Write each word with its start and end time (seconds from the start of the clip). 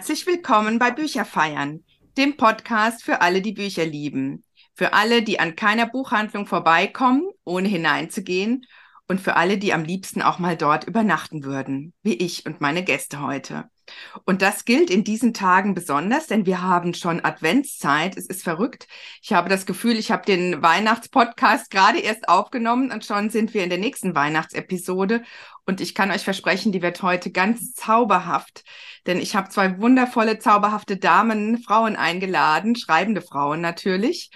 Herzlich 0.00 0.26
willkommen 0.26 0.78
bei 0.78 0.92
Bücherfeiern, 0.92 1.84
dem 2.16 2.38
Podcast 2.38 3.04
für 3.04 3.20
alle, 3.20 3.42
die 3.42 3.52
Bücher 3.52 3.84
lieben. 3.84 4.44
Für 4.72 4.94
alle, 4.94 5.20
die 5.20 5.38
an 5.38 5.56
keiner 5.56 5.84
Buchhandlung 5.84 6.46
vorbeikommen, 6.46 7.28
ohne 7.44 7.68
hineinzugehen. 7.68 8.64
Und 9.08 9.20
für 9.20 9.36
alle, 9.36 9.58
die 9.58 9.74
am 9.74 9.84
liebsten 9.84 10.22
auch 10.22 10.38
mal 10.38 10.56
dort 10.56 10.84
übernachten 10.84 11.44
würden, 11.44 11.92
wie 12.02 12.14
ich 12.14 12.46
und 12.46 12.62
meine 12.62 12.82
Gäste 12.82 13.20
heute. 13.20 13.68
Und 14.24 14.40
das 14.40 14.64
gilt 14.64 14.88
in 14.88 15.04
diesen 15.04 15.34
Tagen 15.34 15.74
besonders, 15.74 16.28
denn 16.28 16.46
wir 16.46 16.62
haben 16.62 16.94
schon 16.94 17.22
Adventszeit. 17.22 18.16
Es 18.16 18.26
ist 18.26 18.42
verrückt. 18.42 18.86
Ich 19.20 19.34
habe 19.34 19.50
das 19.50 19.66
Gefühl, 19.66 19.98
ich 19.98 20.10
habe 20.10 20.24
den 20.24 20.62
Weihnachtspodcast 20.62 21.70
gerade 21.70 21.98
erst 21.98 22.26
aufgenommen 22.26 22.90
und 22.90 23.04
schon 23.04 23.28
sind 23.28 23.52
wir 23.52 23.64
in 23.64 23.70
der 23.70 23.78
nächsten 23.78 24.14
Weihnachtsepisode. 24.14 25.24
Und 25.66 25.82
ich 25.82 25.94
kann 25.94 26.10
euch 26.10 26.24
versprechen, 26.24 26.72
die 26.72 26.80
wird 26.80 27.02
heute 27.02 27.30
ganz 27.30 27.74
zauberhaft, 27.74 28.64
denn 29.06 29.18
ich 29.18 29.36
habe 29.36 29.48
zwei 29.48 29.78
wundervolle, 29.78 30.38
zauberhafte 30.38 30.96
Damen, 30.96 31.58
Frauen 31.58 31.96
eingeladen, 31.96 32.76
schreibende 32.76 33.22
Frauen 33.22 33.60
natürlich. 33.60 34.30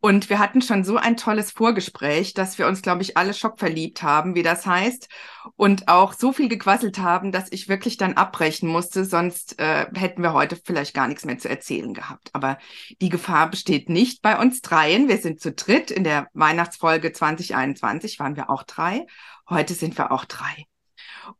Und 0.00 0.30
wir 0.30 0.38
hatten 0.38 0.62
schon 0.62 0.84
so 0.84 0.96
ein 0.96 1.16
tolles 1.16 1.50
Vorgespräch, 1.50 2.34
dass 2.34 2.58
wir 2.58 2.66
uns, 2.66 2.82
glaube 2.82 3.02
ich, 3.02 3.16
alle 3.16 3.34
schockverliebt 3.34 4.02
haben, 4.02 4.34
wie 4.34 4.42
das 4.42 4.66
heißt. 4.66 5.08
Und 5.56 5.88
auch 5.88 6.12
so 6.12 6.32
viel 6.32 6.48
gequasselt 6.48 6.98
haben, 6.98 7.32
dass 7.32 7.50
ich 7.50 7.68
wirklich 7.68 7.96
dann 7.96 8.14
abbrechen 8.14 8.68
musste. 8.68 9.04
Sonst 9.04 9.58
äh, 9.58 9.86
hätten 9.94 10.22
wir 10.22 10.32
heute 10.32 10.56
vielleicht 10.56 10.94
gar 10.94 11.08
nichts 11.08 11.24
mehr 11.24 11.38
zu 11.38 11.48
erzählen 11.48 11.92
gehabt. 11.94 12.30
Aber 12.32 12.58
die 13.00 13.08
Gefahr 13.08 13.50
besteht 13.50 13.88
nicht 13.88 14.22
bei 14.22 14.38
uns 14.38 14.60
dreien. 14.60 15.08
Wir 15.08 15.18
sind 15.18 15.40
zu 15.40 15.52
dritt. 15.52 15.90
In 15.90 16.04
der 16.04 16.28
Weihnachtsfolge 16.34 17.12
2021 17.12 18.18
waren 18.20 18.36
wir 18.36 18.50
auch 18.50 18.62
drei. 18.62 19.06
Heute 19.48 19.74
sind 19.74 19.98
wir 19.98 20.12
auch 20.12 20.24
drei. 20.24 20.66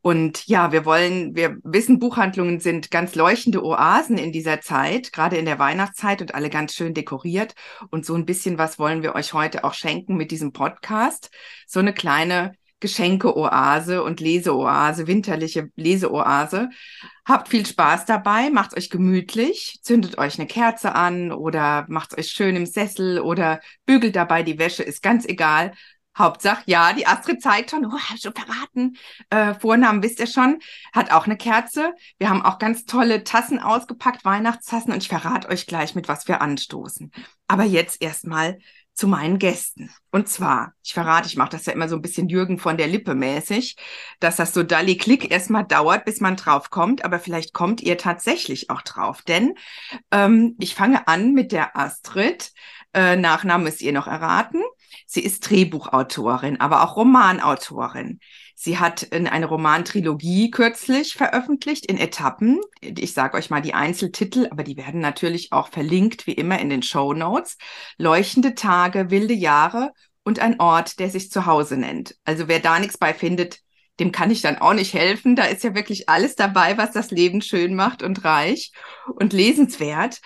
Und 0.01 0.47
ja, 0.47 0.71
wir 0.71 0.85
wollen, 0.85 1.35
wir 1.35 1.57
wissen, 1.63 1.99
Buchhandlungen 1.99 2.59
sind 2.59 2.91
ganz 2.91 3.15
leuchtende 3.15 3.63
Oasen 3.63 4.17
in 4.17 4.31
dieser 4.31 4.61
Zeit, 4.61 5.11
gerade 5.11 5.37
in 5.37 5.45
der 5.45 5.59
Weihnachtszeit 5.59 6.21
und 6.21 6.33
alle 6.35 6.49
ganz 6.49 6.73
schön 6.73 6.93
dekoriert. 6.93 7.53
Und 7.89 8.05
so 8.05 8.15
ein 8.15 8.25
bisschen 8.25 8.57
was 8.57 8.79
wollen 8.79 9.03
wir 9.03 9.15
euch 9.15 9.33
heute 9.33 9.63
auch 9.63 9.73
schenken 9.73 10.15
mit 10.15 10.31
diesem 10.31 10.53
Podcast. 10.53 11.29
So 11.67 11.79
eine 11.79 11.93
kleine 11.93 12.53
Geschenkeoase 12.81 14.03
und 14.03 14.19
Leseoase, 14.19 15.07
winterliche 15.07 15.69
Leseoase. 15.75 16.69
Habt 17.25 17.47
viel 17.47 17.65
Spaß 17.65 18.05
dabei, 18.05 18.49
macht 18.49 18.75
euch 18.75 18.89
gemütlich, 18.89 19.79
zündet 19.83 20.17
euch 20.17 20.37
eine 20.37 20.47
Kerze 20.47 20.95
an 20.95 21.31
oder 21.31 21.85
macht 21.87 22.17
euch 22.17 22.29
schön 22.29 22.55
im 22.55 22.65
Sessel 22.65 23.19
oder 23.19 23.61
bügelt 23.85 24.15
dabei 24.15 24.43
die 24.43 24.57
Wäsche, 24.57 24.83
ist 24.83 25.03
ganz 25.03 25.25
egal. 25.25 25.73
Hauptsache, 26.17 26.63
ja, 26.65 26.93
die 26.93 27.07
Astrid 27.07 27.41
zeigt 27.41 27.71
schon, 27.71 27.85
oh, 27.85 27.97
hab 27.97 28.19
schon 28.19 28.33
verraten. 28.33 28.97
Äh, 29.29 29.53
Vornamen 29.55 30.03
wisst 30.03 30.19
ihr 30.19 30.27
schon, 30.27 30.59
hat 30.93 31.11
auch 31.11 31.25
eine 31.25 31.37
Kerze. 31.37 31.93
Wir 32.17 32.29
haben 32.29 32.41
auch 32.41 32.59
ganz 32.59 32.85
tolle 32.85 33.23
Tassen 33.23 33.59
ausgepackt, 33.59 34.25
Weihnachtstassen, 34.25 34.91
und 34.91 35.01
ich 35.01 35.09
verrate 35.09 35.49
euch 35.49 35.67
gleich, 35.67 35.95
mit 35.95 36.07
was 36.07 36.27
wir 36.27 36.41
anstoßen. 36.41 37.11
Aber 37.47 37.63
jetzt 37.63 38.01
erstmal 38.01 38.57
zu 38.93 39.07
meinen 39.07 39.39
Gästen. 39.39 39.89
Und 40.11 40.27
zwar, 40.27 40.73
ich 40.83 40.93
verrate, 40.93 41.27
ich 41.27 41.37
mache 41.37 41.51
das 41.51 41.65
ja 41.65 41.73
immer 41.73 41.87
so 41.87 41.95
ein 41.95 42.01
bisschen 42.01 42.29
Jürgen 42.29 42.59
von 42.59 42.77
der 42.77 42.87
Lippe 42.87 43.15
mäßig, 43.15 43.77
dass 44.19 44.35
das 44.35 44.53
so 44.53 44.63
Dalli-Klick 44.63 45.31
erstmal 45.31 45.65
dauert, 45.65 46.05
bis 46.05 46.19
man 46.19 46.35
drauf 46.35 46.69
kommt, 46.69 47.05
aber 47.05 47.19
vielleicht 47.19 47.53
kommt 47.53 47.81
ihr 47.81 47.97
tatsächlich 47.97 48.69
auch 48.69 48.81
drauf. 48.81 49.21
Denn 49.21 49.55
ähm, 50.11 50.55
ich 50.59 50.75
fange 50.75 51.07
an 51.07 51.33
mit 51.33 51.51
der 51.51 51.77
Astrid. 51.77 52.51
Äh, 52.93 53.15
Nachname 53.15 53.63
müsst 53.63 53.81
ihr 53.81 53.93
noch 53.93 54.07
erraten. 54.07 54.61
Sie 55.05 55.23
ist 55.23 55.49
Drehbuchautorin, 55.49 56.59
aber 56.59 56.83
auch 56.83 56.95
Romanautorin. 56.95 58.19
Sie 58.55 58.77
hat 58.77 59.11
eine 59.11 59.47
Romantrilogie 59.47 60.51
kürzlich 60.51 61.15
veröffentlicht 61.15 61.87
in 61.87 61.97
Etappen. 61.97 62.59
Ich 62.81 63.13
sage 63.13 63.35
euch 63.35 63.49
mal 63.49 63.61
die 63.61 63.73
Einzeltitel, 63.73 64.47
aber 64.51 64.63
die 64.63 64.77
werden 64.77 65.01
natürlich 65.01 65.51
auch 65.51 65.69
verlinkt, 65.69 66.27
wie 66.27 66.33
immer 66.33 66.59
in 66.59 66.69
den 66.69 66.83
Show 66.83 67.13
Notes. 67.13 67.57
Leuchtende 67.97 68.53
Tage, 68.53 69.09
wilde 69.09 69.33
Jahre 69.33 69.93
und 70.23 70.39
ein 70.39 70.59
Ort, 70.59 70.99
der 70.99 71.09
sich 71.09 71.31
zu 71.31 71.47
Hause 71.47 71.77
nennt. 71.77 72.15
Also 72.23 72.47
wer 72.47 72.59
da 72.59 72.79
nichts 72.79 72.99
bei 72.99 73.13
findet, 73.13 73.61
dem 73.99 74.11
kann 74.11 74.31
ich 74.31 74.41
dann 74.41 74.57
auch 74.57 74.73
nicht 74.73 74.93
helfen. 74.93 75.35
Da 75.35 75.45
ist 75.45 75.63
ja 75.63 75.75
wirklich 75.75 76.09
alles 76.09 76.35
dabei, 76.35 76.77
was 76.77 76.91
das 76.91 77.11
Leben 77.11 77.41
schön 77.41 77.75
macht 77.75 78.03
und 78.03 78.23
reich 78.23 78.71
und 79.15 79.33
lesenswert. 79.33 80.21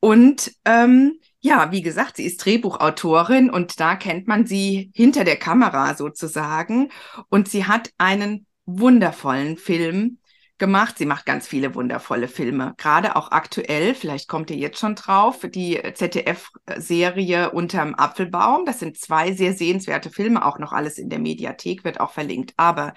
Und 0.00 0.52
ähm, 0.64 1.18
ja, 1.40 1.72
wie 1.72 1.82
gesagt, 1.82 2.16
sie 2.16 2.26
ist 2.26 2.44
Drehbuchautorin 2.44 3.50
und 3.50 3.80
da 3.80 3.96
kennt 3.96 4.28
man 4.28 4.46
sie 4.46 4.90
hinter 4.94 5.24
der 5.24 5.36
Kamera 5.36 5.94
sozusagen. 5.94 6.90
Und 7.28 7.48
sie 7.48 7.64
hat 7.64 7.90
einen 7.98 8.46
wundervollen 8.66 9.56
Film 9.56 10.18
gemacht. 10.60 10.98
Sie 10.98 11.06
macht 11.06 11.26
ganz 11.26 11.48
viele 11.48 11.74
wundervolle 11.74 12.28
Filme, 12.28 12.74
gerade 12.76 13.16
auch 13.16 13.32
aktuell. 13.32 13.96
Vielleicht 13.96 14.28
kommt 14.28 14.50
ihr 14.50 14.56
jetzt 14.56 14.78
schon 14.78 14.94
drauf. 14.94 15.40
Die 15.42 15.80
ZDF-Serie 15.94 17.50
Unterm 17.50 17.96
Apfelbaum. 17.96 18.64
Das 18.64 18.78
sind 18.78 18.96
zwei 18.96 19.32
sehr 19.32 19.54
sehenswerte 19.54 20.10
Filme, 20.10 20.44
auch 20.44 20.60
noch 20.60 20.72
alles 20.72 20.98
in 20.98 21.08
der 21.08 21.18
Mediathek, 21.18 21.82
wird 21.82 21.98
auch 21.98 22.12
verlinkt. 22.12 22.54
Aber 22.56 22.94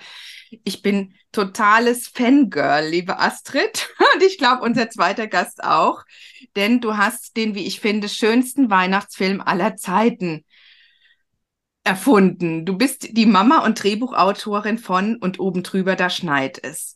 ich 0.63 0.84
bin 0.84 1.16
totales 1.31 2.07
Fangirl, 2.07 2.88
liebe 2.88 3.18
Astrid. 3.18 3.90
Und 4.13 4.22
ich 4.22 4.38
glaube, 4.38 4.62
unser 4.62 4.91
zweiter 4.91 5.25
Gast 5.25 5.63
auch. 5.63 6.03
Denn 6.56 6.81
du 6.81 6.97
hast 6.97 7.35
den, 7.35 7.56
wie 7.56 7.66
ich 7.66 7.80
finde, 7.80 8.09
schönsten 8.09 8.69
Weihnachtsfilm 8.69 9.41
aller 9.41 9.75
Zeiten 9.75 10.45
erfunden. 11.84 12.66
Du 12.66 12.78
bist 12.78 13.10
die 13.18 13.26
Mama 13.26 13.66
und 13.66 13.84
Drehbuchautorin 13.84 14.78
von 14.78 15.18
Und 15.18 15.40
oben 15.40 15.64
drüber, 15.64 15.96
da 15.96 16.10
schneit 16.10 16.64
es. 16.64 16.96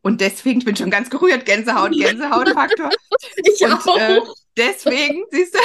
Und 0.00 0.20
deswegen, 0.20 0.60
ich 0.60 0.64
bin 0.64 0.76
schon 0.76 0.90
ganz 0.90 1.10
gerührt, 1.10 1.44
Gänsehaut, 1.44 1.92
Gänsehautfaktor. 1.98 2.90
ich 3.42 3.64
und, 3.64 3.72
auch. 3.72 3.96
Äh, 3.98 4.20
deswegen, 4.56 5.24
siehst 5.30 5.54
du, 5.54 5.58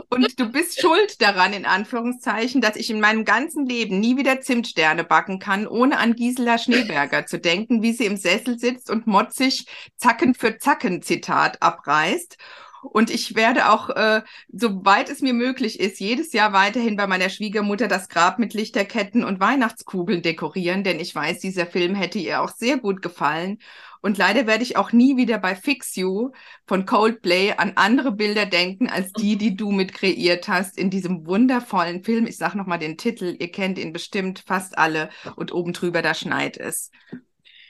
und 0.10 0.40
du 0.40 0.50
bist 0.50 0.80
schuld 0.80 1.22
daran, 1.22 1.52
in 1.52 1.66
Anführungszeichen, 1.66 2.60
dass 2.60 2.74
ich 2.74 2.90
in 2.90 3.00
meinem 3.00 3.24
ganzen 3.24 3.64
Leben 3.64 4.00
nie 4.00 4.16
wieder 4.16 4.40
Zimtsterne 4.40 5.04
backen 5.04 5.38
kann, 5.38 5.68
ohne 5.68 5.98
an 5.98 6.16
Gisela 6.16 6.58
Schneeberger 6.58 7.26
zu 7.26 7.38
denken, 7.38 7.82
wie 7.82 7.92
sie 7.92 8.06
im 8.06 8.16
Sessel 8.16 8.58
sitzt 8.58 8.90
und 8.90 9.06
motzig 9.06 9.66
Zacken 9.96 10.34
für 10.34 10.58
Zacken 10.58 11.02
Zitat 11.02 11.62
abreißt. 11.62 12.38
Und 12.82 13.10
ich 13.10 13.34
werde 13.34 13.70
auch, 13.70 13.90
äh, 13.90 14.22
soweit 14.48 15.10
es 15.10 15.20
mir 15.20 15.34
möglich 15.34 15.80
ist, 15.80 16.00
jedes 16.00 16.32
Jahr 16.32 16.52
weiterhin 16.52 16.96
bei 16.96 17.06
meiner 17.06 17.28
Schwiegermutter 17.28 17.88
das 17.88 18.08
Grab 18.08 18.38
mit 18.38 18.54
Lichterketten 18.54 19.22
und 19.22 19.40
Weihnachtskugeln 19.40 20.22
dekorieren, 20.22 20.82
denn 20.82 20.98
ich 20.98 21.14
weiß, 21.14 21.40
dieser 21.40 21.66
Film 21.66 21.94
hätte 21.94 22.18
ihr 22.18 22.40
auch 22.40 22.50
sehr 22.50 22.78
gut 22.78 23.02
gefallen. 23.02 23.58
Und 24.02 24.16
leider 24.16 24.46
werde 24.46 24.62
ich 24.62 24.78
auch 24.78 24.92
nie 24.92 25.18
wieder 25.18 25.36
bei 25.36 25.54
Fix 25.54 25.94
You 25.96 26.30
von 26.66 26.86
Coldplay 26.86 27.52
an 27.52 27.72
andere 27.76 28.12
Bilder 28.12 28.46
denken, 28.46 28.88
als 28.88 29.12
die, 29.12 29.36
die 29.36 29.56
du 29.56 29.70
mit 29.70 29.92
kreiert 29.92 30.48
hast 30.48 30.78
in 30.78 30.88
diesem 30.88 31.26
wundervollen 31.26 32.02
Film. 32.02 32.26
Ich 32.26 32.38
sage 32.38 32.56
nochmal 32.56 32.78
den 32.78 32.96
Titel, 32.96 33.36
ihr 33.38 33.52
kennt 33.52 33.78
ihn 33.78 33.92
bestimmt 33.92 34.42
fast 34.46 34.78
alle 34.78 35.10
und 35.36 35.52
oben 35.52 35.74
drüber, 35.74 36.00
da 36.00 36.14
schneit 36.14 36.56
es. 36.56 36.90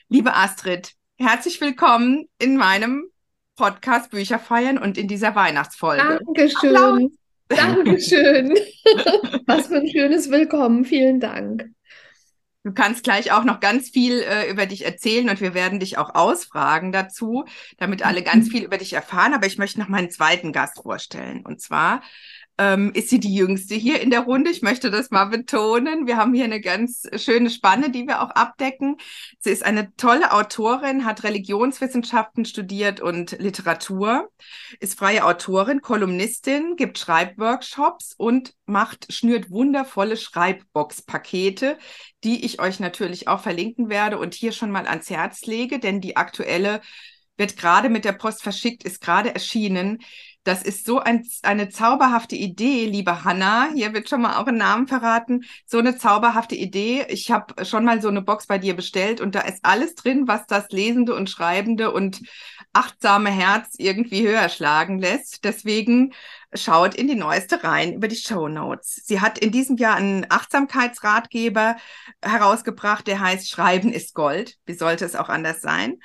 Liebe 0.09 0.37
Astrid, 0.37 0.93
herzlich 1.19 1.61
willkommen 1.61 2.29
in 2.39 2.57
meinem 2.57 3.11
Podcast 3.61 4.11
Bücher 4.11 4.39
feiern 4.39 4.79
und 4.79 4.97
in 4.97 5.07
dieser 5.07 5.35
Weihnachtsfolge. 5.35 6.21
Dankeschön. 6.25 6.77
Applaus. 6.77 7.11
Dankeschön. 7.49 8.55
Was 9.47 9.67
für 9.67 9.77
ein 9.77 9.87
schönes 9.87 10.31
Willkommen. 10.31 10.87
Vielen 10.87 11.21
Dank. 11.21 11.67
Du 12.65 12.73
kannst 12.73 13.05
gleich 13.05 13.33
auch 13.33 13.45
noch 13.45 13.61
ganz 13.61 13.91
viel 13.91 14.23
äh, 14.23 14.51
über 14.51 14.65
dich 14.65 14.87
erzählen 14.87 15.29
und 15.29 15.43
wir 15.43 15.53
werden 15.53 15.79
dich 15.79 15.99
auch 15.99 16.15
ausfragen 16.15 16.91
dazu, 16.91 17.45
damit 17.77 18.03
alle 18.03 18.23
ganz 18.23 18.49
viel 18.51 18.65
über 18.65 18.79
dich 18.79 18.95
erfahren. 18.95 19.35
Aber 19.35 19.47
ich 19.47 19.59
möchte 19.59 19.79
noch 19.79 19.89
meinen 19.89 20.11
zweiten 20.11 20.53
Gast 20.55 20.83
vorstellen. 20.83 21.45
Und 21.45 21.61
zwar 21.61 22.01
ähm, 22.61 22.93
ist 22.93 23.09
sie 23.09 23.21
die 23.21 23.35
jüngste 23.35 23.75
hier 23.75 24.03
in 24.03 24.11
der 24.11 24.21
Runde. 24.21 24.51
Ich 24.51 24.61
möchte 24.61 24.91
das 24.91 25.11
mal 25.11 25.25
betonen. 25.25 26.07
Wir 26.07 26.19
haben 26.19 26.35
hier 26.35 26.45
eine 26.45 26.61
ganz 26.61 27.09
schöne 27.17 27.49
Spanne, 27.49 27.91
die 27.91 28.07
wir 28.07 28.21
auch 28.21 28.29
abdecken. 28.29 28.99
Sie 29.39 29.49
ist 29.49 29.65
eine 29.65 29.97
tolle 29.97 30.31
Autorin, 30.31 31.07
hat 31.07 31.25
Religionswissenschaften 31.25 32.45
studiert 32.45 33.01
und 33.01 33.33
Literatur, 33.39 34.29
ist 34.79 34.99
freie 34.99 35.25
Autorin, 35.25 35.81
Kolumnistin, 35.81 36.77
gibt 36.77 36.99
Schreibworkshops 36.99 38.15
und 38.19 38.53
macht, 38.67 39.11
schnürt 39.11 39.51
wundervolle 39.51 40.19
Schreibbox-Pakete, 40.19 41.79
die 42.25 42.45
ich 42.45 42.61
euch 42.61 42.79
natürlich 42.79 43.27
auch 43.27 43.41
verlinken 43.41 43.89
werde 43.89 44.19
und 44.19 44.35
hier 44.35 44.53
schon 44.53 44.71
mal 44.71 44.87
ans 44.87 45.09
Herz 45.09 45.47
lege, 45.47 45.79
denn 45.79 46.03
die 46.03 46.19
aktuelle 46.19 46.83
wird 47.39 47.57
gerade 47.57 47.89
mit 47.89 48.05
der 48.05 48.13
Post 48.13 48.43
verschickt, 48.43 48.85
ist 48.85 49.01
gerade 49.01 49.35
erschienen. 49.35 50.01
Das 50.43 50.63
ist 50.63 50.87
so 50.87 51.01
ein, 51.01 51.23
eine 51.43 51.69
zauberhafte 51.69 52.35
Idee, 52.35 52.87
liebe 52.87 53.25
Hanna. 53.25 53.69
Hier 53.75 53.93
wird 53.93 54.09
schon 54.09 54.23
mal 54.23 54.39
auch 54.39 54.47
ein 54.47 54.57
Namen 54.57 54.89
verraten. 54.89 55.45
So 55.67 55.79
eine 55.79 55.99
zauberhafte 55.99 56.55
Idee. 56.55 57.05
Ich 57.09 57.31
habe 57.31 57.67
schon 57.67 57.85
mal 57.85 58.01
so 58.01 58.09
eine 58.09 58.23
Box 58.23 58.47
bei 58.47 58.57
dir 58.57 58.75
bestellt 58.75 59.21
und 59.21 59.35
da 59.35 59.41
ist 59.41 59.59
alles 59.63 59.95
drin, 59.97 60.27
was 60.29 60.47
das 60.47 60.71
lesende 60.71 61.15
und 61.15 61.29
schreibende 61.29 61.93
und 61.93 62.23
achtsame 62.73 63.31
Herz 63.31 63.75
irgendwie 63.77 64.27
höher 64.27 64.49
schlagen 64.49 64.99
lässt. 64.99 65.45
Deswegen 65.45 66.15
schaut 66.55 66.95
in 66.95 67.07
die 67.07 67.17
neueste 67.17 67.63
rein 67.63 67.93
über 67.93 68.09
die 68.09 68.17
Show 68.17 68.49
Notes. 68.49 69.03
Sie 69.05 69.21
hat 69.21 69.39
in 69.39 69.53
diesem 69.53 69.77
Jahr 69.77 69.97
einen 69.97 70.25
Achtsamkeitsratgeber 70.31 71.77
herausgebracht, 72.23 73.07
der 73.07 73.21
heißt 73.21 73.51
Schreiben 73.51 73.93
ist 73.93 74.15
Gold. 74.15 74.57
Wie 74.65 74.75
sollte 74.75 75.05
es 75.05 75.17
auch 75.17 75.29
anders 75.29 75.61
sein? 75.61 75.99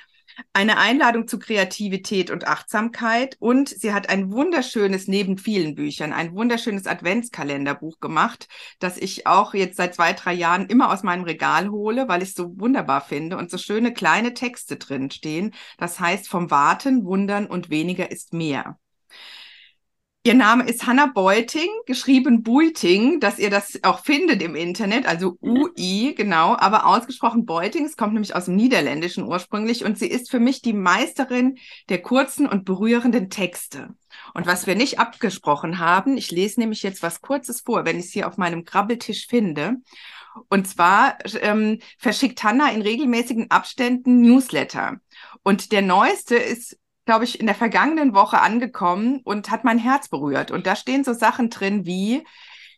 Eine 0.52 0.78
Einladung 0.78 1.28
zu 1.28 1.38
Kreativität 1.38 2.30
und 2.30 2.46
Achtsamkeit 2.46 3.36
und 3.38 3.68
sie 3.68 3.92
hat 3.92 4.08
ein 4.08 4.32
wunderschönes, 4.32 5.08
neben 5.08 5.38
vielen 5.38 5.74
Büchern, 5.74 6.12
ein 6.12 6.34
wunderschönes 6.34 6.86
Adventskalenderbuch 6.86 8.00
gemacht, 8.00 8.48
das 8.78 8.96
ich 8.98 9.26
auch 9.26 9.54
jetzt 9.54 9.76
seit 9.76 9.94
zwei, 9.94 10.12
drei 10.12 10.32
Jahren 10.34 10.66
immer 10.66 10.92
aus 10.92 11.02
meinem 11.02 11.24
Regal 11.24 11.70
hole, 11.70 12.08
weil 12.08 12.22
ich 12.22 12.30
es 12.30 12.34
so 12.34 12.58
wunderbar 12.58 13.00
finde 13.00 13.36
und 13.36 13.50
so 13.50 13.58
schöne 13.58 13.92
kleine 13.92 14.34
Texte 14.34 14.76
drin 14.76 15.10
stehen. 15.10 15.54
Das 15.78 16.00
heißt 16.00 16.28
vom 16.28 16.50
Warten, 16.50 17.04
Wundern 17.04 17.46
und 17.46 17.70
weniger 17.70 18.10
ist 18.10 18.32
mehr. 18.32 18.78
Ihr 20.26 20.34
Name 20.34 20.64
ist 20.64 20.84
Hannah 20.88 21.06
Beuting, 21.06 21.68
geschrieben 21.86 22.42
Buiting, 22.42 23.20
dass 23.20 23.38
ihr 23.38 23.48
das 23.48 23.78
auch 23.84 24.00
findet 24.00 24.42
im 24.42 24.56
Internet, 24.56 25.06
also 25.06 25.38
UI, 25.40 26.16
genau, 26.16 26.56
aber 26.56 26.86
ausgesprochen 26.86 27.46
Beuting. 27.46 27.84
Es 27.84 27.96
kommt 27.96 28.12
nämlich 28.12 28.34
aus 28.34 28.46
dem 28.46 28.56
Niederländischen 28.56 29.22
ursprünglich 29.22 29.84
und 29.84 30.00
sie 30.00 30.08
ist 30.08 30.28
für 30.28 30.40
mich 30.40 30.62
die 30.62 30.72
Meisterin 30.72 31.58
der 31.88 32.02
kurzen 32.02 32.48
und 32.48 32.64
berührenden 32.64 33.30
Texte. 33.30 33.94
Und 34.34 34.46
was 34.46 34.66
wir 34.66 34.74
nicht 34.74 34.98
abgesprochen 34.98 35.78
haben, 35.78 36.16
ich 36.16 36.32
lese 36.32 36.58
nämlich 36.58 36.82
jetzt 36.82 37.04
was 37.04 37.20
Kurzes 37.20 37.60
vor, 37.60 37.84
wenn 37.84 38.00
ich 38.00 38.06
es 38.06 38.12
hier 38.12 38.26
auf 38.26 38.36
meinem 38.36 38.64
Krabbeltisch 38.64 39.28
finde. 39.28 39.76
Und 40.48 40.66
zwar 40.66 41.18
ähm, 41.40 41.78
verschickt 41.98 42.42
Hannah 42.42 42.72
in 42.72 42.82
regelmäßigen 42.82 43.52
Abständen 43.52 44.22
Newsletter. 44.22 44.96
Und 45.44 45.70
der 45.70 45.82
neueste 45.82 46.34
ist 46.34 46.76
glaube 47.06 47.24
ich, 47.24 47.40
in 47.40 47.46
der 47.46 47.54
vergangenen 47.54 48.14
Woche 48.14 48.40
angekommen 48.40 49.20
und 49.24 49.50
hat 49.50 49.64
mein 49.64 49.78
Herz 49.78 50.08
berührt. 50.08 50.50
Und 50.50 50.66
da 50.66 50.76
stehen 50.76 51.04
so 51.04 51.14
Sachen 51.14 51.48
drin 51.48 51.86
wie, 51.86 52.26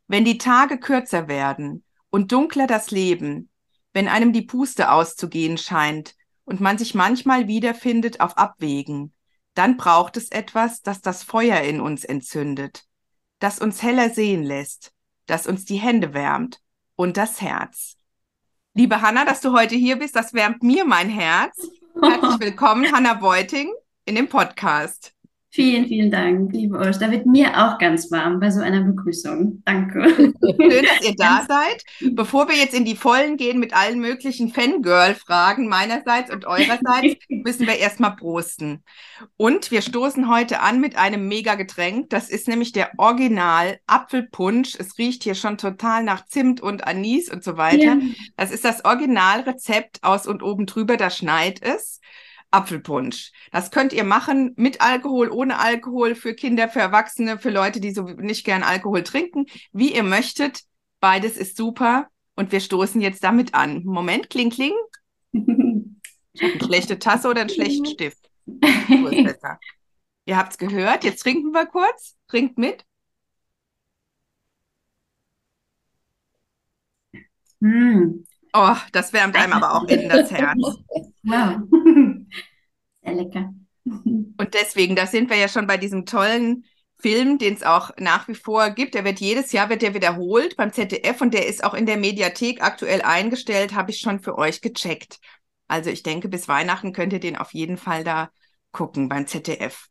wenn 0.07 0.25
die 0.25 0.39
Tage 0.39 0.79
kürzer 0.79 1.29
werden 1.29 1.83
und 2.11 2.31
dunkler 2.31 2.67
das 2.67 2.91
Leben, 2.91 3.51
wenn 3.93 4.07
einem 4.07 4.33
die 4.33 4.43
Puste 4.43 4.93
auszugehen 4.93 5.59
scheint 5.59 6.15
und 6.45 6.61
man 6.61 6.79
sich 6.79 6.95
manchmal 6.95 7.49
wiederfindet 7.49 8.21
auf 8.21 8.37
Abwägen, 8.37 9.13
dann 9.55 9.77
braucht 9.77 10.17
es 10.17 10.31
etwas, 10.31 10.83
das 10.83 11.01
das 11.01 11.25
Feuer 11.25 11.63
in 11.63 11.81
uns 11.81 12.05
entzündet, 12.05 12.85
das 13.41 13.59
uns 13.59 13.83
heller 13.83 14.11
sehen 14.11 14.45
lässt, 14.45 14.93
das 15.27 15.47
uns 15.47 15.65
die 15.65 15.77
Hände 15.77 16.13
wärmt 16.13 16.61
und 16.97 17.17
das 17.17 17.41
Herz. 17.41 17.97
Liebe 18.75 19.01
Hanna, 19.01 19.25
dass 19.25 19.41
du 19.41 19.53
heute 19.53 19.75
hier 19.75 19.97
bist, 19.97 20.15
das 20.15 20.35
wärmt 20.35 20.63
mir 20.63 20.85
mein 20.85 21.09
Herz. 21.09 21.67
Herzlich 22.01 22.41
willkommen, 22.41 22.93
Hanna 22.93 23.15
Beuting 23.15 23.73
in 24.08 24.14
dem 24.14 24.28
Podcast. 24.28 25.12
Vielen, 25.50 25.87
vielen 25.87 26.10
Dank, 26.10 26.52
liebe 26.52 26.76
Urs. 26.76 26.99
Da 26.99 27.10
wird 27.10 27.25
mir 27.25 27.49
auch 27.56 27.78
ganz 27.78 28.10
warm 28.10 28.38
bei 28.38 28.50
so 28.50 28.60
einer 28.60 28.82
Begrüßung. 28.82 29.62
Danke. 29.64 30.06
Schön, 30.08 30.84
dass 30.84 31.08
ihr 31.08 31.14
da 31.19 31.46
seid. 31.49 31.82
Bevor 32.12 32.49
wir 32.49 32.56
jetzt 32.56 32.75
in 32.75 32.84
die 32.84 32.96
Vollen 32.96 33.38
gehen 33.38 33.58
mit 33.58 33.75
allen 33.75 33.99
möglichen 33.99 34.50
Fangirl-Fragen 34.50 35.66
meinerseits 35.66 36.31
und 36.31 36.44
eurerseits, 36.44 37.16
müssen 37.28 37.66
wir 37.66 37.78
erstmal 37.78 38.14
prosten. 38.14 38.84
Und 39.38 39.70
wir 39.70 39.81
stoßen 39.81 40.28
heute 40.28 40.60
an 40.60 40.81
mit 40.81 40.96
einem 40.96 41.28
Mega-Getränk. 41.28 42.10
Das 42.10 42.28
ist 42.28 42.46
nämlich 42.46 42.72
der 42.72 42.90
Original 42.99 43.78
Apfelpunsch. 43.87 44.76
Es 44.78 44.99
riecht 44.99 45.22
hier 45.25 45.34
schon 45.34 45.56
total 45.56 46.05
nach 46.05 46.26
Zimt 46.26 46.60
und 46.60 46.87
Anis 46.87 47.32
und 47.32 47.43
so 47.43 47.56
weiter. 47.56 47.94
Ja. 47.94 47.99
Das 48.37 48.50
ist 48.50 48.66
das 48.66 48.84
Originalrezept 48.84 50.05
aus 50.05 50.26
und 50.26 50.43
oben 50.43 50.66
drüber, 50.66 50.99
da 50.99 51.08
schneit 51.08 51.62
es. 51.62 52.00
Apfelpunsch. 52.50 53.33
Das 53.53 53.71
könnt 53.71 53.93
ihr 53.93 54.05
machen 54.05 54.53
mit 54.56 54.81
Alkohol, 54.81 55.31
ohne 55.31 55.59
Alkohol, 55.59 56.15
für 56.15 56.35
Kinder, 56.35 56.69
für 56.69 56.81
Erwachsene, 56.81 57.39
für 57.39 57.50
Leute, 57.50 57.81
die 57.81 57.93
so 57.93 58.03
nicht 58.03 58.45
gern 58.45 58.62
Alkohol 58.62 59.03
trinken, 59.03 59.47
wie 59.73 59.95
ihr 59.95 60.03
möchtet. 60.03 60.62
Beides 61.00 61.37
ist 61.37 61.56
super 61.56 62.09
und 62.37 62.53
wir 62.53 62.61
stoßen 62.61 63.00
jetzt 63.00 63.23
damit 63.23 63.55
an. 63.55 63.83
Moment, 63.85 64.31
kling, 64.31 64.50
kling. 64.50 64.73
Ich 65.33 66.43
habe 66.43 66.53
eine 66.53 66.65
schlechte 66.65 66.99
Tasse 66.99 67.29
oder 67.29 67.43
einen 67.43 67.50
schlechten 67.50 67.87
Stift. 67.95 68.31
So 68.47 69.09
ist 69.09 69.25
besser. 69.25 69.59
Ihr 70.25 70.37
habt 70.37 70.53
es 70.53 70.59
gehört. 70.59 71.05
Jetzt 71.05 71.23
trinken 71.23 71.53
wir 71.53 71.67
kurz. 71.67 72.17
Trinkt 72.29 72.59
mit. 72.59 72.85
Mm. 77.61 78.25
Oh, 78.53 78.77
das 78.93 79.12
wärmt 79.12 79.37
einem 79.37 79.53
aber 79.53 79.75
auch 79.75 79.85
in 79.85 80.09
das 80.09 80.31
Herz. 80.31 80.59
Wow. 81.25 81.59
Sehr 83.08 83.25
lecker. 83.25 83.55
Und 83.84 84.55
deswegen, 84.55 84.96
da 84.96 85.06
sind 85.06 85.31
wir 85.31 85.37
ja 85.37 85.49
schon 85.49 85.66
bei 85.66 85.76
diesem 85.76 86.06
tollen 86.06 86.64
Film, 87.00 87.38
den 87.38 87.55
es 87.55 87.62
auch 87.62 87.90
nach 87.99 88.28
wie 88.28 88.34
vor 88.34 88.70
gibt. 88.70 88.94
Der 88.94 89.05
wird 89.05 89.20
jedes 89.20 89.52
Jahr 89.52 89.70
wird 89.70 89.82
der 89.82 89.94
wiederholt 89.94 90.56
beim 90.56 90.72
ZDF 90.72 91.20
und 91.20 91.32
der 91.32 91.46
ist 91.46 91.62
auch 91.62 91.75
in 91.75 91.87
der 91.87 91.96
Mediathek 91.96 92.60
aktuell 92.60 93.02
eingestellt, 93.02 93.75
habe 93.75 93.93
ich 93.93 94.00
schon 94.00 94.20
für 94.20 94.37
euch 94.37 94.60
gecheckt. 94.60 95.20
Also 95.69 95.90
ich 95.90 96.02
denke, 96.02 96.28
bis 96.28 96.49
Weihnachten 96.49 96.93
könnt 96.93 97.12
ihr 97.12 97.20
den 97.20 97.37
auf 97.37 97.55
jeden 97.55 97.76
Fall 97.76 98.02
da 98.02 98.31
gucken 98.72 99.08
beim 99.08 99.26
ZDF. 99.26 99.87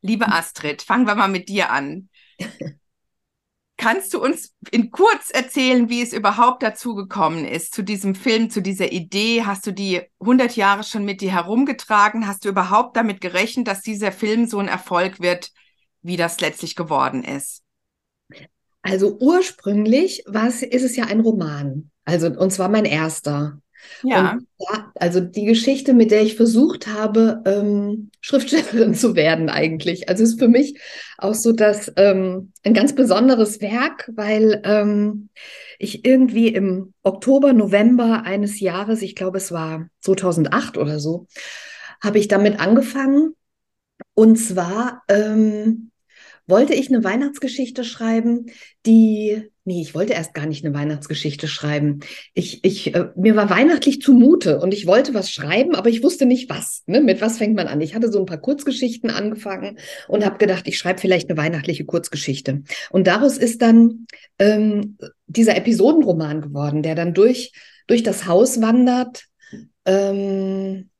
Liebe 0.00 0.26
Astrid, 0.32 0.82
fangen 0.82 1.06
wir 1.06 1.16
mal 1.16 1.28
mit 1.28 1.48
dir 1.48 1.70
an. 1.70 2.08
Kannst 3.76 4.14
du 4.14 4.22
uns 4.22 4.54
in 4.70 4.90
kurz 4.90 5.30
erzählen, 5.30 5.88
wie 5.88 6.00
es 6.00 6.12
überhaupt 6.12 6.62
dazu 6.62 6.94
gekommen 6.94 7.44
ist, 7.44 7.74
zu 7.74 7.82
diesem 7.82 8.14
Film, 8.14 8.48
zu 8.48 8.62
dieser 8.62 8.92
Idee? 8.92 9.42
Hast 9.44 9.66
du 9.66 9.72
die 9.72 10.02
100 10.20 10.54
Jahre 10.56 10.84
schon 10.84 11.04
mit 11.04 11.20
dir 11.20 11.32
herumgetragen? 11.32 12.26
Hast 12.26 12.44
du 12.44 12.48
überhaupt 12.48 12.96
damit 12.96 13.20
gerechnet, 13.20 13.66
dass 13.66 13.82
dieser 13.82 14.12
Film 14.12 14.46
so 14.46 14.58
ein 14.58 14.68
Erfolg 14.68 15.20
wird, 15.20 15.50
wie 16.02 16.16
das 16.16 16.40
letztlich 16.40 16.76
geworden 16.76 17.24
ist? 17.24 17.62
Also 18.82 19.16
ursprünglich 19.18 20.22
war 20.26 20.46
es, 20.46 20.62
ist 20.62 20.82
es 20.82 20.94
ja 20.94 21.06
ein 21.06 21.20
Roman. 21.20 21.90
Also, 22.04 22.28
und 22.28 22.52
zwar 22.52 22.68
mein 22.68 22.84
erster. 22.84 23.58
Ja. 24.02 24.38
ja. 24.58 24.92
Also 24.94 25.20
die 25.20 25.44
Geschichte, 25.44 25.94
mit 25.94 26.10
der 26.10 26.22
ich 26.22 26.36
versucht 26.36 26.86
habe, 26.86 27.42
ähm, 27.46 28.10
Schriftstellerin 28.20 28.94
zu 28.94 29.16
werden 29.16 29.48
eigentlich. 29.48 30.08
Also 30.08 30.22
ist 30.22 30.38
für 30.38 30.48
mich 30.48 30.80
auch 31.18 31.34
so 31.34 31.52
das 31.52 31.92
ähm, 31.96 32.52
ein 32.64 32.74
ganz 32.74 32.94
besonderes 32.94 33.60
Werk, 33.60 34.10
weil 34.14 34.62
ähm, 34.64 35.28
ich 35.78 36.04
irgendwie 36.04 36.48
im 36.48 36.94
Oktober, 37.02 37.52
November 37.52 38.22
eines 38.24 38.60
Jahres, 38.60 39.02
ich 39.02 39.14
glaube 39.14 39.38
es 39.38 39.52
war 39.52 39.88
2008 40.00 40.78
oder 40.78 40.98
so, 40.98 41.26
habe 42.02 42.18
ich 42.18 42.28
damit 42.28 42.60
angefangen. 42.60 43.34
Und 44.14 44.36
zwar 44.36 45.02
ähm, 45.08 45.90
wollte 46.46 46.74
ich 46.74 46.88
eine 46.88 47.02
Weihnachtsgeschichte 47.02 47.84
schreiben, 47.84 48.46
die, 48.84 49.50
nee, 49.64 49.80
ich 49.80 49.94
wollte 49.94 50.12
erst 50.12 50.34
gar 50.34 50.46
nicht 50.46 50.64
eine 50.64 50.74
Weihnachtsgeschichte 50.74 51.48
schreiben. 51.48 52.00
Ich, 52.34 52.62
ich, 52.64 52.94
äh, 52.94 53.10
mir 53.16 53.34
war 53.34 53.48
weihnachtlich 53.48 54.02
zumute 54.02 54.60
und 54.60 54.74
ich 54.74 54.86
wollte 54.86 55.14
was 55.14 55.30
schreiben, 55.30 55.74
aber 55.74 55.88
ich 55.88 56.02
wusste 56.02 56.26
nicht 56.26 56.50
was. 56.50 56.82
Ne? 56.86 57.00
Mit 57.00 57.20
was 57.20 57.38
fängt 57.38 57.56
man 57.56 57.66
an? 57.66 57.80
Ich 57.80 57.94
hatte 57.94 58.12
so 58.12 58.18
ein 58.18 58.26
paar 58.26 58.38
Kurzgeschichten 58.38 59.10
angefangen 59.10 59.78
und 60.06 60.24
habe 60.24 60.38
gedacht, 60.38 60.68
ich 60.68 60.76
schreibe 60.76 61.00
vielleicht 61.00 61.30
eine 61.30 61.38
weihnachtliche 61.38 61.86
Kurzgeschichte. 61.86 62.62
Und 62.90 63.06
daraus 63.06 63.38
ist 63.38 63.62
dann 63.62 64.06
ähm, 64.38 64.98
dieser 65.26 65.56
Episodenroman 65.56 66.42
geworden, 66.42 66.82
der 66.82 66.94
dann 66.94 67.14
durch, 67.14 67.52
durch 67.86 68.02
das 68.02 68.26
Haus 68.26 68.60
wandert, 68.60 69.24
ähm, 69.86 70.90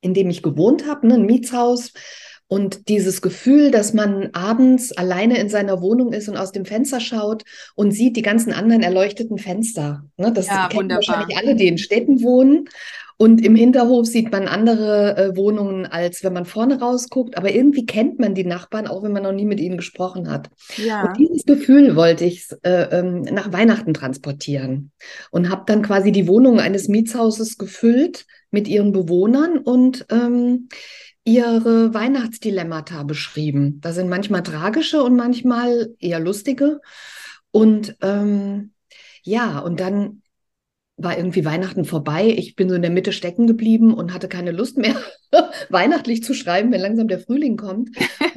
in 0.00 0.14
dem 0.14 0.30
ich 0.30 0.42
gewohnt 0.42 0.86
habe, 0.86 1.06
ne? 1.06 1.14
ein 1.14 1.26
Mietshaus 1.26 1.92
und 2.48 2.88
dieses 2.88 3.22
Gefühl, 3.22 3.70
dass 3.70 3.92
man 3.92 4.30
abends 4.32 4.92
alleine 4.92 5.38
in 5.38 5.48
seiner 5.48 5.82
Wohnung 5.82 6.12
ist 6.12 6.28
und 6.28 6.36
aus 6.36 6.52
dem 6.52 6.64
Fenster 6.64 7.00
schaut 7.00 7.42
und 7.74 7.90
sieht 7.90 8.16
die 8.16 8.22
ganzen 8.22 8.52
anderen 8.52 8.82
erleuchteten 8.82 9.38
Fenster. 9.38 10.04
Ne, 10.16 10.32
das 10.32 10.46
ja, 10.46 10.68
kennen 10.68 10.82
wunderbar. 10.82 11.08
wahrscheinlich 11.08 11.36
alle, 11.36 11.56
die 11.56 11.66
in 11.66 11.78
Städten 11.78 12.22
wohnen. 12.22 12.68
Und 13.18 13.42
im 13.42 13.56
Hinterhof 13.56 14.06
sieht 14.06 14.30
man 14.30 14.46
andere 14.46 15.16
äh, 15.16 15.36
Wohnungen, 15.36 15.86
als 15.86 16.22
wenn 16.22 16.34
man 16.34 16.44
vorne 16.44 16.78
rausguckt. 16.78 17.38
Aber 17.38 17.50
irgendwie 17.50 17.86
kennt 17.86 18.18
man 18.18 18.34
die 18.34 18.44
Nachbarn, 18.44 18.86
auch 18.86 19.02
wenn 19.02 19.12
man 19.12 19.22
noch 19.22 19.32
nie 19.32 19.46
mit 19.46 19.58
ihnen 19.58 19.78
gesprochen 19.78 20.30
hat. 20.30 20.50
Ja. 20.76 21.02
Und 21.02 21.18
dieses 21.18 21.44
Gefühl 21.46 21.96
wollte 21.96 22.26
ich 22.26 22.46
äh, 22.62 22.98
ähm, 22.98 23.22
nach 23.22 23.52
Weihnachten 23.52 23.94
transportieren. 23.94 24.92
Und 25.30 25.48
habe 25.48 25.62
dann 25.66 25.80
quasi 25.80 26.12
die 26.12 26.28
Wohnung 26.28 26.60
eines 26.60 26.88
Mietshauses 26.88 27.56
gefüllt 27.56 28.26
mit 28.50 28.68
ihren 28.68 28.92
Bewohnern 28.92 29.58
und 29.58 30.04
ähm, 30.10 30.68
ihre 31.26 31.92
Weihnachtsdilemmata 31.92 33.02
beschrieben. 33.02 33.80
Da 33.82 33.92
sind 33.92 34.08
manchmal 34.08 34.44
tragische 34.44 35.02
und 35.02 35.16
manchmal 35.16 35.94
eher 35.98 36.20
lustige. 36.20 36.80
Und 37.50 37.96
ähm, 38.00 38.72
ja, 39.22 39.58
und 39.58 39.80
dann 39.80 40.22
war 40.96 41.18
irgendwie 41.18 41.44
Weihnachten 41.44 41.84
vorbei. 41.84 42.28
Ich 42.28 42.54
bin 42.54 42.68
so 42.68 42.74
in 42.74 42.80
der 42.80 42.92
Mitte 42.92 43.12
stecken 43.12 43.46
geblieben 43.46 43.92
und 43.92 44.14
hatte 44.14 44.28
keine 44.28 44.52
Lust 44.52 44.78
mehr, 44.78 44.94
weihnachtlich 45.68 46.22
zu 46.22 46.32
schreiben, 46.32 46.72
wenn 46.72 46.80
langsam 46.80 47.08
der 47.08 47.18
Frühling 47.18 47.56
kommt. 47.56 47.90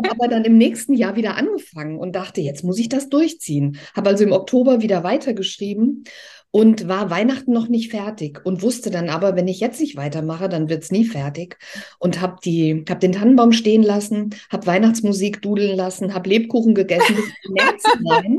Aber 0.10 0.28
dann 0.28 0.44
im 0.44 0.58
nächsten 0.58 0.94
Jahr 0.94 1.16
wieder 1.16 1.38
angefangen 1.38 2.00
und 2.00 2.14
dachte, 2.16 2.42
jetzt 2.42 2.64
muss 2.64 2.80
ich 2.80 2.90
das 2.90 3.08
durchziehen. 3.08 3.78
Habe 3.96 4.10
also 4.10 4.24
im 4.24 4.34
Oktober 4.34 4.82
wieder 4.82 5.04
weitergeschrieben 5.04 6.04
und 6.52 6.88
war 6.88 7.10
Weihnachten 7.10 7.54
noch 7.54 7.68
nicht 7.68 7.92
fertig 7.92 8.42
und 8.44 8.62
wusste 8.62 8.90
dann 8.90 9.10
aber, 9.10 9.36
wenn 9.36 9.48
ich 9.48 9.60
jetzt 9.60 9.80
nicht 9.80 9.96
weitermache, 9.96 10.50
dann 10.50 10.70
wird 10.70 10.84
es 10.84 10.92
nie 10.92 11.06
fertig 11.06 11.58
und 12.00 12.22
habe 12.22 12.38
die 12.44 12.86
hab 12.90 13.00
den 13.00 13.12
Tannenbaum 13.12 13.52
stehen 13.52 13.84
lassen, 13.84 14.36
habe 14.50 14.66
Weihnachtsmusik 14.66 15.42
dudeln 15.42 15.76
lassen, 15.76 16.14
habe 16.14 16.30
Lebkuchen 16.30 16.74
gegessen 16.74 17.16
bis 17.16 17.26
März 17.52 17.84
hinein. 17.98 18.38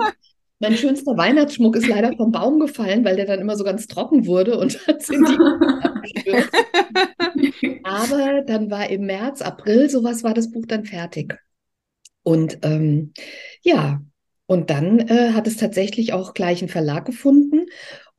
Mein 0.59 0.77
schönster 0.77 1.17
Weihnachtsschmuck 1.17 1.77
ist 1.77 1.89
leider 1.89 2.13
vom 2.17 2.33
Baum 2.33 2.61
gefallen, 2.61 3.05
weil 3.05 3.17
der 3.17 3.25
dann 3.25 3.41
immer 3.41 3.57
so 3.57 3.65
ganz 3.65 3.87
trocken 3.87 4.27
wurde 4.27 4.59
und 4.59 4.79
dann 4.87 5.01
sind 5.01 5.27
die 5.27 5.37
Aber 7.85 8.43
dann 8.43 8.71
war 8.71 8.91
im 8.91 9.07
März, 9.07 9.41
April, 9.41 9.89
sowas 9.89 10.23
war 10.23 10.35
das 10.35 10.51
Buch 10.51 10.67
dann 10.67 10.85
fertig. 10.85 11.39
Und 12.23 12.59
ähm, 12.63 13.13
ja, 13.63 14.03
und 14.51 14.69
dann 14.69 14.99
äh, 14.99 15.33
hat 15.33 15.47
es 15.47 15.57
tatsächlich 15.57 16.13
auch 16.13 16.35
gleich 16.35 16.61
einen 16.61 16.69
Verlag 16.69 17.05
gefunden 17.05 17.67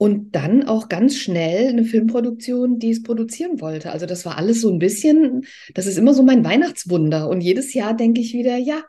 und 0.02 0.32
dann 0.36 0.64
auch 0.68 0.90
ganz 0.90 1.16
schnell 1.16 1.68
eine 1.68 1.86
Filmproduktion, 1.86 2.80
die 2.80 2.90
es 2.90 3.04
produzieren 3.04 3.62
wollte. 3.62 3.92
Also 3.92 4.08
das 4.08 4.26
war 4.26 4.36
alles 4.36 4.60
so 4.60 4.72
ein 4.72 4.80
bisschen, 4.80 5.46
das 5.76 5.86
ist 5.86 6.00
immer 6.00 6.16
so 6.16 6.24
mein 6.24 6.44
Weihnachtswunder. 6.44 7.30
Und 7.30 7.42
jedes 7.42 7.76
Jahr 7.76 7.94
denke 7.94 8.20
ich 8.20 8.34
wieder, 8.34 8.58
ja, 8.58 8.82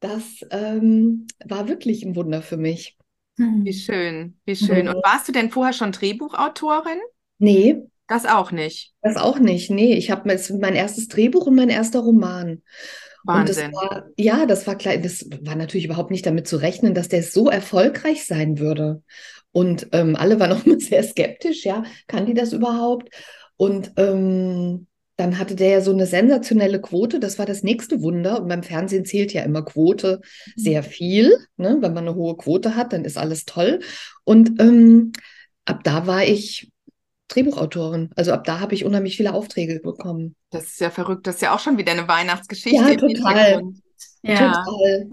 das 0.00 0.22
ähm, 0.50 1.26
war 1.46 1.66
wirklich 1.66 2.04
ein 2.04 2.14
Wunder 2.14 2.42
für 2.42 2.58
mich. 2.58 2.98
Wie 3.38 3.72
schön, 3.72 4.38
wie 4.44 4.54
schön. 4.54 4.86
Und 4.86 5.02
warst 5.02 5.26
du 5.28 5.32
denn 5.32 5.50
vorher 5.50 5.72
schon 5.72 5.92
Drehbuchautorin? 5.92 6.98
Nee, 7.38 7.82
Das 8.06 8.26
auch 8.26 8.52
nicht. 8.52 8.92
das 9.00 9.16
auch 9.16 9.38
nicht. 9.38 9.70
Nee, 9.70 9.94
ich 9.94 10.10
habe 10.10 10.28
mein 10.60 10.74
erstes 10.74 11.08
Drehbuch 11.08 11.46
und 11.46 11.54
mein 11.54 11.70
erster 11.70 12.00
Roman. 12.00 12.60
Und 13.24 13.48
das 13.48 13.56
Wahnsinn. 13.56 13.72
war, 13.72 14.08
ja, 14.18 14.44
das 14.44 14.66
war 14.66 14.76
klar, 14.76 14.98
das 14.98 15.26
war 15.42 15.54
natürlich 15.54 15.86
überhaupt 15.86 16.10
nicht 16.10 16.26
damit 16.26 16.46
zu 16.48 16.58
rechnen, 16.58 16.92
dass 16.92 17.08
der 17.08 17.22
so 17.22 17.48
erfolgreich 17.48 18.26
sein 18.26 18.58
würde. 18.58 19.02
Und 19.52 19.88
ähm, 19.92 20.16
alle 20.16 20.38
waren 20.40 20.52
auch 20.52 20.64
immer 20.64 20.80
sehr 20.80 21.02
skeptisch, 21.02 21.64
ja, 21.64 21.84
kann 22.06 22.26
die 22.26 22.34
das 22.34 22.52
überhaupt? 22.52 23.08
Und 23.56 23.92
ähm, 23.96 24.86
dann 25.16 25.38
hatte 25.38 25.54
der 25.54 25.68
ja 25.68 25.80
so 25.82 25.92
eine 25.92 26.06
sensationelle 26.06 26.80
Quote, 26.80 27.20
das 27.20 27.38
war 27.38 27.44
das 27.44 27.62
nächste 27.62 28.00
Wunder. 28.00 28.40
Und 28.40 28.48
beim 28.48 28.62
Fernsehen 28.62 29.04
zählt 29.04 29.34
ja 29.34 29.42
immer 29.42 29.62
Quote 29.62 30.22
sehr 30.56 30.82
viel, 30.82 31.36
ne? 31.58 31.76
Wenn 31.80 31.92
man 31.92 32.08
eine 32.08 32.14
hohe 32.14 32.38
Quote 32.38 32.74
hat, 32.74 32.94
dann 32.94 33.04
ist 33.04 33.18
alles 33.18 33.44
toll. 33.44 33.80
Und 34.24 34.58
ähm, 34.60 35.12
ab 35.66 35.84
da 35.84 36.06
war 36.06 36.24
ich 36.24 36.70
Drehbuchautorin. 37.28 38.10
Also 38.16 38.32
ab 38.32 38.44
da 38.44 38.60
habe 38.60 38.74
ich 38.74 38.86
unheimlich 38.86 39.16
viele 39.16 39.34
Aufträge 39.34 39.80
bekommen. 39.80 40.36
Das 40.50 40.64
ist 40.64 40.80
ja 40.80 40.90
verrückt. 40.90 41.26
Das 41.26 41.36
ist 41.36 41.42
ja 41.42 41.54
auch 41.54 41.60
schon 41.60 41.76
wieder 41.76 41.92
eine 41.92 42.08
Weihnachtsgeschichte 42.08 42.78
Ja, 42.78 42.94
total. 42.96 43.62
Ja. 44.22 44.64
Total. 44.64 45.08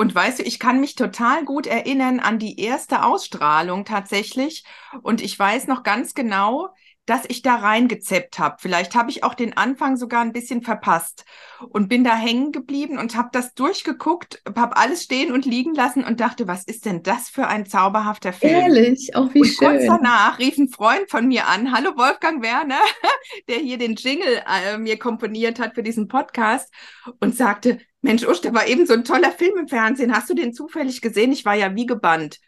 Und 0.00 0.14
weißt 0.14 0.38
du, 0.38 0.44
ich 0.44 0.58
kann 0.58 0.80
mich 0.80 0.94
total 0.94 1.44
gut 1.44 1.66
erinnern 1.66 2.20
an 2.20 2.38
die 2.38 2.58
erste 2.58 3.04
Ausstrahlung 3.04 3.84
tatsächlich. 3.84 4.64
Und 5.02 5.20
ich 5.20 5.38
weiß 5.38 5.66
noch 5.66 5.82
ganz 5.82 6.14
genau, 6.14 6.70
dass 7.04 7.24
ich 7.28 7.42
da 7.42 7.56
reingezeppt 7.56 8.38
habe. 8.38 8.56
Vielleicht 8.60 8.94
habe 8.94 9.10
ich 9.10 9.24
auch 9.24 9.34
den 9.34 9.58
Anfang 9.58 9.98
sogar 9.98 10.22
ein 10.22 10.32
bisschen 10.32 10.62
verpasst 10.62 11.26
und 11.68 11.90
bin 11.90 12.02
da 12.02 12.16
hängen 12.16 12.50
geblieben 12.50 12.96
und 12.96 13.14
habe 13.14 13.28
das 13.32 13.52
durchgeguckt, 13.52 14.40
habe 14.56 14.78
alles 14.78 15.02
stehen 15.02 15.32
und 15.32 15.44
liegen 15.44 15.74
lassen 15.74 16.02
und 16.02 16.20
dachte, 16.20 16.48
was 16.48 16.64
ist 16.64 16.86
denn 16.86 17.02
das 17.02 17.28
für 17.28 17.48
ein 17.48 17.66
zauberhafter 17.66 18.32
Film? 18.32 18.54
Ehrlich, 18.54 19.14
auch 19.14 19.34
wie 19.34 19.40
Und 19.40 19.58
kurz 19.58 19.80
schön. 19.80 19.86
danach 19.86 20.38
rief 20.38 20.56
ein 20.56 20.68
Freund 20.70 21.10
von 21.10 21.28
mir 21.28 21.46
an, 21.46 21.72
hallo 21.72 21.90
Wolfgang 21.94 22.42
Werner, 22.42 22.80
der 23.50 23.58
hier 23.58 23.76
den 23.76 23.96
Jingle 23.96 24.42
äh, 24.48 24.78
mir 24.78 24.98
komponiert 24.98 25.60
hat 25.60 25.74
für 25.74 25.82
diesen 25.82 26.08
Podcast 26.08 26.72
und 27.20 27.36
sagte, 27.36 27.80
Mensch, 28.02 28.26
Usch, 28.26 28.40
da 28.40 28.54
war 28.54 28.66
eben 28.66 28.86
so 28.86 28.94
ein 28.94 29.04
toller 29.04 29.30
Film 29.32 29.58
im 29.58 29.68
Fernsehen. 29.68 30.14
Hast 30.14 30.30
du 30.30 30.34
den 30.34 30.52
zufällig 30.54 31.02
gesehen? 31.02 31.32
Ich 31.32 31.44
war 31.44 31.54
ja 31.54 31.74
wie 31.74 31.86
gebannt. 31.86 32.40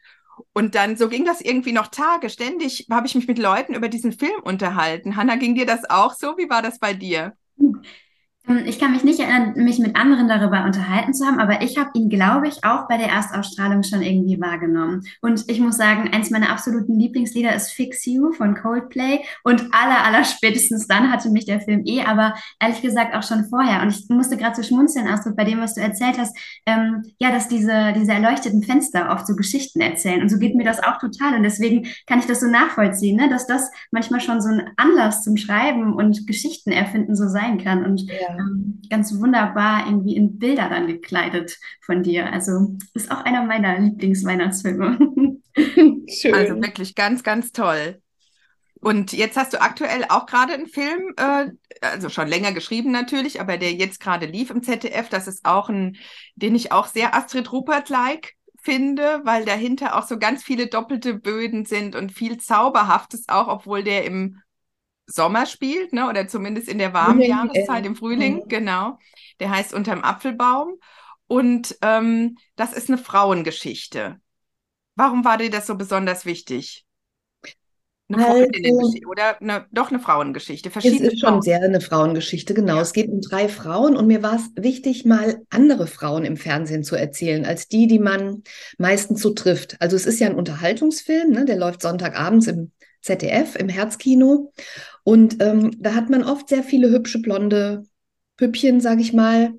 Und 0.55 0.75
dann, 0.75 0.97
so 0.97 1.09
ging 1.09 1.25
das 1.25 1.41
irgendwie 1.41 1.73
noch 1.73 1.89
Tage. 1.89 2.31
Ständig 2.31 2.87
habe 2.91 3.07
ich 3.07 3.15
mich 3.15 3.29
mit 3.29 3.39
Leuten 3.39 3.75
über 3.75 3.89
diesen 3.89 4.13
Film 4.13 4.43
unterhalten. 4.43 5.17
Hanna, 5.17 5.37
ging 5.37 5.55
dir 5.55 5.67
das 5.67 5.89
auch 5.89 6.15
so? 6.15 6.39
Wie 6.39 6.49
war 6.49 6.63
das 6.63 6.79
bei 6.79 6.95
dir? 6.95 7.37
Ähm, 8.49 8.63
Ich 8.67 8.79
kann 8.79 8.93
mich 8.93 9.05
nicht 9.05 9.21
erinnern, 9.21 9.53
mich 9.57 9.79
mit 9.79 9.97
anderen 9.97 10.29
darüber 10.29 10.65
unterhalten 10.65 11.15
zu 11.15 11.25
haben, 11.25 11.39
aber 11.39 11.63
ich 11.63 11.79
habe 11.79 11.91
ihn, 11.95 12.09
glaube 12.09 12.49
ich, 12.49 12.65
auch 12.65 12.89
bei 12.89 12.97
der 12.97 13.09
Erstausstrahlung 13.09 13.83
schon 13.83 14.03
irgendwie 14.03 14.41
wahrgenommen. 14.41 15.03
Und 15.21 15.45
ich 15.49 15.61
muss 15.61 15.77
sagen, 15.77 16.11
eins 16.13 16.31
meiner 16.31 16.51
absoluten 16.51 16.99
Lieblingslieder 16.99 17.55
ist 17.55 17.73
Fix 17.73 18.05
You 18.07 18.33
von 18.33 18.55
Coldplay. 18.55 19.21
Und 19.45 19.63
aller, 19.73 20.05
aller 20.05 20.25
spätestens 20.25 20.87
dann 20.87 21.13
hatte 21.13 21.31
mich 21.31 21.45
der 21.47 21.61
Film 21.61 21.83
eh, 21.85 22.03
aber 22.03 22.35
ehrlich 22.61 22.83
gesagt 22.83 23.15
auch 23.15 23.23
schon 23.23 23.45
vorher. 23.45 23.83
Und 23.83 23.89
ich 23.91 24.09
musste 24.09 24.37
gerade 24.37 24.57
so 24.57 24.63
schmunzeln, 24.63 25.07
Astrid, 25.07 25.37
bei 25.37 25.45
dem, 25.45 25.61
was 25.61 25.75
du 25.75 25.81
erzählt 25.81 26.19
hast, 26.19 26.37
ähm, 26.67 27.05
ja, 27.19 27.31
dass 27.31 27.49
diese, 27.49 27.93
diese 27.97 28.13
erleuchteten 28.13 28.63
Fenster 28.63 29.11
oft 29.13 29.27
so 29.27 29.37
Geschichten 29.37 29.81
erzählen. 29.81 30.21
Und 30.23 30.29
so 30.29 30.39
geht 30.39 30.55
mir 30.55 30.65
das 30.65 30.83
auch 30.83 30.99
total. 30.99 31.35
Und 31.37 31.43
deswegen 31.45 31.87
kann 32.07 32.19
ich 32.19 32.27
das 32.27 32.41
so 32.41 32.47
nachvollziehen, 32.47 33.17
ne? 33.17 33.29
dass 33.29 33.47
das 33.47 33.71
manchmal 33.91 34.21
schon 34.21 34.41
so 34.41 34.49
ein 34.49 34.71
Anlass 34.77 35.23
zum 35.23 35.37
Schreiben 35.37 35.95
und 35.95 36.27
Geschichten 36.27 36.73
erfinden 36.73 37.15
so 37.15 37.29
sein 37.29 37.59
kann. 37.63 37.85
Und 37.85 38.03
Ja. 38.03 38.32
Ähm, 38.39 38.83
ganz 38.89 39.19
wunderbar 39.19 39.87
irgendwie 39.87 40.17
in 40.17 40.39
Bilder 40.39 40.69
dann 40.69 40.87
gekleidet 40.87 41.59
von 41.81 42.03
dir. 42.03 42.33
Also 42.33 42.77
ist 42.95 43.11
auch 43.11 43.25
einer 43.25 43.45
meiner 43.45 43.79
Lieblingsweihnachtsfilme. 43.79 44.99
Schön. 46.09 46.35
Also 46.35 46.61
wirklich 46.61 46.95
ganz, 46.95 47.23
ganz 47.23 47.53
toll. 47.53 48.01
Und 48.81 49.13
jetzt 49.13 49.37
hast 49.37 49.53
du 49.53 49.61
aktuell 49.61 50.05
auch 50.09 50.27
gerade 50.27 50.55
einen 50.55 50.67
Film, 50.67 51.15
äh, 51.17 51.51
also 51.81 52.09
schon 52.09 52.27
länger 52.27 52.53
geschrieben 52.53 52.91
natürlich, 52.91 53.41
aber 53.41 53.57
der 53.57 53.73
jetzt 53.73 54.01
gerade 54.01 54.27
lief 54.27 54.51
im 54.51 54.63
ZDF. 54.63 55.09
Das 55.09 55.29
ist 55.29 55.45
auch 55.45 55.69
ein, 55.69 55.97
den 56.35 56.57
ich 56.57 56.73
auch 56.73 56.89
sehr 56.89 57.15
Astrid 57.15 57.53
Rupert-like 57.53 58.35
finde, 58.61 59.21
weil 59.25 59.45
dahinter 59.45 59.97
auch 59.97 60.07
so 60.07 60.19
ganz 60.19 60.43
viele 60.43 60.67
doppelte 60.67 61.15
Böden 61.15 61.65
sind 61.65 61.95
und 61.95 62.11
viel 62.13 62.39
Zauberhaftes 62.39 63.29
auch, 63.29 63.49
obwohl 63.49 63.85
der 63.85 64.05
im 64.05 64.41
Sommer 65.07 65.47
spielt, 65.47 65.93
ne? 65.93 66.09
Oder 66.09 66.29
zumindest 66.29 66.69
in 66.69 66.79
der 66.79 66.93
warmen 66.93 67.17
Frühling, 67.17 67.31
Jahreszeit, 67.31 67.85
äh, 67.85 67.87
im 67.87 67.97
Frühling, 67.97 68.35
mhm. 68.37 68.49
genau. 68.49 68.99
Der 69.41 69.51
heißt 69.51 69.75
Unterm 69.75 70.03
Apfelbaum. 70.03 70.79
Und 71.27 71.77
ähm, 71.83 72.37
das 72.57 72.73
ist 72.73 72.89
eine 72.89 72.99
Frauengeschichte. 72.99 74.21
Warum 74.95 75.25
war 75.25 75.39
dir 75.39 75.51
das 75.51 75.67
so 75.67 75.77
besonders 75.77 76.27
wichtig? 76.27 76.85
Eine 78.09 78.27
Also- 78.27 78.47
oder 79.09 79.41
eine, 79.41 79.67
doch 79.73 79.91
eine 79.91 80.01
Frauengeschichte. 80.01 80.69
Es 80.69 80.73
Verschiedene 80.73 81.11
ist 81.11 81.21
schon 81.21 81.41
sehr 81.41 81.63
eine 81.63 81.81
Frauengeschichte, 81.81 82.53
genau. 82.53 82.77
Ja. 82.77 82.83
Es 82.83 82.93
geht 82.93 83.09
um 83.09 83.21
drei 83.21 83.49
Frauen 83.49 83.97
und 83.97 84.07
mir 84.07 84.23
war 84.23 84.37
es 84.37 84.51
wichtig, 84.57 85.05
mal 85.05 85.41
andere 85.51 85.87
Frauen 85.87 86.25
im 86.25 86.37
Fernsehen 86.37 86.85
zu 86.85 86.97
erzählen, 86.97 87.47
als 87.47 87.69
die, 87.69 87.87
die 87.87 87.99
man 87.99 88.43
meistens 88.77 89.23
so 89.23 89.31
trifft. 89.31 89.77
Also 89.81 89.97
es 89.97 90.07
ist 90.07 90.21
ja 90.21 90.27
ein 90.27 90.35
Unterhaltungsfilm, 90.35 91.31
ne? 91.31 91.45
Der 91.45 91.57
läuft 91.57 91.83
Sonntagabends 91.83 92.47
im 92.49 92.73
ZDF, 93.01 93.57
im 93.57 93.69
Herzkino. 93.69 94.53
Und 95.05 95.43
ähm, 95.43 95.73
da 95.81 95.95
hat 95.95 96.11
man 96.11 96.23
oft 96.23 96.49
sehr 96.49 96.63
viele 96.63 96.91
hübsche 96.91 97.21
blonde 97.21 97.85
Püppchen, 98.43 98.81
sage 98.81 99.03
ich 99.03 99.13
mal. 99.13 99.55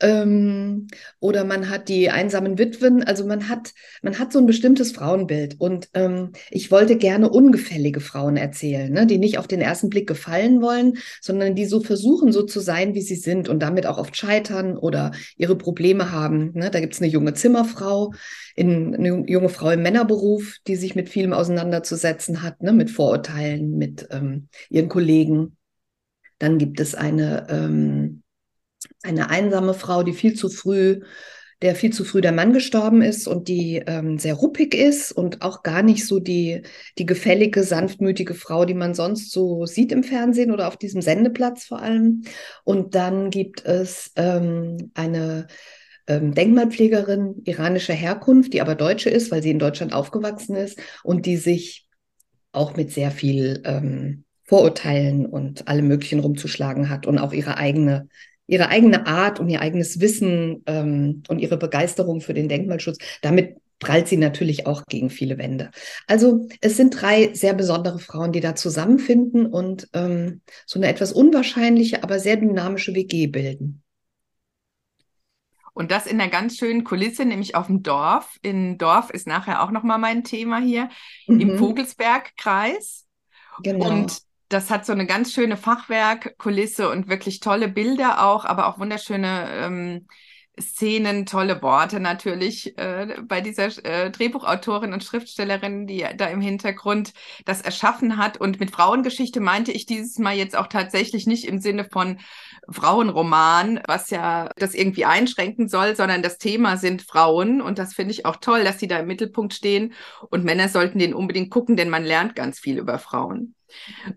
Ähm, 0.00 0.86
oder 1.18 1.44
man 1.44 1.68
hat 1.68 1.88
die 1.88 2.08
einsamen 2.08 2.56
Witwen. 2.56 3.02
Also 3.02 3.26
man 3.26 3.48
hat, 3.48 3.72
man 4.00 4.18
hat 4.20 4.32
so 4.32 4.38
ein 4.38 4.46
bestimmtes 4.46 4.92
Frauenbild. 4.92 5.56
Und 5.58 5.88
ähm, 5.94 6.30
ich 6.50 6.70
wollte 6.70 6.96
gerne 6.96 7.30
ungefällige 7.30 7.98
Frauen 7.98 8.36
erzählen, 8.36 8.92
ne? 8.92 9.06
die 9.06 9.18
nicht 9.18 9.38
auf 9.38 9.48
den 9.48 9.60
ersten 9.60 9.88
Blick 9.88 10.06
gefallen 10.06 10.62
wollen, 10.62 10.98
sondern 11.20 11.56
die 11.56 11.66
so 11.66 11.80
versuchen, 11.80 12.30
so 12.30 12.44
zu 12.44 12.60
sein, 12.60 12.94
wie 12.94 13.02
sie 13.02 13.16
sind 13.16 13.48
und 13.48 13.60
damit 13.60 13.86
auch 13.86 13.98
oft 13.98 14.16
scheitern 14.16 14.76
oder 14.76 15.10
ihre 15.36 15.56
Probleme 15.56 16.12
haben. 16.12 16.52
Ne? 16.54 16.70
Da 16.70 16.78
gibt 16.78 16.94
es 16.94 17.00
eine 17.00 17.10
junge 17.10 17.34
Zimmerfrau, 17.34 18.12
in, 18.54 18.94
eine 18.94 19.24
junge 19.26 19.48
Frau 19.48 19.70
im 19.70 19.82
Männerberuf, 19.82 20.58
die 20.68 20.76
sich 20.76 20.94
mit 20.94 21.08
vielem 21.08 21.32
auseinanderzusetzen 21.32 22.42
hat, 22.44 22.62
ne? 22.62 22.72
mit 22.72 22.92
Vorurteilen, 22.92 23.76
mit 23.76 24.06
ähm, 24.12 24.46
ihren 24.70 24.88
Kollegen. 24.88 25.56
Dann 26.38 26.58
gibt 26.58 26.78
es 26.80 26.94
eine, 26.94 27.46
ähm, 27.50 28.22
eine 29.02 29.30
einsame 29.30 29.74
Frau, 29.74 30.02
die 30.02 30.12
viel 30.12 30.34
zu 30.34 30.48
früh, 30.48 31.00
der 31.62 31.74
viel 31.74 31.92
zu 31.92 32.04
früh 32.04 32.20
der 32.20 32.32
Mann 32.32 32.52
gestorben 32.52 33.02
ist 33.02 33.26
und 33.26 33.48
die 33.48 33.82
ähm, 33.86 34.18
sehr 34.18 34.34
ruppig 34.34 34.74
ist 34.74 35.10
und 35.10 35.42
auch 35.42 35.62
gar 35.62 35.82
nicht 35.82 36.06
so 36.06 36.20
die, 36.20 36.62
die 36.98 37.06
gefällige, 37.06 37.64
sanftmütige 37.64 38.34
Frau, 38.34 38.64
die 38.64 38.74
man 38.74 38.94
sonst 38.94 39.32
so 39.32 39.66
sieht 39.66 39.90
im 39.90 40.04
Fernsehen 40.04 40.52
oder 40.52 40.68
auf 40.68 40.76
diesem 40.76 41.02
Sendeplatz 41.02 41.64
vor 41.64 41.82
allem. 41.82 42.22
Und 42.62 42.94
dann 42.94 43.30
gibt 43.30 43.64
es 43.64 44.12
ähm, 44.14 44.92
eine 44.94 45.48
ähm, 46.06 46.32
Denkmalpflegerin 46.32 47.42
iranischer 47.44 47.94
Herkunft, 47.94 48.52
die 48.52 48.60
aber 48.60 48.76
Deutsche 48.76 49.10
ist, 49.10 49.30
weil 49.32 49.42
sie 49.42 49.50
in 49.50 49.58
Deutschland 49.58 49.92
aufgewachsen 49.92 50.54
ist 50.54 50.78
und 51.02 51.26
die 51.26 51.36
sich 51.36 51.88
auch 52.52 52.76
mit 52.76 52.92
sehr 52.92 53.10
viel 53.10 53.62
ähm, 53.64 54.24
Vorurteilen 54.44 55.26
und 55.26 55.68
allem 55.68 55.88
Möglichen 55.88 56.20
rumzuschlagen 56.20 56.88
hat 56.88 57.06
und 57.06 57.18
auch 57.18 57.32
ihre 57.32 57.58
eigene, 57.58 58.08
ihre 58.48 58.70
eigene 58.70 59.06
Art 59.06 59.40
und 59.40 59.48
ihr 59.50 59.60
eigenes 59.62 60.00
Wissen 60.00 60.64
ähm, 60.66 61.22
und 61.28 61.38
ihre 61.40 61.58
Begeisterung 61.58 62.20
für 62.22 62.34
den 62.34 62.48
Denkmalschutz. 62.48 62.98
Damit 63.22 63.58
prallt 63.78 64.08
sie 64.08 64.16
natürlich 64.16 64.66
auch 64.66 64.84
gegen 64.88 65.10
viele 65.10 65.38
Wände. 65.38 65.70
Also 66.08 66.48
es 66.60 66.76
sind 66.76 67.00
drei 67.00 67.32
sehr 67.34 67.54
besondere 67.54 68.00
Frauen, 68.00 68.32
die 68.32 68.40
da 68.40 68.56
zusammenfinden 68.56 69.46
und 69.46 69.88
ähm, 69.92 70.40
so 70.66 70.80
eine 70.80 70.88
etwas 70.88 71.12
unwahrscheinliche, 71.12 72.02
aber 72.02 72.18
sehr 72.18 72.36
dynamische 72.36 72.94
WG 72.94 73.28
bilden. 73.28 73.82
Und 75.74 75.90
das 75.92 76.06
in 76.06 76.20
einer 76.20 76.30
ganz 76.30 76.56
schönen 76.56 76.82
Kulisse, 76.84 77.24
nämlich 77.24 77.54
auf 77.54 77.66
dem 77.66 77.82
Dorf. 77.82 78.36
In 78.42 78.78
Dorf 78.78 79.10
ist 79.10 79.26
nachher 79.26 79.62
auch 79.62 79.70
nochmal 79.70 79.98
mein 79.98 80.24
Thema 80.24 80.58
hier, 80.60 80.88
im 81.36 81.50
Mhm, 81.50 81.56
Vogelsbergkreis. 81.56 83.06
genau. 83.62 83.86
Und 83.90 84.18
das 84.48 84.70
hat 84.70 84.86
so 84.86 84.92
eine 84.92 85.06
ganz 85.06 85.32
schöne 85.32 85.56
Fachwerkkulisse 85.56 86.90
und 86.90 87.08
wirklich 87.08 87.40
tolle 87.40 87.68
Bilder 87.68 88.24
auch, 88.24 88.44
aber 88.44 88.68
auch 88.68 88.78
wunderschöne 88.78 89.48
ähm, 89.52 90.06
Szenen, 90.60 91.26
tolle 91.26 91.62
Worte 91.62 92.00
natürlich 92.00 92.76
äh, 92.78 93.16
bei 93.22 93.40
dieser 93.40 93.66
äh, 93.84 94.10
Drehbuchautorin 94.10 94.92
und 94.92 95.04
Schriftstellerin, 95.04 95.86
die 95.86 96.04
da 96.16 96.26
im 96.26 96.40
Hintergrund 96.40 97.12
das 97.44 97.60
erschaffen 97.60 98.16
hat. 98.16 98.40
Und 98.40 98.60
mit 98.60 98.70
Frauengeschichte 98.70 99.40
meinte 99.40 99.72
ich 99.72 99.86
dieses 99.86 100.18
Mal 100.18 100.34
jetzt 100.34 100.56
auch 100.56 100.66
tatsächlich 100.66 101.26
nicht 101.26 101.44
im 101.44 101.60
Sinne 101.60 101.84
von 101.84 102.18
Frauenroman, 102.70 103.80
was 103.86 104.10
ja 104.10 104.50
das 104.56 104.74
irgendwie 104.74 105.04
einschränken 105.04 105.68
soll, 105.68 105.96
sondern 105.96 106.22
das 106.22 106.38
Thema 106.38 106.76
sind 106.76 107.02
Frauen. 107.02 107.60
Und 107.60 107.78
das 107.78 107.94
finde 107.94 108.12
ich 108.12 108.26
auch 108.26 108.36
toll, 108.36 108.64
dass 108.64 108.78
sie 108.78 108.88
da 108.88 108.98
im 108.98 109.06
Mittelpunkt 109.06 109.54
stehen. 109.54 109.94
Und 110.30 110.44
Männer 110.44 110.68
sollten 110.68 110.98
den 110.98 111.14
unbedingt 111.14 111.50
gucken, 111.50 111.76
denn 111.76 111.90
man 111.90 112.04
lernt 112.04 112.34
ganz 112.34 112.58
viel 112.58 112.78
über 112.78 112.98
Frauen. 112.98 113.54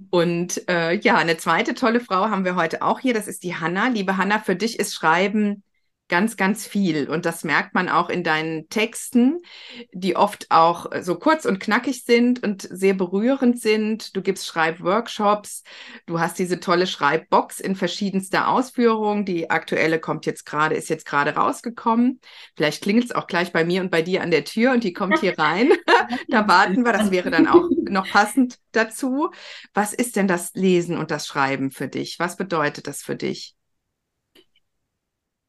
Und 0.09 0.67
äh, 0.69 0.93
ja, 0.93 1.15
eine 1.17 1.37
zweite 1.37 1.73
tolle 1.73 1.99
Frau 1.99 2.29
haben 2.29 2.45
wir 2.45 2.55
heute 2.55 2.81
auch 2.81 2.99
hier. 2.99 3.13
Das 3.13 3.27
ist 3.27 3.43
die 3.43 3.55
Hanna. 3.55 3.87
Liebe 3.87 4.17
Hanna, 4.17 4.39
für 4.39 4.55
dich 4.55 4.79
ist 4.79 4.93
Schreiben 4.93 5.63
ganz, 6.11 6.35
ganz 6.35 6.67
viel. 6.67 7.09
Und 7.09 7.25
das 7.25 7.45
merkt 7.45 7.73
man 7.73 7.87
auch 7.87 8.09
in 8.09 8.23
deinen 8.23 8.67
Texten, 8.67 9.41
die 9.93 10.17
oft 10.17 10.51
auch 10.51 10.87
so 11.01 11.15
kurz 11.15 11.45
und 11.45 11.59
knackig 11.59 12.03
sind 12.03 12.43
und 12.43 12.67
sehr 12.69 12.93
berührend 12.93 13.59
sind. 13.59 14.13
Du 14.15 14.21
gibst 14.21 14.45
Schreibworkshops, 14.45 15.63
du 16.05 16.19
hast 16.19 16.37
diese 16.37 16.59
tolle 16.59 16.85
Schreibbox 16.85 17.61
in 17.61 17.77
verschiedenster 17.77 18.49
Ausführung. 18.49 19.23
Die 19.23 19.49
aktuelle 19.49 19.99
kommt 19.99 20.25
jetzt 20.25 20.45
gerade, 20.45 20.75
ist 20.75 20.89
jetzt 20.89 21.05
gerade 21.05 21.35
rausgekommen. 21.35 22.19
Vielleicht 22.57 22.83
klingelt 22.83 23.05
es 23.05 23.11
auch 23.13 23.27
gleich 23.27 23.53
bei 23.53 23.63
mir 23.63 23.79
und 23.79 23.89
bei 23.89 24.01
dir 24.01 24.21
an 24.21 24.31
der 24.31 24.43
Tür 24.43 24.73
und 24.73 24.83
die 24.83 24.93
kommt 24.93 25.19
hier 25.19 25.39
rein. 25.39 25.71
da 26.27 26.47
warten 26.47 26.83
wir, 26.83 26.91
das 26.91 27.09
wäre 27.11 27.31
dann 27.31 27.47
auch 27.47 27.69
noch 27.89 28.09
passend 28.09 28.57
dazu. 28.73 29.31
Was 29.73 29.93
ist 29.93 30.17
denn 30.17 30.27
das 30.27 30.51
Lesen 30.55 30.97
und 30.97 31.09
das 31.09 31.25
Schreiben 31.25 31.71
für 31.71 31.87
dich? 31.87 32.19
Was 32.19 32.35
bedeutet 32.35 32.87
das 32.87 33.01
für 33.01 33.15
dich? 33.15 33.55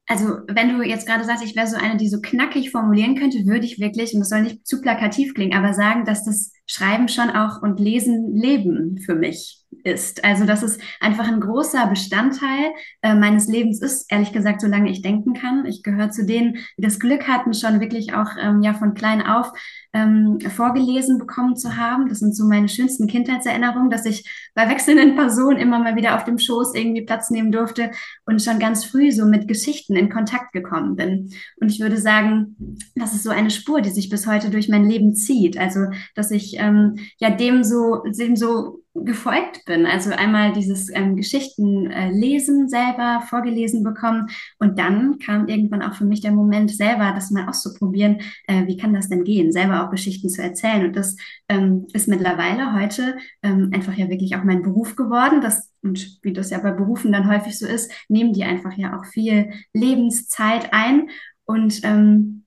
Also 0.07 0.39
wenn 0.49 0.77
du 0.77 0.83
jetzt 0.83 1.07
gerade 1.07 1.25
sagst, 1.25 1.45
ich 1.45 1.55
wäre 1.57 1.67
so 1.67 1.77
eine, 1.77 1.97
die 1.97 2.09
so 2.09 2.21
knackig 2.21 2.71
formulieren 2.71 3.17
könnte, 3.17 3.47
würde 3.47 3.65
ich 3.65 3.79
wirklich, 3.79 4.15
und 4.15 4.21
das 4.21 4.29
soll 4.29 4.43
nicht 4.43 4.67
zu 4.67 4.81
plakativ 4.81 5.35
klingen, 5.35 5.57
aber 5.57 5.75
sagen, 5.75 6.05
dass 6.05 6.25
das 6.25 6.53
Schreiben 6.67 7.09
schon 7.09 7.31
auch 7.31 7.63
und 7.63 7.81
Lesen 7.81 8.35
Leben 8.35 8.99
für 8.99 9.15
mich 9.15 9.63
ist. 9.85 10.25
Also 10.25 10.45
dass 10.45 10.63
es 10.63 10.79
einfach 11.01 11.27
ein 11.27 11.41
großer 11.41 11.87
Bestandteil 11.87 12.73
äh, 13.03 13.15
meines 13.15 13.49
Lebens 13.49 13.81
ist, 13.81 14.11
ehrlich 14.11 14.33
gesagt, 14.33 14.61
solange 14.61 14.91
ich 14.91 15.03
denken 15.03 15.35
kann. 15.35 15.67
Ich 15.67 15.83
gehöre 15.83 16.11
zu 16.11 16.25
denen, 16.25 16.59
die 16.77 16.83
das 16.83 17.01
Glück 17.01 17.27
hatten, 17.27 17.55
schon 17.55 17.81
wirklich 17.81 18.15
auch 18.15 18.31
ähm, 18.41 18.63
ja 18.63 18.75
von 18.75 18.95
klein 18.95 19.23
auf 19.27 19.53
ähm, 19.95 20.39
vorgelesen 20.41 21.19
bekommen 21.19 21.57
zu 21.57 21.77
haben. 21.77 22.09
Das 22.09 22.21
sind 22.21 22.35
so 22.35 22.47
meine 22.47 22.69
schönsten 22.69 23.07
Kindheitserinnerungen, 23.07 23.91
dass 23.91 24.07
ich 24.07 24.29
bei 24.55 24.69
wechselnden 24.69 25.17
Personen 25.17 25.59
immer 25.59 25.79
mal 25.79 25.97
wieder 25.97 26.17
auf 26.17 26.25
dem 26.25 26.39
Schoß 26.39 26.75
irgendwie 26.75 27.05
Platz 27.05 27.31
nehmen 27.31 27.53
durfte 27.53 27.91
und 28.25 28.43
schon 28.43 28.59
ganz 28.59 28.85
früh 28.85 29.13
so 29.13 29.27
mit 29.27 29.49
Geschichten 29.49 29.97
in 29.97 30.11
Kontakt 30.11 30.53
gekommen 30.53 30.97
bin. 30.97 31.31
Und 31.61 31.71
ich 31.71 31.81
würde 31.81 31.99
sagen, 31.99 32.57
das 32.95 33.15
ist 33.15 33.25
so 33.25 33.31
eine 33.31 33.51
Spur, 33.51 33.81
die 33.81 33.91
sich 33.91 34.09
bis 34.09 34.27
heute 34.27 34.51
durch 34.51 34.69
mein 34.69 34.89
Leben 34.89 35.15
zieht. 35.15 35.59
Also, 35.59 35.87
dass 36.15 36.31
ich 36.31 36.52
ähm, 36.59 36.97
ja 37.19 37.31
dem 37.31 37.65
so, 37.65 38.03
dem 38.05 38.37
so 38.37 38.83
gefolgt 38.95 39.65
bin. 39.65 39.87
Also 39.87 40.11
einmal 40.11 40.53
dieses 40.53 40.91
ähm, 40.95 41.17
Geschichten 41.17 41.91
äh, 41.91 42.11
lesen 42.11 42.69
selber, 42.69 43.23
vorgelesen 43.29 43.83
bekommen 43.83 44.29
und 44.59 44.79
dann 44.79 45.19
kam 45.19 45.49
irgendwann 45.49 45.83
auch 45.83 45.95
für 45.95 46.05
mich 46.05 46.21
der 46.21 46.33
Moment 46.33 46.71
selber, 46.71 47.13
das 47.15 47.31
mal 47.31 47.49
auszuprobieren, 47.49 48.21
äh, 48.47 48.67
wie 48.67 48.77
kann 48.77 48.93
das 48.93 49.09
denn 49.09 49.25
gehen, 49.25 49.51
selber 49.51 49.85
auch 49.85 49.91
Geschichten 49.91 50.29
zu 50.29 50.43
erzählen. 50.43 50.87
Und 50.87 50.97
das 50.97 51.17
ähm, 51.49 51.87
ist 51.95 52.07
mittlerweile 52.07 52.75
heute 52.75 53.17
ähm, 53.43 53.71
einfach 53.73 53.95
ja 53.95 54.11
wirklich 54.11 54.37
auch 54.37 54.45
mein 54.45 54.63
Beruf 54.63 54.95
geworden, 54.95 55.41
das 55.41 55.71
und 55.83 56.19
wie 56.23 56.33
das 56.33 56.51
ja 56.51 56.59
bei 56.59 56.71
Berufen 56.71 57.13
dann 57.13 57.29
häufig 57.29 57.59
so 57.59 57.67
ist, 57.67 57.91
nehmen 58.09 58.33
die 58.33 58.45
einfach 58.45 58.77
ja 58.77 58.99
auch 58.99 59.05
viel 59.07 59.51
Lebenszeit 59.73 60.73
ein. 60.73 61.09
Und 61.45 61.81
ähm, 61.83 62.42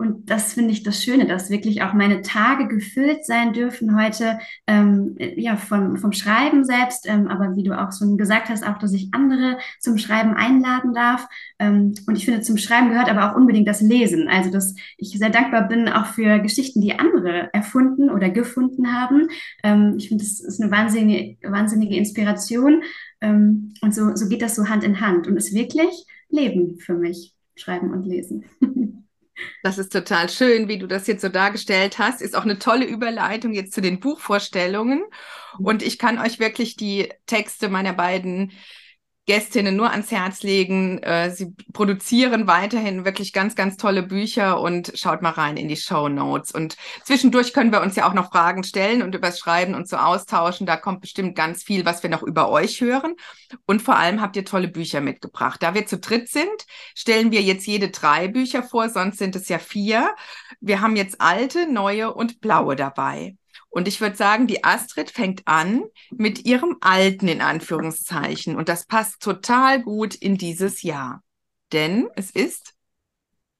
und 0.00 0.30
das 0.30 0.54
finde 0.54 0.72
ich 0.72 0.82
das 0.82 1.04
Schöne, 1.04 1.26
dass 1.26 1.50
wirklich 1.50 1.82
auch 1.82 1.92
meine 1.92 2.22
Tage 2.22 2.68
gefüllt 2.68 3.26
sein 3.26 3.52
dürfen 3.52 4.00
heute, 4.00 4.38
ähm, 4.66 5.14
ja, 5.18 5.56
vom, 5.56 5.98
vom 5.98 6.12
Schreiben 6.12 6.64
selbst, 6.64 7.06
ähm, 7.06 7.28
aber 7.28 7.54
wie 7.54 7.64
du 7.64 7.78
auch 7.78 7.92
so 7.92 8.16
gesagt 8.16 8.48
hast, 8.48 8.66
auch, 8.66 8.78
dass 8.78 8.94
ich 8.94 9.12
andere 9.12 9.58
zum 9.78 9.98
Schreiben 9.98 10.32
einladen 10.32 10.94
darf. 10.94 11.28
Ähm, 11.58 11.92
und 12.06 12.16
ich 12.16 12.24
finde, 12.24 12.40
zum 12.40 12.56
Schreiben 12.56 12.88
gehört 12.88 13.10
aber 13.10 13.30
auch 13.30 13.36
unbedingt 13.36 13.68
das 13.68 13.82
Lesen. 13.82 14.26
Also, 14.28 14.50
dass 14.50 14.74
ich 14.96 15.10
sehr 15.18 15.28
dankbar 15.28 15.68
bin 15.68 15.86
auch 15.86 16.06
für 16.06 16.38
Geschichten, 16.38 16.80
die 16.80 16.98
andere 16.98 17.52
erfunden 17.52 18.08
oder 18.08 18.30
gefunden 18.30 18.94
haben. 18.94 19.28
Ähm, 19.62 19.96
ich 19.98 20.08
finde, 20.08 20.24
das 20.24 20.40
ist 20.40 20.62
eine 20.62 20.70
wahnsinnige, 20.70 21.36
wahnsinnige 21.46 21.96
Inspiration. 21.96 22.82
Ähm, 23.20 23.74
und 23.82 23.94
so, 23.94 24.16
so 24.16 24.28
geht 24.28 24.40
das 24.40 24.54
so 24.54 24.66
Hand 24.70 24.82
in 24.82 25.02
Hand 25.02 25.26
und 25.26 25.36
ist 25.36 25.52
wirklich 25.52 26.06
Leben 26.30 26.78
für 26.78 26.94
mich, 26.94 27.34
Schreiben 27.54 27.92
und 27.92 28.06
Lesen. 28.06 28.46
Das 29.62 29.78
ist 29.78 29.92
total 29.92 30.28
schön, 30.28 30.68
wie 30.68 30.78
du 30.78 30.86
das 30.86 31.06
jetzt 31.06 31.22
so 31.22 31.28
dargestellt 31.28 31.98
hast. 31.98 32.22
Ist 32.22 32.36
auch 32.36 32.44
eine 32.44 32.58
tolle 32.58 32.86
Überleitung 32.86 33.52
jetzt 33.52 33.72
zu 33.72 33.80
den 33.80 34.00
Buchvorstellungen. 34.00 35.02
Und 35.58 35.82
ich 35.82 35.98
kann 35.98 36.18
euch 36.18 36.38
wirklich 36.38 36.76
die 36.76 37.12
Texte 37.26 37.68
meiner 37.68 37.92
beiden 37.92 38.52
Gästinnen 39.30 39.76
nur 39.76 39.92
ans 39.92 40.10
Herz 40.10 40.42
legen. 40.42 40.98
Äh, 41.04 41.30
sie 41.30 41.54
produzieren 41.72 42.48
weiterhin 42.48 43.04
wirklich 43.04 43.32
ganz, 43.32 43.54
ganz 43.54 43.76
tolle 43.76 44.02
Bücher 44.02 44.60
und 44.60 44.90
schaut 44.96 45.22
mal 45.22 45.30
rein 45.30 45.56
in 45.56 45.68
die 45.68 45.76
Show 45.76 46.08
Notes. 46.08 46.50
Und 46.50 46.76
zwischendurch 47.04 47.52
können 47.52 47.70
wir 47.70 47.80
uns 47.80 47.94
ja 47.94 48.08
auch 48.08 48.12
noch 48.12 48.32
Fragen 48.32 48.64
stellen 48.64 49.02
und 49.02 49.14
übers 49.14 49.38
Schreiben 49.38 49.76
und 49.76 49.88
so 49.88 49.98
austauschen. 49.98 50.66
Da 50.66 50.76
kommt 50.76 51.00
bestimmt 51.00 51.36
ganz 51.36 51.62
viel, 51.62 51.84
was 51.84 52.02
wir 52.02 52.10
noch 52.10 52.24
über 52.24 52.48
euch 52.50 52.80
hören. 52.80 53.14
Und 53.66 53.82
vor 53.82 53.94
allem 53.94 54.20
habt 54.20 54.34
ihr 54.34 54.44
tolle 54.44 54.66
Bücher 54.66 55.00
mitgebracht. 55.00 55.62
Da 55.62 55.74
wir 55.74 55.86
zu 55.86 56.00
dritt 56.00 56.28
sind, 56.28 56.66
stellen 56.96 57.30
wir 57.30 57.42
jetzt 57.42 57.68
jede 57.68 57.90
drei 57.90 58.26
Bücher 58.26 58.64
vor, 58.64 58.88
sonst 58.88 59.18
sind 59.18 59.36
es 59.36 59.48
ja 59.48 59.60
vier. 59.60 60.12
Wir 60.60 60.80
haben 60.80 60.96
jetzt 60.96 61.20
alte, 61.20 61.72
neue 61.72 62.12
und 62.12 62.40
blaue 62.40 62.74
dabei. 62.74 63.36
Und 63.70 63.86
ich 63.86 64.00
würde 64.00 64.16
sagen, 64.16 64.46
die 64.48 64.64
Astrid 64.64 65.10
fängt 65.10 65.42
an 65.46 65.84
mit 66.10 66.44
ihrem 66.44 66.76
alten 66.80 67.28
in 67.28 67.40
Anführungszeichen. 67.40 68.56
Und 68.56 68.68
das 68.68 68.86
passt 68.86 69.20
total 69.20 69.80
gut 69.80 70.16
in 70.16 70.36
dieses 70.36 70.82
Jahr. 70.82 71.22
Denn 71.72 72.08
es 72.16 72.30
ist. 72.30 72.74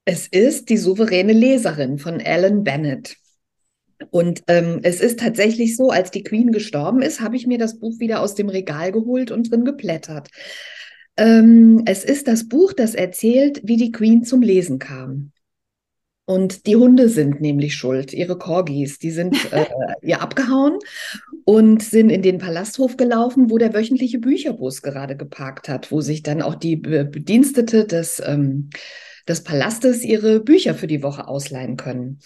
Es 0.04 0.26
ist 0.26 0.68
die 0.68 0.76
souveräne 0.76 1.32
Leserin 1.32 1.98
von 1.98 2.20
Alan 2.20 2.64
Bennett. 2.64 3.16
Und 4.10 4.42
ähm, 4.48 4.80
es 4.82 5.00
ist 5.00 5.20
tatsächlich 5.20 5.76
so, 5.76 5.90
als 5.90 6.10
die 6.10 6.24
Queen 6.24 6.52
gestorben 6.52 7.02
ist, 7.02 7.20
habe 7.20 7.36
ich 7.36 7.46
mir 7.46 7.58
das 7.58 7.78
Buch 7.78 8.00
wieder 8.00 8.20
aus 8.20 8.34
dem 8.34 8.48
Regal 8.48 8.92
geholt 8.92 9.30
und 9.30 9.50
drin 9.50 9.64
geblättert. 9.64 10.28
Ähm, 11.16 11.82
es 11.84 12.02
ist 12.02 12.26
das 12.26 12.48
Buch, 12.48 12.72
das 12.72 12.94
erzählt, 12.94 13.60
wie 13.62 13.76
die 13.76 13.92
Queen 13.92 14.24
zum 14.24 14.40
Lesen 14.42 14.78
kam. 14.78 15.32
Und 16.30 16.68
die 16.68 16.76
Hunde 16.76 17.08
sind 17.08 17.40
nämlich 17.40 17.74
schuld, 17.74 18.12
ihre 18.12 18.38
Corgis, 18.38 19.00
die 19.00 19.10
sind 19.10 19.34
äh, 19.52 19.66
ihr 20.00 20.22
abgehauen 20.22 20.78
und 21.44 21.82
sind 21.82 22.08
in 22.08 22.22
den 22.22 22.38
Palasthof 22.38 22.96
gelaufen, 22.96 23.50
wo 23.50 23.58
der 23.58 23.74
wöchentliche 23.74 24.20
Bücherbus 24.20 24.80
gerade 24.80 25.16
geparkt 25.16 25.68
hat, 25.68 25.90
wo 25.90 26.00
sich 26.00 26.22
dann 26.22 26.40
auch 26.40 26.54
die 26.54 26.76
Bedienstete 26.76 27.84
des, 27.84 28.22
ähm, 28.24 28.70
des 29.28 29.44
Palastes 29.44 30.04
ihre 30.04 30.40
Bücher 30.40 30.74
für 30.74 30.86
die 30.86 31.02
Woche 31.02 31.28
ausleihen 31.28 31.76
können. 31.76 32.20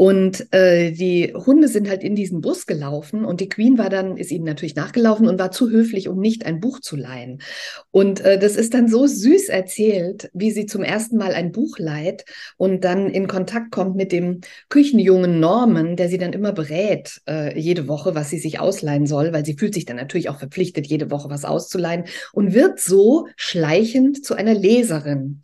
Und 0.00 0.46
äh, 0.54 0.92
die 0.92 1.34
Hunde 1.34 1.66
sind 1.66 1.88
halt 1.88 2.04
in 2.04 2.14
diesen 2.14 2.40
Bus 2.40 2.66
gelaufen 2.66 3.24
und 3.24 3.40
die 3.40 3.48
Queen 3.48 3.78
war 3.78 3.90
dann, 3.90 4.16
ist 4.16 4.30
ihnen 4.30 4.44
natürlich 4.44 4.76
nachgelaufen 4.76 5.26
und 5.26 5.40
war 5.40 5.50
zu 5.50 5.70
höflich, 5.70 6.06
um 6.06 6.20
nicht 6.20 6.46
ein 6.46 6.60
Buch 6.60 6.78
zu 6.78 6.94
leihen. 6.94 7.42
Und 7.90 8.20
äh, 8.20 8.38
das 8.38 8.54
ist 8.54 8.74
dann 8.74 8.86
so 8.86 9.08
süß 9.08 9.48
erzählt, 9.48 10.30
wie 10.32 10.52
sie 10.52 10.66
zum 10.66 10.84
ersten 10.84 11.16
Mal 11.16 11.32
ein 11.32 11.50
Buch 11.50 11.80
leiht 11.80 12.24
und 12.56 12.84
dann 12.84 13.10
in 13.10 13.26
Kontakt 13.26 13.72
kommt 13.72 13.96
mit 13.96 14.12
dem 14.12 14.40
Küchenjungen 14.68 15.40
Norman, 15.40 15.96
der 15.96 16.08
sie 16.08 16.18
dann 16.18 16.32
immer 16.32 16.52
berät, 16.52 17.20
äh, 17.28 17.58
jede 17.58 17.88
Woche, 17.88 18.14
was 18.14 18.30
sie 18.30 18.38
sich 18.38 18.60
ausleihen 18.60 19.04
soll, 19.04 19.32
weil 19.32 19.44
sie 19.44 19.58
fühlt 19.58 19.74
sich 19.74 19.84
dann 19.84 19.96
natürlich 19.96 20.28
auch 20.28 20.38
verpflichtet, 20.38 20.86
jede 20.86 21.10
Woche 21.10 21.28
was 21.28 21.44
auszuleihen 21.44 22.04
und 22.32 22.54
wird 22.54 22.78
so 22.78 23.26
schleichend 23.34 24.24
zu 24.24 24.36
einer 24.36 24.54
Leserin. 24.54 25.42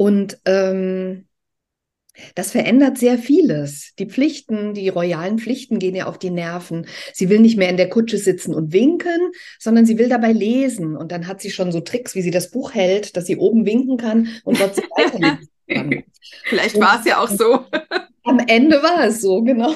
Und 0.00 0.38
ähm, 0.46 1.26
das 2.34 2.52
verändert 2.52 2.96
sehr 2.96 3.18
vieles. 3.18 3.92
Die 3.98 4.06
Pflichten, 4.06 4.72
die 4.72 4.88
royalen 4.88 5.38
Pflichten 5.38 5.78
gehen 5.78 5.94
ihr 5.94 6.08
auf 6.08 6.18
die 6.18 6.30
Nerven. 6.30 6.86
Sie 7.12 7.28
will 7.28 7.38
nicht 7.38 7.58
mehr 7.58 7.68
in 7.68 7.76
der 7.76 7.90
Kutsche 7.90 8.16
sitzen 8.16 8.54
und 8.54 8.72
winken, 8.72 9.32
sondern 9.58 9.84
sie 9.84 9.98
will 9.98 10.08
dabei 10.08 10.32
lesen. 10.32 10.96
Und 10.96 11.12
dann 11.12 11.26
hat 11.26 11.42
sie 11.42 11.50
schon 11.50 11.70
so 11.70 11.80
Tricks, 11.80 12.14
wie 12.14 12.22
sie 12.22 12.30
das 12.30 12.50
Buch 12.50 12.72
hält, 12.72 13.14
dass 13.14 13.26
sie 13.26 13.36
oben 13.36 13.66
winken 13.66 13.98
kann 13.98 14.28
und 14.44 14.58
dort 14.58 14.78
weiterlesen 14.96 15.50
kann. 15.68 16.04
Vielleicht 16.44 16.80
war 16.80 16.98
es 16.98 17.04
ja 17.04 17.22
auch 17.22 17.28
so. 17.28 17.66
Am 18.30 18.38
Ende 18.38 18.80
war 18.80 19.06
es 19.06 19.20
so, 19.20 19.42
genau. 19.42 19.74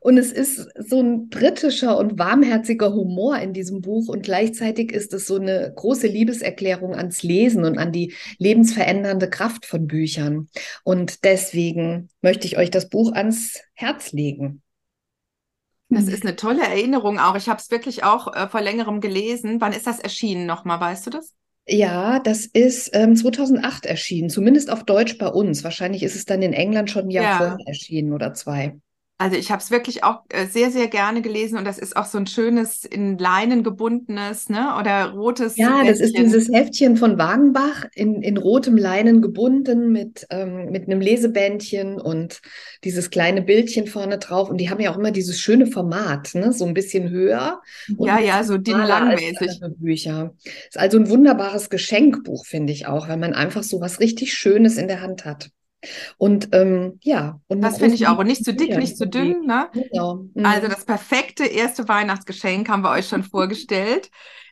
Und 0.00 0.18
es 0.18 0.32
ist 0.32 0.68
so 0.76 1.00
ein 1.00 1.28
britischer 1.28 1.96
und 1.96 2.18
warmherziger 2.18 2.92
Humor 2.92 3.38
in 3.38 3.52
diesem 3.52 3.80
Buch 3.80 4.08
und 4.08 4.24
gleichzeitig 4.24 4.90
ist 4.90 5.14
es 5.14 5.28
so 5.28 5.36
eine 5.36 5.72
große 5.72 6.08
Liebeserklärung 6.08 6.96
ans 6.96 7.22
Lesen 7.22 7.64
und 7.64 7.78
an 7.78 7.92
die 7.92 8.12
lebensverändernde 8.38 9.30
Kraft 9.30 9.66
von 9.66 9.86
Büchern. 9.86 10.48
Und 10.82 11.22
deswegen 11.22 12.08
möchte 12.22 12.48
ich 12.48 12.58
euch 12.58 12.72
das 12.72 12.88
Buch 12.88 13.12
ans 13.12 13.60
Herz 13.74 14.10
legen. 14.10 14.62
Das 15.90 16.08
ist 16.08 16.24
eine 16.24 16.34
tolle 16.34 16.64
Erinnerung 16.64 17.20
auch. 17.20 17.36
Ich 17.36 17.48
habe 17.48 17.60
es 17.60 17.70
wirklich 17.70 18.02
auch 18.02 18.34
äh, 18.34 18.48
vor 18.48 18.62
längerem 18.62 19.00
gelesen. 19.00 19.60
Wann 19.60 19.72
ist 19.72 19.86
das 19.86 20.00
erschienen 20.00 20.44
nochmal, 20.44 20.80
weißt 20.80 21.06
du 21.06 21.10
das? 21.10 21.37
Ja, 21.70 22.18
das 22.20 22.46
ist 22.46 22.90
ähm, 22.94 23.14
2008 23.14 23.84
erschienen, 23.86 24.30
zumindest 24.30 24.70
auf 24.70 24.84
Deutsch 24.84 25.18
bei 25.18 25.26
uns. 25.28 25.62
Wahrscheinlich 25.64 26.02
ist 26.02 26.16
es 26.16 26.24
dann 26.24 26.40
in 26.42 26.52
England 26.54 26.90
schon 26.90 27.04
ein 27.06 27.10
Jahr 27.10 27.24
Ja. 27.24 27.28
vorher 27.28 27.58
erschienen 27.66 28.12
oder 28.14 28.32
zwei. 28.34 28.78
Also 29.20 29.36
ich 29.36 29.50
habe 29.50 29.60
es 29.60 29.72
wirklich 29.72 30.04
auch 30.04 30.20
äh, 30.28 30.46
sehr, 30.46 30.70
sehr 30.70 30.86
gerne 30.86 31.22
gelesen 31.22 31.58
und 31.58 31.64
das 31.64 31.78
ist 31.78 31.96
auch 31.96 32.06
so 32.06 32.18
ein 32.18 32.28
schönes 32.28 32.84
in 32.84 33.18
Leinen 33.18 33.64
gebundenes, 33.64 34.48
ne? 34.48 34.76
Oder 34.78 35.10
rotes 35.10 35.56
Ja, 35.56 35.82
das 35.82 35.98
ist 35.98 36.16
dieses 36.16 36.48
Heftchen 36.48 36.96
von 36.96 37.18
Wagenbach 37.18 37.86
in, 37.96 38.22
in 38.22 38.36
rotem 38.36 38.76
Leinen 38.76 39.20
gebunden 39.20 39.90
mit, 39.90 40.24
ähm, 40.30 40.70
mit 40.70 40.86
einem 40.86 41.00
Lesebändchen 41.00 42.00
und 42.00 42.40
dieses 42.84 43.10
kleine 43.10 43.42
Bildchen 43.42 43.88
vorne 43.88 44.18
drauf. 44.18 44.50
Und 44.50 44.58
die 44.58 44.70
haben 44.70 44.80
ja 44.80 44.92
auch 44.92 44.98
immer 44.98 45.10
dieses 45.10 45.40
schöne 45.40 45.66
Format, 45.66 46.36
ne? 46.36 46.52
So 46.52 46.64
ein 46.64 46.74
bisschen 46.74 47.10
höher 47.10 47.60
Ja, 47.98 48.20
ja, 48.20 48.44
so 48.44 48.56
DIN 48.56 48.78
langmäßig. 48.78 49.60
Bücher. 49.78 50.32
Ist 50.68 50.78
also 50.78 50.96
ein 50.96 51.10
wunderbares 51.10 51.70
Geschenkbuch, 51.70 52.46
finde 52.46 52.72
ich 52.72 52.86
auch, 52.86 53.08
weil 53.08 53.16
man 53.16 53.34
einfach 53.34 53.64
so 53.64 53.80
was 53.80 53.98
richtig 53.98 54.32
Schönes 54.34 54.76
in 54.76 54.86
der 54.86 55.00
Hand 55.00 55.24
hat. 55.24 55.50
Und 56.16 56.48
ähm, 56.52 56.98
ja, 57.02 57.40
und 57.46 57.58
eine 57.58 57.68
Das 57.68 57.78
finde 57.78 57.94
ich 57.94 58.06
auch. 58.08 58.18
Und 58.18 58.26
nicht 58.26 58.44
zu 58.44 58.52
dick, 58.52 58.76
nicht 58.76 58.96
zu 58.96 59.06
dünn, 59.06 59.46
ne? 59.46 59.68
Genau. 59.72 60.26
Mhm. 60.34 60.44
Also 60.44 60.68
das 60.68 60.84
perfekte 60.84 61.44
erste 61.44 61.88
Weihnachtsgeschenk 61.88 62.68
haben 62.68 62.82
wir 62.82 62.90
euch 62.90 63.08
schon 63.08 63.22
vorgestellt. 63.22 64.10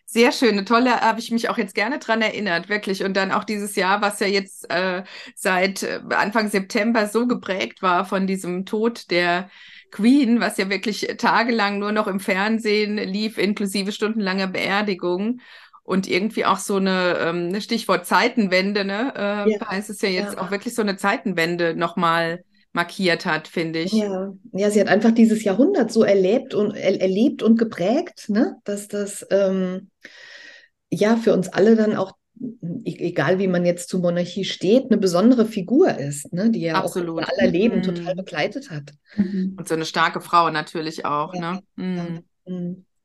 Sehr 0.09 0.31
schöne, 0.31 0.65
tolle, 0.65 1.01
habe 1.01 1.19
ich 1.19 1.33
mich 1.33 1.49
auch 1.49 1.59
jetzt 1.59 1.75
gerne 1.75 1.99
dran 1.99 2.23
erinnert, 2.23 2.69
wirklich. 2.69 3.03
Und 3.03 3.17
dann 3.17 3.33
auch 3.33 3.43
dieses 3.43 3.75
Jahr, 3.75 4.01
was 4.03 4.21
ja 4.21 4.29
jetzt 4.29 4.71
äh, 4.71 5.03
seit 5.35 5.83
äh, 5.83 6.01
Anfang 6.11 6.49
September 6.49 7.09
so 7.09 7.27
geprägt 7.27 7.83
war 7.83 8.05
von 8.05 8.29
diesem 8.29 8.67
Tod 8.67 9.11
der 9.11 9.51
Queen, 9.91 10.39
was 10.39 10.59
ja 10.59 10.69
wirklich 10.71 11.09
tagelang 11.19 11.81
nur 11.81 11.91
noch 11.91 12.07
im 12.07 12.21
Fernsehen 12.21 12.99
lief, 12.99 13.37
inklusive 13.37 13.91
stundenlanger 13.91 14.47
Beerdigung. 14.47 15.41
Und 15.87 16.09
irgendwie 16.09 16.44
auch 16.44 16.59
so 16.59 16.77
eine, 16.77 17.16
ähm, 17.20 17.49
ne 17.49 17.61
Stichwort 17.61 18.07
Zeitenwende, 18.07 18.85
ne? 18.85 19.12
Äh, 19.14 19.51
Ja, 19.53 19.59
heißt 19.70 19.88
es 19.90 20.01
ja 20.03 20.09
jetzt 20.09 20.33
ja. 20.33 20.42
auch 20.42 20.51
wirklich 20.51 20.75
so 20.75 20.83
eine 20.83 20.96
Zeitenwende 20.96 21.77
nochmal 21.77 22.44
markiert 22.72 23.25
hat, 23.25 23.46
finde 23.49 23.79
ich. 23.81 23.92
Ja, 23.92 24.33
ja, 24.53 24.70
sie 24.70 24.81
hat 24.81 24.88
einfach 24.88 25.12
dieses 25.12 25.44
Jahrhundert 25.44 25.92
so 25.92 26.03
erlebt 26.03 26.55
und 26.55 26.75
er, 26.75 27.01
erlebt 27.01 27.42
und 27.44 27.57
geprägt, 27.57 28.29
ne, 28.29 28.57
dass 28.64 28.88
das 28.88 29.25
ähm, 29.31 29.90
ja 30.90 31.16
für 31.16 31.33
uns 31.33 31.49
alle 31.49 31.77
dann 31.77 31.94
auch, 31.96 32.12
e- 32.85 32.96
egal 33.09 33.38
wie 33.38 33.49
man 33.49 33.64
jetzt 33.64 33.88
zur 33.88 34.01
Monarchie 34.01 34.44
steht, 34.44 34.87
eine 34.90 34.99
besondere 34.99 35.46
Figur 35.46 35.96
ist, 35.99 36.33
ne, 36.33 36.51
die 36.51 36.61
ja 36.61 36.83
auch 36.83 36.85
Absolut. 36.85 37.20
unser 37.20 37.33
aller 37.38 37.51
Leben 37.51 37.83
total 37.83 38.14
Mm. 38.14 38.16
begleitet 38.16 38.70
hat. 38.70 38.92
Mhm. 39.14 39.57
Und 39.57 39.68
so 39.68 39.75
eine 39.75 39.87
starke 39.87 40.20
Frau 40.20 40.51
natürlich 40.51 41.05
auch, 41.05 41.33
Ja, 41.35 41.40
ne? 41.40 41.62
Mm. 41.77 42.18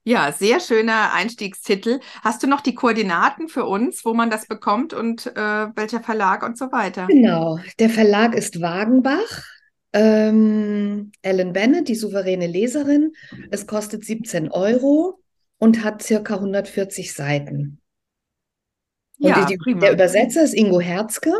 Ja, 0.04 0.32
sehr 0.32 0.60
schöner 0.60 1.14
Einstiegstitel. 1.14 2.00
Hast 2.24 2.42
du 2.42 2.48
noch 2.48 2.62
die 2.62 2.74
Koordinaten 2.74 3.48
für 3.48 3.66
uns, 3.66 4.04
wo 4.04 4.14
man 4.14 4.32
das 4.32 4.48
bekommt 4.48 4.94
und 4.94 5.28
äh, 5.28 5.68
welcher 5.76 6.02
Verlag 6.02 6.44
und 6.44 6.58
so 6.58 6.72
weiter? 6.72 7.06
Genau, 7.08 7.60
der 7.78 7.90
Verlag 7.90 8.34
ist 8.34 8.62
Wagenbach. 8.62 9.44
Ähm, 9.94 11.12
Ellen 11.22 11.54
Bennett, 11.54 11.88
die 11.88 11.96
souveräne 11.96 12.48
Leserin. 12.48 13.12
Es 13.52 13.68
kostet 13.68 14.04
17 14.04 14.50
Euro 14.50 15.20
und 15.60 15.84
hat 15.84 16.02
circa 16.02 16.36
140 16.36 17.14
Seiten. 17.14 17.80
Und 19.20 19.30
Ja, 19.30 19.46
die, 19.46 19.58
die, 19.58 19.76
der 19.76 19.94
Übersetzer 19.94 20.44
ist 20.44 20.56
Ingo 20.56 20.80
Herzke. 20.80 21.34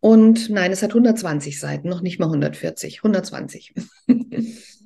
Und 0.00 0.50
nein, 0.50 0.72
es 0.72 0.82
hat 0.82 0.90
120 0.90 1.60
Seiten, 1.60 1.88
noch 1.88 2.00
nicht 2.00 2.18
mal 2.18 2.26
140, 2.26 2.98
120. 2.98 3.74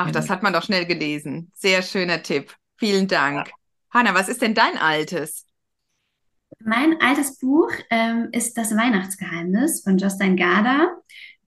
Ach, 0.00 0.12
das 0.12 0.30
hat 0.30 0.44
man 0.44 0.52
doch 0.52 0.62
schnell 0.62 0.86
gelesen. 0.86 1.50
Sehr 1.54 1.82
schöner 1.82 2.22
Tipp. 2.22 2.54
Vielen 2.76 3.08
Dank. 3.08 3.50
Hanna, 3.90 4.14
was 4.14 4.28
ist 4.28 4.42
denn 4.42 4.54
dein 4.54 4.78
altes? 4.78 5.44
Mein 6.60 7.00
altes 7.00 7.36
Buch 7.40 7.72
ähm, 7.90 8.28
ist 8.30 8.56
Das 8.56 8.76
Weihnachtsgeheimnis 8.76 9.82
von 9.82 9.98
Jostein 9.98 10.36
Garda. 10.36 10.88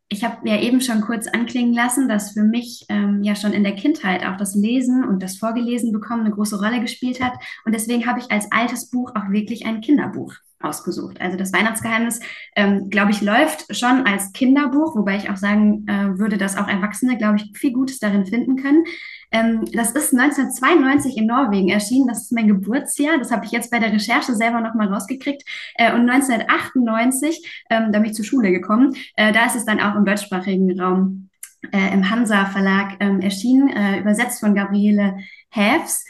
Ich 0.09 0.25
habe 0.25 0.49
ja 0.49 0.59
eben 0.59 0.81
schon 0.81 0.99
kurz 0.99 1.27
anklingen 1.27 1.73
lassen, 1.73 2.09
dass 2.09 2.33
für 2.33 2.43
mich 2.43 2.85
ähm, 2.89 3.23
ja 3.23 3.37
schon 3.37 3.53
in 3.53 3.63
der 3.63 3.75
Kindheit 3.75 4.25
auch 4.25 4.35
das 4.35 4.53
Lesen 4.53 5.05
und 5.05 5.23
das 5.23 5.37
Vorgelesen 5.37 5.93
bekommen 5.93 6.25
eine 6.25 6.35
große 6.35 6.61
Rolle 6.61 6.81
gespielt 6.81 7.21
hat. 7.21 7.31
Und 7.63 7.73
deswegen 7.73 8.05
habe 8.05 8.19
ich 8.19 8.31
als 8.31 8.51
altes 8.51 8.89
Buch 8.89 9.11
auch 9.15 9.29
wirklich 9.29 9.65
ein 9.65 9.79
Kinderbuch 9.79 10.33
ausgesucht. 10.63 11.19
Also 11.21 11.37
das 11.37 11.53
Weihnachtsgeheimnis, 11.53 12.19
ähm, 12.55 12.89
glaube 12.89 13.11
ich, 13.11 13.21
läuft 13.21 13.75
schon 13.75 14.05
als 14.05 14.31
Kinderbuch, 14.33 14.95
wobei 14.95 15.17
ich 15.17 15.29
auch 15.29 15.37
sagen 15.37 15.85
äh, 15.87 16.17
würde, 16.17 16.37
dass 16.37 16.57
auch 16.57 16.67
Erwachsene, 16.67 17.17
glaube 17.17 17.37
ich, 17.37 17.57
viel 17.57 17.73
Gutes 17.73 17.99
darin 17.99 18.25
finden 18.25 18.55
können. 18.55 18.83
Ähm, 19.31 19.65
das 19.73 19.91
ist 19.91 20.13
1992 20.13 21.17
in 21.17 21.25
Norwegen 21.25 21.69
erschienen. 21.69 22.07
Das 22.07 22.23
ist 22.23 22.31
mein 22.31 22.47
Geburtsjahr. 22.47 23.17
Das 23.17 23.31
habe 23.31 23.45
ich 23.45 23.51
jetzt 23.51 23.71
bei 23.71 23.79
der 23.79 23.93
Recherche 23.93 24.35
selber 24.35 24.61
nochmal 24.61 24.87
rausgekriegt. 24.87 25.43
Äh, 25.75 25.93
und 25.93 26.09
1998, 26.09 27.65
ähm, 27.69 27.91
da 27.91 27.99
bin 27.99 28.09
ich 28.09 28.15
zur 28.15 28.25
Schule 28.25 28.51
gekommen, 28.51 28.95
äh, 29.15 29.31
da 29.31 29.45
ist 29.45 29.55
es 29.55 29.65
dann 29.65 29.79
auch 29.79 29.95
im 29.95 30.05
deutschsprachigen 30.05 30.79
Raum 30.79 31.29
äh, 31.71 31.93
im 31.93 32.09
Hansa 32.09 32.45
Verlag 32.45 32.97
ähm, 32.99 33.21
erschienen, 33.21 33.69
äh, 33.69 33.99
übersetzt 33.99 34.39
von 34.39 34.55
Gabriele 34.55 35.17
Häfs. 35.49 36.05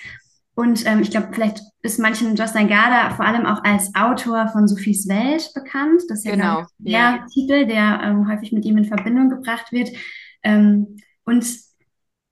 Und 0.62 0.86
ähm, 0.86 1.02
ich 1.02 1.10
glaube, 1.10 1.30
vielleicht 1.32 1.60
ist 1.82 1.98
manchen 1.98 2.36
Jostein 2.36 2.68
Garda 2.68 3.16
vor 3.16 3.26
allem 3.26 3.48
auch 3.48 3.64
als 3.64 3.96
Autor 3.96 4.48
von 4.50 4.68
Sophies 4.68 5.08
Welt 5.08 5.50
bekannt. 5.56 6.04
Das 6.08 6.20
ist 6.20 6.26
ja, 6.26 6.36
Genau, 6.36 6.66
der 6.78 6.92
ja. 6.92 7.26
Titel, 7.34 7.66
der 7.66 8.00
ähm, 8.04 8.28
häufig 8.32 8.52
mit 8.52 8.64
ihm 8.66 8.78
in 8.78 8.86
Verbindung 8.86 9.30
gebracht 9.30 9.72
wird. 9.72 9.90
Ähm, 10.44 10.98
und 11.26 11.44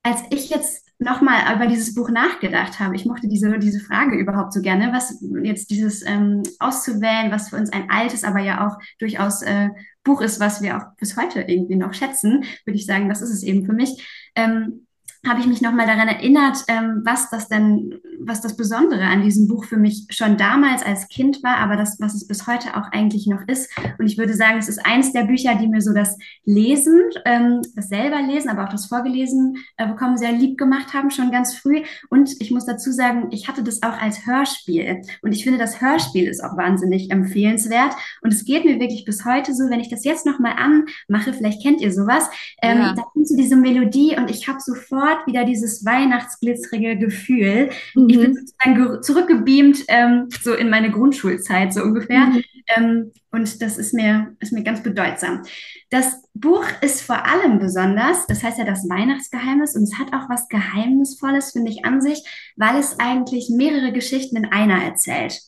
als 0.04 0.22
ich 0.30 0.52
jetzt 0.52 0.88
nochmal 1.00 1.56
über 1.56 1.65
dieses 1.65 1.96
Buch 1.96 2.12
nachgedacht 2.12 2.80
habe, 2.80 2.96
ich 2.96 3.08
mochte 3.08 3.28
diese, 3.28 3.58
diese 3.58 3.80
Frage 3.80 4.15
überhaupt 4.15 4.54
so 4.54 4.62
gerne, 4.62 4.94
was 4.94 5.20
jetzt 5.42 5.72
dieses 5.72 6.06
ähm, 6.06 6.44
auszuwählen, 6.60 7.32
was 7.32 7.50
für 7.50 7.56
uns 7.56 7.74
ein 7.74 7.89
altes, 7.89 8.24
aber 8.24 8.42
ja 8.42 8.68
auch 8.68 8.78
durchaus 9.00 9.42
äh, 9.42 9.70
Buch 10.04 10.22
ist, 10.22 10.39
was 10.39 10.62
wir 10.62 10.78
auch 10.78 10.96
bis 11.00 11.18
heute 11.18 11.42
irgendwie 11.42 11.78
noch 11.78 11.96
schätzen, 11.96 12.44
würde 12.63 12.78
ich 12.78 12.86
sagen, 12.86 13.10
das 13.10 13.24
ist 13.24 13.32
es 13.32 13.42
eben 13.42 13.65
für 13.65 13.74
mich. 13.74 14.30
Ähm, 14.36 14.86
habe 15.28 15.42
ich 15.42 15.48
mich 15.48 15.62
nochmal 15.62 15.86
daran 15.86 16.08
erinnert, 16.08 16.64
ähm, 16.68 17.02
was 17.04 17.30
das 17.30 17.50
denn, 17.50 18.00
was 18.22 18.42
das 18.42 18.56
Besondere 18.56 19.04
an 19.04 19.22
diesem 19.22 19.48
Buch 19.48 19.66
für 19.66 19.78
mich 19.78 20.06
schon 20.10 20.38
damals 20.38 20.82
als 20.84 21.10
Kind 21.10 21.44
war, 21.44 21.58
aber 21.58 21.76
das, 21.76 22.00
was 22.00 22.14
es 22.14 22.26
bis 22.26 22.48
heute 22.48 22.78
auch 22.78 22.92
eigentlich 22.92 23.28
noch 23.28 23.42
ist. 23.48 23.70
Und 23.98 24.06
ich 24.08 24.18
würde 24.18 24.34
sagen, 24.34 24.58
es 24.60 24.70
ist 24.70 24.86
eins 24.86 25.12
der 25.12 25.24
Bücher, 25.26 25.56
die 25.56 25.68
mir 25.68 25.82
so 25.82 25.94
das 25.94 26.18
Lesen, 26.46 27.02
ähm, 27.26 27.62
das 27.76 27.90
selber 27.90 28.22
lesen, 28.22 28.50
aber 28.50 28.64
auch 28.66 28.70
das 28.72 28.86
Vorgelesen 28.86 29.58
äh, 29.78 29.88
bekommen, 29.88 30.18
sehr 30.18 30.32
lieb 30.32 30.58
gemacht 30.58 30.94
haben, 30.94 31.12
schon 31.12 31.32
ganz 31.32 31.54
früh. 31.56 31.84
Und 32.10 32.32
ich 32.40 32.52
muss 32.52 32.66
dazu 32.66 32.92
sagen, 32.92 33.28
ich 33.32 33.48
hatte 33.48 33.64
das 33.64 33.84
auch 33.84 34.00
als 34.02 34.26
Hörspiel. 34.26 35.02
Und 35.22 35.34
ich 35.34 35.44
finde, 35.44 35.60
das 35.60 35.82
Hörspiel 35.82 36.28
ist 36.30 36.44
auch 36.44 36.56
wahnsinnig 36.56 37.12
empfehlenswert. 37.12 37.94
Und 38.22 38.34
es 38.34 38.46
geht 38.46 38.64
mir 38.64 38.80
wirklich 38.80 39.04
bis 39.06 39.26
heute 39.26 39.54
so, 39.54 39.70
wenn 39.70 39.80
ich 39.82 39.90
das 39.90 40.06
jetzt 40.06 40.26
nochmal 40.26 40.54
anmache, 40.58 41.34
vielleicht 41.34 41.62
kennt 41.62 41.82
ihr 41.82 41.92
sowas, 41.92 42.30
ähm, 42.62 42.78
Ja. 42.80 42.94
da 42.94 43.02
kommt 43.02 43.28
so 43.28 43.36
diese 43.36 43.56
Melodie 43.58 44.16
und 44.18 44.30
ich 44.30 44.48
habe 44.48 44.60
sofort 44.62 45.09
wieder 45.28 45.45
dieses 45.45 45.86
weihnachtsglitzerige 45.86 46.98
Gefühl. 46.98 47.69
Ich 47.72 47.93
bin 47.93 48.32
Mhm. 48.32 48.34
sozusagen 48.36 48.76
ge- 48.76 49.02
zurückgebeamt, 49.02 49.86
ähm, 49.88 50.28
so 50.41 50.54
in 50.54 50.69
meine 50.69 50.91
Grundschulzeit, 50.91 51.74
so 51.74 51.82
ungefähr. 51.84 52.28
Mhm. 52.28 52.43
Ähm, 52.76 53.12
und 53.32 53.62
das 53.62 53.78
ist 53.78 53.93
mir, 53.93 54.36
ist 54.39 54.54
mir 54.54 54.63
ganz 54.63 54.82
bedeutsam. 54.84 55.43
Das 55.89 56.22
Buch 56.34 56.65
ist 56.82 57.02
vor 57.02 57.26
allem 57.26 57.60
besonders, 57.60 58.26
das 58.28 58.43
heißt 58.43 58.60
ja 58.60 58.65
das 58.65 58.88
Weihnachtsgeheimnis 58.89 59.76
und 59.76 59.84
es 59.84 59.98
hat 59.98 60.13
auch 60.13 60.30
was 60.30 60.48
Geheimnisvolles, 60.50 61.52
finde 61.52 61.72
ich, 61.72 61.84
an 61.86 62.02
sich, 62.02 62.24
weil 62.58 62.78
es 62.78 63.00
eigentlich 63.00 63.50
mehrere 63.50 63.91
Geschichten 63.91 64.36
in 64.38 64.45
einer 64.45 64.84
erzählt. 64.84 65.39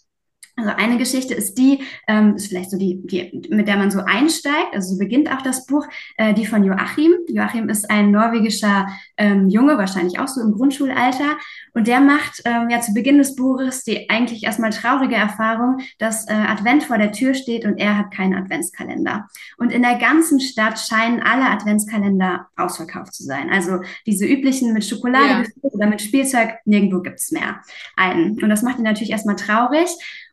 Also 0.55 0.71
eine 0.75 0.97
Geschichte 0.97 1.33
ist 1.33 1.57
die, 1.57 1.79
ähm, 2.07 2.35
ist 2.35 2.47
vielleicht 2.47 2.71
so 2.71 2.77
die, 2.77 3.01
die, 3.05 3.49
mit 3.49 3.67
der 3.67 3.77
man 3.77 3.91
so 3.91 3.99
einsteigt, 3.99 4.73
also 4.73 4.93
so 4.93 4.99
beginnt 4.99 5.31
auch 5.31 5.41
das 5.41 5.65
Buch, 5.65 5.87
äh, 6.17 6.33
die 6.33 6.45
von 6.45 6.63
Joachim. 6.63 7.13
Joachim 7.27 7.69
ist 7.69 7.89
ein 7.89 8.11
norwegischer 8.11 8.87
ähm, 9.17 9.49
Junge, 9.49 9.77
wahrscheinlich 9.77 10.19
auch 10.19 10.27
so 10.27 10.41
im 10.41 10.53
Grundschulalter. 10.53 11.37
Und 11.73 11.87
der 11.87 12.01
macht 12.01 12.41
ähm, 12.45 12.69
ja 12.69 12.81
zu 12.81 12.93
Beginn 12.93 13.17
des 13.17 13.35
Buches 13.35 13.83
die 13.83 14.09
eigentlich 14.09 14.43
erstmal 14.43 14.71
traurige 14.71 15.15
Erfahrung, 15.15 15.79
dass 15.97 16.27
äh, 16.27 16.33
Advent 16.33 16.83
vor 16.83 16.97
der 16.97 17.11
Tür 17.11 17.33
steht 17.33 17.65
und 17.65 17.77
er 17.77 17.97
hat 17.97 18.11
keinen 18.11 18.35
Adventskalender. 18.35 19.27
Und 19.57 19.71
in 19.71 19.81
der 19.81 19.97
ganzen 19.97 20.39
Stadt 20.39 20.79
scheinen 20.79 21.21
alle 21.21 21.45
Adventskalender 21.49 22.47
ausverkauft 22.55 23.13
zu 23.13 23.23
sein. 23.23 23.49
Also 23.49 23.79
diese 24.05 24.25
üblichen 24.25 24.73
mit 24.73 24.85
Schokolade 24.85 25.43
Ja. 25.43 25.43
oder 25.61 25.87
mit 25.87 26.01
Spielzeug, 26.01 26.55
nirgendwo 26.65 27.01
gibt's 27.01 27.31
mehr 27.31 27.61
einen. 27.95 28.41
Und 28.41 28.49
das 28.49 28.63
macht 28.63 28.77
ihn 28.77 28.83
natürlich 28.83 29.11
erstmal 29.11 29.35
traurig. 29.35 29.89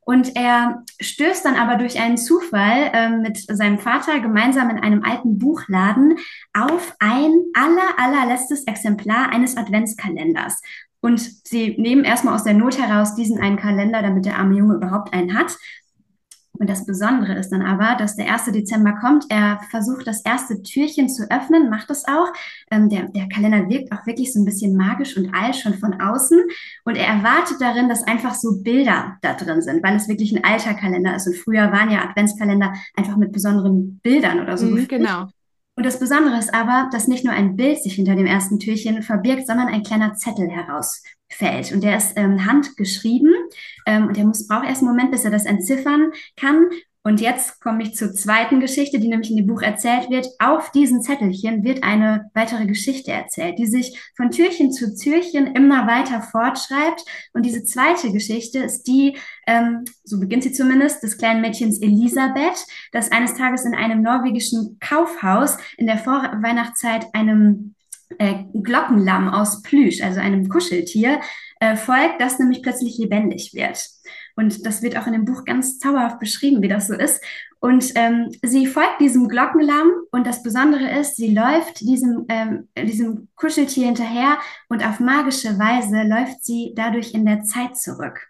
Und 0.09 0.37
er 0.37 0.85
stößt 1.03 1.45
dann 1.45 1.57
aber 1.57 1.77
durch 1.77 2.01
einen 2.01 2.17
Zufall 2.17 2.91
ähm, 2.95 3.21
mit 3.21 3.45
seinem 3.47 3.79
Vater 3.79 4.21
gemeinsam 4.21 4.71
in 4.71 4.79
einem 4.79 5.05
alten 5.05 5.37
Buchladen 5.37 6.17
auf 6.55 6.95
ein 6.99 7.31
aller, 7.53 7.99
allerletztes 7.99 8.65
Exemplar 8.65 9.29
eines 9.31 9.59
Adventskalenders. 9.59 10.63
Und 11.01 11.21
sie 11.21 11.77
nehmen 11.77 12.05
erstmal 12.05 12.35
aus 12.35 12.45
der 12.45 12.55
Not 12.55 12.81
heraus 12.81 13.17
diesen 13.17 13.39
einen 13.39 13.59
Kalender, 13.59 14.01
damit 14.01 14.25
der 14.25 14.39
arme 14.39 14.57
Junge 14.57 14.77
überhaupt 14.77 15.13
einen 15.13 15.39
hat. 15.39 15.55
Und 16.59 16.69
das 16.69 16.85
Besondere 16.87 17.35
ist 17.35 17.51
dann 17.51 17.63
aber, 17.63 17.97
dass 17.97 18.17
der 18.17 18.33
1. 18.33 18.47
Dezember 18.47 18.95
kommt. 19.01 19.27
Er 19.29 19.61
versucht, 19.71 20.07
das 20.07 20.23
erste 20.23 20.63
Türchen 20.63 21.09
zu 21.09 21.31
öffnen, 21.31 21.71
macht 21.71 21.91
es 21.91 22.05
auch. 22.07 22.33
Ähm, 22.71 22.89
der, 22.89 23.09
der 23.09 23.29
Kalender 23.29 23.69
wirkt 23.69 23.93
auch 23.93 24.07
wirklich 24.07 24.33
so 24.33 24.41
ein 24.41 24.45
bisschen 24.45 24.77
magisch 24.77 25.17
und 25.17 25.35
alt 25.35 25.57
schon 25.57 25.75
von 25.75 26.01
außen. 26.01 26.39
Und 26.85 26.97
er 26.97 27.07
erwartet 27.07 27.61
darin, 27.61 27.89
dass 27.89 28.03
einfach 28.03 28.35
so 28.35 28.63
Bilder 28.63 29.17
da 29.23 29.35
drin 29.35 29.63
sind, 29.63 29.83
weil 29.83 29.97
es 29.97 30.09
wirklich 30.09 30.33
ein 30.33 30.45
alter 30.45 30.75
Kalender 30.75 31.15
ist. 31.15 31.27
Und 31.27 31.37
früher 31.37 31.71
waren 31.73 31.91
ja 31.91 32.03
Adventskalender 32.03 32.73
einfach 32.97 33.17
mit 33.17 33.33
besonderen 33.33 34.01
Bildern 34.03 34.41
oder 34.41 34.57
so. 34.57 34.67
Mhm, 34.67 34.89
genau. 34.89 35.29
Und 35.77 35.87
das 35.87 36.01
Besondere 36.01 36.37
ist 36.39 36.53
aber, 36.53 36.89
dass 36.91 37.07
nicht 37.07 37.25
nur 37.25 37.33
ein 37.33 37.55
Bild 37.55 37.81
sich 37.81 37.95
hinter 37.95 38.17
dem 38.17 38.27
ersten 38.27 38.59
Türchen 38.59 39.01
verbirgt, 39.03 39.47
sondern 39.47 39.69
ein 39.69 39.85
kleiner 39.85 40.15
Zettel 40.15 40.51
herausfällt. 41.29 41.73
Und 41.73 41.83
der 41.83 41.97
ist 41.97 42.13
ähm, 42.17 42.45
handgeschrieben 42.47 43.35
ähm, 43.87 44.09
und 44.09 44.17
der 44.17 44.25
muss, 44.25 44.47
braucht 44.47 44.67
erst 44.67 44.83
einen 44.83 44.91
Moment, 44.91 45.11
bis 45.11 45.25
er 45.25 45.31
das 45.31 45.47
entziffern 45.47 46.13
kann. 46.37 46.69
Und 47.05 47.23
jetzt 47.23 47.61
komme 47.63 47.85
ich 47.85 47.95
zur 47.95 48.13
zweiten 48.13 48.61
Geschichte, 48.61 48.99
die 48.99 49.09
nämlich 49.09 49.31
in 49.31 49.39
dem 49.39 49.47
Buch 49.47 49.63
erzählt 49.63 50.11
wird. 50.11 50.29
Auf 50.41 50.73
diesen 50.73 51.01
Zettelchen 51.01 51.65
wird 51.65 51.83
eine 51.83 52.29
weitere 52.35 52.67
Geschichte 52.67 53.13
erzählt, 53.13 53.59
die 53.59 53.67
sich 53.67 53.99
von 54.15 54.31
Türchen 54.31 54.73
zu 54.73 54.95
Türchen 54.95 55.55
immer 55.55 55.87
weiter 55.87 56.21
fortschreibt. 56.21 57.05
Und 57.33 57.47
diese 57.47 57.65
zweite 57.65 58.13
Geschichte 58.13 58.59
ist 58.59 58.83
die, 58.83 59.17
ähm, 59.47 59.85
so 60.05 60.21
beginnt 60.21 60.43
sie 60.43 60.53
zumindest, 60.53 61.03
des 61.03 61.17
kleinen 61.17 61.41
Mädchens 61.41 61.81
Elisabeth, 61.81 62.67
das 62.93 63.11
eines 63.11 63.35
Tages 63.35 63.65
in 63.65 63.75
einem 63.75 64.03
norwegischen 64.03 64.77
Kaufhaus 64.81 65.57
in 65.79 65.87
der 65.87 65.99
Vorweihnachtszeit 65.99 67.07
einem 67.15 67.75
äh, 68.19 68.45
Glockenlamm 68.55 69.29
aus 69.29 69.63
Plüsch, 69.63 70.03
also 70.03 70.21
einem 70.21 70.49
Kuscheltier, 70.49 71.21
äh, 71.61 71.77
folgt, 71.77 72.21
das 72.21 72.39
nämlich 72.39 72.63
plötzlich 72.63 72.99
lebendig 72.99 73.53
wird. 73.55 73.85
Und 74.37 74.65
das 74.65 74.83
wird 74.83 74.97
auch 74.97 75.07
in 75.07 75.13
dem 75.13 75.25
Buch 75.25 75.45
ganz 75.45 75.79
zauberhaft 75.79 76.21
beschrieben, 76.21 76.63
wie 76.63 76.69
das 76.69 76.87
so 76.87 76.95
ist. 76.95 77.21
Und 77.61 77.91
ähm, 77.97 78.31
sie 78.43 78.67
folgt 78.67 79.01
diesem 79.01 79.27
Glockenlamm 79.27 79.91
und 80.13 80.27
das 80.27 80.45
Besondere 80.45 80.89
ist, 81.01 81.17
sie 81.17 81.35
läuft 81.35 81.81
diesem, 81.81 82.25
ähm, 82.29 82.69
diesem 82.77 83.29
Kuscheltier 83.35 83.87
hinterher 83.87 84.39
und 84.69 84.87
auf 84.87 85.01
magische 85.01 85.59
Weise 85.59 86.05
läuft 86.05 86.45
sie 86.45 86.73
dadurch 86.77 87.15
in 87.15 87.27
der 87.27 87.43
Zeit 87.43 87.77
zurück. 87.77 88.29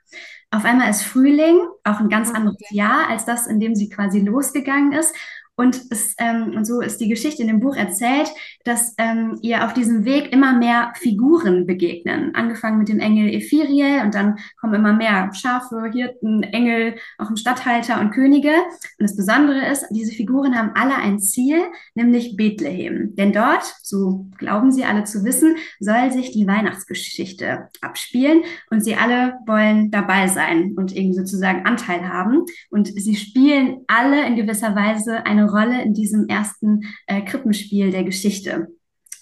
Auf 0.50 0.64
einmal 0.64 0.88
ist 0.88 1.02
Frühling, 1.02 1.58
auch 1.84 2.00
ein 2.00 2.08
ganz 2.08 2.30
anderes 2.30 2.56
Jahr 2.70 3.10
als 3.10 3.26
das, 3.26 3.46
in 3.46 3.60
dem 3.60 3.74
sie 3.74 3.90
quasi 3.90 4.20
losgegangen 4.20 4.92
ist. 4.92 5.14
Und, 5.56 5.82
es, 5.90 6.14
ähm, 6.18 6.54
und 6.56 6.64
so 6.64 6.80
ist 6.80 7.00
die 7.00 7.08
Geschichte 7.08 7.42
in 7.42 7.48
dem 7.48 7.60
Buch 7.60 7.76
erzählt, 7.76 8.30
dass 8.68 8.94
ähm, 8.98 9.38
ihr 9.40 9.64
auf 9.64 9.72
diesem 9.72 10.04
Weg 10.04 10.30
immer 10.32 10.52
mehr 10.52 10.92
Figuren 10.96 11.66
begegnen. 11.66 12.34
Angefangen 12.34 12.78
mit 12.78 12.88
dem 12.88 13.00
Engel 13.00 13.32
Ephiriel 13.32 14.02
und 14.04 14.14
dann 14.14 14.38
kommen 14.60 14.74
immer 14.74 14.92
mehr 14.92 15.30
Schafe, 15.32 15.90
Hirten, 15.90 16.42
Engel, 16.42 16.96
auch 17.16 17.30
ein 17.30 17.38
Stadthalter 17.38 17.98
und 18.00 18.10
Könige. 18.10 18.50
Und 18.50 19.08
das 19.08 19.16
Besondere 19.16 19.66
ist, 19.72 19.86
diese 19.90 20.12
Figuren 20.12 20.56
haben 20.56 20.72
alle 20.74 20.96
ein 20.96 21.18
Ziel, 21.18 21.62
nämlich 21.94 22.36
Bethlehem. 22.36 23.14
Denn 23.16 23.32
dort, 23.32 23.64
so 23.82 24.26
glauben 24.36 24.70
sie 24.70 24.84
alle 24.84 25.04
zu 25.04 25.24
wissen, 25.24 25.56
soll 25.80 26.12
sich 26.12 26.32
die 26.32 26.46
Weihnachtsgeschichte 26.46 27.68
abspielen 27.80 28.42
und 28.70 28.84
sie 28.84 28.96
alle 28.96 29.38
wollen 29.46 29.90
dabei 29.90 30.28
sein 30.28 30.74
und 30.76 30.94
irgendwie 30.94 31.18
sozusagen 31.18 31.64
Anteil 31.64 32.06
haben. 32.06 32.44
Und 32.68 32.88
sie 32.88 33.16
spielen 33.16 33.78
alle 33.86 34.26
in 34.26 34.36
gewisser 34.36 34.76
Weise 34.76 35.24
eine 35.24 35.50
Rolle 35.50 35.82
in 35.82 35.94
diesem 35.94 36.28
ersten 36.28 36.82
äh, 37.06 37.22
Krippenspiel 37.22 37.90
der 37.90 38.04
Geschichte. 38.04 38.57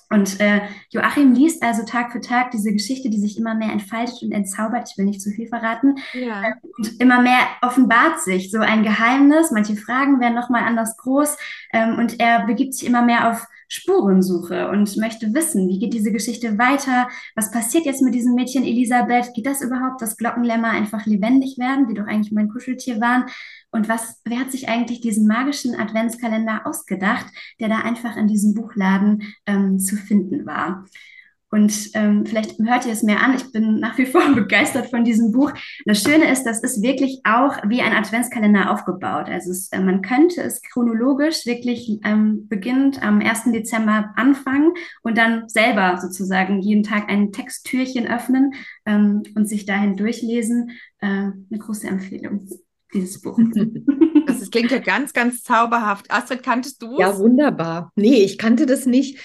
Und 0.08 0.40
äh, 0.40 0.60
Joachim 0.90 1.34
liest 1.34 1.62
also 1.62 1.84
Tag 1.84 2.12
für 2.12 2.20
Tag 2.20 2.52
diese 2.52 2.72
Geschichte, 2.72 3.10
die 3.10 3.18
sich 3.18 3.38
immer 3.38 3.54
mehr 3.54 3.72
entfaltet 3.72 4.22
und 4.22 4.32
entzaubert. 4.32 4.88
Ich 4.90 4.98
will 4.98 5.04
nicht 5.04 5.20
zu 5.20 5.30
viel 5.30 5.48
verraten. 5.48 5.96
Ja. 6.12 6.42
Äh, 6.42 6.52
und 6.78 7.00
immer 7.00 7.20
mehr 7.20 7.40
offenbart 7.62 8.20
sich 8.20 8.50
so 8.50 8.58
ein 8.58 8.82
Geheimnis. 8.82 9.50
Manche 9.50 9.76
Fragen 9.76 10.20
werden 10.20 10.34
nochmal 10.34 10.62
anders 10.62 10.96
groß. 10.96 11.36
Ähm, 11.72 11.98
und 11.98 12.20
er 12.20 12.46
begibt 12.46 12.74
sich 12.74 12.86
immer 12.86 13.02
mehr 13.02 13.30
auf 13.30 13.46
Spurensuche 13.68 14.68
und 14.68 14.96
möchte 14.96 15.34
wissen, 15.34 15.68
wie 15.68 15.80
geht 15.80 15.92
diese 15.92 16.12
Geschichte 16.12 16.56
weiter? 16.56 17.08
Was 17.34 17.50
passiert 17.50 17.84
jetzt 17.84 18.02
mit 18.02 18.14
diesem 18.14 18.34
Mädchen 18.34 18.64
Elisabeth? 18.64 19.34
Geht 19.34 19.46
das 19.46 19.60
überhaupt, 19.60 20.00
dass 20.00 20.16
Glockenlämmer 20.16 20.70
einfach 20.70 21.04
lebendig 21.06 21.58
werden, 21.58 21.88
die 21.88 21.94
doch 21.94 22.06
eigentlich 22.06 22.32
mein 22.32 22.48
Kuscheltier 22.48 23.00
waren? 23.00 23.24
Und 23.76 23.90
was, 23.90 24.22
wer 24.24 24.40
hat 24.40 24.50
sich 24.50 24.70
eigentlich 24.70 25.02
diesen 25.02 25.26
magischen 25.26 25.78
Adventskalender 25.78 26.66
ausgedacht, 26.66 27.26
der 27.60 27.68
da 27.68 27.80
einfach 27.80 28.16
in 28.16 28.26
diesem 28.26 28.54
Buchladen 28.54 29.22
ähm, 29.44 29.78
zu 29.78 29.96
finden 29.96 30.46
war? 30.46 30.86
Und 31.50 31.90
ähm, 31.94 32.24
vielleicht 32.26 32.58
hört 32.58 32.86
ihr 32.86 32.92
es 32.92 33.02
mir 33.02 33.20
an, 33.20 33.36
ich 33.36 33.52
bin 33.52 33.78
nach 33.78 33.96
wie 33.98 34.06
vor 34.06 34.22
begeistert 34.34 34.88
von 34.88 35.04
diesem 35.04 35.30
Buch. 35.30 35.52
Das 35.84 36.02
Schöne 36.02 36.30
ist, 36.30 36.44
das 36.44 36.62
ist 36.62 36.82
wirklich 36.82 37.20
auch 37.24 37.56
wie 37.68 37.82
ein 37.82 37.92
Adventskalender 37.92 38.70
aufgebaut. 38.70 39.28
Also 39.28 39.50
es, 39.50 39.70
äh, 39.72 39.80
man 39.80 40.00
könnte 40.00 40.42
es 40.42 40.62
chronologisch 40.62 41.44
wirklich 41.44 42.00
ähm, 42.02 42.48
beginnend 42.48 43.02
am 43.02 43.20
1. 43.20 43.52
Dezember 43.52 44.12
anfangen 44.16 44.72
und 45.02 45.18
dann 45.18 45.48
selber 45.48 45.98
sozusagen 45.98 46.62
jeden 46.62 46.82
Tag 46.82 47.10
ein 47.10 47.30
Texttürchen 47.30 48.06
öffnen 48.06 48.54
ähm, 48.86 49.22
und 49.34 49.48
sich 49.48 49.66
dahin 49.66 49.96
durchlesen. 49.96 50.70
Äh, 51.00 51.06
eine 51.06 51.58
große 51.58 51.86
Empfehlung 51.86 52.48
dieses 52.96 53.20
Buch. 53.22 53.38
Das 54.26 54.42
ist, 54.42 54.52
klingt 54.52 54.70
ja 54.70 54.78
ganz, 54.78 55.12
ganz 55.12 55.42
zauberhaft. 55.42 56.10
Astrid, 56.10 56.42
kanntest 56.42 56.82
du 56.82 56.94
es? 56.94 56.98
Ja, 56.98 57.18
wunderbar. 57.18 57.92
Nee, 57.94 58.24
ich 58.24 58.38
kannte 58.38 58.66
das 58.66 58.86
nicht. 58.86 59.18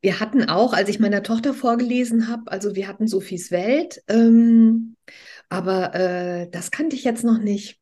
Wir 0.00 0.20
hatten 0.20 0.48
auch, 0.48 0.72
als 0.72 0.88
ich 0.88 1.00
meiner 1.00 1.22
Tochter 1.22 1.54
vorgelesen 1.54 2.28
habe, 2.28 2.50
also 2.50 2.74
wir 2.74 2.88
hatten 2.88 3.06
Sophies 3.06 3.50
Welt, 3.50 4.02
ähm, 4.08 4.96
aber 5.48 5.94
äh, 5.94 6.50
das 6.50 6.70
kannte 6.70 6.96
ich 6.96 7.04
jetzt 7.04 7.24
noch 7.24 7.38
nicht. 7.38 7.78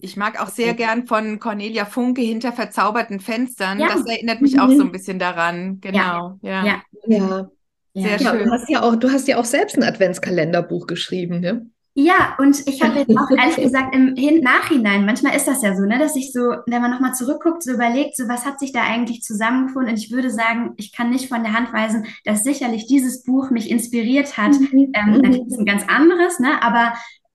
Ich 0.00 0.16
mag 0.16 0.40
auch 0.40 0.48
sehr 0.48 0.72
gern 0.74 1.06
von 1.06 1.38
Cornelia 1.38 1.84
Funke 1.84 2.22
hinter 2.22 2.52
verzauberten 2.52 3.20
Fenstern. 3.20 3.78
Ja. 3.78 3.88
Das 3.88 4.06
erinnert 4.06 4.40
mich 4.40 4.58
auch 4.58 4.70
so 4.70 4.82
ein 4.82 4.92
bisschen 4.92 5.18
daran. 5.18 5.80
Genau. 5.80 6.38
Ja. 6.42 6.64
Ja. 6.64 6.82
ja. 7.06 7.18
ja. 7.18 7.50
Sehr 7.94 8.18
schön. 8.18 8.44
Du 8.44 8.50
hast 8.50 8.68
ja 8.68 8.82
auch, 8.82 8.96
du 8.96 9.12
hast 9.12 9.28
ja 9.28 9.38
auch 9.38 9.44
selbst 9.44 9.76
ein 9.76 9.84
Adventskalenderbuch 9.84 10.86
geschrieben, 10.86 11.40
ne? 11.40 11.66
Ja, 11.96 12.34
und 12.38 12.66
ich 12.66 12.82
habe 12.82 12.98
jetzt 12.98 13.16
auch 13.16 13.30
ehrlich 13.30 13.56
gesagt 13.56 13.94
im 13.94 14.16
Hin 14.16 14.42
Nachhinein, 14.42 15.06
manchmal 15.06 15.36
ist 15.36 15.46
das 15.46 15.62
ja 15.62 15.76
so, 15.76 15.84
ne, 15.84 15.96
dass 15.96 16.16
ich 16.16 16.32
so, 16.32 16.54
wenn 16.66 16.82
man 16.82 16.90
nochmal 16.90 17.14
zurückguckt, 17.14 17.62
so 17.62 17.72
überlegt, 17.72 18.16
so 18.16 18.28
was 18.28 18.44
hat 18.44 18.58
sich 18.58 18.72
da 18.72 18.82
eigentlich 18.82 19.22
zusammengefunden? 19.22 19.92
Und 19.92 19.98
ich 19.98 20.10
würde 20.10 20.30
sagen, 20.30 20.72
ich 20.76 20.92
kann 20.92 21.10
nicht 21.10 21.28
von 21.28 21.44
der 21.44 21.52
Hand 21.52 21.72
weisen, 21.72 22.06
dass 22.24 22.42
sicherlich 22.42 22.88
dieses 22.88 23.22
Buch 23.22 23.50
mich 23.50 23.70
inspiriert 23.70 24.36
hat. 24.36 24.58
Mhm. 24.58 24.90
Ähm, 24.92 25.06
mhm. 25.06 25.20
natürlich 25.20 25.46
ist 25.46 25.58
ein 25.58 25.66
ganz 25.66 25.84
anderes, 25.86 26.40
ne, 26.40 26.60
aber 26.62 26.94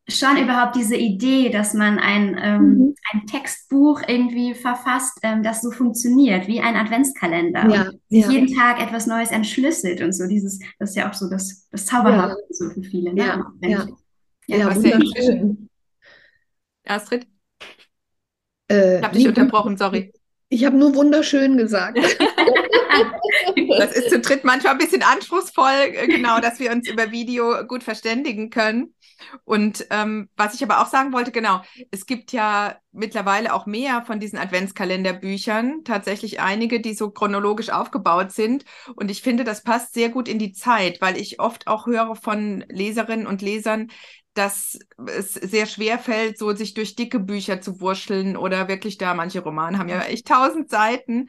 schon 0.09 0.37
überhaupt 0.37 0.75
diese 0.75 0.95
Idee, 0.97 1.49
dass 1.49 1.73
man 1.73 1.97
ein, 1.97 2.37
ähm, 2.41 2.61
mhm. 2.61 2.95
ein 3.13 3.27
Textbuch 3.27 4.01
irgendwie 4.07 4.55
verfasst, 4.55 5.19
ähm, 5.23 5.41
das 5.41 5.61
so 5.61 5.71
funktioniert, 5.71 6.47
wie 6.47 6.59
ein 6.59 6.75
Adventskalender. 6.75 7.69
Ja, 7.69 7.91
ja. 8.09 8.29
jeden 8.29 8.53
Tag 8.53 8.81
etwas 8.81 9.07
Neues 9.07 9.31
entschlüsselt 9.31 10.01
und 10.01 10.11
so. 10.11 10.27
Dieses, 10.27 10.59
das 10.79 10.89
ist 10.89 10.95
ja 10.97 11.09
auch 11.09 11.13
so 11.13 11.29
das, 11.29 11.67
das 11.71 11.85
Zauberhafte 11.85 12.41
ja. 12.41 12.45
so 12.49 12.69
für 12.71 12.83
viele. 12.83 13.13
Ne? 13.13 13.21
Ja, 13.21 13.45
ja. 13.61 13.87
Ja, 14.49 14.57
ja 14.57 14.75
wunderschön. 14.75 15.69
Astrid? 16.85 17.27
Äh, 18.67 18.97
ich 18.97 19.03
habe 19.03 19.15
dich 19.15 19.27
unterbrochen, 19.27 19.77
sorry. 19.77 20.11
Ich 20.49 20.65
habe 20.65 20.75
nur 20.75 20.95
wunderschön 20.95 21.55
gesagt. 21.57 21.99
das 23.77 23.95
ist 23.95 24.09
zu 24.09 24.19
dritt 24.19 24.43
manchmal 24.43 24.73
ein 24.73 24.79
bisschen 24.79 25.03
anspruchsvoll, 25.03 25.93
äh, 25.93 26.07
genau, 26.07 26.39
dass 26.39 26.59
wir 26.59 26.71
uns 26.71 26.89
über 26.89 27.11
Video 27.11 27.63
gut 27.67 27.83
verständigen 27.83 28.49
können. 28.49 28.95
Und 29.43 29.85
ähm, 29.89 30.29
was 30.37 30.53
ich 30.53 30.63
aber 30.63 30.81
auch 30.81 30.87
sagen 30.87 31.11
wollte, 31.13 31.31
genau, 31.31 31.61
es 31.91 32.05
gibt 32.05 32.31
ja 32.31 32.77
mittlerweile 32.91 33.53
auch 33.53 33.65
mehr 33.65 34.03
von 34.05 34.19
diesen 34.19 34.39
Adventskalenderbüchern, 34.39 35.83
tatsächlich 35.83 36.39
einige, 36.39 36.79
die 36.79 36.93
so 36.93 37.11
chronologisch 37.11 37.69
aufgebaut 37.69 38.31
sind. 38.31 38.63
Und 38.95 39.11
ich 39.11 39.21
finde, 39.21 39.43
das 39.43 39.63
passt 39.63 39.93
sehr 39.93 40.09
gut 40.09 40.27
in 40.27 40.39
die 40.39 40.53
Zeit, 40.53 41.01
weil 41.01 41.17
ich 41.17 41.39
oft 41.39 41.67
auch 41.67 41.85
höre 41.85 42.15
von 42.15 42.63
Leserinnen 42.69 43.27
und 43.27 43.41
Lesern, 43.41 43.91
dass 44.39 44.79
es 45.05 45.33
sehr 45.33 45.65
schwer 45.65 45.99
fällt, 45.99 46.37
so 46.37 46.55
sich 46.55 46.73
durch 46.73 46.95
dicke 46.95 47.19
Bücher 47.19 47.59
zu 47.59 47.81
wurscheln 47.81 48.37
oder 48.37 48.69
wirklich 48.69 48.97
da, 48.97 49.13
manche 49.13 49.41
Romane 49.41 49.77
haben 49.77 49.89
ja 49.89 49.99
echt 50.03 50.29
tausend 50.29 50.69
Seiten 50.69 51.27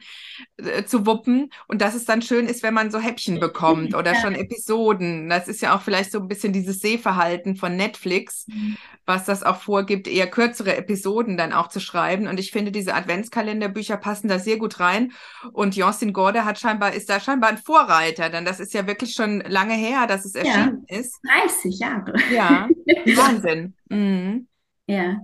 äh, 0.55 0.85
zu 0.85 1.05
wuppen 1.05 1.51
und 1.67 1.81
dass 1.81 1.93
es 1.93 2.05
dann 2.05 2.21
schön 2.21 2.47
ist, 2.47 2.63
wenn 2.63 2.73
man 2.73 2.89
so 2.89 2.99
Häppchen 2.99 3.41
bekommt 3.41 3.95
oder 3.95 4.15
schon 4.15 4.33
Episoden. 4.33 5.27
Das 5.27 5.49
ist 5.49 5.61
ja 5.61 5.75
auch 5.75 5.81
vielleicht 5.81 6.13
so 6.13 6.19
ein 6.19 6.29
bisschen 6.29 6.53
dieses 6.53 6.79
Sehverhalten 6.79 7.57
von 7.57 7.75
Netflix, 7.75 8.47
mhm. 8.47 8.77
Was 9.11 9.25
das 9.25 9.43
auch 9.43 9.57
vorgibt, 9.57 10.07
eher 10.07 10.29
kürzere 10.29 10.77
Episoden 10.77 11.35
dann 11.35 11.51
auch 11.51 11.67
zu 11.67 11.81
schreiben. 11.81 12.27
Und 12.27 12.39
ich 12.39 12.51
finde, 12.51 12.71
diese 12.71 12.95
Adventskalenderbücher 12.95 13.97
passen 13.97 14.29
da 14.29 14.39
sehr 14.39 14.57
gut 14.57 14.79
rein. 14.79 15.11
Und 15.51 15.75
Jocelyn 15.75 16.13
Gorde 16.13 16.45
hat 16.45 16.59
scheinbar, 16.59 16.93
ist 16.93 17.09
da 17.09 17.19
scheinbar 17.19 17.49
ein 17.49 17.57
Vorreiter, 17.57 18.29
denn 18.29 18.45
das 18.45 18.59
ist 18.59 18.73
ja 18.73 18.87
wirklich 18.87 19.13
schon 19.13 19.41
lange 19.41 19.73
her, 19.73 20.07
dass 20.07 20.23
es 20.23 20.33
erschienen 20.33 20.85
ja, 20.87 20.99
ist. 20.99 21.19
30 21.43 21.79
Jahre. 21.79 22.13
Ja. 22.33 22.69
Wahnsinn. 23.15 23.75
Mhm. 23.89 24.47
Ja. 24.87 25.17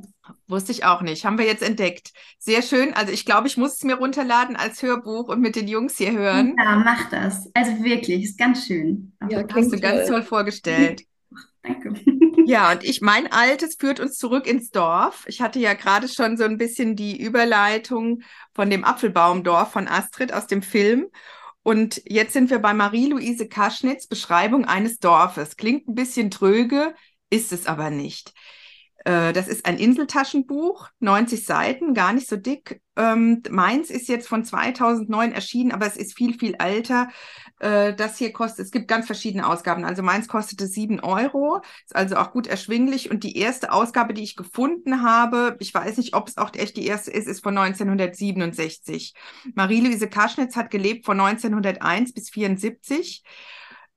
Wusste 0.48 0.74
ich 0.74 0.84
auch 0.84 1.02
nicht. 1.02 1.26
Haben 1.26 1.38
wir 1.38 1.46
jetzt 1.46 1.64
entdeckt. 1.64 2.12
Sehr 2.38 2.62
schön. 2.62 2.94
Also 2.94 3.14
ich 3.14 3.26
glaube, 3.26 3.48
ich 3.48 3.56
muss 3.56 3.76
es 3.76 3.84
mir 3.84 3.96
runterladen 3.96 4.56
als 4.56 4.82
Hörbuch 4.82 5.30
und 5.30 5.40
mit 5.40 5.56
den 5.56 5.68
Jungs 5.68 5.98
hier 5.98 6.12
hören. 6.12 6.56
Ja, 6.62 6.76
mach 6.76 7.10
das. 7.10 7.50
Also 7.54 7.84
wirklich, 7.84 8.24
ist 8.24 8.38
ganz 8.38 8.66
schön. 8.68 9.14
Ja, 9.30 9.44
hast 9.50 9.72
du 9.72 9.80
ganz 9.80 10.08
toll 10.08 10.24
vorgestellt. 10.24 11.04
Danke. 11.64 11.94
Ja, 12.50 12.72
und 12.72 12.86
ich, 12.86 13.02
mein 13.02 13.30
Altes 13.30 13.76
führt 13.78 14.00
uns 14.00 14.18
zurück 14.18 14.48
ins 14.48 14.72
Dorf. 14.72 15.26
Ich 15.28 15.42
hatte 15.42 15.60
ja 15.60 15.74
gerade 15.74 16.08
schon 16.08 16.38
so 16.38 16.46
ein 16.46 16.58
bisschen 16.58 16.96
die 16.96 17.20
Überleitung 17.22 18.22
von 18.56 18.70
dem 18.70 18.86
Apfelbaumdorf 18.86 19.70
von 19.74 19.90
Astrid 19.90 20.32
aus 20.32 20.48
dem 20.48 20.62
Film. 20.62 21.08
Und 21.62 22.02
jetzt 22.06 22.32
sind 22.32 22.50
wir 22.50 22.60
bei 22.60 22.74
Marie-Louise 22.74 23.50
Kaschnitz, 23.50 24.08
Beschreibung 24.08 24.64
eines 24.64 25.00
Dorfes. 25.00 25.58
Klingt 25.58 25.90
ein 25.90 25.96
bisschen 25.96 26.32
tröge, 26.32 26.96
ist 27.30 27.52
es 27.52 27.68
aber 27.68 27.90
nicht. 27.90 28.34
Äh, 29.08 29.32
das 29.32 29.48
ist 29.48 29.66
ein 29.66 29.78
Inseltaschenbuch, 29.78 30.90
90 31.00 31.46
Seiten, 31.46 31.94
gar 31.94 32.12
nicht 32.12 32.28
so 32.28 32.36
dick. 32.36 32.82
Ähm, 32.98 33.42
meins 33.50 33.90
ist 33.90 34.10
jetzt 34.10 34.28
von 34.28 34.44
2009 34.44 35.32
erschienen, 35.32 35.72
aber 35.72 35.86
es 35.86 35.96
ist 35.96 36.14
viel, 36.14 36.38
viel 36.38 36.56
älter. 36.60 37.08
Äh, 37.60 37.94
das 37.94 38.18
hier 38.18 38.34
kostet, 38.34 38.66
es 38.66 38.72
gibt 38.72 38.90
ganz 38.90 39.06
verschiedene 39.06 39.48
Ausgaben. 39.48 39.86
Also 39.86 40.04
meins 40.04 40.28
kostete 40.28 40.68
7 40.68 41.00
Euro, 41.00 41.62
ist 41.86 41.96
also 41.96 42.18
auch 42.18 42.32
gut 42.32 42.48
erschwinglich. 42.48 43.10
Und 43.10 43.24
die 43.24 43.38
erste 43.38 43.72
Ausgabe, 43.72 44.14
die 44.14 44.24
ich 44.24 44.36
gefunden 44.36 45.02
habe, 45.02 45.56
ich 45.60 45.74
weiß 45.74 45.96
nicht, 46.00 46.14
ob 46.14 46.28
es 46.28 46.38
auch 46.38 46.54
echt 46.54 46.76
die 46.76 46.86
erste 46.86 47.12
ist, 47.12 47.30
ist 47.30 47.42
von 47.42 47.58
1967. 47.58 49.14
Marie-Louise 49.56 50.10
Kaschnitz 50.10 50.58
hat 50.58 50.70
gelebt 50.70 51.06
von 51.06 51.18
1901 51.18 52.14
bis 52.14 52.28
1974 52.36 53.24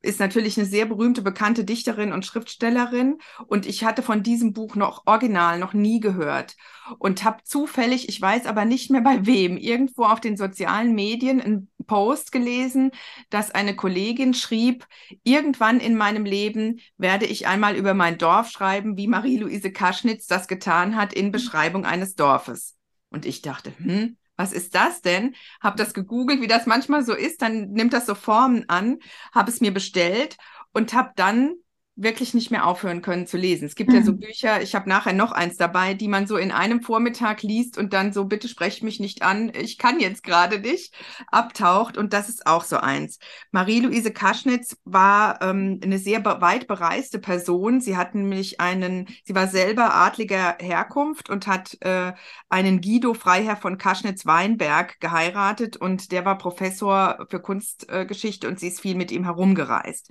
ist 0.02 0.20
natürlich 0.20 0.56
eine 0.56 0.66
sehr 0.66 0.86
berühmte, 0.86 1.22
bekannte 1.22 1.64
Dichterin 1.64 2.12
und 2.12 2.24
Schriftstellerin. 2.24 3.18
Und 3.46 3.66
ich 3.66 3.84
hatte 3.84 4.02
von 4.02 4.22
diesem 4.22 4.52
Buch 4.52 4.74
noch 4.74 5.06
original 5.06 5.58
noch 5.58 5.74
nie 5.74 6.00
gehört 6.00 6.56
und 6.98 7.24
habe 7.24 7.44
zufällig, 7.44 8.08
ich 8.08 8.20
weiß 8.20 8.46
aber 8.46 8.64
nicht 8.64 8.90
mehr 8.90 9.02
bei 9.02 9.26
wem, 9.26 9.56
irgendwo 9.56 10.04
auf 10.04 10.20
den 10.20 10.36
sozialen 10.36 10.94
Medien 10.94 11.40
einen 11.40 11.68
Post 11.86 12.32
gelesen, 12.32 12.92
dass 13.28 13.50
eine 13.50 13.76
Kollegin 13.76 14.32
schrieb, 14.32 14.86
irgendwann 15.22 15.80
in 15.80 15.96
meinem 15.96 16.24
Leben 16.24 16.80
werde 16.96 17.26
ich 17.26 17.46
einmal 17.46 17.76
über 17.76 17.94
mein 17.94 18.16
Dorf 18.16 18.50
schreiben, 18.50 18.96
wie 18.96 19.08
Marie-Louise 19.08 19.72
Kaschnitz 19.72 20.26
das 20.26 20.48
getan 20.48 20.96
hat 20.96 21.12
in 21.12 21.32
Beschreibung 21.32 21.84
eines 21.84 22.14
Dorfes. 22.14 22.76
Und 23.10 23.26
ich 23.26 23.42
dachte, 23.42 23.72
hm, 23.76 24.16
was 24.40 24.52
ist 24.52 24.74
das 24.74 25.02
denn? 25.02 25.34
Habe 25.60 25.76
das 25.76 25.92
gegoogelt, 25.92 26.40
wie 26.40 26.46
das 26.46 26.66
manchmal 26.66 27.04
so 27.04 27.14
ist, 27.14 27.42
dann 27.42 27.72
nimmt 27.72 27.92
das 27.92 28.06
so 28.06 28.14
Formen 28.14 28.64
an, 28.68 28.98
habe 29.34 29.50
es 29.50 29.60
mir 29.60 29.72
bestellt 29.72 30.38
und 30.72 30.94
habe 30.94 31.12
dann 31.14 31.54
wirklich 31.96 32.32
nicht 32.34 32.50
mehr 32.50 32.66
aufhören 32.66 33.02
können 33.02 33.26
zu 33.26 33.36
lesen. 33.36 33.66
Es 33.66 33.74
gibt 33.74 33.90
mhm. 33.90 33.96
ja 33.96 34.02
so 34.02 34.12
mhm. 34.12 34.20
Bücher, 34.20 34.62
ich 34.62 34.74
habe 34.74 34.88
nachher 34.88 35.12
noch 35.12 35.32
eins 35.32 35.56
dabei, 35.56 35.94
die 35.94 36.08
man 36.08 36.26
so 36.26 36.36
in 36.36 36.50
einem 36.50 36.82
Vormittag 36.82 37.42
liest 37.42 37.76
und 37.76 37.92
dann 37.92 38.12
so, 38.12 38.24
bitte 38.24 38.48
sprecht 38.48 38.82
mich 38.82 39.00
nicht 39.00 39.22
an, 39.22 39.52
ich 39.54 39.76
kann 39.76 40.00
jetzt 40.00 40.22
gerade 40.22 40.60
nicht, 40.60 40.94
abtaucht. 41.28 41.98
Und 41.98 42.12
das 42.12 42.28
ist 42.28 42.46
auch 42.46 42.64
so 42.64 42.78
eins. 42.78 43.18
Marie-Louise 43.50 44.12
Kaschnitz 44.12 44.76
war 44.84 45.42
ähm, 45.42 45.80
eine 45.82 45.98
sehr 45.98 46.24
weit 46.24 46.66
bereiste 46.66 47.18
Person. 47.18 47.80
Sie 47.80 47.96
hat 47.96 48.14
nämlich 48.14 48.60
einen, 48.60 49.08
sie 49.24 49.34
war 49.34 49.48
selber 49.48 49.94
adliger 49.94 50.56
Herkunft 50.60 51.28
und 51.28 51.46
hat 51.46 51.76
äh, 51.80 52.12
einen 52.48 52.80
Guido 52.80 53.14
Freiherr 53.14 53.56
von 53.56 53.76
Kaschnitz-Weinberg 53.76 55.00
geheiratet 55.00 55.76
und 55.76 56.12
der 56.12 56.24
war 56.24 56.38
Professor 56.38 57.26
für 57.28 57.40
Kunstgeschichte 57.40 58.46
äh, 58.46 58.50
und 58.50 58.58
sie 58.58 58.68
ist 58.68 58.80
viel 58.80 58.94
mit 58.94 59.10
ihm 59.10 59.24
herumgereist. 59.24 60.10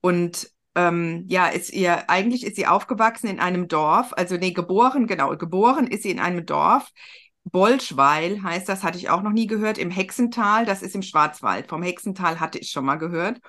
Und 0.00 0.51
ähm, 0.74 1.24
ja, 1.28 1.48
ist 1.48 1.72
ihr, 1.72 2.08
eigentlich 2.08 2.44
ist 2.44 2.56
sie 2.56 2.66
aufgewachsen 2.66 3.28
in 3.28 3.40
einem 3.40 3.68
Dorf, 3.68 4.12
also 4.16 4.36
nee, 4.36 4.52
geboren, 4.52 5.06
genau, 5.06 5.36
geboren 5.36 5.86
ist 5.86 6.02
sie 6.02 6.10
in 6.10 6.20
einem 6.20 6.46
Dorf. 6.46 6.90
Bolschweil 7.44 8.42
heißt 8.42 8.68
das, 8.68 8.84
hatte 8.84 8.98
ich 8.98 9.10
auch 9.10 9.22
noch 9.22 9.32
nie 9.32 9.46
gehört, 9.46 9.76
im 9.78 9.90
Hexental, 9.90 10.64
das 10.64 10.82
ist 10.82 10.94
im 10.94 11.02
Schwarzwald. 11.02 11.68
Vom 11.68 11.82
Hexental 11.82 12.40
hatte 12.40 12.58
ich 12.58 12.70
schon 12.70 12.84
mal 12.84 12.96
gehört. 12.96 13.40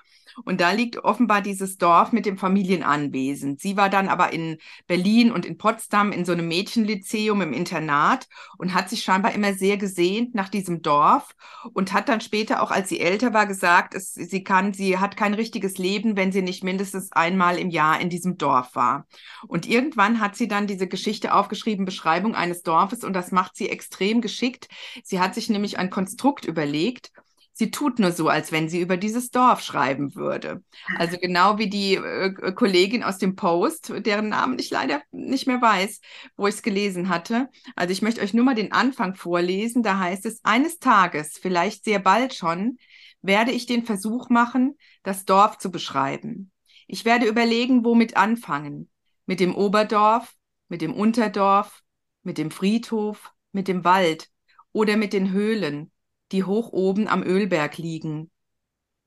Und 0.46 0.62
da 0.62 0.72
liegt 0.72 0.98
offenbar 0.98 1.42
dieses 1.42 1.78
Dorf 1.78 2.12
mit 2.12 2.26
dem 2.26 2.38
Familienanwesen. 2.38 3.58
Sie 3.58 3.78
war 3.78 3.90
dann 3.90 4.08
aber 4.08 4.34
in 4.34 4.58
Berlin 4.88 5.32
und 5.32 5.46
in 5.46 5.58
Potsdam 5.58 6.12
in 6.12 6.26
so 6.26 6.32
einem 6.32 6.48
Mädchenlyzeum 6.48 7.42
im 7.42 7.54
Internat 7.54 8.28
und 8.58 8.74
hat 8.74 8.90
sich 8.90 9.04
scheinbar 9.04 9.34
immer 9.34 9.54
sehr 9.54 9.78
gesehnt 9.78 10.36
nach 10.36 10.50
diesem 10.50 10.82
Dorf 10.82 11.36
und 11.74 11.94
hat 11.94 12.10
dann 12.10 12.22
später 12.22 12.62
auch, 12.62 12.72
als 12.72 12.90
sie 12.90 13.00
älter 13.00 13.34
war, 13.34 13.48
gesagt, 13.48 13.94
es, 13.94 14.14
sie 14.14 14.44
kann, 14.44 14.74
sie 14.74 14.98
hat 14.98 15.18
kein 15.18 15.34
richtiges 15.34 15.78
Leben, 15.78 16.18
wenn 16.18 16.32
sie 16.32 16.42
nicht 16.42 16.64
mindestens 16.64 17.12
einmal 17.12 17.58
im 17.58 17.70
Jahr 17.70 18.00
in 18.00 18.10
diesem 18.10 18.38
Dorf 18.38 18.76
war. 18.76 19.08
Und 19.48 19.68
irgendwann 19.68 20.20
hat 20.20 20.36
sie 20.36 20.48
dann 20.48 20.68
diese 20.68 20.88
Geschichte 20.88 21.34
aufgeschrieben, 21.34 21.86
Beschreibung 21.86 22.36
eines 22.36 22.64
Dorfes 22.64 23.04
und 23.04 23.14
das 23.14 23.32
macht 23.32 23.56
sie 23.56 23.70
extrem 23.70 24.22
geschickt. 24.22 24.68
Sie 25.04 25.20
hat 25.20 25.36
sich 25.36 25.50
nämlich 25.50 25.78
ein 25.78 25.90
Konstrukt 25.90 26.46
überlegt 26.46 27.12
Sie 27.56 27.70
tut 27.70 28.00
nur 28.00 28.12
so, 28.12 28.30
als 28.30 28.52
wenn 28.52 28.68
sie 28.68 28.82
über 28.82 28.98
dieses 28.98 29.30
Dorf 29.30 29.62
schreiben 29.62 30.16
würde. 30.16 30.64
Also 30.98 31.18
genau 31.18 31.60
wie 31.60 31.70
die 31.70 31.96
äh, 31.96 32.52
Kollegin 32.54 33.04
aus 33.04 33.20
dem 33.20 33.36
Post, 33.36 33.94
deren 33.96 34.30
Namen 34.30 34.58
ich 34.58 34.72
leider 34.72 35.04
nicht 35.12 35.46
mehr 35.46 35.62
weiß, 35.62 36.02
wo 36.36 36.48
ich 36.48 36.56
es 36.56 36.64
gelesen 36.64 37.10
hatte. 37.10 37.50
Also 37.76 37.92
ich 37.92 38.02
möchte 38.02 38.22
euch 38.22 38.34
nur 38.34 38.44
mal 38.44 38.56
den 38.56 38.72
Anfang 38.72 39.14
vorlesen. 39.14 39.84
Da 39.84 40.00
heißt 40.00 40.26
es, 40.26 40.44
eines 40.44 40.80
Tages, 40.80 41.38
vielleicht 41.40 41.84
sehr 41.84 42.00
bald 42.00 42.34
schon, 42.34 42.80
werde 43.22 43.52
ich 43.52 43.68
den 43.68 43.86
Versuch 43.86 44.30
machen, 44.30 44.76
das 45.04 45.26
Dorf 45.26 45.60
zu 45.60 45.70
beschreiben. 45.72 46.52
Ich 46.88 47.06
werde 47.06 47.28
überlegen, 47.28 47.86
womit 47.86 48.18
anfangen. 48.18 48.90
Mit 49.28 49.40
dem 49.40 49.56
Oberdorf, 49.56 50.34
mit 50.70 50.82
dem 50.82 50.94
Unterdorf, 50.94 51.84
mit 52.24 52.40
dem 52.40 52.50
Friedhof, 52.50 53.32
mit 53.52 53.68
dem 53.68 53.84
Wald 53.84 54.30
oder 54.72 54.98
mit 54.98 55.14
den 55.14 55.32
Höhlen, 55.32 55.93
die 56.34 56.44
hoch 56.44 56.74
oben 56.74 57.08
am 57.08 57.24
Ölberg 57.24 57.78
liegen. 57.78 58.30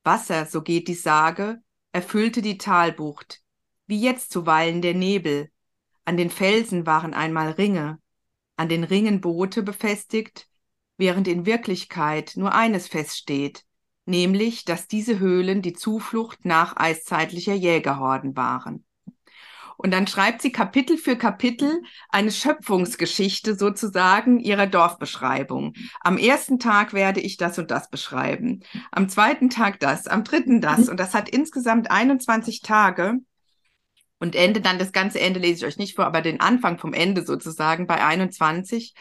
Wasser, 0.05 0.47
so 0.47 0.63
geht 0.63 0.89
die 0.89 0.95
Sage, 0.95 1.61
erfüllte 1.93 2.41
die 2.41 2.57
Talbucht, 2.57 3.43
wie 3.87 4.01
jetzt 4.01 4.31
zuweilen 4.31 4.81
der 4.81 4.95
Nebel. 4.95 5.51
An 6.05 6.17
den 6.17 6.31
Felsen 6.31 6.87
waren 6.87 7.13
einmal 7.13 7.51
Ringe, 7.51 7.99
an 8.57 8.69
den 8.69 8.85
Ringen 8.85 9.21
Boote 9.21 9.63
befestigt, 9.63 10.49
während 10.97 11.29
in 11.29 11.45
Wirklichkeit 11.45 12.35
nur 12.37 12.55
eines 12.55 12.89
feststeht, 12.89 13.65
nämlich, 14.07 14.65
dass 14.65 14.87
diese 14.87 15.19
Höhlen 15.19 15.63
die 15.63 15.73
Zuflucht 15.73 16.45
nach 16.45 16.77
eiszeitlicher 16.77 17.55
Jägerhorden 17.55 18.37
waren. 18.37 18.87
Und 19.77 19.93
dann 19.93 20.07
schreibt 20.07 20.43
sie 20.43 20.53
Kapitel 20.53 20.97
für 20.97 21.17
Kapitel 21.17 21.83
eine 22.09 22.31
Schöpfungsgeschichte 22.31 23.57
sozusagen 23.57 24.41
ihrer 24.41 24.67
Dorfbeschreibung. 24.67 25.75
Am 26.01 26.19
ersten 26.19 26.59
Tag 26.59 26.93
werde 26.93 27.21
ich 27.21 27.37
das 27.37 27.59
und 27.59 27.71
das 27.71 27.91
beschreiben. 27.91 28.61
Am 28.91 29.09
zweiten 29.09 29.51
Tag 29.51 29.81
das, 29.81 30.07
am 30.07 30.25
dritten 30.25 30.61
das. 30.61 30.89
Und 30.89 30.99
das 30.99 31.15
hat 31.15 31.29
insgesamt 31.29 31.91
21 31.91 32.63
Tage. 32.63 33.19
Und 34.19 34.35
Ende 34.35 34.63
dann, 34.63 34.79
das 34.79 34.93
ganze 34.93 35.21
Ende 35.21 35.41
lese 35.41 35.67
ich 35.67 35.75
euch 35.75 35.79
nicht 35.79 35.95
vor, 35.95 36.07
aber 36.07 36.23
den 36.23 36.41
Anfang 36.41 36.79
vom 36.79 36.95
Ende 36.95 37.25
sozusagen 37.25 37.87
bei 37.87 38.03
21. 38.03 38.95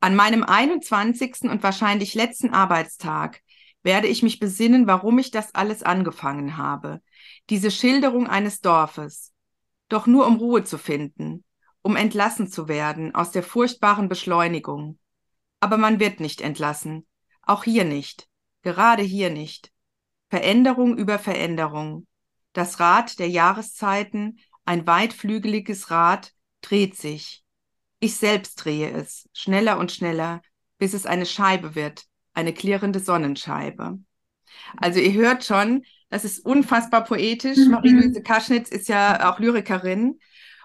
An 0.00 0.14
meinem 0.14 0.44
21. 0.44 1.44
und 1.44 1.62
wahrscheinlich 1.62 2.14
letzten 2.14 2.50
Arbeitstag 2.50 3.40
werde 3.82 4.08
ich 4.08 4.22
mich 4.22 4.38
besinnen, 4.38 4.86
warum 4.86 5.18
ich 5.18 5.30
das 5.30 5.54
alles 5.54 5.82
angefangen 5.82 6.58
habe. 6.58 7.00
Diese 7.48 7.70
Schilderung 7.70 8.26
eines 8.26 8.60
Dorfes, 8.60 9.31
doch 9.88 10.06
nur 10.06 10.26
um 10.26 10.36
Ruhe 10.36 10.64
zu 10.64 10.78
finden, 10.78 11.44
um 11.82 11.96
entlassen 11.96 12.48
zu 12.48 12.68
werden 12.68 13.14
aus 13.14 13.30
der 13.30 13.42
furchtbaren 13.42 14.08
Beschleunigung. 14.08 14.98
Aber 15.60 15.76
man 15.76 16.00
wird 16.00 16.20
nicht 16.20 16.40
entlassen, 16.40 17.06
auch 17.42 17.64
hier 17.64 17.84
nicht, 17.84 18.28
gerade 18.62 19.02
hier 19.02 19.30
nicht. 19.30 19.70
Veränderung 20.28 20.96
über 20.96 21.18
Veränderung. 21.18 22.06
Das 22.52 22.80
Rad 22.80 23.18
der 23.18 23.28
Jahreszeiten, 23.28 24.38
ein 24.64 24.86
weitflügeliges 24.86 25.90
Rad, 25.90 26.32
dreht 26.62 26.96
sich. 26.96 27.44
Ich 28.00 28.16
selbst 28.16 28.56
drehe 28.56 28.90
es, 28.90 29.28
schneller 29.32 29.78
und 29.78 29.92
schneller, 29.92 30.42
bis 30.78 30.94
es 30.94 31.06
eine 31.06 31.26
Scheibe 31.26 31.74
wird, 31.74 32.04
eine 32.34 32.52
klirrende 32.52 32.98
Sonnenscheibe. 32.98 33.98
Also 34.76 35.00
ihr 35.00 35.12
hört 35.12 35.44
schon, 35.44 35.84
das 36.12 36.26
ist 36.26 36.44
unfassbar 36.44 37.04
poetisch. 37.04 37.56
Mhm. 37.56 37.70
Marie-Louise 37.70 38.22
Kaschnitz 38.22 38.68
ist 38.68 38.86
ja 38.86 39.32
auch 39.32 39.38
Lyrikerin. 39.38 40.18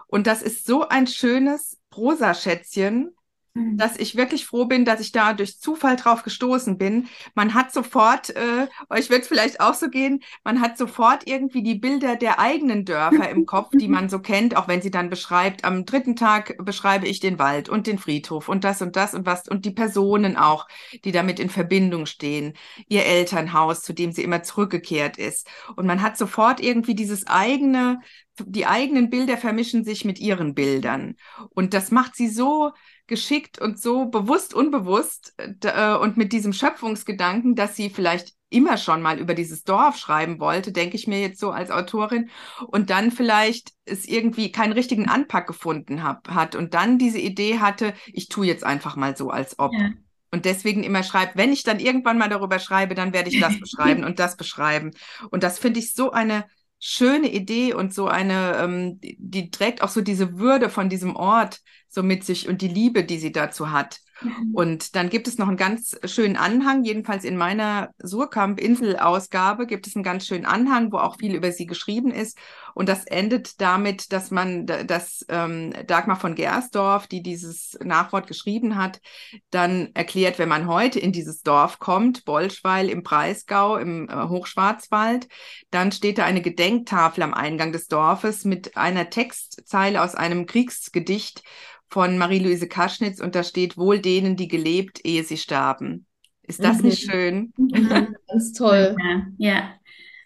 Und 0.07 0.27
das 0.27 0.41
ist 0.41 0.65
so 0.65 0.89
ein 0.89 1.07
schönes 1.07 1.77
Prosaschätzchen, 1.89 3.15
Mhm. 3.57 3.77
dass 3.77 3.97
ich 3.97 4.15
wirklich 4.15 4.45
froh 4.45 4.65
bin, 4.65 4.85
dass 4.85 4.99
ich 4.99 5.11
da 5.11 5.33
durch 5.33 5.59
Zufall 5.59 5.95
drauf 5.95 6.21
gestoßen 6.21 6.77
bin. 6.77 7.07
Man 7.33 7.55
hat 7.55 7.73
sofort, 7.73 8.29
äh, 8.29 8.67
euch 8.89 9.09
wird 9.09 9.23
es 9.23 9.27
vielleicht 9.27 9.59
auch 9.59 9.73
so 9.73 9.89
gehen, 9.89 10.21
man 10.43 10.61
hat 10.61 10.77
sofort 10.77 11.27
irgendwie 11.27 11.63
die 11.63 11.75
Bilder 11.75 12.15
der 12.15 12.39
eigenen 12.39 12.85
Dörfer 12.85 13.29
im 13.29 13.45
Kopf, 13.47 13.71
die 13.73 13.87
man 13.87 14.09
so 14.09 14.19
kennt, 14.19 14.55
auch 14.55 14.67
wenn 14.67 14.81
sie 14.83 14.91
dann 14.91 15.09
beschreibt, 15.09 15.65
am 15.65 15.85
dritten 15.85 16.15
Tag 16.15 16.55
beschreibe 16.63 17.07
ich 17.07 17.19
den 17.19 17.39
Wald 17.39 17.67
und 17.67 17.87
den 17.87 17.97
Friedhof 17.97 18.47
und 18.47 18.63
das 18.63 18.81
und 18.83 18.95
das 18.95 19.15
und 19.15 19.25
was 19.25 19.47
und 19.47 19.65
die 19.65 19.71
Personen 19.71 20.37
auch, 20.37 20.67
die 21.03 21.11
damit 21.11 21.39
in 21.39 21.49
Verbindung 21.49 22.05
stehen, 22.05 22.53
ihr 22.87 23.05
Elternhaus, 23.05 23.81
zu 23.81 23.93
dem 23.93 24.11
sie 24.11 24.23
immer 24.23 24.43
zurückgekehrt 24.43 25.17
ist. 25.17 25.49
Und 25.75 25.87
man 25.87 26.03
hat 26.03 26.17
sofort 26.17 26.59
irgendwie 26.59 26.93
dieses 26.93 27.25
eigene, 27.25 28.01
die 28.39 28.67
eigenen 28.67 29.09
Bilder 29.09 29.37
vermischen 29.37 29.83
sich 29.83 30.05
mit 30.05 30.19
ihren 30.19 30.53
Bildern. 30.53 31.15
Und 31.49 31.73
das 31.73 31.89
macht 31.89 32.15
sie 32.15 32.27
so 32.27 32.71
geschickt 33.07 33.59
und 33.59 33.79
so 33.79 34.05
bewusst, 34.05 34.53
unbewusst 34.53 35.33
äh, 35.37 35.95
und 35.95 36.17
mit 36.17 36.33
diesem 36.33 36.53
Schöpfungsgedanken, 36.53 37.55
dass 37.55 37.75
sie 37.75 37.89
vielleicht 37.89 38.33
immer 38.49 38.77
schon 38.77 39.01
mal 39.01 39.19
über 39.19 39.33
dieses 39.33 39.63
Dorf 39.63 39.97
schreiben 39.97 40.39
wollte, 40.39 40.71
denke 40.71 40.95
ich 40.95 41.07
mir 41.07 41.19
jetzt 41.19 41.39
so 41.39 41.51
als 41.51 41.71
Autorin, 41.71 42.29
und 42.67 42.89
dann 42.89 43.11
vielleicht 43.11 43.73
es 43.85 44.07
irgendwie 44.07 44.51
keinen 44.51 44.73
richtigen 44.73 45.09
Anpack 45.09 45.47
gefunden 45.47 46.03
hab, 46.03 46.29
hat 46.29 46.55
und 46.55 46.73
dann 46.73 46.97
diese 46.97 47.19
Idee 47.19 47.59
hatte, 47.59 47.93
ich 48.07 48.29
tue 48.29 48.45
jetzt 48.45 48.63
einfach 48.63 48.95
mal 48.95 49.17
so, 49.17 49.29
als 49.29 49.59
ob. 49.59 49.73
Ja. 49.73 49.91
Und 50.29 50.45
deswegen 50.45 50.83
immer 50.83 51.03
schreibt, 51.03 51.37
wenn 51.37 51.53
ich 51.53 51.63
dann 51.63 51.79
irgendwann 51.79 52.17
mal 52.17 52.29
darüber 52.29 52.59
schreibe, 52.59 52.95
dann 52.95 53.13
werde 53.13 53.29
ich 53.29 53.39
das 53.39 53.59
beschreiben 53.59 54.03
und 54.03 54.19
das 54.19 54.35
beschreiben. 54.35 54.91
Und 55.29 55.43
das 55.43 55.57
finde 55.57 55.79
ich 55.79 55.93
so 55.93 56.11
eine 56.11 56.45
schöne 56.79 57.31
Idee 57.31 57.73
und 57.73 57.93
so 57.93 58.07
eine, 58.07 58.57
ähm, 58.57 58.99
die 59.01 59.51
trägt 59.51 59.81
auch 59.81 59.89
so 59.89 60.01
diese 60.01 60.37
Würde 60.37 60.69
von 60.69 60.89
diesem 60.89 61.15
Ort 61.15 61.59
so 61.89 62.03
mit 62.03 62.23
sich 62.23 62.47
und 62.47 62.61
die 62.61 62.67
Liebe, 62.67 63.03
die 63.03 63.17
sie 63.19 63.31
dazu 63.31 63.71
hat. 63.71 63.99
Mhm. 64.21 64.51
Und 64.53 64.95
dann 64.95 65.09
gibt 65.09 65.27
es 65.27 65.37
noch 65.37 65.47
einen 65.47 65.57
ganz 65.57 65.97
schönen 66.05 66.37
Anhang, 66.37 66.83
jedenfalls 66.83 67.23
in 67.23 67.37
meiner 67.37 67.89
Surkamp-Insel-Ausgabe 67.99 69.67
gibt 69.67 69.87
es 69.87 69.95
einen 69.95 70.03
ganz 70.03 70.25
schönen 70.25 70.45
Anhang, 70.45 70.91
wo 70.91 70.97
auch 70.97 71.17
viel 71.17 71.35
über 71.35 71.51
sie 71.51 71.65
geschrieben 71.65 72.11
ist. 72.11 72.37
Und 72.73 72.89
das 72.89 73.05
endet 73.05 73.59
damit, 73.61 74.11
dass 74.11 74.29
man, 74.29 74.65
dass 74.65 75.25
ähm, 75.29 75.73
Dagmar 75.87 76.19
von 76.19 76.35
Gersdorf, 76.35 77.07
die 77.07 77.23
dieses 77.23 77.77
Nachwort 77.83 78.27
geschrieben 78.27 78.75
hat, 78.75 79.01
dann 79.49 79.89
erklärt, 79.93 80.37
wenn 80.39 80.49
man 80.49 80.67
heute 80.67 80.99
in 80.99 81.11
dieses 81.11 81.41
Dorf 81.41 81.79
kommt, 81.79 82.25
Bolschweil 82.25 82.89
im 82.89 83.03
Breisgau, 83.03 83.77
im 83.77 84.07
äh, 84.09 84.27
Hochschwarzwald, 84.27 85.27
dann 85.71 85.91
steht 85.91 86.17
da 86.17 86.25
eine 86.25 86.41
Gedenktafel 86.41 87.23
am 87.23 87.33
Eingang 87.33 87.71
des 87.71 87.87
Dorfes 87.87 88.45
mit 88.45 88.77
einer 88.77 89.09
Textzeile 89.09 90.03
aus 90.03 90.15
einem 90.15 90.45
Kriegsgedicht 90.45 91.43
von 91.89 92.17
Marie-Louise 92.17 92.67
Kaschnitz 92.67 93.19
und 93.19 93.35
da 93.35 93.43
steht 93.43 93.77
wohl 93.77 93.99
denen, 93.99 94.35
die 94.35 94.47
gelebt, 94.47 95.01
ehe 95.03 95.23
sie 95.23 95.37
starben. 95.37 96.05
Ist 96.43 96.63
das 96.63 96.79
mhm. 96.79 96.85
nicht 96.85 97.09
schön? 97.09 97.53
Mhm. 97.57 98.15
Ganz 98.27 98.53
toll. 98.53 98.95
Ja. 98.99 99.27
ja. 99.37 99.73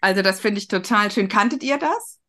Also 0.00 0.22
das 0.22 0.40
finde 0.40 0.58
ich 0.58 0.68
total 0.68 1.10
schön. 1.10 1.28
Kanntet 1.28 1.62
ihr 1.62 1.78
das? 1.78 2.20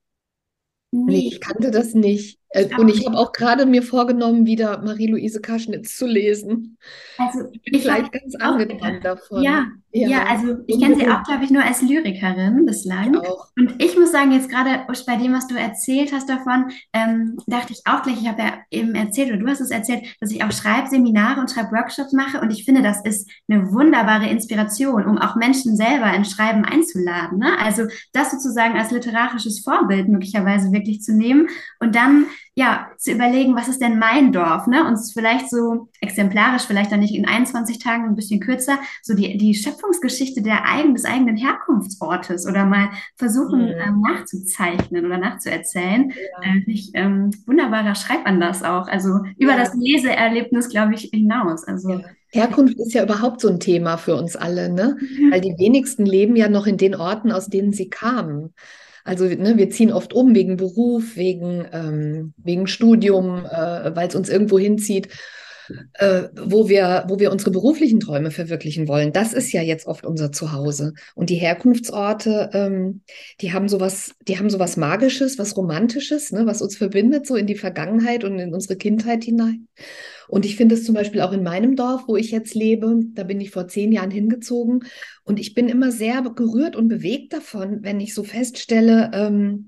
Nee, 0.91 1.27
ich 1.27 1.41
kannte 1.41 1.71
das 1.71 1.93
nicht. 1.95 2.39
Äh, 2.53 2.69
und 2.77 2.87
ich 2.87 3.05
habe 3.05 3.17
auch 3.17 3.33
gerade 3.33 3.65
mir 3.65 3.81
vorgenommen, 3.81 4.45
wieder 4.45 4.81
Marie-Louise 4.83 5.41
Kaschnitz 5.41 5.97
zu 5.97 6.05
lesen. 6.05 6.77
Also 7.17 7.49
ich 7.51 7.61
bin 7.63 7.81
gleich 7.81 8.09
ganz 8.11 8.35
angetan 8.35 9.01
davon. 9.01 9.41
Ja, 9.41 9.65
ja, 9.91 10.07
ja 10.07 10.25
also 10.25 10.57
ich 10.67 10.79
kenne 10.79 10.95
sie 10.95 11.09
auch, 11.09 11.23
glaube 11.23 11.43
ich, 11.43 11.49
nur 11.49 11.63
als 11.63 11.81
Lyrikerin 11.81 12.65
bislang. 12.65 13.15
Ich. 13.15 13.61
Und 13.61 13.81
ich 13.81 13.97
muss 13.97 14.11
sagen, 14.11 14.31
jetzt 14.31 14.49
gerade 14.49 14.85
bei 15.07 15.15
dem, 15.15 15.33
was 15.33 15.47
du 15.47 15.55
erzählt 15.55 16.13
hast 16.13 16.29
davon, 16.29 16.71
ähm, 16.93 17.37
dachte 17.47 17.73
ich 17.73 17.81
auch 17.85 18.03
gleich, 18.03 18.21
ich 18.21 18.27
habe 18.27 18.41
ja 18.41 18.53
eben 18.69 18.93
erzählt, 18.93 19.29
oder 19.29 19.39
du 19.39 19.47
hast 19.47 19.59
es 19.59 19.71
erzählt, 19.71 20.03
dass 20.19 20.31
ich 20.31 20.43
auch 20.43 20.51
Schreibseminare 20.51 21.39
und 21.39 21.49
Schreibworkshops 21.49 22.13
mache. 22.13 22.39
Und 22.39 22.51
ich 22.51 22.65
finde, 22.65 22.83
das 22.83 23.03
ist 23.03 23.29
eine 23.49 23.71
wunderbare 23.71 24.29
Inspiration, 24.29 25.05
um 25.05 25.17
auch 25.17 25.35
Menschen 25.35 25.75
selber 25.75 26.13
ins 26.13 26.31
Schreiben 26.31 26.65
einzuladen. 26.65 27.39
Ne? 27.39 27.57
Also 27.59 27.83
das 28.13 28.31
sozusagen 28.31 28.77
als 28.77 28.91
literarisches 28.91 29.61
Vorbild 29.63 30.07
möglicherweise 30.07 30.71
wirklich 30.71 31.01
zu 31.01 31.13
nehmen 31.13 31.47
und 31.79 31.95
dann 31.95 32.27
ja, 32.55 32.87
zu 32.97 33.11
überlegen, 33.11 33.55
was 33.55 33.67
ist 33.67 33.81
denn 33.81 33.97
mein 33.97 34.31
Dorf, 34.31 34.67
ne? 34.67 34.85
Und 34.87 34.99
vielleicht 35.11 35.49
so 35.49 35.89
exemplarisch, 36.01 36.63
vielleicht 36.63 36.91
dann 36.91 36.99
nicht 36.99 37.15
in 37.15 37.27
21 37.27 37.79
Tagen, 37.79 38.05
ein 38.05 38.15
bisschen 38.15 38.39
kürzer, 38.39 38.77
so 39.01 39.15
die, 39.15 39.37
die 39.37 39.55
Schöpfungsgeschichte 39.55 40.43
der 40.43 40.63
eigenen, 40.65 40.93
des 40.93 41.05
eigenen 41.05 41.35
Herkunftsortes 41.35 42.47
oder 42.47 42.65
mal 42.65 42.89
versuchen 43.15 43.65
mhm. 43.65 43.73
ähm, 43.83 44.01
nachzuzeichnen 44.01 45.03
oder 45.03 45.17
nachzuerzählen. 45.17 46.11
Ja. 46.11 46.49
Äh, 46.49 46.63
ich, 46.67 46.91
ähm, 46.93 47.31
wunderbarer 47.47 47.95
Schreibanlass 47.95 48.61
auch, 48.61 48.87
also 48.87 49.21
über 49.39 49.53
ja. 49.53 49.57
das 49.57 49.73
Leseerlebnis, 49.73 50.69
glaube 50.69 50.93
ich, 50.93 51.09
hinaus. 51.11 51.63
Also 51.63 51.89
ja. 51.89 52.01
Herkunft 52.29 52.77
ist 52.79 52.93
ja 52.93 53.03
überhaupt 53.03 53.41
so 53.41 53.47
ein 53.47 53.59
Thema 53.59 53.97
für 53.97 54.15
uns 54.15 54.35
alle, 54.35 54.69
ne? 54.69 54.97
Mhm. 54.99 55.31
Weil 55.31 55.41
die 55.41 55.55
wenigsten 55.57 56.05
leben 56.05 56.35
ja 56.35 56.49
noch 56.49 56.67
in 56.67 56.77
den 56.77 56.93
Orten, 56.93 57.31
aus 57.31 57.47
denen 57.47 57.73
sie 57.73 57.89
kamen. 57.89 58.53
Also 59.03 59.25
ne, 59.25 59.57
wir 59.57 59.69
ziehen 59.69 59.91
oft 59.91 60.13
um 60.13 60.33
wegen 60.33 60.57
Beruf, 60.57 61.15
wegen, 61.15 61.67
ähm, 61.71 62.33
wegen 62.37 62.67
Studium, 62.67 63.45
äh, 63.45 63.95
weil 63.95 64.07
es 64.07 64.15
uns 64.15 64.29
irgendwo 64.29 64.57
hinzieht, 64.57 65.09
äh, 65.95 66.23
wo, 66.41 66.69
wir, 66.69 67.05
wo 67.07 67.19
wir 67.19 67.31
unsere 67.31 67.51
beruflichen 67.51 67.99
Träume 67.99 68.31
verwirklichen 68.31 68.87
wollen. 68.87 69.11
Das 69.11 69.33
ist 69.33 69.51
ja 69.51 69.61
jetzt 69.61 69.87
oft 69.87 70.05
unser 70.05 70.31
Zuhause. 70.31 70.93
Und 71.15 71.29
die 71.29 71.35
Herkunftsorte, 71.35 72.49
ähm, 72.53 73.01
die 73.41 73.53
haben 73.53 73.67
sowas, 73.67 74.13
die 74.27 74.39
haben 74.39 74.49
sowas 74.49 74.77
Magisches, 74.77 75.37
was 75.37 75.55
Romantisches, 75.57 76.31
ne, 76.31 76.45
was 76.45 76.61
uns 76.61 76.77
verbindet, 76.77 77.27
so 77.27 77.35
in 77.35 77.47
die 77.47 77.55
Vergangenheit 77.55 78.23
und 78.23 78.39
in 78.39 78.53
unsere 78.53 78.77
Kindheit 78.77 79.23
hinein. 79.23 79.67
Und 80.33 80.47
ich 80.47 80.55
finde 80.55 80.73
es 80.73 80.83
zum 80.83 80.95
Beispiel 80.95 81.21
auch 81.21 81.31
in 81.31 81.43
meinem 81.43 81.75
Dorf, 81.75 82.07
wo 82.07 82.17
ich 82.17 82.31
jetzt 82.31 82.55
lebe, 82.55 83.01
da 83.13 83.21
bin 83.21 83.39
ich 83.39 83.51
vor 83.51 83.67
zehn 83.67 83.91
Jahren 83.91 84.09
hingezogen. 84.09 84.83
Und 85.23 85.39
ich 85.39 85.53
bin 85.53 85.69
immer 85.69 85.91
sehr 85.91 86.23
gerührt 86.23 86.75
und 86.75 86.87
bewegt 86.87 87.33
davon, 87.33 87.83
wenn 87.83 87.99
ich 87.99 88.15
so 88.15 88.23
feststelle, 88.23 89.11
ähm, 89.13 89.67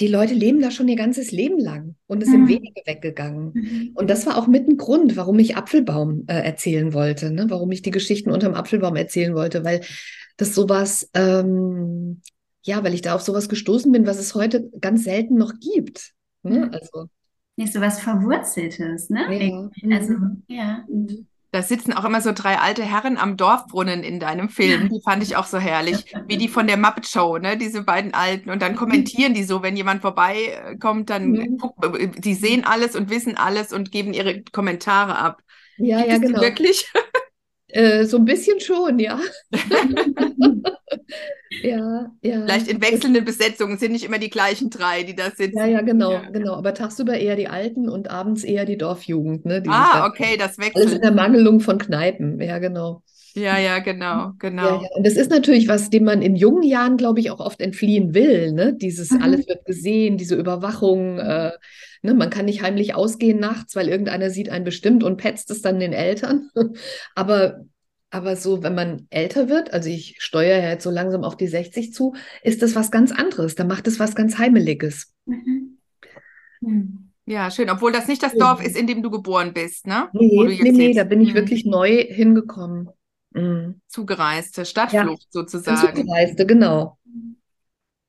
die 0.00 0.06
Leute 0.06 0.32
leben 0.32 0.62
da 0.62 0.70
schon 0.70 0.88
ihr 0.88 0.96
ganzes 0.96 1.32
Leben 1.32 1.58
lang 1.58 1.96
und 2.06 2.22
es 2.22 2.30
mhm. 2.30 2.32
sind 2.32 2.48
wenige 2.48 2.80
weggegangen. 2.86 3.50
Mhm. 3.52 3.90
Und 3.92 4.08
das 4.08 4.24
war 4.24 4.38
auch 4.38 4.46
mit 4.46 4.66
ein 4.66 4.78
Grund, 4.78 5.18
warum 5.18 5.38
ich 5.38 5.58
Apfelbaum 5.58 6.24
äh, 6.28 6.40
erzählen 6.40 6.94
wollte, 6.94 7.30
ne? 7.30 7.44
warum 7.50 7.70
ich 7.70 7.82
die 7.82 7.90
Geschichten 7.90 8.30
unterm 8.30 8.54
Apfelbaum 8.54 8.96
erzählen 8.96 9.34
wollte, 9.34 9.64
weil 9.64 9.82
das 10.38 10.54
sowas, 10.54 11.10
ähm, 11.12 12.22
ja, 12.62 12.82
weil 12.82 12.94
ich 12.94 13.02
da 13.02 13.14
auf 13.14 13.20
sowas 13.20 13.50
gestoßen 13.50 13.92
bin, 13.92 14.06
was 14.06 14.18
es 14.18 14.34
heute 14.34 14.70
ganz 14.80 15.04
selten 15.04 15.36
noch 15.36 15.52
gibt. 15.60 16.14
Ne? 16.42 16.70
Also 16.72 17.10
nicht 17.58 17.72
so 17.72 17.80
was 17.80 18.00
Verwurzeltes, 18.00 19.10
ne? 19.10 19.70
Ja. 19.82 19.96
Also, 19.96 20.14
ja. 20.46 20.84
Da 21.50 21.62
sitzen 21.62 21.92
auch 21.92 22.04
immer 22.04 22.20
so 22.20 22.32
drei 22.32 22.58
alte 22.58 22.82
Herren 22.84 23.16
am 23.16 23.36
Dorfbrunnen 23.36 24.04
in 24.04 24.20
deinem 24.20 24.48
Film. 24.48 24.90
Die 24.90 25.00
fand 25.02 25.22
ich 25.22 25.36
auch 25.36 25.46
so 25.46 25.58
herrlich. 25.58 26.14
Wie 26.26 26.36
die 26.36 26.48
von 26.48 26.66
der 26.66 26.76
Muppet 26.76 27.08
Show, 27.08 27.38
ne? 27.38 27.56
Diese 27.56 27.82
beiden 27.82 28.14
Alten. 28.14 28.50
Und 28.50 28.62
dann 28.62 28.76
kommentieren 28.76 29.34
die 29.34 29.44
so, 29.44 29.62
wenn 29.62 29.76
jemand 29.76 30.02
vorbeikommt, 30.02 31.10
dann 31.10 31.30
mhm. 31.30 31.58
die 32.18 32.34
sehen 32.34 32.64
alles 32.64 32.94
und 32.94 33.10
wissen 33.10 33.36
alles 33.36 33.72
und 33.72 33.90
geben 33.90 34.12
ihre 34.12 34.42
Kommentare 34.52 35.18
ab. 35.18 35.42
Ja, 35.78 35.98
Gibt 35.98 36.10
ja, 36.10 36.18
genau. 36.18 36.40
Wirklich? 36.40 36.92
Äh, 37.68 38.04
so 38.04 38.16
ein 38.16 38.24
bisschen 38.24 38.60
schon, 38.60 38.98
ja. 38.98 39.20
ja, 41.62 42.10
ja. 42.22 42.42
Vielleicht 42.42 42.68
in 42.68 42.80
wechselnden 42.80 43.24
Besetzungen 43.24 43.76
sind 43.76 43.92
nicht 43.92 44.04
immer 44.04 44.18
die 44.18 44.30
gleichen 44.30 44.70
drei, 44.70 45.02
die 45.02 45.14
da 45.14 45.30
sitzen. 45.30 45.58
Ja, 45.58 45.66
ja, 45.66 45.82
genau, 45.82 46.12
ja. 46.12 46.30
genau. 46.30 46.54
Aber 46.54 46.72
tagsüber 46.72 47.18
eher 47.18 47.36
die 47.36 47.48
Alten 47.48 47.90
und 47.90 48.10
abends 48.10 48.42
eher 48.42 48.64
die 48.64 48.78
Dorfjugend. 48.78 49.44
Ne, 49.44 49.60
die 49.60 49.68
ah, 49.68 50.06
okay, 50.06 50.36
das 50.38 50.58
wechselt. 50.58 50.76
Alles 50.76 50.92
in 50.94 51.02
der 51.02 51.12
Mangelung 51.12 51.60
von 51.60 51.78
Kneipen, 51.78 52.40
ja, 52.40 52.58
genau. 52.58 53.02
Ja, 53.34 53.58
ja, 53.58 53.78
genau, 53.80 54.32
genau. 54.38 54.64
Ja, 54.64 54.82
ja. 54.82 54.88
Und 54.96 55.06
das 55.06 55.14
ist 55.14 55.30
natürlich 55.30 55.68
was, 55.68 55.90
dem 55.90 56.04
man 56.04 56.22
in 56.22 56.36
jungen 56.36 56.62
Jahren, 56.62 56.96
glaube 56.96 57.20
ich, 57.20 57.30
auch 57.30 57.40
oft 57.40 57.60
entfliehen 57.60 58.14
will. 58.14 58.52
Ne? 58.52 58.74
Dieses 58.74 59.10
mhm. 59.10 59.22
alles 59.22 59.46
wird 59.46 59.64
gesehen, 59.66 60.16
diese 60.16 60.34
Überwachung. 60.34 61.18
Äh, 61.18 61.52
ne? 62.02 62.14
Man 62.14 62.30
kann 62.30 62.46
nicht 62.46 62.62
heimlich 62.62 62.94
ausgehen 62.94 63.38
nachts, 63.40 63.76
weil 63.76 63.88
irgendeiner 63.88 64.30
sieht 64.30 64.48
einen 64.48 64.64
bestimmt 64.64 65.04
und 65.04 65.16
petzt 65.16 65.50
es 65.50 65.62
dann 65.62 65.80
den 65.80 65.92
Eltern. 65.92 66.50
aber, 67.14 67.64
aber 68.10 68.36
so, 68.36 68.62
wenn 68.62 68.74
man 68.74 69.06
älter 69.10 69.48
wird, 69.48 69.72
also 69.72 69.88
ich 69.88 70.16
steuere 70.18 70.62
ja 70.62 70.70
jetzt 70.70 70.84
so 70.84 70.90
langsam 70.90 71.24
auf 71.24 71.36
die 71.36 71.48
60 71.48 71.92
zu, 71.92 72.14
ist 72.42 72.62
das 72.62 72.74
was 72.74 72.90
ganz 72.90 73.12
anderes. 73.12 73.54
Da 73.54 73.64
macht 73.64 73.86
es 73.86 73.98
was 73.98 74.14
ganz 74.14 74.38
Heimeliges. 74.38 75.12
Mhm. 75.26 75.78
Mhm. 76.60 77.08
Ja, 77.26 77.50
schön. 77.50 77.68
Obwohl 77.68 77.92
das 77.92 78.08
nicht 78.08 78.22
das 78.22 78.32
Dorf 78.32 78.64
ist, 78.64 78.74
in 78.74 78.86
dem 78.86 79.02
du 79.02 79.10
geboren 79.10 79.52
bist, 79.52 79.86
ne? 79.86 80.08
Nee, 80.14 80.58
nee, 80.62 80.72
nee, 80.72 80.94
da 80.94 81.04
bin 81.04 81.20
ich 81.20 81.32
mhm. 81.32 81.34
wirklich 81.34 81.66
neu 81.66 82.04
hingekommen. 82.08 82.88
Mhm. 83.32 83.82
Zugereiste, 83.86 84.64
Stadtflucht 84.64 85.24
ja, 85.24 85.28
sozusagen. 85.28 85.94
Zugereiste, 85.94 86.46
genau. 86.46 86.96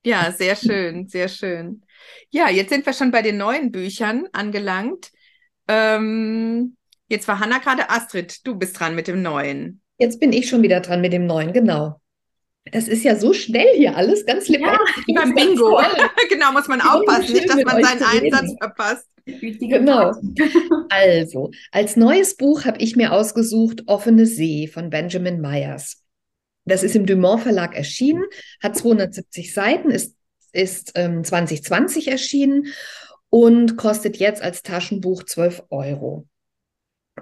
Ja, 0.05 0.31
sehr 0.31 0.55
schön, 0.55 1.07
sehr 1.07 1.27
schön. 1.27 1.83
Ja, 2.29 2.49
jetzt 2.49 2.69
sind 2.69 2.85
wir 2.85 2.93
schon 2.93 3.11
bei 3.11 3.21
den 3.21 3.37
neuen 3.37 3.71
Büchern 3.71 4.27
angelangt. 4.33 5.11
Ähm, 5.67 6.75
jetzt 7.07 7.27
war 7.27 7.39
Hanna 7.39 7.59
gerade 7.59 7.89
Astrid, 7.89 8.45
du 8.45 8.55
bist 8.55 8.79
dran 8.79 8.95
mit 8.95 9.07
dem 9.07 9.21
neuen. 9.21 9.81
Jetzt 9.97 10.19
bin 10.19 10.31
ich 10.31 10.49
schon 10.49 10.61
wieder 10.61 10.79
dran 10.79 11.01
mit 11.01 11.13
dem 11.13 11.25
neuen, 11.25 11.53
genau. 11.53 11.99
Das 12.71 12.87
ist 12.87 13.03
ja 13.03 13.15
so 13.15 13.33
schnell 13.33 13.67
hier 13.75 13.95
alles, 13.95 14.25
ganz 14.25 14.47
lebendig. 14.47 14.79
Ja, 15.07 15.21
beim 15.21 15.33
Bingo. 15.33 15.81
genau, 16.29 16.51
muss 16.51 16.67
man 16.67 16.81
aufpassen, 16.81 17.33
nicht, 17.33 17.49
dass 17.49 17.63
man 17.63 17.83
seinen 17.83 18.03
Einsatz 18.03 18.55
verpasst. 18.59 19.07
Genau. 19.25 20.11
Also, 20.89 21.51
als 21.71 21.95
neues 21.95 22.35
Buch 22.35 22.65
habe 22.65 22.79
ich 22.79 22.95
mir 22.95 23.11
ausgesucht 23.11 23.83
Offene 23.87 24.25
See 24.25 24.67
von 24.67 24.89
Benjamin 24.89 25.39
Myers. 25.39 26.03
Das 26.65 26.83
ist 26.83 26.95
im 26.95 27.05
Dumont 27.05 27.41
Verlag 27.41 27.75
erschienen, 27.75 28.23
hat 28.61 28.75
270 28.77 29.53
Seiten, 29.53 29.91
ist, 29.91 30.15
ist 30.53 30.93
ähm, 30.95 31.23
2020 31.23 32.09
erschienen 32.09 32.67
und 33.29 33.77
kostet 33.77 34.17
jetzt 34.17 34.41
als 34.41 34.63
Taschenbuch 34.63 35.23
12 35.23 35.63
Euro. 35.69 36.27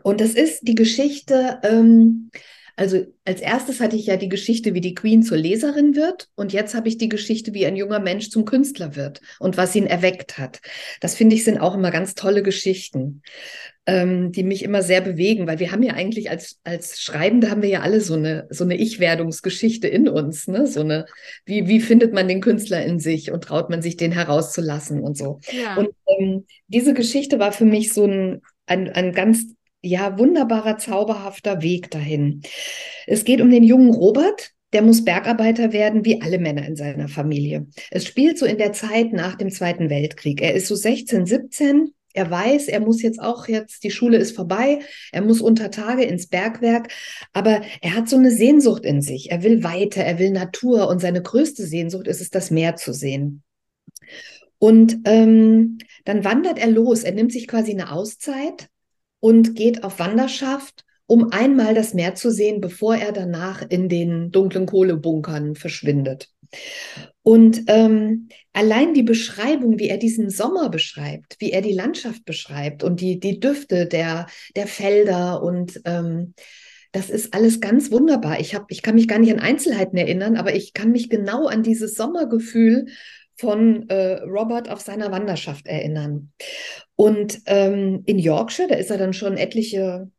Und 0.03 0.21
das 0.21 0.31
ist 0.31 0.61
die 0.67 0.75
Geschichte 0.75 1.59
ähm, 1.63 2.29
also 2.77 3.07
als 3.25 3.41
erstes 3.41 3.79
hatte 3.79 3.95
ich 3.95 4.05
ja 4.05 4.17
die 4.17 4.29
Geschichte, 4.29 4.75
wie 4.75 4.81
die 4.81 4.93
Queen 4.93 5.23
zur 5.23 5.37
Leserin 5.37 5.95
wird 5.95 6.29
und 6.35 6.53
jetzt 6.53 6.75
habe 6.75 6.87
ich 6.87 6.99
die 6.99 7.09
Geschichte, 7.09 7.55
wie 7.55 7.65
ein 7.65 7.75
junger 7.75 7.99
Mensch 7.99 8.29
zum 8.29 8.45
Künstler 8.45 8.95
wird 8.95 9.19
und 9.39 9.57
was 9.57 9.75
ihn 9.75 9.87
erweckt 9.87 10.37
hat. 10.37 10.61
Das 11.01 11.15
finde 11.15 11.35
ich 11.35 11.43
sind 11.43 11.57
auch 11.57 11.73
immer 11.73 11.89
ganz 11.89 12.13
tolle 12.13 12.43
Geschichten. 12.43 13.23
Ähm, 13.87 14.33
die 14.33 14.43
mich 14.43 14.63
immer 14.63 14.83
sehr 14.83 14.99
bewegen, 14.99 15.47
weil 15.47 15.59
wir 15.59 15.71
haben 15.71 15.81
ja 15.81 15.93
eigentlich 15.93 16.29
als, 16.29 16.59
als 16.65 17.01
Schreibende 17.01 17.49
haben 17.49 17.61
wir 17.61 17.69
ja 17.69 17.81
alle 17.81 18.01
so 18.01 18.15
eine, 18.15 18.45
so 18.49 18.65
eine 18.65 18.75
Ich-Werdungsgeschichte 18.75 19.87
in 19.87 20.09
uns, 20.09 20.47
ne? 20.47 20.67
So 20.67 20.81
eine, 20.81 21.05
wie, 21.45 21.67
wie 21.69 21.79
findet 21.79 22.13
man 22.13 22.27
den 22.27 22.41
Künstler 22.41 22.85
in 22.85 22.99
sich 22.99 23.31
und 23.31 23.45
traut 23.45 23.69
man 23.69 23.81
sich 23.81 23.95
den 23.95 24.11
herauszulassen 24.11 25.01
und 25.01 25.17
so. 25.17 25.39
Ja. 25.51 25.77
Und 25.77 25.89
ähm, 26.05 26.45
diese 26.67 26.93
Geschichte 26.93 27.39
war 27.39 27.53
für 27.53 27.65
mich 27.65 27.93
so 27.93 28.05
ein, 28.05 28.41
ein, 28.65 28.89
ein 28.89 29.13
ganz 29.13 29.45
ja, 29.81 30.19
wunderbarer, 30.19 30.77
zauberhafter 30.77 31.61
Weg 31.61 31.89
dahin. 31.89 32.41
Es 33.05 33.23
geht 33.23 33.39
um 33.39 33.49
den 33.49 33.63
jungen 33.63 33.93
Robert, 33.93 34.51
der 34.73 34.81
muss 34.81 35.05
Bergarbeiter 35.05 35.71
werden, 35.71 36.03
wie 36.03 36.21
alle 36.21 36.39
Männer 36.39 36.65
in 36.67 36.75
seiner 36.75 37.07
Familie. 37.07 37.67
Es 37.89 38.05
spielt 38.05 38.37
so 38.37 38.45
in 38.45 38.57
der 38.57 38.73
Zeit 38.73 39.13
nach 39.13 39.35
dem 39.35 39.49
Zweiten 39.49 39.89
Weltkrieg. 39.89 40.41
Er 40.41 40.55
ist 40.55 40.67
so 40.67 40.75
16, 40.75 41.25
17 41.25 41.93
er 42.17 42.31
weiß, 42.31 42.67
er 42.67 42.79
muss 42.79 43.01
jetzt 43.03 43.21
auch 43.21 43.47
jetzt, 43.47 43.83
die 43.83 43.91
Schule 43.91 44.17
ist 44.17 44.35
vorbei, 44.35 44.79
er 45.11 45.21
muss 45.21 45.39
unter 45.39 45.69
Tage 45.69 46.03
ins 46.03 46.27
Bergwerk, 46.27 46.91
aber 47.31 47.61
er 47.81 47.95
hat 47.95 48.09
so 48.09 48.17
eine 48.17 48.31
Sehnsucht 48.31 48.83
in 48.83 49.01
sich. 49.01 49.29
Er 49.29 49.43
will 49.43 49.63
weiter, 49.63 50.03
er 50.03 50.17
will 50.17 50.31
Natur 50.31 50.89
und 50.89 50.99
seine 50.99 51.21
größte 51.21 51.65
Sehnsucht 51.65 52.07
ist 52.07 52.19
es, 52.19 52.31
das 52.31 52.49
Meer 52.49 52.75
zu 52.75 52.91
sehen. 52.91 53.43
Und 54.57 54.97
ähm, 55.05 55.77
dann 56.05 56.23
wandert 56.23 56.57
er 56.57 56.71
los, 56.71 57.03
er 57.03 57.11
nimmt 57.11 57.31
sich 57.31 57.47
quasi 57.47 57.71
eine 57.71 57.91
Auszeit 57.91 58.67
und 59.19 59.55
geht 59.55 59.83
auf 59.83 59.99
Wanderschaft, 59.99 60.85
um 61.05 61.31
einmal 61.31 61.75
das 61.75 61.93
Meer 61.93 62.15
zu 62.15 62.31
sehen, 62.31 62.61
bevor 62.61 62.95
er 62.95 63.11
danach 63.11 63.61
in 63.69 63.89
den 63.89 64.31
dunklen 64.31 64.65
Kohlebunkern 64.65 65.55
verschwindet. 65.55 66.29
Und 67.21 67.63
ähm, 67.67 68.29
allein 68.57 68.95
die 68.95 69.03
Beschreibung, 69.03 69.77
wie 69.77 69.87
er 69.87 69.97
diesen 69.97 70.31
Sommer 70.31 70.69
beschreibt, 70.69 71.35
wie 71.37 71.51
er 71.51 71.61
die 71.61 71.73
Landschaft 71.73 72.25
beschreibt 72.25 72.83
und 72.83 73.01
die, 73.01 73.19
die 73.19 73.39
Düfte 73.39 73.85
der, 73.85 74.25
der 74.55 74.65
Felder 74.65 75.43
und 75.43 75.79
ähm, 75.85 76.33
das 76.91 77.11
ist 77.11 77.35
alles 77.35 77.61
ganz 77.61 77.91
wunderbar. 77.91 78.39
Ich, 78.39 78.55
hab, 78.55 78.71
ich 78.71 78.81
kann 78.81 78.95
mich 78.95 79.07
gar 79.07 79.19
nicht 79.19 79.31
an 79.31 79.39
Einzelheiten 79.39 79.95
erinnern, 79.95 80.37
aber 80.37 80.55
ich 80.55 80.73
kann 80.73 80.91
mich 80.91 81.07
genau 81.07 81.45
an 81.45 81.61
dieses 81.61 81.93
Sommergefühl 81.93 82.87
von 83.35 83.87
äh, 83.89 84.23
Robert 84.23 84.69
auf 84.69 84.81
seiner 84.81 85.11
Wanderschaft 85.11 85.67
erinnern. 85.67 86.31
Und 86.95 87.39
ähm, 87.45 88.01
in 88.07 88.17
Yorkshire, 88.17 88.69
da 88.69 88.75
ist 88.75 88.89
er 88.89 88.97
dann 88.97 89.13
schon 89.13 89.37
etliche 89.37 90.09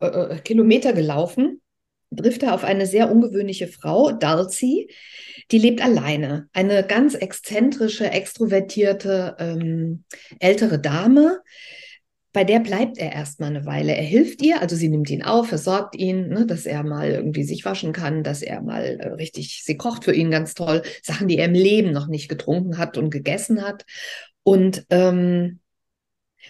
äh, 0.00 0.06
äh 0.06 0.38
Kilometer 0.40 0.94
gelaufen, 0.94 1.60
trifft 2.16 2.42
er 2.42 2.54
auf 2.54 2.64
eine 2.64 2.86
sehr 2.86 3.10
ungewöhnliche 3.10 3.68
Frau, 3.68 4.12
Dulcie, 4.12 4.88
die 5.50 5.58
lebt 5.58 5.82
alleine. 5.82 6.48
Eine 6.52 6.84
ganz 6.84 7.14
exzentrische, 7.14 8.10
extrovertierte, 8.10 9.36
ähm, 9.38 10.04
ältere 10.38 10.78
Dame. 10.78 11.40
Bei 12.32 12.44
der 12.44 12.58
bleibt 12.58 12.98
er 12.98 13.12
erstmal 13.12 13.50
eine 13.50 13.64
Weile. 13.64 13.94
Er 13.94 14.02
hilft 14.02 14.42
ihr, 14.42 14.60
also 14.60 14.74
sie 14.74 14.88
nimmt 14.88 15.08
ihn 15.08 15.22
auf, 15.22 15.48
versorgt 15.48 15.94
ihn, 15.94 16.28
ne, 16.28 16.46
dass 16.46 16.66
er 16.66 16.82
mal 16.82 17.10
irgendwie 17.10 17.44
sich 17.44 17.64
waschen 17.64 17.92
kann, 17.92 18.24
dass 18.24 18.42
er 18.42 18.60
mal 18.60 18.98
äh, 18.98 19.08
richtig, 19.10 19.62
sie 19.64 19.76
kocht 19.76 20.04
für 20.04 20.14
ihn 20.14 20.30
ganz 20.30 20.54
toll, 20.54 20.82
Sachen, 21.02 21.28
die 21.28 21.38
er 21.38 21.46
im 21.46 21.54
Leben 21.54 21.92
noch 21.92 22.08
nicht 22.08 22.28
getrunken 22.28 22.78
hat 22.78 22.98
und 22.98 23.10
gegessen 23.10 23.62
hat. 23.62 23.84
Und 24.42 24.84
ähm, 24.90 25.60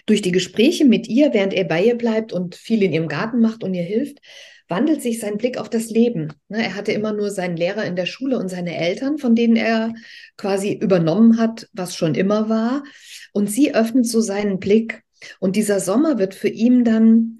durch 0.05 0.21
die 0.21 0.31
Gespräche 0.31 0.85
mit 0.85 1.07
ihr, 1.07 1.33
während 1.33 1.53
er 1.53 1.65
bei 1.65 1.83
ihr 1.83 1.95
bleibt 1.95 2.33
und 2.33 2.55
viel 2.55 2.83
in 2.83 2.93
ihrem 2.93 3.07
Garten 3.07 3.39
macht 3.39 3.63
und 3.63 3.73
ihr 3.73 3.83
hilft, 3.83 4.19
wandelt 4.67 5.01
sich 5.01 5.19
sein 5.19 5.37
Blick 5.37 5.57
auf 5.57 5.69
das 5.69 5.89
Leben. 5.89 6.33
Ne, 6.47 6.63
er 6.63 6.75
hatte 6.75 6.91
immer 6.91 7.13
nur 7.13 7.29
seinen 7.29 7.57
Lehrer 7.57 7.85
in 7.85 7.95
der 7.95 8.05
Schule 8.05 8.37
und 8.39 8.49
seine 8.49 8.77
Eltern, 8.77 9.17
von 9.17 9.35
denen 9.35 9.55
er 9.55 9.93
quasi 10.37 10.73
übernommen 10.73 11.37
hat, 11.37 11.69
was 11.73 11.95
schon 11.95 12.15
immer 12.15 12.49
war. 12.49 12.83
Und 13.33 13.49
sie 13.49 13.75
öffnet 13.75 14.07
so 14.07 14.21
seinen 14.21 14.59
Blick. 14.59 15.03
Und 15.39 15.55
dieser 15.55 15.79
Sommer 15.79 16.17
wird 16.17 16.35
für 16.35 16.49
ihn 16.49 16.83
dann 16.83 17.37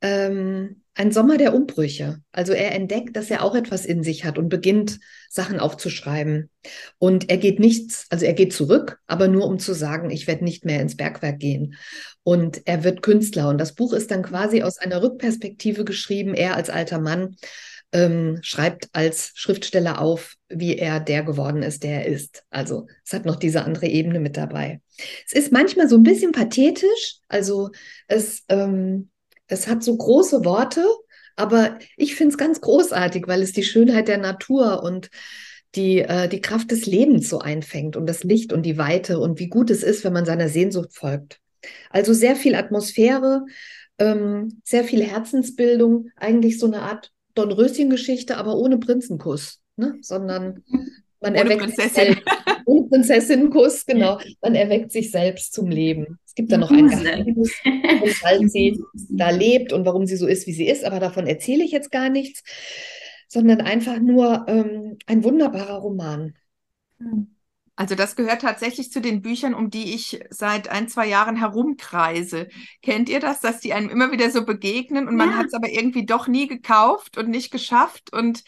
ähm, 0.00 0.82
ein 0.96 1.12
Sommer 1.12 1.36
der 1.36 1.54
Umbrüche. 1.54 2.22
Also 2.32 2.52
er 2.52 2.74
entdeckt, 2.74 3.16
dass 3.16 3.30
er 3.30 3.44
auch 3.44 3.54
etwas 3.54 3.84
in 3.84 4.02
sich 4.02 4.24
hat 4.24 4.38
und 4.38 4.48
beginnt 4.48 4.98
Sachen 5.28 5.60
aufzuschreiben. 5.60 6.48
Und 6.98 7.28
er 7.28 7.36
geht 7.36 7.60
nichts, 7.60 8.06
also 8.08 8.24
er 8.24 8.32
geht 8.32 8.54
zurück, 8.54 8.98
aber 9.06 9.28
nur 9.28 9.46
um 9.46 9.58
zu 9.58 9.74
sagen, 9.74 10.10
ich 10.10 10.26
werde 10.26 10.44
nicht 10.44 10.64
mehr 10.64 10.80
ins 10.80 10.96
Bergwerk 10.96 11.38
gehen. 11.38 11.74
Und 12.22 12.62
er 12.64 12.82
wird 12.82 13.02
Künstler. 13.02 13.50
Und 13.50 13.58
das 13.58 13.74
Buch 13.74 13.92
ist 13.92 14.10
dann 14.10 14.22
quasi 14.22 14.62
aus 14.62 14.78
einer 14.78 15.02
Rückperspektive 15.02 15.84
geschrieben. 15.84 16.34
Er 16.34 16.56
als 16.56 16.70
alter 16.70 16.98
Mann 16.98 17.36
ähm, 17.92 18.38
schreibt 18.40 18.88
als 18.92 19.32
Schriftsteller 19.34 20.00
auf, 20.00 20.34
wie 20.48 20.78
er 20.78 20.98
der 20.98 21.24
geworden 21.24 21.62
ist, 21.62 21.82
der 21.82 22.04
er 22.04 22.06
ist. 22.06 22.42
Also 22.48 22.86
es 23.04 23.12
hat 23.12 23.26
noch 23.26 23.36
diese 23.36 23.64
andere 23.64 23.86
Ebene 23.86 24.18
mit 24.18 24.38
dabei. 24.38 24.80
Es 25.26 25.34
ist 25.34 25.52
manchmal 25.52 25.90
so 25.90 25.96
ein 25.96 26.02
bisschen 26.02 26.32
pathetisch. 26.32 27.18
Also 27.28 27.70
es 28.08 28.44
ähm, 28.48 29.10
es 29.48 29.68
hat 29.68 29.82
so 29.82 29.96
große 29.96 30.44
Worte, 30.44 30.84
aber 31.36 31.78
ich 31.96 32.14
finde 32.14 32.32
es 32.32 32.38
ganz 32.38 32.60
großartig, 32.60 33.26
weil 33.26 33.42
es 33.42 33.52
die 33.52 33.62
Schönheit 33.62 34.08
der 34.08 34.18
Natur 34.18 34.82
und 34.82 35.10
die, 35.74 36.00
äh, 36.00 36.28
die 36.28 36.40
Kraft 36.40 36.70
des 36.70 36.86
Lebens 36.86 37.28
so 37.28 37.38
einfängt 37.38 37.96
und 37.96 38.06
das 38.06 38.24
Licht 38.24 38.52
und 38.52 38.62
die 38.62 38.78
Weite 38.78 39.18
und 39.18 39.38
wie 39.38 39.48
gut 39.48 39.70
es 39.70 39.82
ist, 39.82 40.04
wenn 40.04 40.12
man 40.12 40.24
seiner 40.24 40.48
Sehnsucht 40.48 40.94
folgt. 40.94 41.38
Also 41.90 42.12
sehr 42.14 42.36
viel 42.36 42.54
Atmosphäre, 42.54 43.44
ähm, 43.98 44.60
sehr 44.64 44.84
viel 44.84 45.02
Herzensbildung, 45.02 46.10
eigentlich 46.16 46.58
so 46.58 46.66
eine 46.66 46.82
Art 46.82 47.12
Dornröschen-Geschichte, 47.34 48.38
aber 48.38 48.56
ohne 48.56 48.78
Prinzenkuss, 48.78 49.60
ne? 49.76 49.96
sondern 50.00 50.64
man 51.20 51.32
ohne 51.34 51.38
erweckt 51.38 51.62
Prinzessin. 51.62 52.16
ohne 52.66 52.88
Prinzessinnenkuss, 52.88 53.86
genau. 53.86 54.18
Man 54.42 54.54
erweckt 54.54 54.92
sich 54.92 55.10
selbst 55.10 55.54
zum 55.54 55.68
Leben. 55.68 56.18
Gibt 56.34 56.52
da 56.52 56.58
noch 56.58 56.70
ein 56.70 56.88
Geheimnis, 56.88 57.50
warum 58.22 58.48
sie 58.48 58.78
da 59.08 59.30
lebt 59.30 59.72
und 59.72 59.86
warum 59.86 60.04
sie 60.04 60.16
so 60.16 60.26
ist, 60.26 60.46
wie 60.46 60.52
sie 60.52 60.68
ist, 60.68 60.84
aber 60.84 61.00
davon 61.00 61.26
erzähle 61.26 61.64
ich 61.64 61.72
jetzt 61.72 61.90
gar 61.90 62.10
nichts, 62.10 62.42
sondern 63.26 63.62
einfach 63.62 63.98
nur 64.00 64.44
ähm, 64.46 64.98
ein 65.06 65.24
wunderbarer 65.24 65.78
Roman. 65.78 66.34
Also 67.76 67.94
das 67.94 68.16
gehört 68.16 68.40
tatsächlich 68.40 68.90
zu 68.90 69.02
den 69.02 69.20
Büchern, 69.20 69.52
um 69.52 69.68
die 69.68 69.94
ich 69.94 70.20
seit 70.30 70.68
ein, 70.68 70.88
zwei 70.88 71.06
Jahren 71.06 71.36
herumkreise. 71.36 72.48
Kennt 72.80 73.10
ihr 73.10 73.20
das, 73.20 73.40
dass 73.40 73.60
die 73.60 73.74
einem 73.74 73.90
immer 73.90 74.10
wieder 74.10 74.30
so 74.30 74.46
begegnen 74.46 75.06
und 75.06 75.16
man 75.16 75.30
ja. 75.30 75.36
hat 75.36 75.46
es 75.46 75.54
aber 75.54 75.68
irgendwie 75.68 76.06
doch 76.06 76.26
nie 76.26 76.46
gekauft 76.46 77.18
und 77.18 77.28
nicht 77.28 77.50
geschafft 77.50 78.12
und 78.14 78.44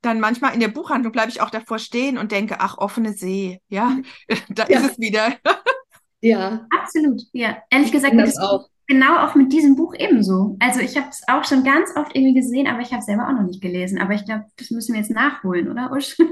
dann 0.00 0.18
manchmal 0.18 0.54
in 0.54 0.60
der 0.60 0.68
Buchhandlung 0.68 1.12
bleibe 1.12 1.30
ich 1.30 1.42
auch 1.42 1.50
davor 1.50 1.78
stehen 1.78 2.16
und 2.16 2.32
denke, 2.32 2.56
ach, 2.60 2.78
offene 2.78 3.12
See, 3.12 3.60
ja, 3.68 3.98
da 4.48 4.66
ja. 4.66 4.80
ist 4.80 4.92
es 4.92 4.98
wieder. 4.98 5.36
Ja. 6.22 6.66
Absolut, 6.78 7.22
ja. 7.32 7.62
Ehrlich 7.70 7.92
gesagt, 7.92 8.14
das 8.14 8.36
auch. 8.36 8.68
Genau 8.90 9.24
auch 9.24 9.36
mit 9.36 9.52
diesem 9.52 9.76
Buch 9.76 9.94
ebenso. 9.96 10.56
Also 10.58 10.80
ich 10.80 10.96
habe 10.96 11.08
es 11.10 11.22
auch 11.28 11.44
schon 11.44 11.62
ganz 11.62 11.90
oft 11.94 12.14
irgendwie 12.14 12.34
gesehen, 12.34 12.66
aber 12.66 12.80
ich 12.80 12.90
habe 12.90 12.98
es 12.98 13.06
selber 13.06 13.28
auch 13.28 13.32
noch 13.32 13.46
nicht 13.46 13.62
gelesen. 13.62 14.00
Aber 14.00 14.14
ich 14.14 14.24
glaube, 14.24 14.46
das 14.56 14.70
müssen 14.70 14.94
wir 14.94 15.00
jetzt 15.00 15.12
nachholen, 15.12 15.70
oder 15.70 15.90
Usch? 15.92 16.16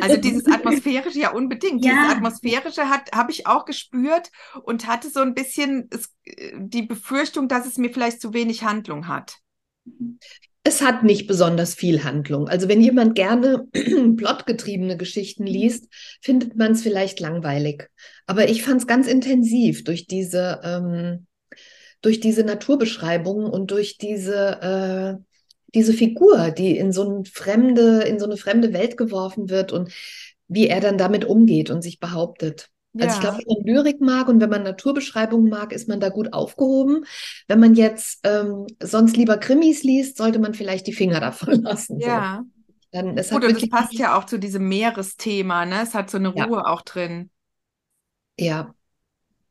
Also 0.00 0.16
dieses 0.16 0.46
Atmosphärische 0.52 1.20
ja 1.20 1.30
unbedingt. 1.32 1.84
Ja. 1.84 1.92
Dieses 1.92 2.16
Atmosphärische 2.16 2.82
habe 2.88 3.30
ich 3.30 3.46
auch 3.46 3.64
gespürt 3.64 4.30
und 4.64 4.88
hatte 4.88 5.10
so 5.10 5.20
ein 5.20 5.34
bisschen 5.34 5.88
es, 5.90 6.12
die 6.56 6.82
Befürchtung, 6.82 7.46
dass 7.46 7.66
es 7.66 7.78
mir 7.78 7.90
vielleicht 7.90 8.20
zu 8.20 8.34
wenig 8.34 8.64
Handlung 8.64 9.06
hat. 9.06 9.36
Es 10.64 10.82
hat 10.82 11.04
nicht 11.04 11.28
besonders 11.28 11.74
viel 11.74 12.02
Handlung. 12.02 12.48
Also 12.48 12.68
wenn 12.68 12.80
jemand 12.80 13.14
gerne 13.14 13.68
plotgetriebene 14.16 14.96
Geschichten 14.96 15.46
liest, 15.46 15.86
findet 16.20 16.56
man 16.56 16.72
es 16.72 16.82
vielleicht 16.82 17.20
langweilig. 17.20 17.88
Aber 18.26 18.48
ich 18.48 18.64
fand 18.64 18.80
es 18.80 18.86
ganz 18.88 19.06
intensiv 19.06 19.84
durch 19.84 20.08
diese, 20.08 20.60
ähm, 20.64 21.26
durch 22.06 22.20
diese 22.20 22.44
Naturbeschreibungen 22.44 23.50
und 23.50 23.72
durch 23.72 23.98
diese, 23.98 24.62
äh, 24.62 25.24
diese 25.74 25.92
Figur, 25.92 26.52
die 26.52 26.78
in 26.78 26.92
so, 26.92 27.02
eine 27.02 27.24
fremde, 27.24 28.02
in 28.02 28.20
so 28.20 28.26
eine 28.26 28.36
fremde 28.36 28.72
Welt 28.72 28.96
geworfen 28.96 29.50
wird 29.50 29.72
und 29.72 29.92
wie 30.46 30.68
er 30.68 30.80
dann 30.80 30.98
damit 30.98 31.24
umgeht 31.24 31.68
und 31.68 31.82
sich 31.82 31.98
behauptet. 31.98 32.70
Also 32.96 33.16
ich 33.16 33.20
glaube, 33.20 33.38
wenn 33.38 33.56
man 33.58 33.66
Lyrik 33.66 34.00
mag 34.00 34.28
und 34.28 34.40
wenn 34.40 34.50
man 34.50 34.62
Naturbeschreibungen 34.62 35.50
mag, 35.50 35.72
ist 35.72 35.88
man 35.88 35.98
da 35.98 36.10
gut 36.10 36.32
aufgehoben. 36.32 37.04
Wenn 37.48 37.58
man 37.58 37.74
jetzt 37.74 38.20
ähm, 38.22 38.68
sonst 38.80 39.16
lieber 39.16 39.36
Krimis 39.36 39.82
liest, 39.82 40.16
sollte 40.16 40.38
man 40.38 40.54
vielleicht 40.54 40.86
die 40.86 40.92
Finger 40.92 41.18
davon 41.20 41.62
lassen. 41.62 41.98
Ja. 41.98 42.44
So. 42.44 42.50
Dann, 42.92 43.18
es 43.18 43.30
Gut, 43.30 43.44
und 43.44 43.60
es 43.60 43.68
passt 43.68 43.94
ja 43.94 44.16
auch 44.16 44.26
zu 44.26 44.38
diesem 44.38 44.68
Meeresthema, 44.68 45.66
ne? 45.66 45.82
Es 45.82 45.92
hat 45.92 46.08
so 46.08 46.18
eine 46.18 46.28
Ruhe 46.28 46.58
ja. 46.58 46.66
auch 46.66 46.82
drin. 46.82 47.30
Ja, 48.38 48.75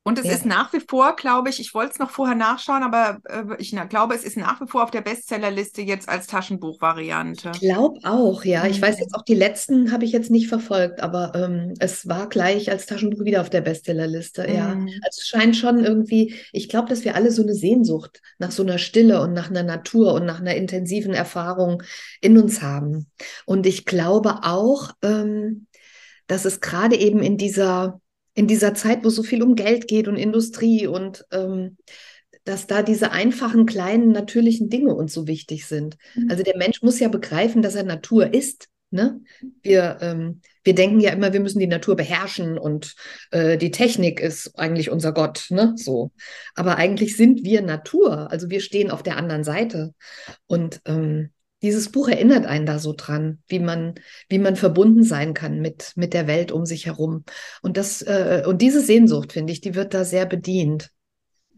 und 0.07 0.19
es 0.19 0.25
ja. 0.25 0.33
ist 0.33 0.45
nach 0.45 0.71
wie 0.71 0.81
vor, 0.87 1.15
glaube 1.15 1.49
ich, 1.49 1.59
ich 1.59 1.73
wollte 1.73 1.93
es 1.93 1.99
noch 1.99 2.11
vorher 2.11 2.35
nachschauen, 2.35 2.83
aber 2.83 3.17
äh, 3.23 3.55
ich 3.57 3.73
na, 3.73 3.85
glaube, 3.85 4.13
es 4.13 4.23
ist 4.23 4.37
nach 4.37 4.61
wie 4.61 4.67
vor 4.67 4.83
auf 4.83 4.91
der 4.91 5.01
Bestsellerliste 5.01 5.81
jetzt 5.81 6.07
als 6.07 6.27
Taschenbuchvariante. 6.27 7.53
Ich 7.55 7.61
glaube 7.61 7.99
auch, 8.03 8.45
ja. 8.45 8.63
Mhm. 8.63 8.69
Ich 8.69 8.79
weiß 8.79 8.97
mhm. 8.97 9.01
jetzt 9.01 9.15
auch, 9.15 9.23
die 9.23 9.33
letzten 9.33 9.91
habe 9.91 10.05
ich 10.05 10.11
jetzt 10.11 10.29
nicht 10.29 10.47
verfolgt, 10.47 11.01
aber 11.01 11.31
ähm, 11.33 11.73
es 11.79 12.07
war 12.07 12.29
gleich 12.29 12.69
als 12.69 12.85
Taschenbuch 12.85 13.25
wieder 13.25 13.41
auf 13.41 13.49
der 13.49 13.61
Bestsellerliste, 13.61 14.47
mhm. 14.47 14.53
ja. 14.53 14.67
Also 14.67 15.21
es 15.21 15.27
scheint 15.27 15.57
schon 15.57 15.83
irgendwie, 15.83 16.35
ich 16.51 16.69
glaube, 16.69 16.87
dass 16.87 17.03
wir 17.03 17.15
alle 17.15 17.31
so 17.31 17.41
eine 17.41 17.55
Sehnsucht 17.55 18.21
nach 18.37 18.51
so 18.51 18.61
einer 18.61 18.77
Stille 18.77 19.21
und 19.21 19.33
nach 19.33 19.49
einer 19.49 19.63
Natur 19.63 20.13
und 20.13 20.27
nach 20.27 20.39
einer 20.39 20.53
intensiven 20.53 21.15
Erfahrung 21.15 21.81
in 22.21 22.37
uns 22.37 22.61
haben. 22.61 23.09
Und 23.47 23.65
ich 23.65 23.85
glaube 23.85 24.43
auch, 24.43 24.91
ähm, 25.01 25.65
dass 26.27 26.45
es 26.45 26.59
gerade 26.61 26.95
eben 26.95 27.23
in 27.23 27.37
dieser 27.37 28.01
in 28.35 28.47
dieser 28.47 28.73
Zeit, 28.73 29.03
wo 29.03 29.09
so 29.09 29.23
viel 29.23 29.41
um 29.41 29.55
Geld 29.55 29.87
geht 29.87 30.07
und 30.07 30.17
Industrie 30.17 30.87
und 30.87 31.25
ähm, 31.31 31.77
dass 32.43 32.67
da 32.67 32.83
diese 32.83 33.11
einfachen, 33.11 33.65
kleinen, 33.65 34.11
natürlichen 34.11 34.69
Dinge 34.69 34.93
uns 34.93 35.13
so 35.13 35.25
wichtig 35.25 35.65
sind. 35.65 35.97
Mhm. 36.13 36.29
Also 36.29 36.43
der 36.43 36.57
Mensch 36.57 36.81
muss 36.83 36.99
ja 36.99 37.07
begreifen, 37.07 37.61
dass 37.61 37.75
er 37.75 37.83
Natur 37.83 38.33
ist. 38.33 38.67
Ne? 38.91 39.21
Wir, 39.63 39.97
ähm, 40.01 40.41
wir 40.63 40.75
denken 40.75 40.99
ja 40.99 41.11
immer, 41.11 41.33
wir 41.33 41.39
müssen 41.39 41.59
die 41.59 41.67
Natur 41.67 41.95
beherrschen 41.95 42.57
und 42.57 42.95
äh, 43.31 43.57
die 43.57 43.71
Technik 43.71 44.19
ist 44.19 44.57
eigentlich 44.59 44.91
unser 44.91 45.11
Gott, 45.11 45.47
ne? 45.49 45.73
So. 45.75 46.11
Aber 46.53 46.77
eigentlich 46.77 47.17
sind 47.17 47.43
wir 47.43 47.61
Natur, 47.61 48.31
also 48.31 48.49
wir 48.49 48.61
stehen 48.61 48.91
auf 48.91 49.01
der 49.01 49.17
anderen 49.17 49.43
Seite. 49.43 49.93
Und 50.45 50.81
ähm, 50.85 51.31
dieses 51.65 51.91
Buch 51.91 52.07
erinnert 52.07 52.45
einen 52.45 52.67
da 52.67 52.77
so 52.77 52.93
dran, 52.95 53.39
wie 53.47 53.59
man, 53.59 53.95
wie 54.29 54.37
man 54.37 54.55
verbunden 54.55 55.03
sein 55.03 55.33
kann 55.33 55.59
mit, 55.61 55.93
mit 55.95 56.13
der 56.13 56.27
Welt 56.27 56.51
um 56.51 56.65
sich 56.65 56.85
herum. 56.85 57.25
Und 57.63 57.77
das, 57.77 58.03
äh, 58.03 58.43
und 58.45 58.61
diese 58.61 58.81
Sehnsucht, 58.81 59.33
finde 59.33 59.51
ich, 59.51 59.61
die 59.61 59.73
wird 59.73 59.95
da 59.95 60.05
sehr 60.05 60.27
bedient. 60.27 60.91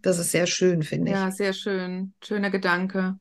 Das 0.01 0.17
ist 0.17 0.31
sehr 0.31 0.47
schön, 0.47 0.83
finde 0.83 1.11
ich. 1.11 1.17
Ja, 1.17 1.29
sehr 1.31 1.51
schön. 1.51 2.13
Schöner 2.23 2.49
Gedanke. 2.49 3.19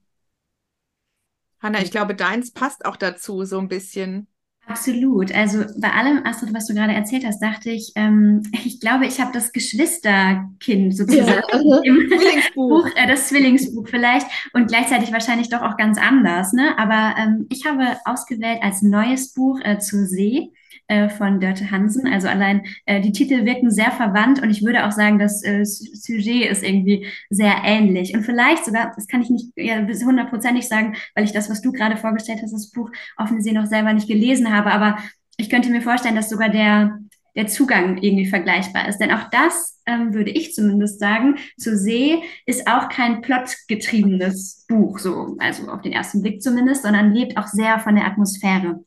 Hanna, 1.59 1.83
ich 1.83 1.91
glaube, 1.91 2.15
deins 2.15 2.53
passt 2.53 2.85
auch 2.85 2.97
dazu 2.97 3.45
so 3.45 3.59
ein 3.59 3.67
bisschen. 3.67 4.29
Absolut. 4.69 5.33
Also 5.33 5.65
bei 5.79 5.93
allem, 5.93 6.27
Astrid, 6.27 6.53
was 6.53 6.67
du 6.67 6.75
gerade 6.75 6.93
erzählt 6.93 7.25
hast, 7.25 7.41
dachte 7.41 7.71
ich, 7.71 7.93
ähm, 7.95 8.43
ich 8.65 8.81
glaube, 8.81 9.07
ich 9.07 9.21
habe 9.21 9.33
das 9.33 9.53
Geschwisterkind 9.53 10.97
sozusagen 10.97 11.43
ja, 11.53 11.81
im 11.85 12.09
Zwillingsbuch, 12.09 12.89
äh, 12.97 13.07
das 13.07 13.29
Zwillingsbuch 13.29 13.87
vielleicht 13.89 14.27
und 14.53 14.67
gleichzeitig 14.67 15.13
wahrscheinlich 15.13 15.49
doch 15.49 15.63
auch 15.63 15.77
ganz 15.77 15.99
anders. 15.99 16.53
Ne? 16.53 16.77
Aber 16.79 17.15
ähm, 17.19 17.47
ich 17.49 17.65
habe 17.65 17.97
ausgewählt 18.05 18.59
als 18.63 18.83
neues 18.83 19.33
Buch 19.33 19.61
äh, 19.63 19.79
zur 19.79 20.05
See 20.07 20.51
äh, 20.89 21.09
von 21.09 21.41
Dörte 21.41 21.71
Hansen. 21.71 22.07
Also 22.07 22.29
allein 22.29 22.63
äh, 22.85 23.01
die 23.01 23.13
Titel 23.13 23.45
wirken 23.45 23.71
sehr 23.71 23.91
verwandt 23.91 24.43
und 24.43 24.51
ich 24.51 24.65
würde 24.65 24.87
auch 24.87 24.93
sagen, 24.93 25.19
das 25.19 25.43
äh, 25.43 25.65
Sujet 25.65 26.51
ist 26.51 26.63
irgendwie 26.63 27.07
sehr 27.31 27.57
ähnlich. 27.65 28.15
Und 28.15 28.23
vielleicht 28.23 28.65
sogar, 28.65 28.93
das 28.95 29.07
kann 29.07 29.23
ich 29.23 29.31
nicht 29.31 29.53
ja, 29.57 29.87
hundertprozentig 29.87 30.69
sagen, 30.69 30.97
weil 31.15 31.25
ich 31.25 31.33
das, 31.33 31.51
was 31.51 31.61
du 31.61 31.73
gerade 31.73 31.97
vorgestellt 31.97 32.41
hast, 32.43 32.53
das 32.53 32.71
Buch 32.71 32.91
offensichtlich 33.17 33.61
noch 33.61 33.69
selber 33.69 33.93
nicht 33.93 34.09
gelesen 34.09 34.55
habe, 34.55 34.71
aber 34.73 34.99
ich 35.39 35.51
könnte 35.51 35.71
mir 35.71 35.83
vorstellen, 35.83 36.17
dass 36.17 36.31
sogar 36.31 36.49
der 36.49 36.99
der 37.37 37.47
Zugang 37.47 37.99
irgendwie 37.99 38.27
vergleichbar 38.27 38.89
ist. 38.89 38.99
Denn 38.99 39.13
auch 39.13 39.29
das 39.31 39.81
ähm, 39.87 40.15
würde 40.15 40.31
ich 40.31 40.55
zumindest 40.55 40.99
sagen, 40.99 41.37
zu 41.59 41.77
See 41.77 42.23
ist 42.47 42.67
auch 42.67 42.89
kein 42.89 43.21
plotgetriebenes 43.21 44.65
Buch, 44.69 44.99
so, 44.99 45.37
also 45.39 45.69
auf 45.69 45.83
den 45.83 45.93
ersten 45.93 46.23
Blick 46.23 46.43
zumindest, 46.43 46.83
sondern 46.83 47.13
lebt 47.13 47.37
auch 47.37 47.47
sehr 47.47 47.79
von 47.79 47.95
der 47.95 48.07
Atmosphäre. 48.07 48.85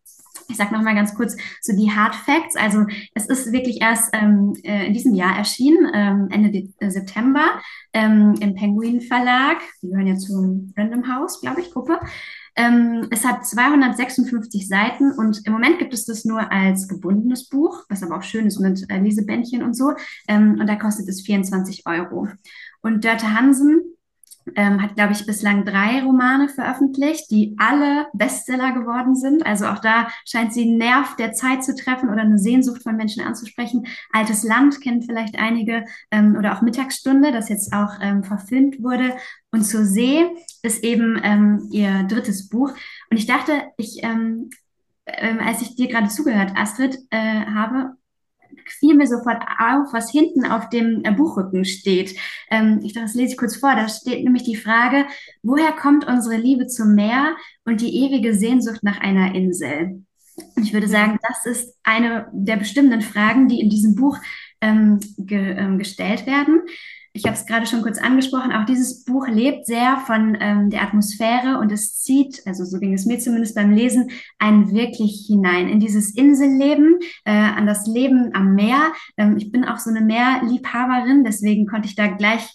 Ich 0.49 0.57
sage 0.57 0.73
noch 0.73 0.81
mal 0.81 0.95
ganz 0.95 1.13
kurz 1.13 1.37
so 1.61 1.73
die 1.75 1.91
Hard 1.91 2.15
Facts. 2.15 2.55
Also 2.55 2.85
es 3.13 3.27
ist 3.27 3.51
wirklich 3.51 3.81
erst 3.81 4.09
ähm, 4.13 4.53
äh, 4.63 4.87
in 4.87 4.93
diesem 4.93 5.13
Jahr 5.13 5.37
erschienen, 5.37 5.91
ähm, 5.93 6.27
Ende 6.31 6.51
De 6.51 6.69
äh, 6.79 6.89
September 6.89 7.59
ähm, 7.93 8.35
im 8.39 8.55
Penguin 8.55 9.01
Verlag. 9.01 9.57
Wir 9.81 9.91
gehören 9.91 10.07
ja 10.07 10.15
zum 10.15 10.73
Random 10.75 11.07
House, 11.07 11.39
glaube 11.41 11.61
ich, 11.61 11.71
Gruppe. 11.71 11.99
Ähm, 12.55 13.07
es 13.11 13.23
hat 13.25 13.45
256 13.45 14.67
Seiten 14.67 15.11
und 15.11 15.45
im 15.45 15.53
Moment 15.53 15.79
gibt 15.79 15.93
es 15.93 16.05
das 16.05 16.25
nur 16.25 16.51
als 16.51 16.87
gebundenes 16.87 17.47
Buch, 17.47 17.85
was 17.87 18.03
aber 18.03 18.17
auch 18.17 18.23
schön 18.23 18.47
ist 18.47 18.59
mit 18.59 18.85
äh, 18.89 18.99
Lesebändchen 18.99 19.63
und 19.63 19.75
so. 19.75 19.93
Ähm, 20.27 20.57
und 20.59 20.67
da 20.67 20.75
kostet 20.75 21.07
es 21.07 21.21
24 21.21 21.83
Euro. 21.85 22.27
Und 22.81 23.05
Dörte 23.05 23.33
Hansen 23.33 23.81
ähm, 24.55 24.81
hat, 24.81 24.95
glaube 24.95 25.13
ich, 25.13 25.25
bislang 25.25 25.65
drei 25.65 26.01
Romane 26.01 26.49
veröffentlicht, 26.49 27.29
die 27.31 27.55
alle 27.57 28.07
Bestseller 28.13 28.71
geworden 28.73 29.15
sind. 29.15 29.45
Also 29.45 29.65
auch 29.67 29.79
da 29.79 30.07
scheint 30.25 30.53
sie 30.53 30.63
einen 30.63 30.77
Nerv 30.77 31.15
der 31.15 31.33
Zeit 31.33 31.63
zu 31.63 31.75
treffen 31.75 32.09
oder 32.09 32.21
eine 32.21 32.37
Sehnsucht 32.37 32.83
von 32.83 32.95
Menschen 32.95 33.23
anzusprechen. 33.23 33.87
Altes 34.11 34.43
Land 34.43 34.81
kennen 34.81 35.01
vielleicht 35.01 35.37
einige 35.37 35.85
ähm, 36.11 36.35
oder 36.37 36.55
auch 36.55 36.61
Mittagsstunde, 36.61 37.31
das 37.31 37.49
jetzt 37.49 37.73
auch 37.73 37.93
ähm, 38.01 38.23
verfilmt 38.23 38.81
wurde. 38.81 39.15
Und 39.51 39.63
zur 39.63 39.85
See 39.85 40.25
ist 40.61 40.83
eben 40.83 41.19
ähm, 41.23 41.67
ihr 41.71 42.03
drittes 42.03 42.49
Buch. 42.49 42.71
Und 43.09 43.17
ich 43.17 43.25
dachte, 43.25 43.53
ich, 43.77 44.03
ähm, 44.03 44.49
ähm, 45.05 45.39
als 45.39 45.61
ich 45.61 45.75
dir 45.75 45.87
gerade 45.87 46.09
zugehört, 46.09 46.51
Astrid, 46.55 46.97
äh, 47.09 47.45
habe, 47.45 47.95
fiel 48.71 48.95
mir 48.95 49.07
sofort 49.07 49.41
auf, 49.59 49.93
was 49.93 50.11
hinten 50.11 50.45
auf 50.45 50.69
dem 50.69 51.01
äh, 51.03 51.11
Buchrücken 51.11 51.65
steht. 51.65 52.15
Ähm, 52.49 52.79
ich 52.83 52.93
dachte, 52.93 53.07
das 53.07 53.15
lese 53.15 53.33
ich 53.33 53.37
kurz 53.37 53.57
vor. 53.57 53.75
Da 53.75 53.87
steht 53.87 54.23
nämlich 54.23 54.43
die 54.43 54.55
Frage, 54.55 55.05
woher 55.43 55.71
kommt 55.71 56.07
unsere 56.07 56.37
Liebe 56.37 56.67
zum 56.67 56.95
Meer 56.95 57.35
und 57.65 57.81
die 57.81 58.05
ewige 58.05 58.33
Sehnsucht 58.33 58.83
nach 58.83 58.99
einer 58.99 59.35
Insel? 59.35 60.03
Und 60.55 60.63
ich 60.63 60.73
würde 60.73 60.87
sagen, 60.87 61.19
das 61.27 61.45
ist 61.45 61.75
eine 61.83 62.27
der 62.31 62.57
bestimmenden 62.57 63.01
Fragen, 63.01 63.47
die 63.47 63.59
in 63.59 63.69
diesem 63.69 63.95
Buch 63.95 64.17
ähm, 64.61 64.99
ge, 65.17 65.55
ähm, 65.57 65.77
gestellt 65.77 66.25
werden 66.25 66.61
ich 67.13 67.25
habe 67.25 67.35
es 67.35 67.45
gerade 67.45 67.65
schon 67.65 67.81
kurz 67.81 67.97
angesprochen, 67.97 68.51
auch 68.51 68.65
dieses 68.65 69.03
Buch 69.03 69.27
lebt 69.27 69.65
sehr 69.65 69.97
von 70.05 70.37
ähm, 70.39 70.69
der 70.69 70.83
Atmosphäre 70.83 71.57
und 71.59 71.71
es 71.71 71.95
zieht, 71.95 72.41
also 72.45 72.65
so 72.65 72.79
ging 72.79 72.93
es 72.93 73.05
mir 73.05 73.19
zumindest 73.19 73.55
beim 73.55 73.71
Lesen, 73.71 74.11
einen 74.37 74.71
wirklich 74.71 75.25
hinein 75.27 75.67
in 75.69 75.79
dieses 75.79 76.15
Inselleben, 76.15 76.99
äh, 77.25 77.31
an 77.31 77.65
das 77.65 77.87
Leben 77.87 78.31
am 78.33 78.53
Meer. 78.53 78.93
Ähm, 79.17 79.37
ich 79.37 79.51
bin 79.51 79.65
auch 79.65 79.79
so 79.79 79.89
eine 79.89 80.01
Meerliebhaberin, 80.01 81.23
deswegen 81.23 81.65
konnte 81.65 81.87
ich 81.87 81.95
da 81.95 82.07
gleich 82.07 82.47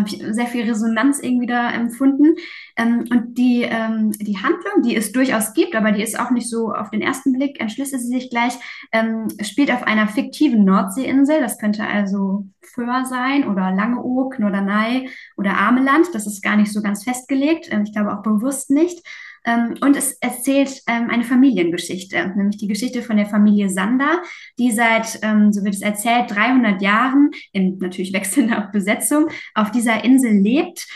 äh, 0.00 0.32
sehr 0.32 0.46
viel 0.46 0.64
Resonanz 0.64 1.20
irgendwie 1.20 1.46
da 1.46 1.70
empfunden. 1.70 2.36
Ähm, 2.76 3.04
und 3.10 3.36
die, 3.36 3.62
ähm, 3.62 4.12
die 4.12 4.38
Handlung, 4.38 4.82
die 4.84 4.96
es 4.96 5.12
durchaus 5.12 5.52
gibt, 5.52 5.74
aber 5.74 5.92
die 5.92 6.02
ist 6.02 6.18
auch 6.18 6.30
nicht 6.30 6.48
so 6.48 6.72
auf 6.72 6.90
den 6.90 7.02
ersten 7.02 7.32
Blick, 7.32 7.60
entschlüsselt 7.60 8.00
sie 8.00 8.08
sich 8.08 8.30
gleich, 8.30 8.54
ähm, 8.92 9.28
spielt 9.42 9.72
auf 9.72 9.82
einer 9.82 10.08
fiktiven 10.08 10.64
Nordseeinsel. 10.64 11.40
Das 11.40 11.58
könnte 11.58 11.86
also 11.86 12.46
Föhr 12.60 13.04
sein 13.04 13.46
oder 13.48 13.70
Langeoog, 13.72 14.38
Norderney 14.38 15.10
oder 15.36 15.58
Ameland. 15.58 16.06
Das 16.14 16.26
ist 16.26 16.42
gar 16.42 16.56
nicht 16.56 16.72
so 16.72 16.82
ganz 16.82 17.04
festgelegt. 17.04 17.68
Ähm, 17.70 17.82
ich 17.84 17.92
glaube 17.92 18.12
auch 18.12 18.22
bewusst 18.22 18.70
nicht. 18.70 19.06
Ähm, 19.44 19.74
und 19.80 19.96
es 19.96 20.12
erzählt 20.20 20.82
ähm, 20.86 21.10
eine 21.10 21.24
Familiengeschichte, 21.24 22.32
nämlich 22.36 22.58
die 22.58 22.68
Geschichte 22.68 23.02
von 23.02 23.16
der 23.16 23.26
Familie 23.26 23.68
Sander, 23.68 24.22
die 24.58 24.70
seit, 24.70 25.18
ähm, 25.22 25.52
so 25.52 25.64
wird 25.64 25.74
es 25.74 25.82
erzählt, 25.82 26.30
300 26.30 26.80
Jahren 26.80 27.30
in 27.52 27.78
natürlich 27.78 28.12
wechselnder 28.12 28.70
Besetzung 28.72 29.28
auf 29.54 29.70
dieser 29.70 30.04
Insel 30.04 30.32
lebt 30.32 30.86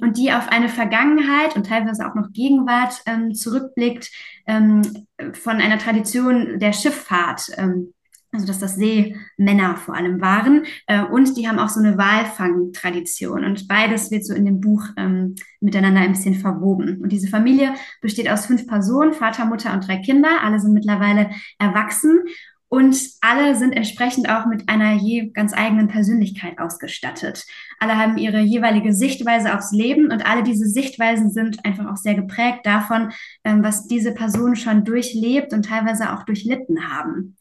und 0.00 0.16
die 0.16 0.32
auf 0.32 0.48
eine 0.48 0.68
Vergangenheit 0.68 1.54
und 1.54 1.66
teilweise 1.66 2.06
auch 2.06 2.14
noch 2.14 2.32
Gegenwart 2.32 3.02
zurückblickt 3.34 4.10
von 4.46 5.56
einer 5.56 5.78
Tradition 5.78 6.58
der 6.58 6.72
Schifffahrt 6.72 7.50
also 8.32 8.46
dass 8.46 8.58
das 8.58 8.76
Seemänner 8.76 9.76
vor 9.76 9.94
allem 9.94 10.20
waren. 10.20 10.64
Äh, 10.86 11.04
und 11.04 11.36
die 11.36 11.48
haben 11.48 11.58
auch 11.58 11.68
so 11.68 11.80
eine 11.80 11.96
Walfang-Tradition. 11.96 13.44
Und 13.44 13.68
beides 13.68 14.10
wird 14.10 14.24
so 14.26 14.34
in 14.34 14.44
dem 14.44 14.60
Buch 14.60 14.84
ähm, 14.96 15.34
miteinander 15.60 16.00
ein 16.00 16.12
bisschen 16.12 16.34
verwoben. 16.34 17.00
Und 17.00 17.10
diese 17.10 17.28
Familie 17.28 17.74
besteht 18.00 18.28
aus 18.30 18.46
fünf 18.46 18.66
Personen, 18.66 19.12
Vater, 19.14 19.46
Mutter 19.46 19.72
und 19.72 19.86
drei 19.86 19.98
Kinder. 19.98 20.42
Alle 20.42 20.60
sind 20.60 20.74
mittlerweile 20.74 21.30
erwachsen. 21.58 22.20
Und 22.70 22.98
alle 23.22 23.56
sind 23.56 23.72
entsprechend 23.72 24.28
auch 24.28 24.44
mit 24.44 24.68
einer 24.68 24.92
je 24.92 25.30
ganz 25.30 25.54
eigenen 25.54 25.88
Persönlichkeit 25.88 26.58
ausgestattet. 26.58 27.46
Alle 27.78 27.96
haben 27.96 28.18
ihre 28.18 28.40
jeweilige 28.40 28.92
Sichtweise 28.92 29.56
aufs 29.56 29.72
Leben 29.72 30.12
und 30.12 30.26
alle 30.30 30.42
diese 30.42 30.66
Sichtweisen 30.66 31.30
sind 31.30 31.64
einfach 31.64 31.90
auch 31.90 31.96
sehr 31.96 32.14
geprägt 32.14 32.66
davon, 32.66 33.10
ähm, 33.44 33.64
was 33.64 33.86
diese 33.86 34.12
Personen 34.12 34.54
schon 34.54 34.84
durchlebt 34.84 35.54
und 35.54 35.64
teilweise 35.64 36.12
auch 36.12 36.24
durchlitten 36.24 36.92
haben. 36.92 37.38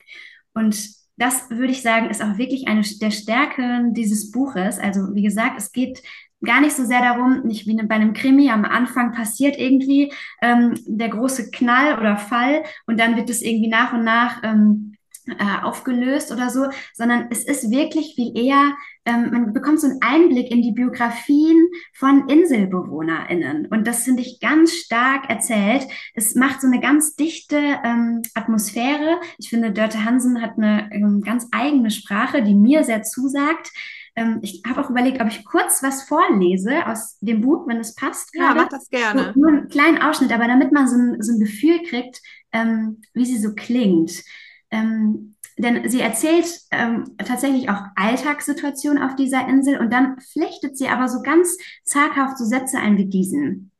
Und 0.57 0.89
das 1.17 1.49
würde 1.49 1.71
ich 1.71 1.81
sagen, 1.81 2.09
ist 2.09 2.21
auch 2.21 2.37
wirklich 2.37 2.67
eine 2.67 2.81
der 2.81 3.11
Stärken 3.11 3.93
dieses 3.93 4.31
Buches. 4.31 4.79
Also 4.79 5.15
wie 5.15 5.23
gesagt, 5.23 5.57
es 5.57 5.71
geht 5.71 6.01
gar 6.43 6.61
nicht 6.61 6.75
so 6.75 6.85
sehr 6.85 7.01
darum, 7.01 7.41
nicht 7.43 7.65
wie 7.65 7.75
bei 7.75 7.95
einem 7.95 8.13
Krimi, 8.13 8.49
am 8.49 8.65
Anfang 8.65 9.11
passiert 9.13 9.57
irgendwie 9.57 10.11
ähm, 10.41 10.75
der 10.85 11.09
große 11.09 11.49
Knall 11.51 11.97
oder 11.97 12.17
Fall 12.17 12.63
und 12.85 12.99
dann 12.99 13.15
wird 13.15 13.29
es 13.29 13.41
irgendwie 13.41 13.69
nach 13.69 13.93
und 13.93 14.03
nach 14.03 14.41
ähm, 14.43 14.96
äh, 15.27 15.63
aufgelöst 15.63 16.31
oder 16.31 16.49
so, 16.49 16.67
sondern 16.93 17.27
es 17.29 17.43
ist 17.43 17.69
wirklich 17.69 18.15
viel 18.15 18.37
eher, 18.37 18.75
ähm, 19.05 19.29
man 19.31 19.53
bekommt 19.53 19.79
so 19.79 19.87
einen 19.87 20.01
Einblick 20.01 20.51
in 20.51 20.61
die 20.61 20.71
Biografien 20.71 21.67
von 21.93 22.27
InselbewohnerInnen. 22.29 23.67
Und 23.67 23.87
das 23.87 24.03
finde 24.03 24.21
ich 24.21 24.39
ganz 24.39 24.73
stark 24.73 25.29
erzählt. 25.29 25.87
Es 26.13 26.35
macht 26.35 26.61
so 26.61 26.67
eine 26.67 26.79
ganz 26.79 27.15
dichte 27.15 27.57
ähm, 27.57 28.21
Atmosphäre. 28.33 29.19
Ich 29.37 29.49
finde, 29.49 29.71
Dörte 29.71 30.05
Hansen 30.05 30.41
hat 30.41 30.57
eine 30.57 30.89
ähm, 30.91 31.21
ganz 31.21 31.47
eigene 31.51 31.91
Sprache, 31.91 32.43
die 32.43 32.55
mir 32.55 32.83
sehr 32.83 33.03
zusagt. 33.03 33.71
Ähm, 34.17 34.39
ich 34.41 34.63
habe 34.67 34.83
auch 34.83 34.89
überlegt, 34.89 35.21
ob 35.21 35.27
ich 35.27 35.45
kurz 35.45 35.83
was 35.83 36.03
vorlese 36.03 36.85
aus 36.87 37.17
dem 37.19 37.41
Buch, 37.41 37.67
wenn 37.67 37.77
es 37.77 37.95
passt. 37.95 38.33
Ja, 38.33 38.53
mach 38.55 38.67
das 38.67 38.89
gerne. 38.89 39.33
Nur, 39.35 39.51
nur 39.51 39.59
einen 39.59 39.69
kleinen 39.69 40.01
Ausschnitt, 40.01 40.33
aber 40.33 40.47
damit 40.47 40.71
man 40.71 40.87
so 40.87 40.95
ein, 40.95 41.21
so 41.21 41.33
ein 41.33 41.39
Gefühl 41.39 41.83
kriegt, 41.83 42.21
ähm, 42.51 43.01
wie 43.13 43.25
sie 43.25 43.37
so 43.37 43.53
klingt. 43.53 44.23
Ähm, 44.71 45.35
denn 45.57 45.89
sie 45.89 46.01
erzählt 46.01 46.47
ähm, 46.71 47.15
tatsächlich 47.17 47.69
auch 47.69 47.81
Alltagssituationen 47.95 49.01
auf 49.01 49.15
dieser 49.15 49.47
Insel 49.47 49.79
und 49.79 49.91
dann 49.91 50.19
flechtet 50.19 50.77
sie 50.77 50.87
aber 50.87 51.07
so 51.07 51.21
ganz 51.21 51.57
zaghaft 51.83 52.37
so 52.37 52.45
Sätze 52.45 52.77
ein 52.77 52.97
wie 52.97 53.07
diesen. 53.07 53.71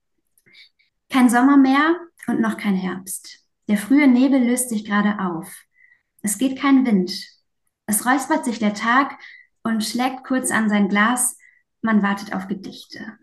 Kein 1.09 1.29
Sommer 1.29 1.57
mehr 1.57 1.95
und 2.27 2.41
noch 2.41 2.57
kein 2.57 2.75
Herbst. 2.75 3.45
Der 3.67 3.77
frühe 3.77 4.07
Nebel 4.07 4.43
löst 4.43 4.69
sich 4.69 4.85
gerade 4.85 5.19
auf. 5.19 5.53
Es 6.21 6.37
geht 6.37 6.59
kein 6.59 6.85
Wind. 6.85 7.13
Es 7.85 8.05
räuspert 8.05 8.43
sich 8.43 8.59
der 8.59 8.73
Tag 8.73 9.17
und 9.63 9.83
schlägt 9.83 10.23
kurz 10.23 10.51
an 10.51 10.69
sein 10.69 10.89
Glas 10.89 11.37
man 11.81 12.01
wartet 12.01 12.33
auf 12.33 12.47
Gedichte. 12.47 13.17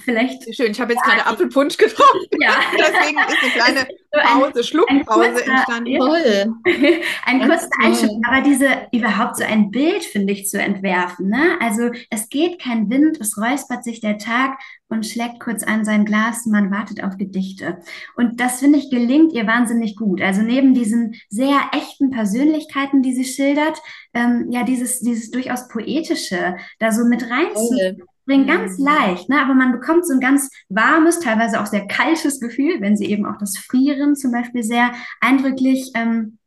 Vielleicht. 0.00 0.54
Schön, 0.54 0.72
ich 0.72 0.80
habe 0.80 0.92
jetzt 0.92 1.04
gerade 1.04 1.24
Apfelpunsch 1.24 1.76
getrunken. 1.76 2.04
Ja. 2.40 2.56
Deswegen 2.72 3.18
ist 3.18 3.42
eine 3.42 3.52
kleine 3.52 3.88
Pause, 4.10 4.58
ein, 4.58 4.64
Schluckpause 4.64 4.90
ein 4.90 5.34
kurzer, 5.34 5.52
entstanden. 5.52 5.98
Toll. 5.98 6.54
ein 7.26 7.48
kurzer 7.48 7.68
Einschub. 7.82 8.10
Aber 8.26 8.42
diese, 8.42 8.68
überhaupt 8.92 9.36
so 9.36 9.44
ein 9.44 9.70
Bild, 9.70 10.04
finde 10.04 10.32
ich, 10.32 10.48
zu 10.48 10.60
entwerfen. 10.60 11.28
Ne? 11.28 11.56
Also 11.60 11.90
es 12.10 12.28
geht 12.28 12.60
kein 12.60 12.90
Wind, 12.90 13.18
es 13.20 13.38
räuspert 13.38 13.84
sich 13.84 14.00
der 14.00 14.18
Tag 14.18 14.58
und 14.88 15.06
schlägt 15.06 15.40
kurz 15.40 15.62
an 15.62 15.84
sein 15.84 16.04
Glas, 16.04 16.44
man 16.44 16.70
wartet 16.70 17.02
auf 17.02 17.16
Gedichte. 17.16 17.78
Und 18.16 18.40
das, 18.40 18.58
finde 18.58 18.78
ich, 18.78 18.90
gelingt 18.90 19.32
ihr 19.32 19.46
wahnsinnig 19.46 19.96
gut. 19.96 20.20
Also 20.20 20.42
neben 20.42 20.74
diesen 20.74 21.14
sehr 21.28 21.70
echten 21.72 22.10
Persönlichkeiten, 22.10 23.02
die 23.02 23.14
sie 23.14 23.24
schildert, 23.24 23.80
ähm, 24.12 24.48
ja, 24.50 24.64
dieses, 24.64 25.00
dieses 25.00 25.30
durchaus 25.30 25.68
poetische 25.68 26.56
da 26.78 26.92
so 26.92 27.04
mit 27.04 27.30
reinzunehmen 27.30 28.02
bringen 28.26 28.46
ganz 28.46 28.78
mhm. 28.78 28.86
leicht, 28.86 29.28
ne? 29.28 29.40
aber 29.40 29.54
man 29.54 29.72
bekommt 29.72 30.06
so 30.06 30.14
ein 30.14 30.20
ganz 30.20 30.50
warmes, 30.68 31.20
teilweise 31.20 31.60
auch 31.60 31.66
sehr 31.66 31.86
kaltes 31.86 32.40
Gefühl, 32.40 32.80
wenn 32.80 32.96
sie 32.96 33.06
eben 33.06 33.26
auch 33.26 33.38
das 33.38 33.56
Frieren 33.58 34.16
zum 34.16 34.32
Beispiel 34.32 34.62
sehr 34.62 34.92
eindrücklich 35.20 35.92
ähm, 35.94 36.38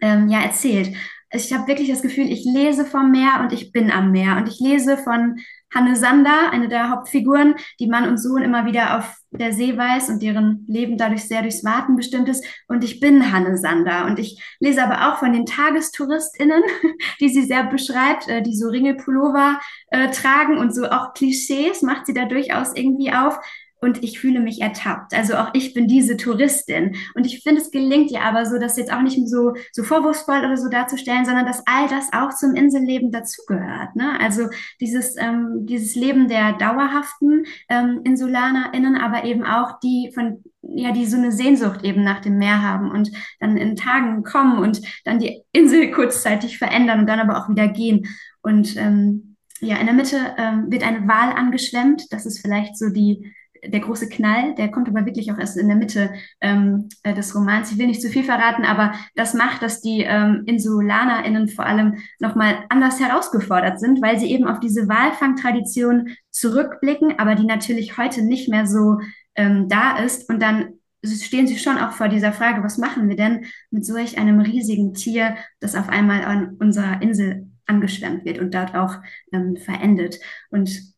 ähm, 0.00 0.28
ja, 0.28 0.42
erzählt. 0.42 0.94
Ich 1.34 1.52
habe 1.52 1.66
wirklich 1.66 1.88
das 1.88 2.02
Gefühl, 2.02 2.30
ich 2.30 2.44
lese 2.44 2.84
vom 2.84 3.10
Meer 3.10 3.40
und 3.40 3.52
ich 3.52 3.72
bin 3.72 3.90
am 3.90 4.12
Meer 4.12 4.36
und 4.36 4.48
ich 4.48 4.60
lese 4.60 4.98
von 4.98 5.38
Hanne 5.74 5.96
Sander, 5.96 6.50
eine 6.50 6.68
der 6.68 6.90
Hauptfiguren, 6.90 7.54
die 7.80 7.86
Mann 7.86 8.08
und 8.08 8.18
Sohn 8.18 8.42
immer 8.42 8.66
wieder 8.66 8.98
auf 8.98 9.16
der 9.30 9.52
See 9.52 9.76
weiß 9.76 10.10
und 10.10 10.22
deren 10.22 10.64
Leben 10.68 10.98
dadurch 10.98 11.26
sehr 11.26 11.42
durchs 11.42 11.64
Warten 11.64 11.96
bestimmt 11.96 12.28
ist. 12.28 12.44
Und 12.68 12.84
ich 12.84 13.00
bin 13.00 13.32
Hanne 13.32 13.56
Sander. 13.56 14.04
Und 14.06 14.18
ich 14.18 14.42
lese 14.60 14.82
aber 14.82 15.08
auch 15.08 15.18
von 15.18 15.32
den 15.32 15.46
TagestouristInnen, 15.46 16.62
die 17.20 17.28
sie 17.28 17.42
sehr 17.42 17.64
beschreibt, 17.64 18.28
äh, 18.28 18.42
die 18.42 18.54
so 18.54 18.68
Ringelpullover 18.68 19.58
äh, 19.88 20.10
tragen 20.10 20.58
und 20.58 20.74
so 20.74 20.86
auch 20.86 21.14
Klischees 21.14 21.82
macht 21.82 22.06
sie 22.06 22.14
da 22.14 22.26
durchaus 22.26 22.74
irgendwie 22.74 23.12
auf 23.12 23.38
und 23.82 24.02
ich 24.02 24.20
fühle 24.20 24.40
mich 24.40 24.62
ertappt. 24.62 25.12
Also 25.12 25.34
auch 25.34 25.50
ich 25.52 25.74
bin 25.74 25.88
diese 25.88 26.16
Touristin. 26.16 26.94
Und 27.14 27.26
ich 27.26 27.42
finde, 27.42 27.60
es 27.60 27.72
gelingt 27.72 28.12
ihr 28.12 28.22
aber 28.22 28.46
so, 28.46 28.58
das 28.58 28.76
jetzt 28.76 28.92
auch 28.92 29.02
nicht 29.02 29.18
so, 29.28 29.54
so 29.72 29.82
vorwurfsvoll 29.82 30.38
oder 30.38 30.56
so 30.56 30.68
darzustellen, 30.68 31.24
sondern 31.24 31.44
dass 31.44 31.64
all 31.66 31.88
das 31.88 32.12
auch 32.12 32.32
zum 32.34 32.54
Inselleben 32.54 33.10
dazugehört. 33.10 33.96
Ne? 33.96 34.18
Also 34.20 34.48
dieses, 34.80 35.16
ähm, 35.18 35.66
dieses 35.66 35.96
Leben 35.96 36.28
der 36.28 36.52
dauerhaften 36.52 37.44
ähm, 37.68 38.00
InsulanerInnen, 38.04 38.96
aber 38.96 39.24
eben 39.24 39.44
auch 39.44 39.80
die 39.80 40.12
von 40.14 40.42
ja, 40.62 40.92
die 40.92 41.06
so 41.06 41.16
eine 41.16 41.32
Sehnsucht 41.32 41.82
eben 41.82 42.04
nach 42.04 42.20
dem 42.20 42.38
Meer 42.38 42.62
haben 42.62 42.92
und 42.92 43.10
dann 43.40 43.56
in 43.56 43.74
Tagen 43.74 44.22
kommen 44.22 44.58
und 44.58 44.80
dann 45.04 45.18
die 45.18 45.42
Insel 45.50 45.90
kurzzeitig 45.90 46.56
verändern 46.56 47.00
und 47.00 47.08
dann 47.08 47.18
aber 47.18 47.36
auch 47.36 47.48
wieder 47.48 47.66
gehen. 47.66 48.06
Und 48.42 48.76
ähm, 48.76 49.36
ja, 49.60 49.76
in 49.76 49.86
der 49.86 49.94
Mitte 49.94 50.16
ähm, 50.38 50.70
wird 50.70 50.84
eine 50.84 51.06
Wahl 51.08 51.32
angeschwemmt. 51.32 52.12
Das 52.12 52.26
ist 52.26 52.40
vielleicht 52.40 52.76
so 52.76 52.90
die, 52.90 53.32
der 53.64 53.80
große 53.80 54.08
Knall, 54.08 54.54
der 54.56 54.70
kommt 54.70 54.88
aber 54.88 55.06
wirklich 55.06 55.30
auch 55.32 55.38
erst 55.38 55.56
in 55.56 55.68
der 55.68 55.76
Mitte 55.76 56.12
ähm, 56.40 56.88
äh, 57.02 57.14
des 57.14 57.34
Romans. 57.34 57.70
Ich 57.70 57.78
will 57.78 57.86
nicht 57.86 58.02
zu 58.02 58.08
viel 58.08 58.24
verraten, 58.24 58.64
aber 58.64 58.92
das 59.14 59.34
macht, 59.34 59.62
dass 59.62 59.80
die 59.80 60.00
ähm, 60.00 60.42
InsulanerInnen 60.46 61.48
vor 61.48 61.66
allem 61.66 61.96
nochmal 62.18 62.64
anders 62.68 62.98
herausgefordert 62.98 63.78
sind, 63.78 64.02
weil 64.02 64.18
sie 64.18 64.30
eben 64.32 64.48
auf 64.48 64.58
diese 64.58 64.88
Walfangtradition 64.88 66.10
zurückblicken, 66.30 67.18
aber 67.18 67.34
die 67.34 67.46
natürlich 67.46 67.98
heute 67.98 68.22
nicht 68.22 68.48
mehr 68.48 68.66
so 68.66 68.98
ähm, 69.36 69.68
da 69.68 69.96
ist. 69.98 70.28
Und 70.28 70.42
dann 70.42 70.74
stehen 71.04 71.46
sie 71.46 71.58
schon 71.58 71.78
auch 71.78 71.92
vor 71.92 72.08
dieser 72.08 72.32
Frage, 72.32 72.62
was 72.64 72.78
machen 72.78 73.08
wir 73.08 73.16
denn 73.16 73.46
mit 73.70 73.86
solch 73.86 74.18
einem 74.18 74.40
riesigen 74.40 74.94
Tier, 74.94 75.36
das 75.60 75.74
auf 75.74 75.88
einmal 75.88 76.24
an 76.24 76.56
unserer 76.58 77.00
Insel 77.00 77.48
angeschwemmt 77.66 78.24
wird 78.24 78.38
und 78.38 78.54
dort 78.54 78.74
auch 78.74 78.96
ähm, 79.32 79.56
verendet. 79.56 80.18
Und 80.50 80.91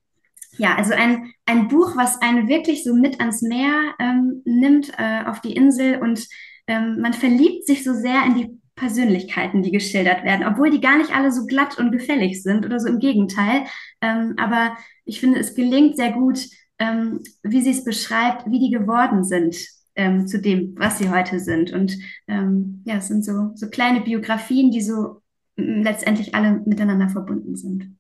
ja, 0.59 0.75
also 0.77 0.95
ein, 0.95 1.33
ein 1.47 1.69
Buch, 1.69 1.97
was 1.97 2.21
einen 2.23 2.49
wirklich 2.49 2.85
so 2.85 2.95
mit 2.95 3.21
ans 3.21 3.43
Meer 3.43 3.95
ähm, 3.99 4.43
nimmt, 4.45 4.93
äh, 4.99 5.25
auf 5.27 5.41
die 5.41 5.55
Insel 5.55 6.01
und 6.01 6.27
ähm, 6.67 7.01
man 7.01 7.13
verliebt 7.13 7.67
sich 7.67 7.85
so 7.85 7.93
sehr 7.93 8.25
in 8.25 8.35
die 8.35 8.61
Persönlichkeiten, 8.77 9.63
die 9.63 9.71
geschildert 9.71 10.25
werden, 10.25 10.47
obwohl 10.47 10.71
die 10.71 10.81
gar 10.81 10.99
nicht 10.99 11.15
alle 11.15 11.31
so 11.31 11.47
glatt 11.47 11.79
und 11.79 11.93
gefällig 11.93 12.43
sind 12.43 12.67
oder 12.67 12.81
so 12.81 12.89
im 12.89 12.99
Gegenteil. 12.99 13.65
Ähm, 14.01 14.35
aber 14.37 14.77
ich 15.05 15.21
finde, 15.21 15.39
es 15.39 15.55
gelingt 15.55 15.97
sehr 15.97 16.13
gut, 16.13 16.49
ähm, 16.79 17.21
wie 17.43 17.63
sie 17.63 17.71
es 17.71 17.85
beschreibt, 17.85 18.51
wie 18.51 18.59
die 18.59 18.71
geworden 18.71 19.23
sind 19.23 19.57
ähm, 19.95 20.27
zu 20.27 20.41
dem, 20.41 20.75
was 20.77 20.99
sie 20.99 21.11
heute 21.11 21.39
sind. 21.39 21.73
Und 21.73 21.97
ähm, 22.27 22.83
ja, 22.85 22.97
es 22.97 23.09
sind 23.09 23.25
so, 23.25 23.53
so 23.55 23.69
kleine 23.69 24.01
Biografien, 24.01 24.71
die 24.71 24.81
so 24.81 25.23
letztendlich 25.57 26.35
alle 26.35 26.63
miteinander 26.65 27.09
verbunden 27.09 27.57
sind. 27.57 27.97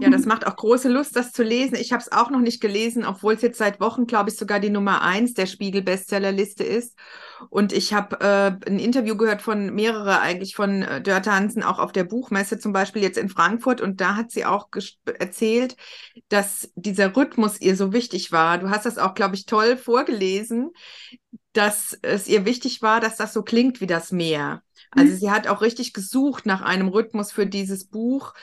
Ja, 0.00 0.10
das 0.10 0.24
macht 0.26 0.46
auch 0.46 0.56
große 0.56 0.88
Lust, 0.88 1.16
das 1.16 1.32
zu 1.32 1.42
lesen. 1.42 1.76
Ich 1.76 1.92
habe 1.92 2.02
es 2.02 2.12
auch 2.12 2.30
noch 2.30 2.40
nicht 2.40 2.60
gelesen, 2.60 3.04
obwohl 3.04 3.34
es 3.34 3.42
jetzt 3.42 3.58
seit 3.58 3.80
Wochen, 3.80 4.06
glaube 4.06 4.30
ich, 4.30 4.36
sogar 4.36 4.60
die 4.60 4.70
Nummer 4.70 5.02
eins 5.02 5.34
der 5.34 5.46
Spiegel-Bestsellerliste 5.46 6.64
ist. 6.64 6.96
Und 7.50 7.72
ich 7.72 7.92
habe 7.92 8.20
äh, 8.20 8.68
ein 8.68 8.78
Interview 8.78 9.16
gehört 9.16 9.42
von 9.42 9.74
mehrere 9.74 10.20
eigentlich 10.20 10.54
von 10.54 10.82
äh, 10.82 11.02
Dörte 11.02 11.32
Hansen, 11.32 11.62
auch 11.62 11.78
auf 11.78 11.92
der 11.92 12.04
Buchmesse 12.04 12.58
zum 12.58 12.72
Beispiel 12.72 13.02
jetzt 13.02 13.18
in 13.18 13.28
Frankfurt. 13.28 13.80
Und 13.80 14.00
da 14.00 14.16
hat 14.16 14.30
sie 14.30 14.44
auch 14.44 14.68
erzählt, 15.18 15.76
dass 16.28 16.70
dieser 16.74 17.16
Rhythmus 17.16 17.60
ihr 17.60 17.76
so 17.76 17.92
wichtig 17.92 18.32
war. 18.32 18.58
Du 18.58 18.70
hast 18.70 18.86
das 18.86 18.98
auch, 18.98 19.14
glaube 19.14 19.34
ich, 19.34 19.46
toll 19.46 19.76
vorgelesen, 19.76 20.70
dass 21.52 21.98
es 22.02 22.28
ihr 22.28 22.44
wichtig 22.44 22.82
war, 22.82 23.00
dass 23.00 23.16
das 23.16 23.32
so 23.32 23.42
klingt 23.42 23.80
wie 23.80 23.86
das 23.86 24.12
Meer. 24.12 24.62
Also 24.90 25.12
mhm. 25.12 25.16
sie 25.16 25.30
hat 25.30 25.46
auch 25.46 25.62
richtig 25.62 25.92
gesucht 25.92 26.46
nach 26.46 26.62
einem 26.62 26.88
Rhythmus 26.88 27.32
für 27.32 27.46
dieses 27.46 27.86
Buch, 27.86 28.34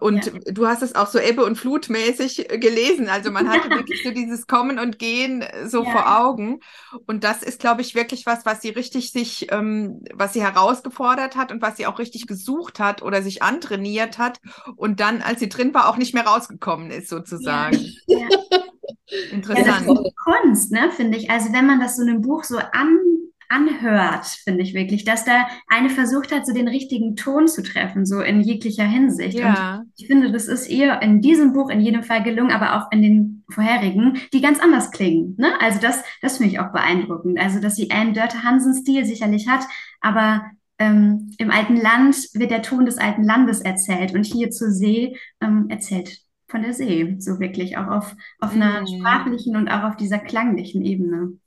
und 0.00 0.26
ja. 0.26 0.32
du 0.52 0.66
hast 0.66 0.82
es 0.82 0.94
auch 0.94 1.06
so 1.06 1.18
Ebbe 1.18 1.44
und 1.44 1.56
Flutmäßig 1.56 2.48
gelesen. 2.48 3.08
Also 3.08 3.30
man 3.30 3.48
hatte 3.48 3.70
wirklich 3.70 4.02
so 4.02 4.10
dieses 4.10 4.46
Kommen 4.46 4.78
und 4.78 4.98
Gehen 4.98 5.44
so 5.66 5.84
ja. 5.84 5.90
vor 5.90 6.20
Augen. 6.20 6.60
Und 7.06 7.22
das 7.22 7.42
ist, 7.42 7.60
glaube 7.60 7.82
ich, 7.82 7.94
wirklich 7.94 8.26
was, 8.26 8.46
was 8.46 8.62
sie 8.62 8.70
richtig 8.70 9.12
sich, 9.12 9.52
ähm, 9.52 10.02
was 10.14 10.32
sie 10.32 10.42
herausgefordert 10.42 11.36
hat 11.36 11.52
und 11.52 11.62
was 11.62 11.76
sie 11.76 11.86
auch 11.86 11.98
richtig 11.98 12.26
gesucht 12.26 12.80
hat 12.80 13.02
oder 13.02 13.22
sich 13.22 13.42
antrainiert 13.42 14.18
hat 14.18 14.40
und 14.76 15.00
dann, 15.00 15.22
als 15.22 15.40
sie 15.40 15.48
drin 15.48 15.74
war, 15.74 15.88
auch 15.88 15.96
nicht 15.96 16.14
mehr 16.14 16.26
rausgekommen 16.26 16.90
ist, 16.90 17.08
sozusagen. 17.08 17.78
Ja. 18.06 18.26
Interessant. 19.30 19.86
Ja, 19.86 19.94
das 19.94 20.04
ist 20.04 20.16
Kunst, 20.16 20.72
ne, 20.72 20.90
finde 20.90 21.18
ich. 21.18 21.30
Also 21.30 21.52
wenn 21.52 21.66
man 21.66 21.80
das 21.80 21.96
so 21.96 22.02
einem 22.02 22.22
Buch 22.22 22.44
so 22.44 22.58
an 22.58 22.98
anhört, 23.50 24.26
finde 24.44 24.62
ich 24.62 24.74
wirklich, 24.74 25.04
dass 25.04 25.24
da 25.24 25.46
eine 25.66 25.90
versucht 25.90 26.32
hat, 26.32 26.46
so 26.46 26.54
den 26.54 26.68
richtigen 26.68 27.16
Ton 27.16 27.48
zu 27.48 27.62
treffen, 27.62 28.06
so 28.06 28.20
in 28.20 28.40
jeglicher 28.40 28.84
Hinsicht. 28.84 29.38
Ja. 29.38 29.78
Und 29.78 29.92
ich 29.96 30.06
finde, 30.06 30.30
das 30.30 30.46
ist 30.46 30.68
ihr 30.70 31.02
in 31.02 31.20
diesem 31.20 31.52
Buch 31.52 31.68
in 31.68 31.80
jedem 31.80 32.02
Fall 32.02 32.22
gelungen, 32.22 32.52
aber 32.52 32.76
auch 32.76 32.92
in 32.92 33.02
den 33.02 33.44
vorherigen, 33.50 34.18
die 34.32 34.40
ganz 34.40 34.60
anders 34.60 34.90
klingen. 34.90 35.34
Ne? 35.36 35.52
Also 35.60 35.80
das, 35.80 36.02
das 36.22 36.38
finde 36.38 36.52
ich 36.52 36.60
auch 36.60 36.72
beeindruckend. 36.72 37.38
Also, 37.40 37.60
dass 37.60 37.76
sie 37.76 37.90
einen 37.90 38.14
Dörte 38.14 38.44
Hansen-Stil 38.44 39.04
sicherlich 39.04 39.48
hat, 39.48 39.66
aber 40.00 40.44
ähm, 40.78 41.32
im 41.38 41.50
alten 41.50 41.76
Land 41.76 42.16
wird 42.34 42.50
der 42.50 42.62
Ton 42.62 42.86
des 42.86 42.98
alten 42.98 43.24
Landes 43.24 43.60
erzählt 43.60 44.14
und 44.14 44.24
hier 44.24 44.50
zur 44.50 44.70
See 44.70 45.16
ähm, 45.40 45.66
erzählt 45.68 46.20
von 46.46 46.62
der 46.62 46.72
See, 46.72 47.16
so 47.18 47.38
wirklich 47.38 47.76
auch 47.76 47.86
auf, 47.86 48.16
auf 48.40 48.52
einer 48.52 48.80
mhm. 48.80 48.86
sprachlichen 48.86 49.56
und 49.56 49.68
auch 49.68 49.84
auf 49.84 49.96
dieser 49.96 50.18
klanglichen 50.18 50.82
Ebene. 50.82 51.38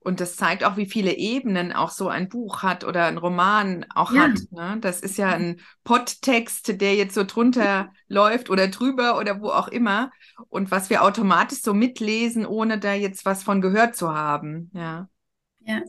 Und 0.00 0.20
das 0.20 0.36
zeigt 0.36 0.64
auch, 0.64 0.76
wie 0.76 0.86
viele 0.86 1.16
Ebenen 1.16 1.72
auch 1.72 1.90
so 1.90 2.08
ein 2.08 2.28
Buch 2.28 2.62
hat 2.62 2.84
oder 2.84 3.06
ein 3.06 3.18
Roman 3.18 3.84
auch 3.94 4.12
ja. 4.12 4.22
hat. 4.22 4.38
Ne? 4.50 4.78
Das 4.80 5.00
ist 5.00 5.18
ja 5.18 5.30
ein 5.30 5.60
Podtext, 5.84 6.80
der 6.80 6.94
jetzt 6.94 7.14
so 7.14 7.24
drunter 7.24 7.92
läuft 8.06 8.48
oder 8.48 8.68
drüber 8.68 9.18
oder 9.18 9.40
wo 9.40 9.48
auch 9.48 9.68
immer. 9.68 10.10
Und 10.48 10.70
was 10.70 10.88
wir 10.88 11.02
automatisch 11.02 11.62
so 11.62 11.74
mitlesen, 11.74 12.46
ohne 12.46 12.78
da 12.78 12.94
jetzt 12.94 13.24
was 13.24 13.42
von 13.42 13.60
gehört 13.60 13.96
zu 13.96 14.14
haben. 14.14 14.70
Ja. 14.72 15.08
Ja. 15.60 15.82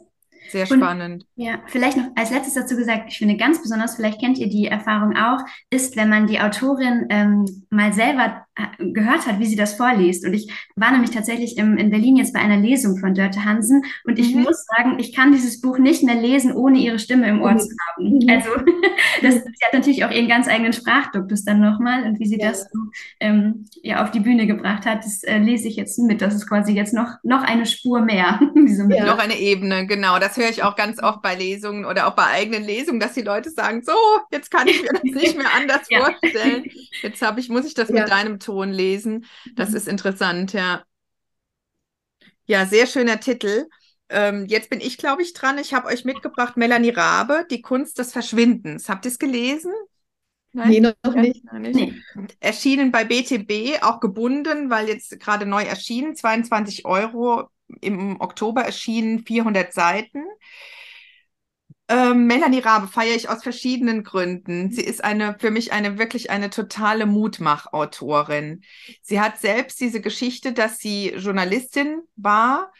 Sehr 0.49 0.65
spannend. 0.65 1.23
Und, 1.23 1.45
ja, 1.45 1.59
vielleicht 1.67 1.97
noch 1.97 2.07
als 2.15 2.31
letztes 2.31 2.55
dazu 2.55 2.75
gesagt, 2.75 3.05
ich 3.07 3.17
finde 3.17 3.37
ganz 3.37 3.61
besonders, 3.61 3.95
vielleicht 3.95 4.19
kennt 4.19 4.37
ihr 4.37 4.49
die 4.49 4.67
Erfahrung 4.67 5.15
auch, 5.15 5.39
ist, 5.69 5.95
wenn 5.95 6.09
man 6.09 6.27
die 6.27 6.39
Autorin 6.39 7.05
ähm, 7.09 7.45
mal 7.69 7.93
selber 7.93 8.45
äh, 8.55 8.91
gehört 8.91 9.27
hat, 9.27 9.39
wie 9.39 9.45
sie 9.45 9.55
das 9.55 9.73
vorliest. 9.73 10.25
Und 10.25 10.33
ich 10.33 10.51
war 10.75 10.91
nämlich 10.91 11.11
tatsächlich 11.11 11.57
im, 11.57 11.77
in 11.77 11.89
Berlin 11.89 12.17
jetzt 12.17 12.33
bei 12.33 12.39
einer 12.39 12.57
Lesung 12.57 12.97
von 12.97 13.13
Dörte 13.13 13.45
Hansen 13.45 13.83
und 14.05 14.19
ich 14.19 14.33
mhm. 14.33 14.43
muss 14.43 14.65
sagen, 14.65 14.97
ich 14.99 15.15
kann 15.15 15.31
dieses 15.31 15.61
Buch 15.61 15.77
nicht 15.77 16.03
mehr 16.03 16.15
lesen, 16.15 16.53
ohne 16.53 16.79
ihre 16.79 16.99
Stimme 16.99 17.27
im 17.27 17.41
Ohr 17.41 17.53
mhm. 17.53 17.59
zu 17.59 17.69
haben. 17.87 18.09
Mhm. 18.09 18.29
Also 18.29 18.49
das, 19.21 19.35
sie 19.35 19.65
hat 19.65 19.73
natürlich 19.73 20.03
auch 20.03 20.11
ihren 20.11 20.27
ganz 20.27 20.47
eigenen 20.47 20.73
Sprachduktus 20.73 21.45
dann 21.45 21.59
nochmal 21.59 22.03
und 22.03 22.19
wie 22.19 22.25
sie 22.25 22.39
ja. 22.39 22.49
das 22.49 22.63
so, 22.63 22.79
ähm, 23.19 23.65
ja 23.83 24.03
auf 24.03 24.11
die 24.11 24.19
Bühne 24.19 24.47
gebracht 24.47 24.85
hat, 24.85 25.05
das 25.05 25.23
äh, 25.23 25.37
lese 25.37 25.67
ich 25.67 25.75
jetzt 25.75 25.99
mit. 25.99 26.21
Das 26.21 26.33
ist 26.33 26.47
quasi 26.47 26.73
jetzt 26.73 26.93
noch, 26.93 27.17
noch 27.23 27.43
eine 27.43 27.65
Spur 27.65 28.01
mehr. 28.01 28.39
ja. 28.89 29.05
Noch 29.05 29.19
eine 29.19 29.37
Ebene, 29.37 29.85
genau. 29.85 30.19
Das 30.19 30.37
höre 30.39 30.49
ich 30.49 30.63
auch 30.63 30.75
ganz 30.75 31.01
oft 31.01 31.21
bei 31.21 31.35
Lesungen 31.35 31.85
oder 31.85 32.07
auch 32.07 32.15
bei 32.15 32.25
eigenen 32.25 32.63
Lesungen, 32.63 32.99
dass 32.99 33.13
die 33.13 33.21
Leute 33.21 33.51
sagen, 33.51 33.83
so, 33.83 33.93
jetzt 34.31 34.49
kann 34.49 34.67
ich 34.67 34.81
mir 34.81 34.89
das 34.91 35.03
nicht 35.03 35.37
mehr 35.37 35.53
anders 35.53 35.81
ja. 35.89 35.99
vorstellen. 35.99 36.65
Jetzt 37.01 37.21
habe 37.21 37.39
ich, 37.39 37.49
muss 37.49 37.65
ich 37.65 37.75
das 37.75 37.89
ja. 37.89 38.01
mit 38.01 38.09
deinem 38.09 38.39
Ton 38.39 38.71
lesen. 38.71 39.25
Das 39.55 39.69
mhm. 39.69 39.75
ist 39.75 39.87
interessant, 39.87 40.53
ja. 40.53 40.83
Ja, 42.45 42.65
sehr 42.65 42.87
schöner 42.87 43.19
Titel. 43.19 43.67
Ähm, 44.09 44.47
jetzt 44.47 44.71
bin 44.71 44.81
ich, 44.81 44.97
glaube 44.97 45.21
ich, 45.21 45.33
dran. 45.33 45.59
Ich 45.59 45.75
habe 45.75 45.87
euch 45.87 46.03
mitgebracht 46.03 46.57
Melanie 46.57 46.89
Rabe, 46.89 47.45
Die 47.51 47.61
Kunst 47.61 47.99
des 47.99 48.11
Verschwindens. 48.11 48.89
Habt 48.89 49.05
ihr 49.05 49.11
es 49.11 49.19
gelesen? 49.19 49.71
Nein? 50.51 50.69
Nee, 50.69 50.79
noch 50.79 51.13
nicht. 51.13 51.53
nicht. 51.53 51.75
Nee. 51.75 51.93
Erschienen 52.39 52.91
bei 52.91 53.05
BTB, 53.05 53.83
auch 53.83 53.99
gebunden, 53.99 54.71
weil 54.71 54.87
jetzt 54.87 55.19
gerade 55.19 55.45
neu 55.45 55.61
erschienen, 55.61 56.15
22 56.15 56.85
Euro 56.85 57.49
im 57.81 58.19
Oktober 58.19 58.61
erschienen, 58.61 59.25
400 59.25 59.73
Seiten. 59.73 60.23
Ähm, 61.87 62.27
Melanie 62.27 62.59
Rabe 62.59 62.87
feiere 62.87 63.15
ich 63.15 63.29
aus 63.29 63.41
verschiedenen 63.41 64.03
Gründen. 64.03 64.71
Sie 64.71 64.83
ist 64.83 65.03
eine, 65.03 65.37
für 65.39 65.49
mich 65.49 65.71
eine 65.71 65.97
wirklich 65.97 66.29
eine 66.29 66.51
totale 66.51 67.05
Mutmachautorin. 67.05 68.61
Sie 69.01 69.19
hat 69.19 69.39
selbst 69.39 69.79
diese 69.79 69.99
Geschichte, 69.99 70.53
dass 70.53 70.77
sie 70.77 71.09
Journalistin 71.09 72.01
war 72.15 72.71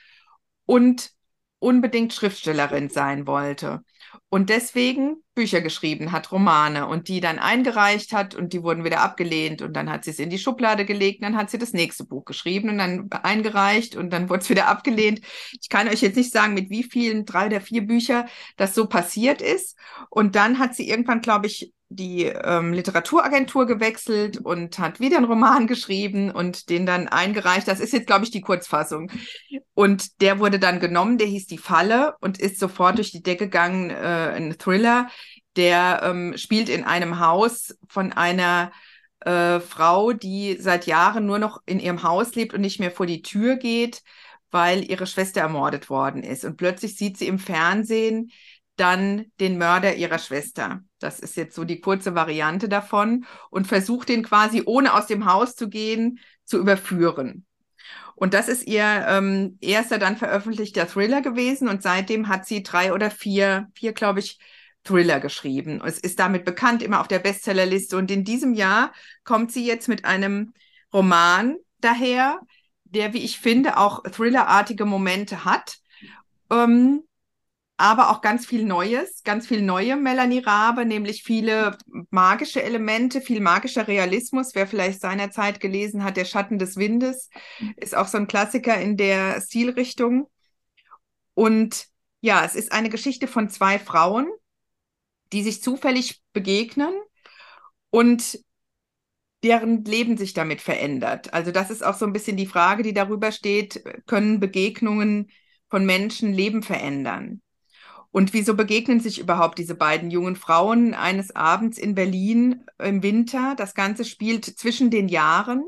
und 0.66 1.12
unbedingt 1.58 2.14
Schriftstellerin 2.14 2.90
sein 2.90 3.26
wollte 3.26 3.84
und 4.30 4.50
deswegen 4.50 5.18
Bücher 5.34 5.62
geschrieben 5.62 6.12
hat, 6.12 6.32
Romane 6.32 6.88
und 6.88 7.08
die 7.08 7.20
dann 7.20 7.40
eingereicht 7.40 8.14
hat 8.14 8.36
und 8.36 8.54
die 8.54 8.62
wurden 8.62 8.84
wieder 8.84 9.02
abgelehnt 9.02 9.62
und 9.62 9.74
dann 9.74 9.90
hat 9.90 10.04
sie 10.04 10.12
es 10.12 10.20
in 10.20 10.30
die 10.30 10.38
Schublade 10.38 10.86
gelegt, 10.86 11.24
dann 11.24 11.36
hat 11.36 11.50
sie 11.50 11.58
das 11.58 11.74
nächste 11.74 12.06
Buch 12.06 12.26
geschrieben 12.26 12.70
und 12.70 12.78
dann 12.78 13.10
eingereicht 13.10 13.96
und 13.96 14.12
dann 14.12 14.30
wurde 14.30 14.42
es 14.42 14.50
wieder 14.50 14.68
abgelehnt. 14.68 15.22
Ich 15.60 15.70
kann 15.70 15.88
euch 15.88 16.02
jetzt 16.02 16.16
nicht 16.16 16.32
sagen, 16.32 16.54
mit 16.54 16.70
wie 16.70 16.84
vielen, 16.84 17.26
drei 17.26 17.48
oder 17.48 17.62
vier 17.62 17.86
Bücher 17.88 18.28
das 18.58 18.76
so 18.76 18.88
passiert 18.88 19.42
ist. 19.42 19.78
Und 20.10 20.36
dann 20.36 20.60
hat 20.60 20.76
sie 20.76 20.88
irgendwann, 20.88 21.22
glaube 21.22 21.48
ich, 21.48 21.74
die 21.90 22.26
ähm, 22.26 22.72
Literaturagentur 22.72 23.66
gewechselt 23.66 24.38
und 24.38 24.78
hat 24.78 25.00
wieder 25.00 25.18
einen 25.18 25.26
Roman 25.26 25.66
geschrieben 25.66 26.30
und 26.30 26.70
den 26.70 26.86
dann 26.86 27.08
eingereicht. 27.08 27.68
Das 27.68 27.80
ist 27.80 27.94
jetzt, 27.94 28.06
glaube 28.06 28.26
ich, 28.26 28.32
die 28.32 28.42
Kurzfassung. 28.42 29.12
Und 29.74 30.22
der 30.22 30.40
wurde 30.40 30.60
dann 30.60 30.80
genommen, 30.80 31.18
der 31.18 31.28
hieß 31.28 31.48
Die 31.48 31.58
Falle 31.58 32.16
und 32.22 32.40
ist 32.40 32.60
sofort 32.60 32.98
durch 32.98 33.12
die 33.12 33.24
Decke 33.24 33.46
gegangen, 33.46 33.90
äh, 33.90 34.34
ein 34.36 34.58
Thriller. 34.60 35.10
Der 35.56 36.02
ähm, 36.04 36.38
spielt 36.38 36.70
in 36.70 36.84
einem 36.84 37.20
Haus 37.20 37.76
von 37.88 38.14
einer 38.14 38.72
äh, 39.22 39.60
Frau, 39.60 40.14
die 40.14 40.58
seit 40.60 40.86
Jahren 40.86 41.26
nur 41.26 41.40
noch 41.40 41.62
in 41.66 41.80
ihrem 41.80 42.04
Haus 42.04 42.36
lebt 42.36 42.54
und 42.54 42.62
nicht 42.62 42.80
mehr 42.80 42.92
vor 42.92 43.08
die 43.08 43.24
Tür 43.24 43.56
geht, 43.56 44.04
weil 44.52 44.90
ihre 44.90 45.08
Schwester 45.08 45.42
ermordet 45.42 45.90
worden 45.90 46.22
ist. 46.22 46.46
Und 46.46 46.58
plötzlich 46.58 46.96
sieht 46.96 47.18
sie 47.18 47.28
im 47.28 47.40
Fernsehen, 47.40 48.32
dann 48.76 49.26
den 49.40 49.58
Mörder 49.58 49.96
ihrer 49.96 50.20
Schwester. 50.20 50.82
Das 51.00 51.20
ist 51.20 51.38
jetzt 51.38 51.56
so 51.56 51.64
die 51.64 51.80
kurze 51.80 52.16
Variante 52.16 52.70
davon 52.70 53.26
und 53.50 53.68
versucht 53.68 54.10
den 54.10 54.24
quasi 54.24 54.64
ohne 54.66 54.94
aus 54.94 55.08
dem 55.08 55.26
Haus 55.26 55.56
zu 55.56 55.70
gehen 55.70 56.20
zu 56.46 56.58
überführen. 56.58 57.46
Und 58.16 58.34
das 58.34 58.50
ist 58.50 58.68
ihr 58.68 59.06
ähm, 59.08 59.58
erster 59.62 59.98
dann 59.98 60.18
veröffentlichter 60.18 60.88
Thriller 60.88 61.22
gewesen 61.22 61.70
und 61.70 61.82
seitdem 61.82 62.28
hat 62.28 62.46
sie 62.46 62.64
drei 62.64 62.94
oder 62.94 63.10
vier, 63.10 63.70
vier 63.74 63.94
glaube 63.94 64.20
ich, 64.20 64.40
Thriller 64.84 65.20
geschrieben. 65.20 65.82
Es 65.86 66.00
ist 66.00 66.20
damit 66.20 66.46
bekannt, 66.46 66.82
immer 66.82 67.02
auf 67.02 67.08
der 67.08 67.20
Bestsellerliste. 67.20 67.98
Und 67.98 68.12
in 68.12 68.24
diesem 68.24 68.54
Jahr 68.54 68.94
kommt 69.24 69.52
sie 69.52 69.66
jetzt 69.66 69.88
mit 69.88 70.06
einem 70.06 70.54
Roman 70.94 71.58
daher, 71.80 72.40
der, 72.86 73.14
wie 73.14 73.24
ich 73.24 73.40
finde, 73.40 73.78
auch 73.78 74.04
thrillerartige 74.04 74.86
Momente 74.86 75.46
hat. 75.46 75.78
Ähm, 76.50 77.04
aber 77.80 78.10
auch 78.10 78.22
ganz 78.22 78.46
viel 78.46 78.66
Neues, 78.66 79.24
ganz 79.24 79.48
viel 79.48 79.62
neue 79.62 79.96
Melanie 79.96 80.40
Rabe, 80.40 80.86
nämlich 80.86 81.24
viele 81.24 81.78
magische 82.10 82.62
Elemente, 82.62 83.22
viel 83.22 83.40
magischer 83.40 83.88
Realismus. 83.88 84.54
Wer 84.54 84.68
vielleicht 84.68 85.00
seinerzeit 85.00 85.62
gelesen 85.62 86.04
hat, 86.04 86.18
Der 86.18 86.26
Schatten 86.26 86.60
des 86.60 86.76
Windes, 86.76 87.30
ist 87.78 87.96
auch 87.96 88.08
so 88.08 88.18
ein 88.18 88.28
Klassiker 88.28 88.80
in 88.80 88.98
der 88.98 89.40
Stilrichtung. 89.42 90.30
Und 91.36 91.88
ja, 92.20 92.44
es 92.44 92.56
ist 92.56 92.74
eine 92.74 92.90
Geschichte 92.90 93.28
von 93.28 93.50
zwei 93.50 93.80
Frauen, 93.80 94.28
die 95.32 95.42
sich 95.42 95.64
zufällig 95.64 96.22
begegnen 96.34 96.94
und 97.92 98.40
deren 99.42 99.86
Leben 99.86 100.18
sich 100.18 100.34
damit 100.34 100.60
verändert. 100.60 101.34
Also 101.34 101.52
das 101.52 101.70
ist 101.70 101.84
auch 101.86 101.96
so 101.96 102.06
ein 102.06 102.12
bisschen 102.12 102.36
die 102.36 102.46
Frage, 102.46 102.84
die 102.84 102.94
darüber 102.94 103.32
steht, 103.32 103.82
können 104.06 104.42
Begegnungen 104.42 105.32
von 105.70 105.86
Menschen 105.86 106.34
Leben 106.34 106.62
verändern? 106.62 107.42
Und 108.12 108.34
wieso 108.34 108.56
begegnen 108.56 109.00
sich 109.00 109.20
überhaupt 109.20 109.60
diese 109.60 109.76
beiden 109.76 110.10
jungen 110.10 110.36
Frauen 110.36 110.94
eines 110.94 111.36
Abends 111.36 111.78
in 111.78 111.94
Berlin 111.94 112.66
im 112.80 113.04
Winter? 113.04 113.54
Das 113.56 113.76
Ganze 113.76 114.04
spielt 114.04 114.46
zwischen 114.46 114.90
den 114.90 115.10
Jahren. 115.10 115.64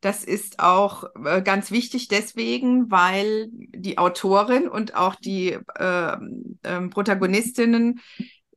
Das 0.00 0.24
ist 0.24 0.60
auch 0.60 1.04
äh, 1.24 1.42
ganz 1.42 1.70
wichtig 1.70 2.08
deswegen, 2.08 2.90
weil 2.90 3.48
die 3.50 3.98
Autorin 3.98 4.68
und 4.68 4.94
auch 4.94 5.14
die 5.14 5.58
äh, 5.78 6.16
äh, 6.62 6.88
Protagonistinnen 6.88 8.00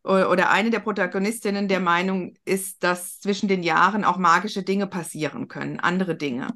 oder 0.04 0.52
eine 0.52 0.70
der 0.70 0.80
Protagonistinnen 0.80 1.68
der 1.68 1.82
Meinung 1.82 2.36
ist, 2.46 2.82
dass 2.82 3.20
zwischen 3.20 3.50
den 3.50 3.62
Jahren 3.62 4.06
auch 4.06 4.18
magische 4.18 4.64
Dinge 4.64 4.88
passieren 4.88 5.50
können, 5.50 5.82
andere 5.82 6.16
Dinge. 6.16 6.48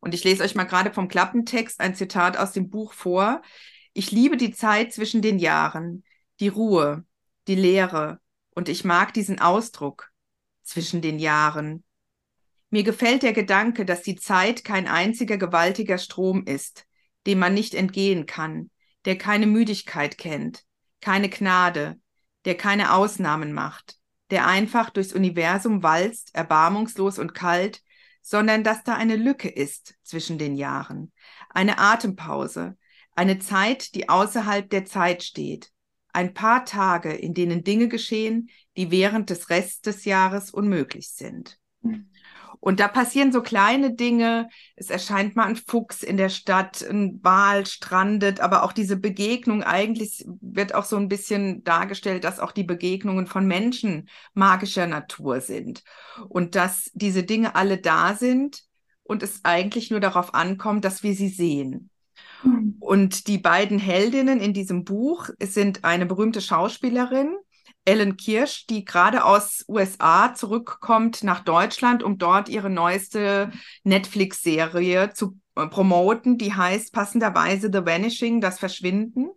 Und 0.00 0.14
ich 0.14 0.24
lese 0.24 0.42
euch 0.42 0.54
mal 0.54 0.64
gerade 0.64 0.90
vom 0.90 1.08
Klappentext 1.08 1.80
ein 1.82 1.94
Zitat 1.94 2.38
aus 2.38 2.52
dem 2.52 2.70
Buch 2.70 2.94
vor. 2.94 3.42
Ich 3.92 4.10
liebe 4.10 4.38
die 4.38 4.52
Zeit 4.52 4.94
zwischen 4.94 5.20
den 5.20 5.38
Jahren 5.38 6.02
die 6.40 6.48
Ruhe, 6.48 7.04
die 7.46 7.54
Leere, 7.54 8.20
und 8.50 8.68
ich 8.68 8.84
mag 8.84 9.12
diesen 9.12 9.40
Ausdruck 9.40 10.10
zwischen 10.62 11.00
den 11.00 11.18
Jahren. 11.18 11.84
Mir 12.70 12.82
gefällt 12.82 13.22
der 13.22 13.32
Gedanke, 13.32 13.84
dass 13.84 14.02
die 14.02 14.16
Zeit 14.16 14.64
kein 14.64 14.88
einziger 14.88 15.36
gewaltiger 15.36 15.98
Strom 15.98 16.44
ist, 16.44 16.86
dem 17.26 17.38
man 17.38 17.54
nicht 17.54 17.74
entgehen 17.74 18.26
kann, 18.26 18.70
der 19.04 19.18
keine 19.18 19.46
Müdigkeit 19.46 20.18
kennt, 20.18 20.64
keine 21.00 21.28
Gnade, 21.28 22.00
der 22.44 22.56
keine 22.56 22.92
Ausnahmen 22.94 23.52
macht, 23.52 23.98
der 24.30 24.46
einfach 24.46 24.90
durchs 24.90 25.12
Universum 25.12 25.82
walzt, 25.82 26.34
erbarmungslos 26.34 27.18
und 27.18 27.34
kalt, 27.34 27.82
sondern 28.22 28.64
dass 28.64 28.82
da 28.84 28.94
eine 28.94 29.16
Lücke 29.16 29.48
ist 29.48 29.96
zwischen 30.02 30.38
den 30.38 30.56
Jahren, 30.56 31.12
eine 31.50 31.78
Atempause, 31.78 32.76
eine 33.14 33.38
Zeit, 33.38 33.94
die 33.94 34.08
außerhalb 34.08 34.68
der 34.68 34.86
Zeit 34.86 35.22
steht, 35.22 35.70
ein 36.14 36.32
paar 36.32 36.64
Tage, 36.64 37.12
in 37.12 37.34
denen 37.34 37.64
Dinge 37.64 37.88
geschehen, 37.88 38.48
die 38.76 38.90
während 38.90 39.30
des 39.30 39.50
Restes 39.50 39.80
des 39.82 40.04
Jahres 40.04 40.50
unmöglich 40.50 41.10
sind. 41.10 41.58
Und 42.60 42.80
da 42.80 42.88
passieren 42.88 43.30
so 43.30 43.42
kleine 43.42 43.92
Dinge. 43.92 44.48
Es 44.74 44.88
erscheint 44.88 45.36
mal 45.36 45.44
ein 45.44 45.56
Fuchs 45.56 46.02
in 46.02 46.16
der 46.16 46.30
Stadt, 46.30 46.82
ein 46.82 47.20
Wal 47.22 47.66
strandet, 47.66 48.40
aber 48.40 48.62
auch 48.62 48.72
diese 48.72 48.96
Begegnung, 48.96 49.62
eigentlich 49.62 50.24
wird 50.40 50.74
auch 50.74 50.86
so 50.86 50.96
ein 50.96 51.08
bisschen 51.08 51.62
dargestellt, 51.64 52.24
dass 52.24 52.40
auch 52.40 52.52
die 52.52 52.64
Begegnungen 52.64 53.26
von 53.26 53.46
Menschen 53.46 54.08
magischer 54.32 54.86
Natur 54.86 55.42
sind. 55.42 55.82
Und 56.28 56.54
dass 56.54 56.90
diese 56.94 57.24
Dinge 57.24 57.54
alle 57.54 57.76
da 57.76 58.14
sind 58.14 58.62
und 59.02 59.22
es 59.22 59.40
eigentlich 59.42 59.90
nur 59.90 60.00
darauf 60.00 60.32
ankommt, 60.32 60.86
dass 60.86 61.02
wir 61.02 61.14
sie 61.14 61.28
sehen. 61.28 61.90
Und 62.80 63.28
die 63.28 63.38
beiden 63.38 63.78
Heldinnen 63.78 64.40
in 64.40 64.52
diesem 64.52 64.84
Buch 64.84 65.30
sind 65.40 65.84
eine 65.84 66.06
berühmte 66.06 66.40
Schauspielerin, 66.40 67.34
Ellen 67.84 68.16
Kirsch, 68.16 68.66
die 68.66 68.84
gerade 68.84 69.24
aus 69.24 69.64
USA 69.68 70.34
zurückkommt 70.34 71.22
nach 71.22 71.40
Deutschland, 71.40 72.02
um 72.02 72.18
dort 72.18 72.48
ihre 72.48 72.70
neueste 72.70 73.52
Netflix-Serie 73.82 75.12
zu 75.12 75.38
äh, 75.54 75.66
promoten, 75.66 76.38
die 76.38 76.54
heißt 76.54 76.92
passenderweise 76.92 77.70
The 77.72 77.84
Vanishing, 77.84 78.40
das 78.40 78.58
Verschwinden. 78.58 79.28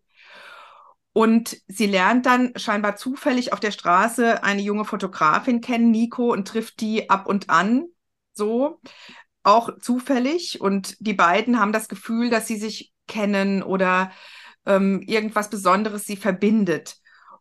Und 1.12 1.58
sie 1.68 1.88
lernt 1.88 2.26
dann 2.26 2.54
scheinbar 2.56 2.96
zufällig 2.96 3.52
auf 3.52 3.60
der 3.60 3.72
Straße 3.72 4.44
eine 4.44 4.62
junge 4.62 4.86
Fotografin 4.86 5.62
kennen, 5.62 5.92
Nico, 5.92 6.32
und 6.32 6.48
trifft 6.48 6.80
die 6.80 7.10
ab 7.10 7.28
und 7.28 7.50
an 7.50 7.86
so, 8.34 8.80
auch 9.44 9.80
zufällig. 9.80 10.62
Und 10.62 10.96
die 11.00 11.14
beiden 11.14 11.60
haben 11.60 11.72
das 11.72 11.88
Gefühl, 11.88 12.30
dass 12.30 12.48
sie 12.48 12.58
sich 12.58 12.94
kennen 13.08 13.64
oder 13.64 14.12
ähm, 14.66 15.02
irgendwas 15.02 15.50
Besonderes 15.50 16.06
sie 16.06 16.18
verbindet. 16.18 16.98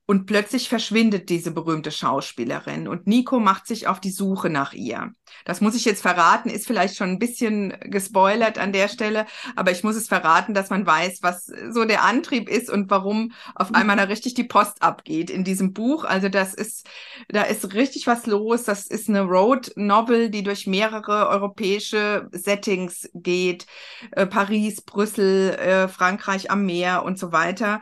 Und 0.09 0.27
plötzlich 0.27 0.69
verschwindet 0.69 1.31
diese 1.31 1.51
berühmte 1.51 1.91
Schauspielerin 1.91 2.87
und 2.87 3.09
Nico 3.09 3.41
macht 3.41 3.67
sich 3.67 3.89
auf 3.89 3.99
die 3.99 4.11
Suche 4.11 4.49
nach 4.49 4.73
ihr. 4.73 5.13
Das 5.45 5.61
muss 5.61 5.75
ich 5.75 5.85
jetzt 5.85 6.01
verraten, 6.01 6.49
ist 6.49 6.69
vielleicht 6.69 6.97
schon 6.97 7.11
ein 7.11 7.19
bisschen 7.19 7.77
gespoilert 7.81 8.57
an 8.57 8.73
der 8.73 8.87
Stelle, 8.87 9.27
aber 9.57 9.73
ich 9.73 9.83
muss 9.83 9.97
es 9.97 10.07
verraten, 10.07 10.55
dass 10.55 10.71
man 10.71 10.87
weiß, 10.87 11.19
was 11.23 11.47
so 11.71 11.85
der 11.85 12.05
Antrieb 12.05 12.49
ist 12.49 12.71
und 12.71 12.89
warum 12.89 13.33
auf 13.57 13.71
mhm. 13.71 13.77
einmal 13.77 13.97
da 13.97 14.05
richtig 14.05 14.35
die 14.35 14.45
Post 14.45 14.81
abgeht 14.81 15.29
in 15.29 15.43
diesem 15.43 15.73
Buch. 15.73 16.05
Also 16.05 16.29
das 16.29 16.55
ist, 16.55 16.87
da 17.29 17.43
ist 17.43 17.75
richtig 17.75 18.07
was 18.07 18.27
los. 18.27 18.63
Das 18.63 18.87
ist 18.87 19.09
eine 19.09 19.23
Road 19.23 19.73
Novel, 19.75 20.31
die 20.31 20.45
durch 20.45 20.69
mehrere 20.69 21.29
europäische 21.29 22.29
Settings 22.31 23.11
geht. 23.13 23.67
Äh, 24.13 24.27
Paris, 24.27 24.83
Brüssel, 24.83 25.51
äh, 25.55 25.89
Frankreich 25.89 26.49
am 26.49 26.65
Meer 26.65 27.03
und 27.03 27.19
so 27.19 27.33
weiter 27.33 27.81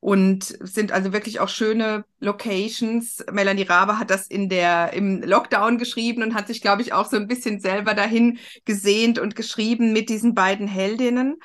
und 0.00 0.44
sind 0.44 0.92
also 0.92 1.12
wirklich 1.12 1.40
auch 1.40 1.48
schöne 1.48 2.04
Locations. 2.20 3.24
Melanie 3.32 3.64
Rabe 3.64 3.98
hat 3.98 4.10
das 4.10 4.28
in 4.28 4.48
der 4.48 4.92
im 4.92 5.22
Lockdown 5.22 5.78
geschrieben 5.78 6.22
und 6.22 6.34
hat 6.34 6.46
sich, 6.46 6.60
glaube 6.60 6.82
ich, 6.82 6.92
auch 6.92 7.10
so 7.10 7.16
ein 7.16 7.26
bisschen 7.26 7.60
selber 7.60 7.94
dahin 7.94 8.38
gesehnt 8.64 9.18
und 9.18 9.34
geschrieben 9.34 9.92
mit 9.92 10.08
diesen 10.08 10.34
beiden 10.34 10.68
Heldinnen. 10.68 11.36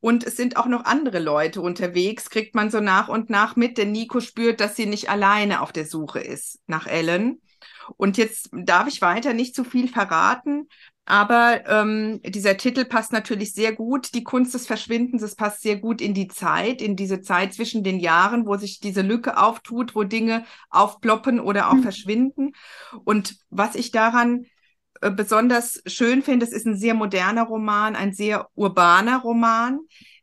Und 0.00 0.24
es 0.24 0.36
sind 0.36 0.56
auch 0.56 0.66
noch 0.66 0.84
andere 0.84 1.18
Leute 1.18 1.60
unterwegs, 1.60 2.30
kriegt 2.30 2.54
man 2.54 2.70
so 2.70 2.80
nach 2.80 3.08
und 3.08 3.30
nach 3.30 3.56
mit, 3.56 3.78
denn 3.78 3.92
Nico 3.92 4.20
spürt, 4.20 4.60
dass 4.60 4.76
sie 4.76 4.86
nicht 4.86 5.10
alleine 5.10 5.60
auf 5.60 5.72
der 5.72 5.86
Suche 5.86 6.20
ist 6.20 6.60
nach 6.66 6.86
Ellen. 6.86 7.40
Und 7.96 8.16
jetzt 8.16 8.48
darf 8.52 8.88
ich 8.88 9.02
weiter 9.02 9.34
nicht 9.34 9.54
zu 9.54 9.64
viel 9.64 9.88
verraten, 9.88 10.68
aber 11.06 11.68
ähm, 11.68 12.20
dieser 12.24 12.56
Titel 12.56 12.86
passt 12.86 13.12
natürlich 13.12 13.52
sehr 13.52 13.72
gut. 13.74 14.14
Die 14.14 14.24
Kunst 14.24 14.54
des 14.54 14.66
Verschwindens, 14.66 15.22
es 15.22 15.36
passt 15.36 15.62
sehr 15.62 15.76
gut 15.76 16.00
in 16.00 16.14
die 16.14 16.28
Zeit, 16.28 16.80
in 16.80 16.96
diese 16.96 17.20
Zeit 17.20 17.52
zwischen 17.52 17.84
den 17.84 18.00
Jahren, 18.00 18.46
wo 18.46 18.56
sich 18.56 18.80
diese 18.80 19.02
Lücke 19.02 19.36
auftut, 19.36 19.94
wo 19.94 20.04
Dinge 20.04 20.44
aufploppen 20.70 21.40
oder 21.40 21.68
auch 21.68 21.74
mhm. 21.74 21.82
verschwinden. 21.82 22.52
Und 23.04 23.36
was 23.50 23.74
ich 23.74 23.90
daran 23.90 24.46
äh, 25.02 25.10
besonders 25.10 25.82
schön 25.86 26.22
finde, 26.22 26.46
es 26.46 26.52
ist 26.52 26.66
ein 26.66 26.76
sehr 26.76 26.94
moderner 26.94 27.44
Roman, 27.44 27.96
ein 27.96 28.14
sehr 28.14 28.48
urbaner 28.54 29.18
Roman 29.18 29.80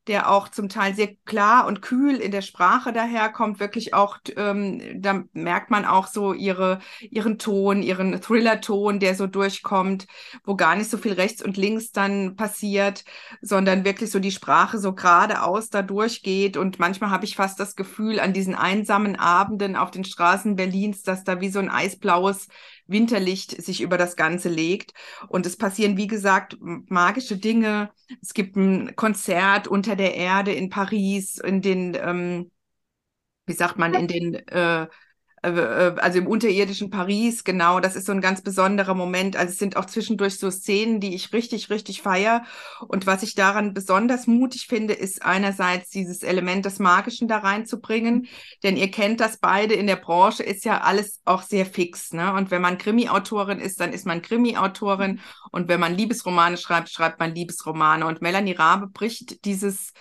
der 0.08 0.32
auch 0.32 0.49
zum 0.49 0.68
Teil 0.68 0.95
sehr 0.95 1.16
klar 1.26 1.68
und 1.68 1.82
kühl 1.82 2.16
in 2.16 2.32
der 2.32 2.41
Sprache 2.41 2.91
daherkommt, 2.91 3.60
wirklich 3.60 3.93
auch, 3.93 4.18
ähm, 4.36 4.82
da 5.02 5.24
merkt 5.34 5.70
man 5.70 5.86
auch 5.86 6.08
so 6.08 6.34
ihre, 6.34 6.80
ihren 7.02 7.38
Ton, 7.38 7.84
ihren 7.84 8.20
Thriller-Ton, 8.20 8.99
der 8.99 9.14
so 9.14 9.28
durchkommt, 9.28 10.08
wo 10.43 10.56
gar 10.56 10.76
nicht 10.76 10.89
so 10.89 10.97
viel 10.97 11.14
rechts 11.14 11.43
und 11.43 11.56
links 11.56 11.91
dann 11.91 12.36
passiert, 12.36 13.04
sondern 13.41 13.86
wirklich 13.86 14.10
so 14.10 14.20
die 14.20 14.32
Sprache 14.32 14.80
so 14.80 14.93
geradeaus 14.93 15.70
da 15.70 15.84
durchgeht. 15.84 16.58
Und 16.58 16.80
manchmal 16.80 17.12
habe 17.12 17.26
ich 17.26 17.36
fast 17.36 17.60
das 17.60 17.76
Gefühl 17.76 18.20
an 18.20 18.34
diesen 18.34 18.56
einsamen 18.56 19.16
Abenden 19.16 19.76
auf 19.76 19.91
den 19.91 20.04
Straßen 20.04 20.56
Berlins, 20.56 21.04
dass 21.04 21.24
da 21.24 21.41
wie 21.41 21.49
so 21.49 21.60
ein 21.60 21.70
eisblaues 21.70 22.47
Winterlicht 22.91 23.61
sich 23.61 23.81
über 23.81 23.97
das 23.97 24.15
Ganze 24.15 24.49
legt. 24.49 24.93
Und 25.27 25.45
es 25.45 25.57
passieren, 25.57 25.97
wie 25.97 26.07
gesagt, 26.07 26.57
magische 26.59 27.37
Dinge. 27.37 27.91
Es 28.21 28.33
gibt 28.33 28.55
ein 28.55 28.95
Konzert 28.95 29.67
unter 29.67 29.95
der 29.95 30.15
Erde 30.15 30.53
in 30.53 30.69
Paris, 30.69 31.37
in 31.37 31.61
den, 31.61 31.95
ähm, 31.95 32.51
wie 33.45 33.53
sagt 33.53 33.77
man, 33.77 33.93
in 33.93 34.07
den 34.07 34.35
äh, 34.47 34.87
also 35.43 36.19
im 36.19 36.27
unterirdischen 36.27 36.91
Paris, 36.91 37.43
genau, 37.43 37.79
das 37.79 37.95
ist 37.95 38.05
so 38.05 38.11
ein 38.11 38.21
ganz 38.21 38.41
besonderer 38.41 38.93
Moment. 38.93 39.35
Also 39.35 39.51
es 39.51 39.57
sind 39.57 39.75
auch 39.75 39.85
zwischendurch 39.85 40.37
so 40.37 40.51
Szenen, 40.51 40.99
die 40.99 41.15
ich 41.15 41.33
richtig, 41.33 41.71
richtig 41.71 42.03
feier. 42.03 42.43
Und 42.87 43.07
was 43.07 43.23
ich 43.23 43.33
daran 43.33 43.73
besonders 43.73 44.27
mutig 44.27 44.67
finde, 44.67 44.93
ist 44.93 45.23
einerseits 45.23 45.89
dieses 45.89 46.21
Element 46.21 46.65
des 46.65 46.77
Magischen 46.77 47.27
da 47.27 47.39
reinzubringen. 47.39 48.27
Denn 48.61 48.77
ihr 48.77 48.91
kennt 48.91 49.19
das 49.19 49.37
beide 49.37 49.73
in 49.73 49.87
der 49.87 49.95
Branche, 49.95 50.43
ist 50.43 50.63
ja 50.63 50.81
alles 50.81 51.21
auch 51.25 51.41
sehr 51.41 51.65
fix. 51.65 52.13
Ne? 52.13 52.33
Und 52.33 52.51
wenn 52.51 52.61
man 52.61 52.77
Krimi-Autorin 52.77 53.59
ist, 53.59 53.79
dann 53.79 53.93
ist 53.93 54.05
man 54.05 54.21
Krimi-Autorin. 54.21 55.21
Und 55.51 55.67
wenn 55.67 55.79
man 55.79 55.95
Liebesromane 55.95 56.57
schreibt, 56.57 56.89
schreibt 56.89 57.19
man 57.19 57.33
Liebesromane. 57.33 58.05
Und 58.05 58.21
Melanie 58.21 58.53
Rabe 58.53 58.87
bricht 58.87 59.43
dieses 59.45 59.93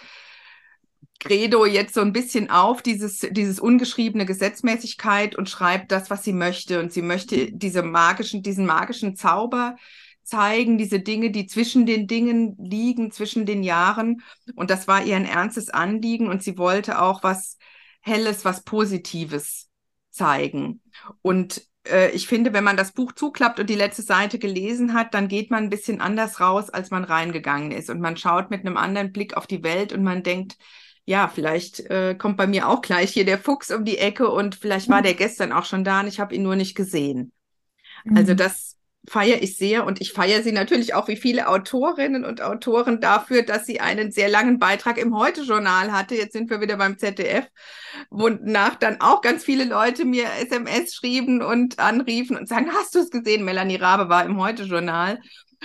Credo 1.21 1.66
jetzt 1.66 1.95
so 1.95 2.01
ein 2.01 2.12
bisschen 2.12 2.51
auf, 2.51 2.83
dieses, 2.83 3.21
dieses 3.31 3.61
ungeschriebene 3.61 4.25
Gesetzmäßigkeit 4.25 5.37
und 5.37 5.49
schreibt 5.49 5.93
das, 5.93 6.11
was 6.11 6.25
sie 6.25 6.33
möchte. 6.33 6.81
Und 6.81 6.93
sie 6.93 7.03
möchte 7.03 7.53
diese 7.53 7.83
magischen, 7.83 8.43
diesen 8.43 8.66
magischen 8.66 9.14
Zauber 9.14 9.77
zeigen, 10.25 10.79
diese 10.79 10.99
Dinge, 10.99 11.31
die 11.31 11.47
zwischen 11.47 11.85
den 11.85 12.07
Dingen 12.07 12.57
liegen, 12.59 13.11
zwischen 13.11 13.45
den 13.45 13.62
Jahren. 13.62 14.23
Und 14.57 14.71
das 14.71 14.89
war 14.89 15.05
ihr 15.05 15.16
ein 15.16 15.27
ernstes 15.27 15.68
Anliegen. 15.68 16.29
Und 16.29 16.43
sie 16.43 16.57
wollte 16.57 17.01
auch 17.03 17.23
was 17.23 17.59
Helles, 18.01 18.47
was 18.47 18.62
Positives 18.64 19.68
zeigen. 20.11 20.81
Und 21.21 21.62
äh, 21.87 22.11
ich 22.12 22.29
finde, 22.29 22.55
wenn 22.55 22.64
man 22.64 22.79
das 22.79 22.93
Buch 22.93 23.12
zuklappt 23.12 23.61
und 23.61 23.68
die 23.68 23.75
letzte 23.75 24.03
Seite 24.03 24.39
gelesen 24.39 24.95
hat, 24.95 25.12
dann 25.12 25.29
geht 25.29 25.51
man 25.51 25.64
ein 25.64 25.71
bisschen 25.71 26.01
anders 26.01 26.41
raus, 26.41 26.71
als 26.71 26.91
man 26.91 27.05
reingegangen 27.05 27.73
ist. 27.73 27.91
Und 27.91 28.01
man 28.01 28.16
schaut 28.16 28.51
mit 28.51 28.61
einem 28.61 28.79
anderen 28.79 29.12
Blick 29.12 29.37
auf 29.37 29.47
die 29.47 29.62
Welt 29.62 29.93
und 29.93 30.03
man 30.03 30.23
denkt, 30.23 30.57
ja, 31.05 31.29
vielleicht 31.29 31.81
äh, 31.91 32.15
kommt 32.15 32.37
bei 32.37 32.47
mir 32.47 32.69
auch 32.69 32.83
gleich 32.83 33.13
hier 33.13 33.25
der 33.25 33.39
Fuchs 33.39 33.71
um 33.71 33.85
die 33.85 33.99
Ecke 33.99 34.29
und 34.31 34.55
vielleicht 34.55 34.89
war 34.89 35.01
mhm. 35.01 35.05
der 35.05 35.15
gestern 35.15 35.53
auch 35.53 35.65
schon 35.65 35.85
da 35.85 36.01
und 36.01 36.07
ich 36.07 36.21
habe 36.21 36.35
ihn 36.35 36.43
nur 36.43 36.57
nicht 36.57 36.75
gesehen. 36.75 37.33
Also 38.05 38.11
mhm. 38.11 38.17
Also 38.17 38.35
das 38.35 38.77
feiere 39.09 39.43
ich 39.43 39.57
sehr 39.57 39.87
und 39.87 40.01
ich 40.01 40.13
feiere 40.13 40.43
sie 40.43 40.53
natürlich 40.53 40.95
auch 40.95 41.09
wie 41.09 41.17
viele 41.17 41.49
Autorinnen 41.49 42.25
und 42.25 42.43
Autoren 42.43 43.01
dafür, 43.01 43.43
dass 43.43 43.65
sie 43.67 43.81
einen 43.81 44.13
sehr 44.13 44.29
langen 44.29 44.59
Beitrag 44.59 44.99
im 44.99 45.17
Heute-Journal 45.17 45.91
hatte. 45.91 46.15
Jetzt 46.15 46.35
sind 46.35 46.51
wir 46.51 46.61
wieder 46.61 46.77
beim 46.77 46.99
ZDF, 46.99 47.47
wonach 48.11 48.77
dann 48.77 49.01
auch 49.01 49.23
ganz 49.23 49.43
viele 49.43 49.65
Leute 49.65 50.05
mir 50.05 50.27
SMS 50.41 50.95
schrieben 50.95 51.43
und 51.43 51.79
anriefen 51.79 52.37
und 52.37 52.47
sagen, 52.47 52.71
hast 52.73 52.95
du 52.95 52.99
es 52.99 53.11
gesehen? 53.11 53.45
Melanie 53.45 53.77
Rabe 53.77 54.09
war 54.09 54.25
im 54.25 54.39
Heute-Journal. 54.39 55.19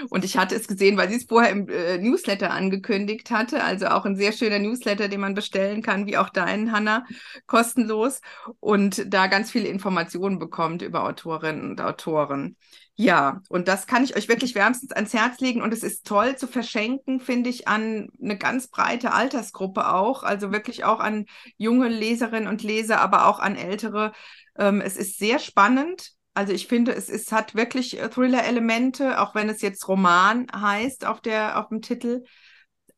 Und 0.10 0.26
ich 0.26 0.38
hatte 0.38 0.56
es 0.56 0.68
gesehen, 0.68 0.98
weil 0.98 1.10
sie 1.10 1.16
es 1.16 1.26
vorher 1.26 1.52
im 1.52 1.70
äh, 1.70 1.98
Newsletter 1.98 2.52
angekündigt 2.52 3.32
hatte. 3.32 3.64
Also 3.64 3.88
auch 3.88 4.06
ein 4.06 4.16
sehr 4.16 4.32
schöner 4.32 4.60
Newsletter, 4.60 5.08
den 5.08 5.22
man 5.22 5.34
bestellen 5.34 5.82
kann, 5.82 6.06
wie 6.06 6.18
auch 6.18 6.30
deinen, 6.30 6.72
Hanna, 6.72 7.06
kostenlos. 7.48 8.22
Und 8.60 9.14
da 9.14 9.28
ganz 9.28 9.52
viele 9.52 9.68
Informationen 9.68 10.40
bekommt 10.40 10.82
über 10.82 11.04
Autorinnen 11.04 11.72
und 11.72 11.82
Autoren. 11.82 12.58
Ja, 12.98 13.42
und 13.50 13.68
das 13.68 13.88
kann 13.88 14.06
ich 14.06 14.16
euch 14.16 14.30
wirklich 14.30 14.56
wärmstens 14.56 14.94
ans 14.94 15.14
Herz 15.14 15.40
legen. 15.40 15.62
Und 15.62 15.74
es 15.74 15.84
ist 15.84 16.06
toll 16.06 16.38
zu 16.38 16.48
verschenken, 16.48 17.20
finde 17.20 17.50
ich, 17.50 17.68
an 17.68 18.10
eine 18.22 18.38
ganz 18.38 18.68
breite 18.68 19.14
Altersgruppe 19.14 19.94
auch. 19.94 20.24
Also 20.24 20.52
wirklich 20.52 20.86
auch 20.86 21.00
an 21.00 21.26
junge 21.58 21.90
Leserinnen 21.90 22.48
und 22.48 22.64
Leser, 22.64 23.02
aber 23.02 23.28
auch 23.28 23.40
an 23.40 23.56
ältere. 23.56 24.14
Ähm, 24.58 24.82
es 24.82 24.96
ist 24.96 25.20
sehr 25.20 25.40
spannend 25.40 26.15
also 26.36 26.52
ich 26.52 26.68
finde, 26.68 26.94
es, 26.94 27.10
es 27.10 27.32
hat 27.32 27.56
wirklich 27.56 28.00
äh, 28.00 28.10
Thriller-Elemente, 28.10 29.22
auch 29.22 29.34
wenn 29.36 29.50
es 29.50 29.62
jetzt 29.62 29.88
Roman 29.88 30.48
heißt 30.54 31.06
auf, 31.06 31.22
der, 31.22 31.58
auf 31.58 31.70
dem 31.70 31.82
Titel. 31.82 32.24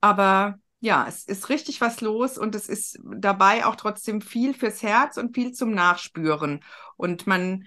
Aber 0.02 0.60
ja, 0.80 1.06
es 1.08 1.24
ist 1.24 1.50
richtig 1.50 1.80
was 1.80 2.02
los 2.02 2.38
und 2.38 2.56
es 2.56 2.68
ist 2.68 3.00
dabei 3.04 3.66
auch 3.66 3.76
trotzdem 3.76 4.22
viel 4.22 4.54
fürs 4.54 4.82
Herz 4.82 5.18
und 5.18 5.36
viel 5.36 5.52
zum 5.52 5.72
Nachspüren. 5.72 6.64
Und 6.98 7.28
man 7.28 7.66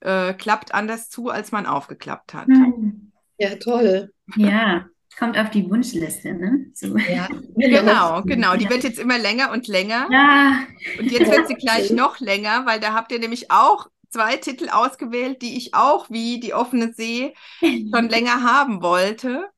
äh, 0.00 0.34
klappt 0.34 0.74
anders 0.74 1.08
zu, 1.08 1.28
als 1.28 1.52
man 1.52 1.66
aufgeklappt 1.66 2.34
hat. 2.34 2.48
Hm. 2.48 3.12
Ja, 3.38 3.54
toll. 3.56 4.12
Ja, 4.36 4.86
kommt 5.16 5.38
auf 5.38 5.50
die 5.50 5.68
Wunschliste, 5.70 6.34
ne? 6.34 6.66
So. 6.74 6.96
Ja, 6.96 7.28
genau, 7.56 8.22
genau. 8.22 8.56
Die 8.56 8.68
wird 8.68 8.82
jetzt 8.82 8.98
immer 8.98 9.18
länger 9.18 9.52
und 9.52 9.68
länger. 9.68 10.08
Ja. 10.10 10.58
Und 10.98 11.10
jetzt 11.10 11.30
wird 11.30 11.46
sie 11.46 11.54
gleich 11.54 11.90
noch 11.90 12.18
länger, 12.20 12.66
weil 12.66 12.80
da 12.80 12.94
habt 12.94 13.12
ihr 13.12 13.20
nämlich 13.20 13.50
auch 13.50 13.88
zwei 14.14 14.36
Titel 14.36 14.68
ausgewählt, 14.68 15.42
die 15.42 15.56
ich 15.56 15.74
auch 15.74 16.08
wie 16.08 16.38
die 16.38 16.54
offene 16.54 16.92
See 16.92 17.34
schon 17.60 18.08
länger 18.08 18.44
haben 18.44 18.80
wollte. 18.80 19.48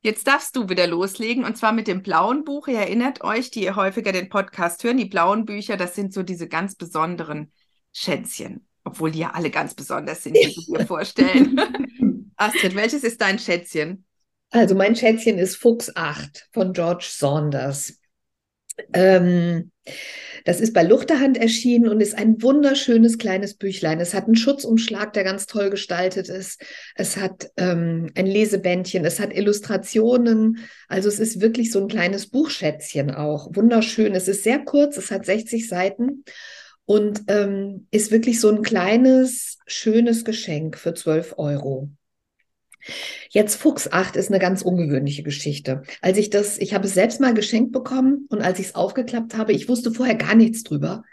Jetzt 0.00 0.26
darfst 0.26 0.56
du 0.56 0.70
wieder 0.70 0.86
loslegen 0.86 1.44
und 1.44 1.58
zwar 1.58 1.72
mit 1.72 1.86
dem 1.86 2.02
blauen 2.02 2.44
Buch. 2.44 2.66
Ihr 2.66 2.78
erinnert 2.78 3.22
euch, 3.22 3.50
die 3.50 3.62
ihr 3.62 3.76
häufiger 3.76 4.12
den 4.12 4.30
Podcast 4.30 4.82
hören, 4.84 4.96
die 4.96 5.04
blauen 5.04 5.44
Bücher, 5.44 5.76
das 5.76 5.94
sind 5.94 6.14
so 6.14 6.22
diese 6.22 6.48
ganz 6.48 6.76
besonderen 6.76 7.52
Schätzchen, 7.92 8.66
obwohl 8.84 9.10
die 9.10 9.20
ja 9.20 9.32
alle 9.32 9.50
ganz 9.50 9.74
besonders 9.74 10.22
sind, 10.22 10.34
wie 10.34 10.54
du 10.54 10.78
dir 10.78 10.86
vorstellen. 10.86 12.32
Astrid, 12.36 12.74
welches 12.74 13.04
ist 13.04 13.20
dein 13.20 13.38
Schätzchen? 13.38 14.06
Also 14.50 14.74
mein 14.74 14.96
Schätzchen 14.96 15.36
ist 15.36 15.56
Fuchs 15.56 15.94
8 15.94 16.48
von 16.52 16.72
George 16.72 17.06
Saunders. 17.08 17.98
Ähm, 18.92 19.70
das 20.44 20.60
ist 20.60 20.74
bei 20.74 20.82
Luchterhand 20.82 21.38
erschienen 21.38 21.88
und 21.88 22.00
ist 22.00 22.16
ein 22.16 22.42
wunderschönes 22.42 23.16
kleines 23.16 23.54
Büchlein. 23.54 24.00
Es 24.00 24.12
hat 24.12 24.26
einen 24.26 24.36
Schutzumschlag, 24.36 25.12
der 25.14 25.24
ganz 25.24 25.46
toll 25.46 25.70
gestaltet 25.70 26.28
ist. 26.28 26.60
Es 26.94 27.16
hat 27.16 27.50
ähm, 27.56 28.10
ein 28.14 28.26
Lesebändchen, 28.26 29.04
es 29.04 29.20
hat 29.20 29.34
Illustrationen. 29.34 30.58
Also 30.88 31.08
es 31.08 31.18
ist 31.18 31.40
wirklich 31.40 31.70
so 31.70 31.80
ein 31.80 31.88
kleines 31.88 32.28
Buchschätzchen 32.28 33.10
auch. 33.10 33.48
Wunderschön. 33.54 34.14
Es 34.14 34.28
ist 34.28 34.44
sehr 34.44 34.58
kurz, 34.58 34.96
es 34.98 35.10
hat 35.10 35.24
60 35.24 35.66
Seiten 35.66 36.24
und 36.84 37.22
ähm, 37.28 37.86
ist 37.90 38.10
wirklich 38.10 38.38
so 38.38 38.50
ein 38.50 38.62
kleines, 38.62 39.58
schönes 39.66 40.24
Geschenk 40.24 40.76
für 40.76 40.92
12 40.92 41.34
Euro. 41.38 41.88
Jetzt 43.30 43.56
Fuchs 43.56 43.90
8 43.90 44.16
ist 44.16 44.30
eine 44.30 44.38
ganz 44.38 44.62
ungewöhnliche 44.62 45.22
Geschichte. 45.22 45.82
Als 46.00 46.18
ich 46.18 46.30
das, 46.30 46.58
ich 46.58 46.74
habe 46.74 46.86
es 46.86 46.94
selbst 46.94 47.20
mal 47.20 47.34
geschenkt 47.34 47.72
bekommen 47.72 48.26
und 48.30 48.40
als 48.42 48.58
ich 48.58 48.66
es 48.66 48.74
aufgeklappt 48.74 49.36
habe, 49.36 49.52
ich 49.52 49.68
wusste 49.68 49.92
vorher 49.92 50.14
gar 50.14 50.34
nichts 50.34 50.62
drüber, 50.62 51.04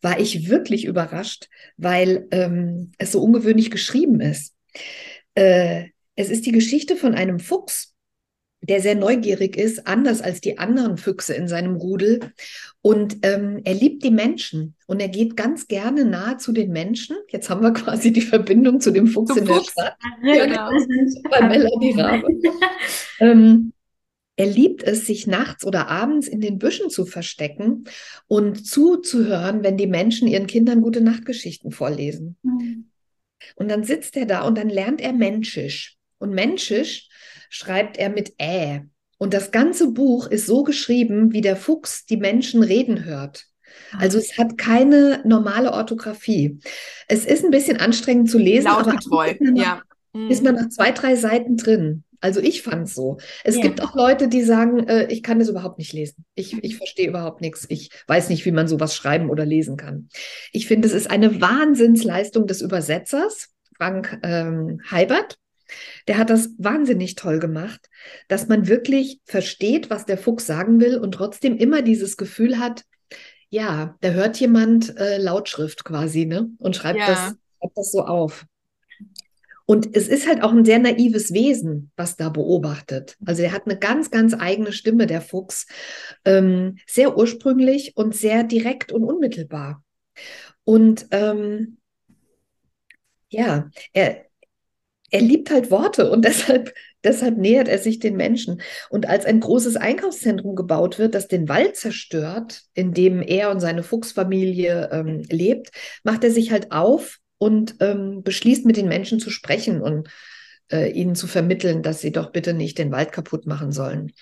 war 0.00 0.20
ich 0.20 0.48
wirklich 0.48 0.84
überrascht, 0.84 1.48
weil 1.76 2.26
ähm, 2.30 2.92
es 2.98 3.12
so 3.12 3.20
ungewöhnlich 3.20 3.70
geschrieben 3.70 4.20
ist. 4.20 4.54
Äh, 5.34 5.86
es 6.14 6.30
ist 6.30 6.46
die 6.46 6.52
Geschichte 6.52 6.96
von 6.96 7.14
einem 7.14 7.38
Fuchs, 7.38 7.94
der 8.60 8.80
sehr 8.80 8.94
neugierig 8.94 9.56
ist, 9.56 9.86
anders 9.86 10.20
als 10.20 10.40
die 10.40 10.58
anderen 10.58 10.96
Füchse 10.96 11.34
in 11.34 11.48
seinem 11.48 11.76
Rudel. 11.76 12.20
Und 12.82 13.18
ähm, 13.22 13.60
er 13.64 13.74
liebt 13.74 14.02
die 14.02 14.10
Menschen 14.10 14.74
und 14.86 15.00
er 15.00 15.08
geht 15.08 15.36
ganz 15.36 15.68
gerne 15.68 16.04
nahe 16.04 16.38
zu 16.38 16.52
den 16.52 16.70
Menschen. 16.72 17.16
Jetzt 17.28 17.50
haben 17.50 17.62
wir 17.62 17.72
quasi 17.72 18.12
die 18.12 18.20
Verbindung 18.20 18.80
zu 18.80 18.90
dem 18.90 19.06
Fuchs 19.06 19.34
Zum 19.34 19.38
in 19.38 19.46
Fuchs. 19.46 19.74
der 19.74 19.82
Stadt. 19.82 19.96
Ja, 20.22 20.46
genau. 20.46 20.70
Bei 21.30 21.48
Melanie 21.48 22.00
Rabe. 22.00 22.28
ähm, 23.20 23.72
er 24.36 24.46
liebt 24.46 24.82
es, 24.84 25.06
sich 25.06 25.26
nachts 25.26 25.64
oder 25.64 25.88
abends 25.88 26.28
in 26.28 26.40
den 26.40 26.58
Büschen 26.58 26.90
zu 26.90 27.06
verstecken 27.06 27.84
und 28.28 28.66
zuzuhören, 28.66 29.64
wenn 29.64 29.76
die 29.76 29.88
Menschen 29.88 30.28
ihren 30.28 30.46
Kindern 30.46 30.80
gute 30.80 31.00
Nachtgeschichten 31.00 31.72
vorlesen. 31.72 32.36
Mhm. 32.42 32.90
Und 33.56 33.68
dann 33.68 33.84
sitzt 33.84 34.16
er 34.16 34.26
da 34.26 34.42
und 34.42 34.56
dann 34.58 34.68
lernt 34.68 35.00
er 35.00 35.12
Menschisch. 35.12 35.96
Und 36.18 36.34
Menschisch 36.34 37.07
schreibt 37.48 37.96
er 37.96 38.08
mit 38.10 38.34
Ä. 38.40 38.82
Und 39.18 39.34
das 39.34 39.50
ganze 39.50 39.90
Buch 39.90 40.28
ist 40.28 40.46
so 40.46 40.62
geschrieben, 40.62 41.32
wie 41.32 41.40
der 41.40 41.56
Fuchs 41.56 42.06
die 42.06 42.16
Menschen 42.16 42.62
reden 42.62 43.04
hört. 43.04 43.46
Also 43.98 44.18
es 44.18 44.38
hat 44.38 44.58
keine 44.58 45.20
normale 45.24 45.72
Orthographie. 45.72 46.58
Es 47.08 47.24
ist 47.24 47.44
ein 47.44 47.50
bisschen 47.50 47.78
anstrengend 47.78 48.30
zu 48.30 48.38
lesen, 48.38 48.68
aber 48.68 48.94
ist 48.94 49.40
man 49.40 49.54
nach, 49.54 49.62
ja. 49.64 49.82
ist 50.28 50.40
Mhm. 50.40 50.44
man 50.46 50.54
nach 50.56 50.68
zwei, 50.68 50.92
drei 50.92 51.16
Seiten 51.16 51.56
drin. 51.56 52.04
Also 52.20 52.40
ich 52.40 52.62
fand 52.62 52.88
es 52.88 52.94
so. 52.94 53.18
Es 53.44 53.56
Ja. 53.56 53.62
gibt 53.62 53.80
auch 53.80 53.94
Leute, 53.94 54.26
die 54.28 54.42
sagen, 54.42 54.86
äh, 54.88 55.06
ich 55.06 55.22
kann 55.22 55.38
das 55.38 55.48
überhaupt 55.48 55.78
nicht 55.78 55.92
lesen. 55.92 56.24
Ich, 56.34 56.56
ich 56.64 56.76
verstehe 56.76 57.08
überhaupt 57.08 57.40
nichts. 57.40 57.66
Ich 57.68 57.90
weiß 58.08 58.28
nicht, 58.28 58.44
wie 58.44 58.50
man 58.50 58.66
sowas 58.66 58.94
schreiben 58.96 59.30
oder 59.30 59.46
lesen 59.46 59.76
kann. 59.76 60.08
Ich 60.52 60.66
finde, 60.66 60.88
es 60.88 60.94
ist 60.94 61.10
eine 61.10 61.40
Wahnsinnsleistung 61.40 62.46
des 62.48 62.60
Übersetzers, 62.60 63.50
Frank 63.76 64.18
ähm, 64.24 64.80
Heibert. 64.90 65.38
Der 66.06 66.18
hat 66.18 66.30
das 66.30 66.50
wahnsinnig 66.58 67.14
toll 67.14 67.38
gemacht, 67.38 67.88
dass 68.28 68.48
man 68.48 68.68
wirklich 68.68 69.20
versteht, 69.24 69.90
was 69.90 70.06
der 70.06 70.18
Fuchs 70.18 70.46
sagen 70.46 70.80
will 70.80 70.98
und 70.98 71.12
trotzdem 71.12 71.56
immer 71.56 71.82
dieses 71.82 72.16
Gefühl 72.16 72.58
hat, 72.58 72.84
ja, 73.50 73.96
da 74.00 74.10
hört 74.10 74.38
jemand 74.38 74.96
äh, 74.98 75.18
Lautschrift 75.18 75.84
quasi, 75.84 76.26
ne? 76.26 76.50
Und 76.58 76.76
schreibt 76.76 77.00
Ja. 77.00 77.06
das, 77.06 77.18
schreibt 77.58 77.76
das 77.76 77.92
so 77.92 78.04
auf. 78.04 78.46
Und 79.70 79.94
es 79.94 80.08
ist 80.08 80.26
halt 80.26 80.42
auch 80.42 80.52
ein 80.52 80.64
sehr 80.64 80.78
naives 80.78 81.34
Wesen, 81.34 81.90
was 81.94 82.16
da 82.16 82.30
beobachtet. 82.30 83.18
Also 83.26 83.42
er 83.42 83.52
hat 83.52 83.66
eine 83.66 83.78
ganz, 83.78 84.10
ganz 84.10 84.32
eigene 84.32 84.72
Stimme, 84.72 85.06
der 85.06 85.20
Fuchs. 85.20 85.66
Ähm, 86.24 86.78
sehr 86.86 87.18
ursprünglich 87.18 87.94
und 87.94 88.14
sehr 88.16 88.44
direkt 88.44 88.92
und 88.92 89.04
unmittelbar. 89.04 89.84
Und 90.64 91.06
ähm, 91.10 91.76
ja, 93.28 93.68
er, 93.92 94.24
er 95.10 95.20
liebt 95.20 95.50
halt 95.50 95.70
Worte 95.70 96.10
und 96.10 96.24
deshalb, 96.24 96.74
deshalb 97.04 97.36
nähert 97.36 97.68
er 97.68 97.78
sich 97.78 97.98
den 97.98 98.16
Menschen. 98.16 98.60
Und 98.90 99.08
als 99.08 99.24
ein 99.24 99.40
großes 99.40 99.76
Einkaufszentrum 99.76 100.56
gebaut 100.56 100.98
wird, 100.98 101.14
das 101.14 101.28
den 101.28 101.48
Wald 101.48 101.76
zerstört, 101.76 102.62
in 102.74 102.92
dem 102.92 103.22
er 103.22 103.50
und 103.50 103.60
seine 103.60 103.82
Fuchsfamilie 103.82 104.90
ähm, 104.92 105.22
lebt, 105.30 105.70
macht 106.04 106.24
er 106.24 106.30
sich 106.30 106.50
halt 106.50 106.72
auf 106.72 107.18
und 107.38 107.76
ähm, 107.80 108.22
beschließt, 108.22 108.66
mit 108.66 108.76
den 108.76 108.88
Menschen 108.88 109.20
zu 109.20 109.30
sprechen 109.30 109.80
und 109.80 110.08
äh, 110.70 110.90
ihnen 110.90 111.14
zu 111.14 111.26
vermitteln, 111.26 111.82
dass 111.82 112.00
sie 112.00 112.12
doch 112.12 112.30
bitte 112.30 112.52
nicht 112.52 112.78
den 112.78 112.92
Wald 112.92 113.12
kaputt 113.12 113.46
machen 113.46 113.72
sollen. 113.72 114.12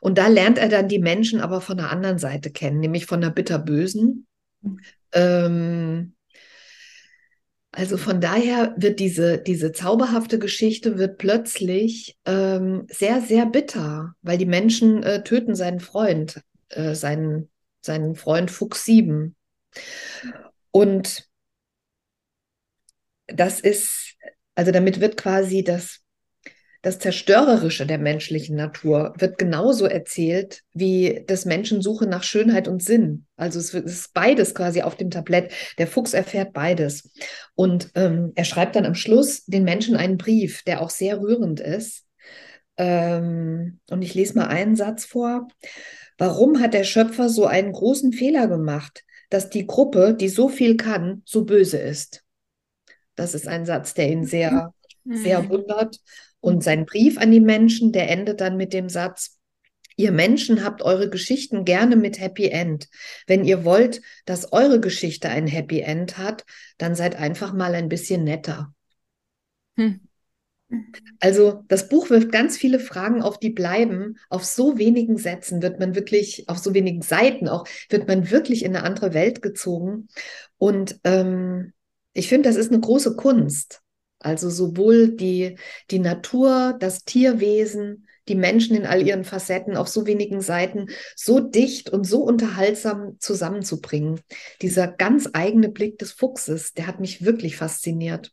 Und 0.00 0.18
da 0.18 0.28
lernt 0.28 0.58
er 0.58 0.68
dann 0.68 0.88
die 0.88 0.98
Menschen 0.98 1.40
aber 1.40 1.60
von 1.60 1.76
der 1.76 1.90
anderen 1.90 2.18
Seite 2.18 2.50
kennen, 2.50 2.80
nämlich 2.80 3.06
von 3.06 3.20
der 3.20 3.30
bitterbösen. 3.30 4.26
Ähm, 5.12 6.14
also 7.74 7.96
von 7.96 8.20
daher 8.20 8.74
wird 8.76 9.00
diese, 9.00 9.38
diese 9.38 9.72
zauberhafte 9.72 10.38
Geschichte 10.38 10.98
wird 10.98 11.16
plötzlich 11.16 12.18
ähm, 12.26 12.86
sehr, 12.90 13.22
sehr 13.22 13.46
bitter, 13.46 14.14
weil 14.20 14.36
die 14.36 14.46
Menschen 14.46 15.02
äh, 15.02 15.24
töten 15.24 15.54
seinen 15.54 15.80
Freund, 15.80 16.42
äh, 16.68 16.94
seinen, 16.94 17.48
seinen 17.80 18.14
Freund 18.14 18.50
Fuchs 18.50 18.84
7. 18.84 19.34
Und 20.70 21.26
das 23.26 23.58
ist, 23.58 24.16
also 24.54 24.70
damit 24.70 25.00
wird 25.00 25.16
quasi 25.16 25.64
das, 25.64 26.01
das 26.82 26.98
Zerstörerische 26.98 27.86
der 27.86 27.98
menschlichen 27.98 28.56
Natur 28.56 29.14
wird 29.16 29.38
genauso 29.38 29.86
erzählt 29.86 30.62
wie 30.74 31.24
des 31.28 31.44
Menschen 31.44 31.80
Suche 31.80 32.06
nach 32.06 32.24
Schönheit 32.24 32.66
und 32.66 32.82
Sinn. 32.82 33.26
Also 33.36 33.60
es, 33.60 33.72
ist 33.72 34.12
beides 34.14 34.52
quasi 34.52 34.82
auf 34.82 34.96
dem 34.96 35.10
Tablett. 35.10 35.52
Der 35.78 35.86
Fuchs 35.86 36.12
erfährt 36.12 36.52
beides. 36.52 37.12
Und 37.54 37.90
ähm, 37.94 38.32
er 38.34 38.44
schreibt 38.44 38.74
dann 38.74 38.84
am 38.84 38.96
Schluss 38.96 39.44
den 39.46 39.62
Menschen 39.62 39.94
einen 39.94 40.18
Brief, 40.18 40.64
der 40.64 40.82
auch 40.82 40.90
sehr 40.90 41.20
rührend 41.20 41.60
ist. 41.60 42.04
Ähm, 42.76 43.78
und 43.88 44.02
ich 44.02 44.14
lese 44.14 44.36
mal 44.36 44.48
einen 44.48 44.74
Satz 44.74 45.04
vor. 45.04 45.46
Warum 46.18 46.60
hat 46.60 46.74
der 46.74 46.84
Schöpfer 46.84 47.28
so 47.28 47.46
einen 47.46 47.70
großen 47.70 48.12
Fehler 48.12 48.48
gemacht, 48.48 49.04
dass 49.30 49.50
die 49.50 49.68
Gruppe, 49.68 50.14
die 50.18 50.28
so 50.28 50.48
viel 50.48 50.76
kann, 50.76 51.22
so 51.24 51.44
böse 51.44 51.78
ist? 51.78 52.24
Das 53.14 53.34
ist 53.34 53.46
ein 53.46 53.66
Satz, 53.66 53.94
der 53.94 54.10
ihn 54.10 54.24
sehr, 54.24 54.74
sehr 55.04 55.42
Mhm. 55.42 55.48
wundert. 55.48 55.98
Und 56.42 56.62
sein 56.62 56.84
Brief 56.84 57.16
an 57.16 57.30
die 57.30 57.40
Menschen, 57.40 57.92
der 57.92 58.10
endet 58.10 58.42
dann 58.42 58.58
mit 58.58 58.74
dem 58.74 58.90
Satz, 58.90 59.38
Ihr 59.96 60.10
Menschen 60.10 60.64
habt 60.64 60.82
eure 60.82 61.10
Geschichten 61.10 61.64
gerne 61.64 61.96
mit 61.96 62.18
Happy 62.18 62.48
End. 62.48 62.88
Wenn 63.26 63.44
ihr 63.44 63.64
wollt, 63.64 64.00
dass 64.24 64.52
eure 64.52 64.80
Geschichte 64.80 65.28
ein 65.28 65.46
Happy 65.46 65.80
End 65.80 66.16
hat, 66.18 66.44
dann 66.78 66.94
seid 66.94 67.16
einfach 67.16 67.52
mal 67.52 67.74
ein 67.74 67.90
bisschen 67.90 68.24
netter. 68.24 68.74
Hm. 69.76 70.00
Also 71.20 71.62
das 71.68 71.90
Buch 71.90 72.08
wirft 72.08 72.32
ganz 72.32 72.56
viele 72.56 72.80
Fragen 72.80 73.22
auf, 73.22 73.38
die 73.38 73.50
bleiben. 73.50 74.16
Auf 74.30 74.44
so 74.44 74.78
wenigen 74.78 75.18
Sätzen 75.18 75.60
wird 75.60 75.78
man 75.78 75.94
wirklich, 75.94 76.48
auf 76.48 76.58
so 76.58 76.72
wenigen 76.72 77.02
Seiten 77.02 77.46
auch, 77.46 77.66
wird 77.90 78.08
man 78.08 78.30
wirklich 78.30 78.64
in 78.64 78.74
eine 78.74 78.84
andere 78.84 79.12
Welt 79.12 79.42
gezogen. 79.42 80.08
Und 80.56 80.98
ähm, 81.04 81.74
ich 82.14 82.28
finde, 82.28 82.48
das 82.48 82.56
ist 82.56 82.72
eine 82.72 82.80
große 82.80 83.16
Kunst. 83.16 83.81
Also 84.24 84.50
sowohl 84.50 85.16
die, 85.16 85.58
die 85.90 85.98
Natur, 85.98 86.76
das 86.78 87.04
Tierwesen, 87.04 88.06
die 88.28 88.34
Menschen 88.34 88.76
in 88.76 88.86
all 88.86 89.06
ihren 89.06 89.24
Facetten 89.24 89.76
auf 89.76 89.88
so 89.88 90.06
wenigen 90.06 90.40
Seiten 90.40 90.86
so 91.16 91.40
dicht 91.40 91.90
und 91.90 92.04
so 92.04 92.22
unterhaltsam 92.22 93.16
zusammenzubringen. 93.18 94.20
Dieser 94.60 94.86
ganz 94.86 95.28
eigene 95.32 95.68
Blick 95.68 95.98
des 95.98 96.12
Fuchses, 96.12 96.72
der 96.72 96.86
hat 96.86 97.00
mich 97.00 97.24
wirklich 97.24 97.56
fasziniert. 97.56 98.32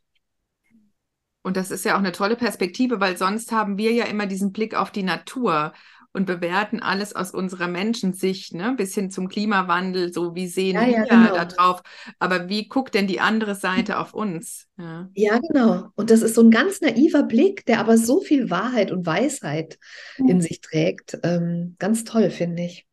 Und 1.42 1.58
das 1.58 1.72
ist 1.72 1.86
ja 1.86 1.96
auch 1.96 2.00
eine 2.00 2.12
tolle 2.12 2.36
Perspektive, 2.36 3.00
weil 3.00 3.18
sonst 3.18 3.52
haben 3.52 3.78
wir 3.78 3.92
ja 3.94 4.06
immer 4.06 4.28
diesen 4.28 4.52
Blick 4.52 4.76
auf 4.76 4.92
die 4.92 5.04
Natur 5.04 5.74
und 6.12 6.26
bewerten 6.26 6.82
alles 6.82 7.16
aus 7.16 7.32
unserer 7.32 7.68
Menschensicht, 7.68 8.54
ne? 8.54 8.74
Bis 8.78 8.96
hin 8.96 9.12
zum 9.12 9.28
Klimawandel, 9.30 10.12
so 10.14 10.36
wie 10.36 10.48
sehen 10.48 10.76
Ja, 10.76 10.88
ja, 10.88 11.04
wir 11.06 11.08
genau. 11.10 11.34
da 11.36 11.46
drauf. 11.46 11.82
Aber 12.18 12.50
wie 12.50 12.68
guckt 12.68 12.96
denn 12.96 13.08
die 13.08 13.20
andere 13.20 13.56
Seite 13.56 14.00
auf 14.00 14.14
uns? 14.14 14.68
Ja. 14.78 15.10
Ja, 15.14 15.40
genau. 15.40 15.90
Und 15.96 16.10
das 16.10 16.22
ist 16.22 16.36
so 16.36 16.42
ein 16.42 16.52
ganz 16.52 16.82
naiver 16.82 17.24
Blick, 17.24 17.66
der 17.66 17.80
aber 17.80 17.98
so 17.98 18.22
viel 18.22 18.50
Wahrheit 18.50 18.92
und 18.92 19.06
Weisheit 19.06 19.78
in 20.18 20.42
sich 20.42 20.62
trägt. 20.62 21.20
Ähm, 21.24 21.76
ganz 21.80 22.04
toll, 22.06 22.32
finde 22.32 22.64
ich. 22.64 22.86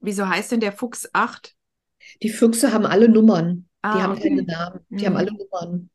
Wieso 0.00 0.28
heißt 0.28 0.52
denn 0.52 0.60
der 0.60 0.72
Fuchs 0.72 1.08
8? 1.12 1.54
Die 2.22 2.28
Füchse 2.30 2.72
haben 2.72 2.86
alle 2.86 3.08
Nummern. 3.08 3.68
Die 3.84 3.88
Ah, 3.88 4.02
haben 4.02 4.12
okay. 4.12 4.28
keine 4.30 4.42
Namen. 4.42 4.80
Die 4.90 5.06
haben 5.06 5.12
Mhm. 5.12 5.18
alle 5.18 5.32
Nummern. 5.32 5.90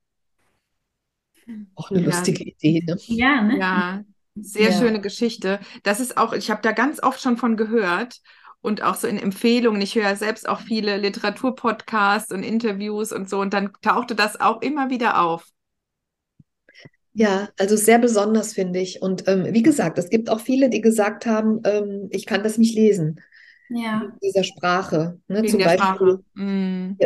Auch 1.76 1.92
eine 1.92 2.00
Ja. 2.02 2.06
lustige 2.08 2.44
Idee, 2.44 2.82
ne? 2.86 2.98
Ja, 3.08 3.42
ne? 3.44 3.60
Ja, 3.60 4.04
sehr 4.42 4.72
Ja. 4.72 4.78
schöne 4.80 5.02
Geschichte. 5.02 5.60
Das 5.84 6.00
ist 6.00 6.18
auch, 6.18 6.34
ich 6.34 6.50
habe 6.52 6.62
da 6.62 6.72
ganz 6.72 7.02
oft 7.02 7.22
schon 7.22 7.38
von 7.38 7.58
gehört 7.58 8.22
und 8.62 8.82
auch 8.84 8.96
so 8.96 9.08
in 9.08 9.18
Empfehlungen. 9.18 9.82
Ich 9.82 9.96
höre 9.96 10.16
selbst 10.16 10.48
auch 10.50 10.62
viele 10.62 10.98
Literaturpodcasts 10.98 12.32
und 12.32 12.44
Interviews 12.44 13.12
und 13.12 13.30
so 13.30 13.40
und 13.40 13.54
dann 13.54 13.72
tauchte 13.82 14.16
das 14.16 14.40
auch 14.40 14.62
immer 14.62 14.90
wieder 14.90 15.22
auf. 15.22 15.46
Ja, 17.14 17.50
also 17.58 17.76
sehr 17.76 17.98
besonders, 17.98 18.54
finde 18.54 18.80
ich. 18.80 19.02
Und 19.02 19.28
ähm, 19.28 19.48
wie 19.52 19.64
gesagt, 19.64 19.98
es 19.98 20.10
gibt 20.10 20.30
auch 20.30 20.40
viele, 20.40 20.70
die 20.70 20.82
gesagt 20.82 21.26
haben, 21.26 21.62
ähm, 21.66 22.10
ich 22.12 22.28
kann 22.28 22.44
das 22.44 22.60
nicht 22.60 22.76
lesen, 22.76 23.20
Ja. 23.70 24.04
in 24.04 24.20
dieser 24.22 24.44
Sprache. 24.44 25.20
Ne? 25.28 25.38
Wegen 25.40 25.50
Zum 25.50 25.60
der 25.60 25.66
Beispiel, 25.66 25.86
Sprache. 25.88 26.24
Mm. 26.36 26.98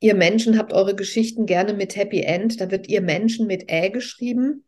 ihr 0.00 0.14
Menschen 0.14 0.58
habt 0.58 0.72
eure 0.72 0.94
Geschichten 0.94 1.44
gerne 1.46 1.74
mit 1.74 1.96
Happy 1.96 2.20
End. 2.22 2.60
Da 2.60 2.70
wird 2.70 2.88
ihr 2.88 3.00
Menschen 3.00 3.48
mit 3.48 3.68
Ä 3.68 3.90
geschrieben. 3.90 4.64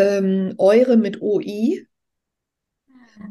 Ähm, 0.00 0.54
eure 0.58 0.96
mit 0.96 1.20
OI. 1.20 1.86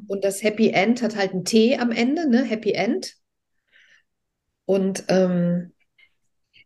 Und 0.08 0.24
das 0.24 0.44
Happy 0.44 0.70
End 0.70 1.02
hat 1.02 1.16
halt 1.16 1.34
ein 1.34 1.46
T 1.46 1.78
am 1.78 1.91
Ende, 1.91 2.30
ne? 2.30 2.44
Happy 2.44 2.74
End. 2.74 3.16
Und 4.66 5.06
ähm, 5.08 5.74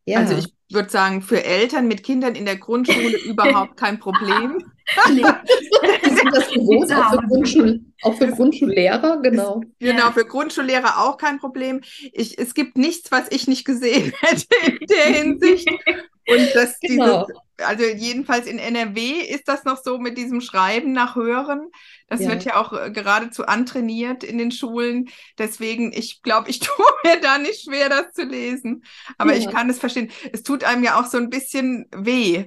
ja, 0.06 0.20
Also 0.20 0.36
ich 0.38 0.54
würde 0.70 0.90
sagen, 0.90 1.22
für 1.22 1.44
Eltern 1.44 1.88
mit 1.88 2.04
Kindern 2.04 2.36
in 2.36 2.46
der 2.46 2.58
Grundschule 2.58 3.18
überhaupt 3.26 3.78
kein 3.78 4.00
Problem. 4.00 4.58
Nee. 5.10 5.22
das 5.22 6.50
gewohnt, 6.54 6.92
auch 6.92 6.98
für 6.98 7.06
Hause. 7.12 7.28
Grundschul 7.30 7.82
auch 8.02 8.18
für 8.18 8.28
Grundschullehrer, 8.28 9.22
genau. 9.22 9.62
Genau, 9.80 10.12
für 10.12 10.26
Grundschullehrer 10.26 10.98
auch 11.00 11.18
kein 11.18 11.40
Problem. 11.40 11.80
Ich, 12.12 12.38
es 12.38 12.54
gibt 12.54 12.78
nichts, 12.78 13.10
was 13.10 13.32
ich 13.32 13.48
nicht 13.48 13.64
gesehen 13.64 14.12
hätte 14.20 14.46
in 14.68 14.88
der 14.88 15.06
Hinsicht. 15.06 15.70
Und 15.70 16.50
das, 16.54 16.80
Genau. 16.82 17.26
dieses, 17.26 17.42
also 17.64 17.84
jedenfalls 17.84 18.48
in 18.48 18.60
NRW 18.60 19.12
ist 19.22 19.48
das 19.48 19.64
noch 19.66 19.82
so 19.84 19.98
mit 19.98 20.18
diesem 20.18 20.42
Schreiben 20.42 20.92
nach 20.92 21.16
Hören. 21.16 21.70
Das 22.08 22.22
Ja. 22.22 22.30
wird 22.30 22.44
ja 22.46 22.56
auch 22.58 22.74
äh, 22.74 22.92
geradezu 22.92 23.46
antrainiert 23.46 24.24
in 24.24 24.38
den 24.38 24.52
Schulen. 24.52 25.10
Deswegen, 25.38 25.92
ich 25.94 26.22
glaube, 26.22 26.50
ich 26.50 26.60
tue 26.62 26.86
mir 27.04 27.20
da 27.22 27.38
nicht 27.38 27.64
schwer, 27.64 27.90
das 27.90 28.12
zu 28.14 28.24
lesen. 28.24 28.84
Aber 29.18 29.36
ich 29.36 29.46
Ja. 29.46 29.52
kann 29.52 29.70
es 29.70 29.80
verstehen. 29.80 30.12
Es 30.32 30.44
tut 30.44 30.64
einem 30.64 30.84
ja 30.84 31.00
auch 31.00 31.06
so 31.08 31.18
ein 31.18 31.30
bisschen 31.30 31.88
weh. 31.96 32.46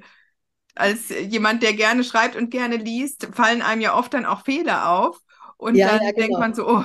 Als 0.75 1.09
jemand, 1.11 1.63
der 1.63 1.73
gerne 1.75 2.05
schreibt 2.05 2.37
und 2.37 2.51
gerne 2.51 2.77
liest, 2.77 3.29
fallen 3.35 3.63
einem 3.63 3.81
ja 3.81 3.97
oft 3.97 4.13
dann 4.15 4.27
auch 4.27 4.45
Fehler 4.45 4.91
auf. 4.91 5.21
Und 5.57 5.77
Ja, 5.77 5.87
dann 5.87 6.01
ja, 6.03 6.13
denkt 6.13 6.29
genau. 6.29 6.41
man 6.41 6.55
so, 6.55 6.69
oh. 6.69 6.85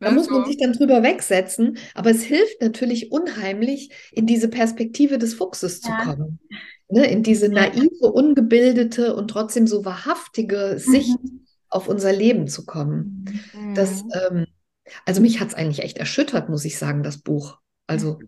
Da 0.00 0.10
ne, 0.10 0.16
muss 0.16 0.28
man 0.30 0.44
so. 0.44 0.44
sich 0.44 0.56
dann 0.58 0.72
drüber 0.72 1.02
wegsetzen, 1.02 1.78
aber 1.94 2.10
es 2.10 2.22
hilft 2.22 2.60
natürlich 2.60 3.10
unheimlich, 3.12 3.90
in 4.12 4.26
diese 4.26 4.48
Perspektive 4.48 5.18
des 5.18 5.34
Fuchses 5.34 5.80
zu 5.80 5.90
Ja. 5.90 6.04
kommen. 6.04 6.38
Ne? 6.90 7.06
In 7.10 7.22
diese 7.22 7.48
naive, 7.48 8.06
ungebildete 8.12 9.14
und 9.14 9.28
trotzdem 9.28 9.66
so 9.66 9.84
wahrhaftige 9.84 10.78
Sicht 10.78 11.20
Mhm. 11.20 11.46
auf 11.68 11.88
unser 11.88 12.12
Leben 12.12 12.48
zu 12.48 12.64
kommen. 12.66 13.18
Das, 13.74 14.04
Mhm. 14.04 14.12
ähm, 14.30 14.46
also 15.06 15.20
mich 15.22 15.40
hat 15.40 15.48
es 15.48 15.54
eigentlich 15.54 15.80
echt 15.84 15.98
erschüttert, 15.98 16.48
muss 16.48 16.64
ich 16.64 16.78
sagen, 16.78 17.02
das 17.02 17.18
Buch. 17.18 17.58
Also 17.86 18.24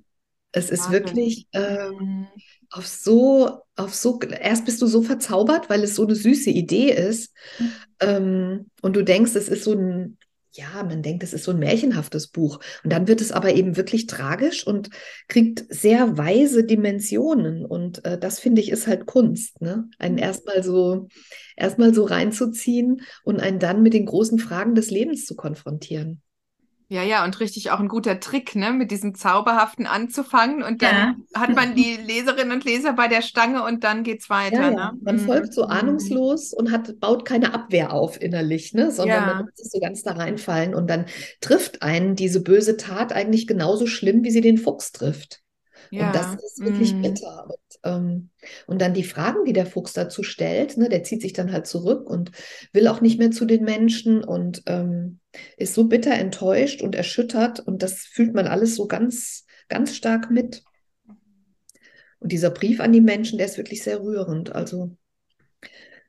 es 0.53 0.71
ist 0.71 0.91
wirklich 0.91 1.47
äh, 1.53 1.77
Mhm. 2.01 2.29
auf 2.71 2.87
so, 2.87 3.61
auf 3.77 3.95
so, 3.95 4.21
erst 4.21 4.65
bist 4.65 4.81
du 4.83 4.87
so 4.87 5.03
verzaubert, 5.03 5.69
weil 5.71 5.83
es 5.85 5.97
so 5.97 6.05
eine 6.05 6.15
süße 6.15 6.51
Idee 6.51 6.93
ist. 6.93 7.33
Mhm. 7.59 7.95
Ähm, 8.01 8.71
und 8.83 8.97
du 8.97 9.05
denkst, 9.05 9.35
es 9.35 9.49
ist 9.49 9.65
so 9.65 9.73
ein, 9.75 10.19
ja, 10.53 10.83
man 10.83 11.03
denkt, 11.03 11.23
es 11.23 11.33
ist 11.33 11.45
so 11.45 11.53
ein 11.53 11.59
märchenhaftes 11.59 12.29
Buch. 12.29 12.61
Und 12.83 12.93
dann 12.93 13.09
wird 13.09 13.21
es 13.21 13.33
aber 13.33 13.55
eben 13.55 13.77
wirklich 13.77 14.07
tragisch 14.07 14.67
und 14.67 14.91
kriegt 15.29 15.65
sehr 15.69 16.19
weise 16.19 16.65
Dimensionen. 16.65 17.65
Und 17.65 18.05
äh, 18.05 18.19
das 18.19 18.41
finde 18.41 18.61
ich 18.61 18.71
ist 18.71 18.87
halt 18.87 19.07
Kunst, 19.07 19.61
ne? 19.61 19.89
Einen 19.99 20.19
erstmal 20.19 20.63
so, 20.63 21.09
erstmal 21.57 21.95
so 21.95 22.05
reinzuziehen 22.05 23.03
und 23.23 23.41
einen 23.41 23.59
dann 23.59 23.83
mit 23.83 23.95
den 23.95 24.07
großen 24.07 24.39
Fragen 24.39 24.75
des 24.75 24.91
Lebens 24.91 25.27
zu 25.27 25.37
konfrontieren. 25.37 26.23
Ja, 26.93 27.05
ja, 27.05 27.25
und 27.25 27.39
richtig 27.39 27.71
auch 27.71 27.79
ein 27.79 27.87
guter 27.87 28.19
Trick, 28.19 28.57
ne, 28.57 28.73
mit 28.73 28.91
diesem 28.91 29.15
Zauberhaften 29.15 29.87
anzufangen 29.87 30.65
und 30.65 30.83
dann 30.83 31.05
Ja. 31.05 31.17
hat 31.35 31.55
man 31.55 31.77
die 31.77 31.97
Leserinnen 31.97 32.51
und 32.53 32.65
Leser 32.65 32.95
bei 32.95 33.07
der 33.07 33.23
Stange 33.23 33.63
und 33.63 33.85
dann 33.85 34.03
geht's 34.03 34.29
weiter, 34.29 34.65
Ja, 34.65 34.73
ja. 34.73 34.77
ne? 34.77 34.99
Man 35.01 35.19
Mhm. 35.19 35.21
folgt 35.21 35.55
so 35.55 35.65
Mhm. 35.69 35.69
ahnungslos 35.69 36.53
und 36.53 36.73
hat, 36.73 36.99
baut 36.99 37.25
keine 37.25 37.55
Abwehr 37.55 37.93
auf 37.93 38.21
innerlich, 38.21 38.75
ne? 38.75 38.91
Sondern 38.91 39.25
Ja. 39.25 39.27
man 39.27 39.39
lässt 39.39 39.57
sich 39.59 39.69
so 39.71 39.79
ganz 39.81 40.03
da 40.03 40.13
reinfallen 40.13 40.75
und 40.75 40.89
dann 40.91 41.07
trifft 41.41 41.83
einen 41.83 42.17
diese 42.17 42.43
böse 42.43 42.77
Tat 42.77 43.13
eigentlich 43.13 43.47
genauso 43.47 43.87
schlimm, 43.87 44.25
wie 44.25 44.31
sie 44.33 44.41
den 44.41 44.59
Fuchs 44.59 44.91
trifft. 44.91 45.41
Und 45.97 46.15
das 46.17 46.35
Ja. 46.35 46.35
ist 46.35 46.65
wirklich 46.65 46.99
Mhm. 46.99 47.01
bitter. 47.01 47.47
Und, 47.49 47.79
ähm, 47.85 48.30
und 48.67 48.81
dann 48.81 48.95
die 48.95 49.05
Fragen, 49.05 49.45
die 49.45 49.53
der 49.53 49.67
Fuchs 49.67 49.93
dazu 49.93 50.23
stellt, 50.23 50.77
ne, 50.77 50.89
der 50.89 51.03
zieht 51.03 51.23
sich 51.23 51.33
dann 51.33 51.53
halt 51.53 51.67
zurück 51.67 52.09
und 52.09 52.33
will 52.73 52.89
auch 52.89 53.01
nicht 53.01 53.19
mehr 53.19 53.31
zu 53.31 53.45
den 53.45 53.65
Menschen 53.65 54.25
und 54.25 54.63
ähm, 54.67 55.21
ist 55.57 55.75
so 55.75 55.85
bitter 55.85 56.13
enttäuscht 56.13 56.83
und 56.83 56.95
erschüttert. 56.95 57.61
Und 57.61 57.83
das 57.83 58.01
fühlt 58.01 58.35
man 58.35 58.47
alles 58.47 58.77
so 58.77 58.87
ganz, 58.87 59.45
ganz 59.69 59.97
stark 59.97 60.31
mit. 60.31 60.63
Und 62.19 62.33
dieser 62.33 62.51
Brief 62.51 62.81
an 62.81 62.93
die 62.93 63.01
Menschen, 63.01 63.39
der 63.39 63.47
ist 63.47 63.57
wirklich 63.57 63.83
sehr 63.83 64.03
rührend. 64.03 64.55
Also 64.55 64.97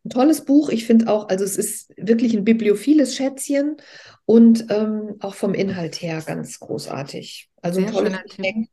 ein 0.04 0.10
tolles 0.10 0.46
Buch. 0.46 0.70
Ich 0.70 0.86
finde 0.86 1.10
auch, 1.10 1.30
also 1.30 1.44
es 1.44 1.58
ist 1.58 1.94
wirklich 1.96 2.34
ein 2.34 2.44
bibliophiles 2.44 3.16
Schätzchen 3.16 3.78
und 4.26 4.66
ähm, 4.70 5.16
auch 5.20 5.36
vom 5.36 5.54
Inhalt 5.54 6.02
her 6.02 6.24
ganz 6.26 6.60
großartig. 6.60 7.50
Also 7.62 7.80
ein 7.80 7.86
Sehr 7.86 7.94
tolles 7.94 8.12
schöner 8.12 8.24
Tipp. 8.24 8.38
Geschenk. 8.38 8.70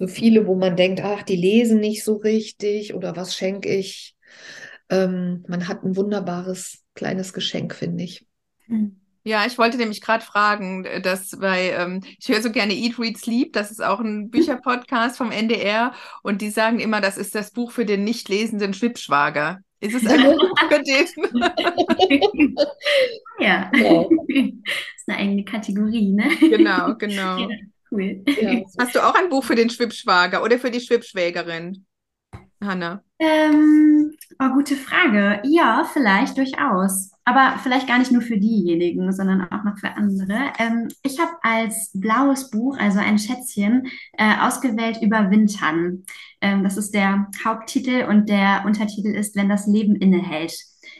So 0.00 0.06
viele, 0.06 0.46
wo 0.46 0.54
man 0.54 0.76
denkt, 0.76 1.02
ach, 1.04 1.22
die 1.22 1.36
lesen 1.36 1.78
nicht 1.78 2.04
so 2.04 2.16
richtig 2.16 2.94
oder 2.94 3.16
was 3.16 3.36
schenke 3.36 3.68
ich? 3.68 4.16
Ähm, 4.88 5.44
man 5.46 5.68
hat 5.68 5.84
ein 5.84 5.94
wunderbares 5.94 6.82
kleines 6.94 7.34
Geschenk, 7.34 7.74
finde 7.74 8.04
ich. 8.04 8.26
Mhm. 8.66 8.96
Ja, 9.22 9.44
ich 9.46 9.58
wollte 9.58 9.76
nämlich 9.76 10.00
gerade 10.00 10.24
fragen, 10.24 10.86
dass 11.02 11.38
bei, 11.38 11.72
ähm, 11.72 12.00
ich 12.18 12.30
höre 12.30 12.40
so 12.40 12.50
gerne 12.50 12.72
Eat, 12.72 12.98
Read, 12.98 13.18
Sleep, 13.18 13.52
das 13.52 13.70
ist 13.70 13.84
auch 13.84 14.00
ein 14.00 14.30
Bücherpodcast 14.30 15.18
vom 15.18 15.30
NDR 15.30 15.92
und 16.22 16.40
die 16.40 16.48
sagen 16.48 16.80
immer, 16.80 17.02
das 17.02 17.18
ist 17.18 17.34
das 17.34 17.50
Buch 17.50 17.70
für 17.70 17.84
den 17.84 18.02
nicht 18.02 18.30
lesenden 18.30 18.72
Schwippschwager. 18.72 19.58
Ist 19.80 19.94
es 19.94 20.06
ein 20.06 20.22
Buch 20.38 20.58
für 20.70 20.82
den? 20.82 22.56
Ja. 23.38 23.70
Genau. 23.72 24.10
ist 24.28 25.08
eine 25.08 25.18
eigene 25.18 25.44
Kategorie, 25.44 26.12
ne? 26.12 26.28
Genau, 26.40 26.94
genau. 26.96 27.38
Ja, 27.38 27.48
cool. 27.90 28.22
Ja, 28.40 28.62
Hast 28.78 28.94
du 28.94 29.04
auch 29.04 29.14
ein 29.14 29.28
Buch 29.28 29.44
für 29.44 29.54
den 29.54 29.70
Schwippschwager 29.70 30.42
oder 30.42 30.58
für 30.58 30.70
die 30.70 30.80
Schwippschwägerin, 30.80 31.84
Hanna? 32.62 33.02
Ähm, 33.18 34.12
oh, 34.38 34.48
gute 34.54 34.76
Frage. 34.76 35.40
Ja, 35.44 35.88
vielleicht 35.92 36.36
durchaus. 36.38 37.10
Aber 37.24 37.58
vielleicht 37.62 37.86
gar 37.86 37.98
nicht 37.98 38.10
nur 38.10 38.22
für 38.22 38.38
diejenigen, 38.38 39.12
sondern 39.12 39.42
auch 39.42 39.62
noch 39.62 39.78
für 39.78 39.90
andere. 39.90 40.52
Ähm, 40.58 40.88
ich 41.02 41.20
habe 41.20 41.32
als 41.42 41.90
blaues 41.94 42.50
Buch, 42.50 42.76
also 42.78 42.98
ein 42.98 43.18
Schätzchen, 43.18 43.86
äh, 44.14 44.34
ausgewählt 44.40 45.00
Überwintern. 45.02 46.04
Ähm, 46.40 46.64
das 46.64 46.76
ist 46.76 46.94
der 46.94 47.28
Haupttitel 47.44 48.06
und 48.08 48.28
der 48.28 48.62
Untertitel 48.64 49.14
ist 49.14 49.36
Wenn 49.36 49.48
das 49.48 49.66
Leben 49.66 49.96
innehält. 49.96 50.54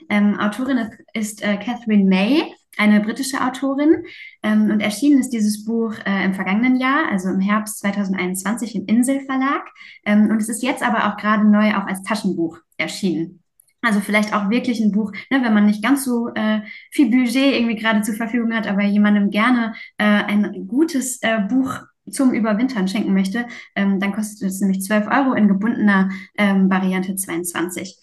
Ähm, 0.09 0.39
Autorin 0.39 0.79
ist, 0.79 0.93
ist 1.15 1.43
äh, 1.43 1.57
Catherine 1.57 2.05
May, 2.05 2.43
eine 2.81 3.01
britische 3.01 3.41
Autorin. 3.43 4.05
Ähm, 4.43 4.71
und 4.71 4.81
erschienen 4.81 5.21
ist 5.21 5.31
dieses 5.31 5.65
Buch 5.65 5.95
äh, 6.07 6.25
im 6.25 6.35
vergangenen 6.35 6.81
Jahr, 6.81 7.11
also 7.11 7.29
im 7.29 7.41
Herbst 7.41 7.79
2021 7.81 8.75
im 8.75 8.87
Insel 8.87 9.21
Verlag. 9.21 9.69
Ähm, 10.07 10.31
und 10.31 10.41
es 10.41 10.49
ist 10.49 10.63
jetzt 10.63 10.83
aber 10.83 11.07
auch 11.07 11.17
gerade 11.19 11.47
neu 11.47 11.77
auch 11.77 11.87
als 11.87 12.03
Taschenbuch 12.03 12.59
erschienen. 12.79 13.43
Also 13.83 14.01
vielleicht 14.01 14.35
auch 14.35 14.51
wirklich 14.51 14.81
ein 14.81 14.93
Buch, 14.93 15.13
ne, 15.31 15.43
wenn 15.43 15.55
man 15.55 15.67
nicht 15.67 15.83
ganz 15.83 16.05
so 16.05 16.29
äh, 16.35 16.61
viel 16.91 17.11
Budget 17.11 17.55
irgendwie 17.55 17.77
gerade 17.77 18.03
zur 18.03 18.15
Verfügung 18.15 18.53
hat, 18.55 18.67
aber 18.67 18.83
jemandem 18.83 19.31
gerne 19.31 19.75
äh, 19.99 20.05
ein 20.05 20.67
gutes 20.67 21.23
äh, 21.23 21.41
Buch 21.49 21.81
zum 22.11 22.33
Überwintern 22.33 22.89
schenken 22.89 23.13
möchte, 23.13 23.47
ähm, 23.75 24.01
dann 24.01 24.13
kostet 24.13 24.49
es 24.49 24.61
nämlich 24.61 24.83
12 24.83 25.07
Euro 25.07 25.35
in 25.35 25.49
gebundener 25.49 26.11
ähm, 26.37 26.69
Variante 26.69 27.15
22. 27.15 27.99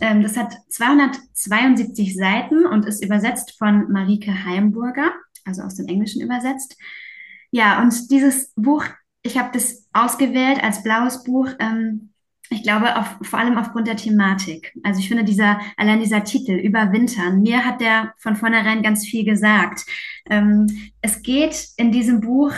Ähm, 0.00 0.22
das 0.22 0.36
hat 0.36 0.54
272 0.68 2.14
Seiten 2.16 2.66
und 2.66 2.86
ist 2.86 3.04
übersetzt 3.04 3.56
von 3.58 3.90
Marike 3.90 4.44
Heimburger, 4.44 5.12
also 5.44 5.62
aus 5.62 5.74
dem 5.76 5.86
Englischen 5.86 6.22
übersetzt. 6.22 6.76
Ja, 7.50 7.82
und 7.82 8.10
dieses 8.10 8.52
Buch, 8.54 8.84
ich 9.22 9.38
habe 9.38 9.50
das 9.52 9.88
ausgewählt 9.92 10.62
als 10.62 10.82
blaues 10.82 11.24
Buch, 11.24 11.48
ähm, 11.58 12.10
ich 12.52 12.64
glaube, 12.64 12.96
auf, 12.96 13.16
vor 13.22 13.38
allem 13.38 13.56
aufgrund 13.58 13.86
der 13.86 13.96
Thematik. 13.96 14.72
Also 14.82 14.98
ich 14.98 15.08
finde 15.08 15.22
dieser, 15.22 15.60
allein 15.76 16.00
dieser 16.00 16.24
Titel, 16.24 16.52
Überwintern, 16.52 17.42
mir 17.42 17.64
hat 17.64 17.80
der 17.80 18.12
von 18.18 18.34
vornherein 18.34 18.82
ganz 18.82 19.06
viel 19.06 19.24
gesagt. 19.24 19.86
Ähm, 20.28 20.66
es 21.00 21.22
geht 21.22 21.68
in 21.76 21.92
diesem 21.92 22.20
Buch 22.20 22.52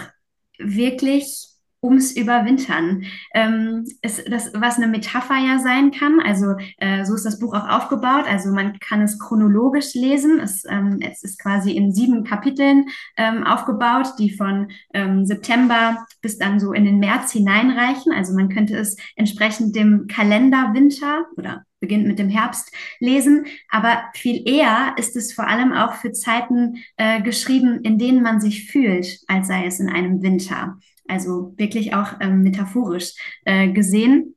wirklich 0.59 1.51
ums 1.82 2.12
Überwintern. 2.12 3.04
Ähm, 3.34 3.84
ist 4.02 4.30
das, 4.30 4.52
was 4.54 4.76
eine 4.76 4.86
Metapher 4.86 5.36
ja 5.36 5.59
sein 5.59 5.90
kann. 5.90 6.20
Also 6.20 6.54
äh, 6.78 7.04
so 7.04 7.14
ist 7.14 7.26
das 7.26 7.40
Buch 7.40 7.54
auch 7.54 7.68
aufgebaut. 7.68 8.24
Also 8.28 8.50
man 8.50 8.78
kann 8.78 9.02
es 9.02 9.18
chronologisch 9.18 9.94
lesen. 9.94 10.38
Es, 10.38 10.64
ähm, 10.68 11.00
es 11.00 11.22
ist 11.24 11.40
quasi 11.40 11.72
in 11.72 11.92
sieben 11.92 12.24
Kapiteln 12.24 12.86
ähm, 13.16 13.44
aufgebaut, 13.44 14.14
die 14.18 14.30
von 14.30 14.70
ähm, 14.94 15.26
September 15.26 16.06
bis 16.20 16.38
dann 16.38 16.60
so 16.60 16.72
in 16.72 16.84
den 16.84 17.00
März 17.00 17.32
hineinreichen. 17.32 18.12
Also 18.12 18.32
man 18.32 18.48
könnte 18.48 18.76
es 18.76 18.96
entsprechend 19.16 19.74
dem 19.74 20.06
Kalenderwinter 20.06 21.26
oder 21.36 21.64
beginnt 21.80 22.06
mit 22.06 22.20
dem 22.20 22.28
Herbst 22.28 22.72
lesen. 23.00 23.46
Aber 23.68 24.04
viel 24.14 24.48
eher 24.48 24.94
ist 24.96 25.16
es 25.16 25.32
vor 25.32 25.48
allem 25.48 25.72
auch 25.72 25.94
für 25.94 26.12
Zeiten 26.12 26.76
äh, 26.96 27.20
geschrieben, 27.20 27.80
in 27.82 27.98
denen 27.98 28.22
man 28.22 28.40
sich 28.40 28.70
fühlt, 28.70 29.18
als 29.26 29.48
sei 29.48 29.66
es 29.66 29.80
in 29.80 29.88
einem 29.88 30.22
Winter. 30.22 30.78
Also 31.08 31.54
wirklich 31.56 31.94
auch 31.94 32.14
ähm, 32.20 32.42
metaphorisch 32.42 33.14
äh, 33.44 33.68
gesehen. 33.72 34.36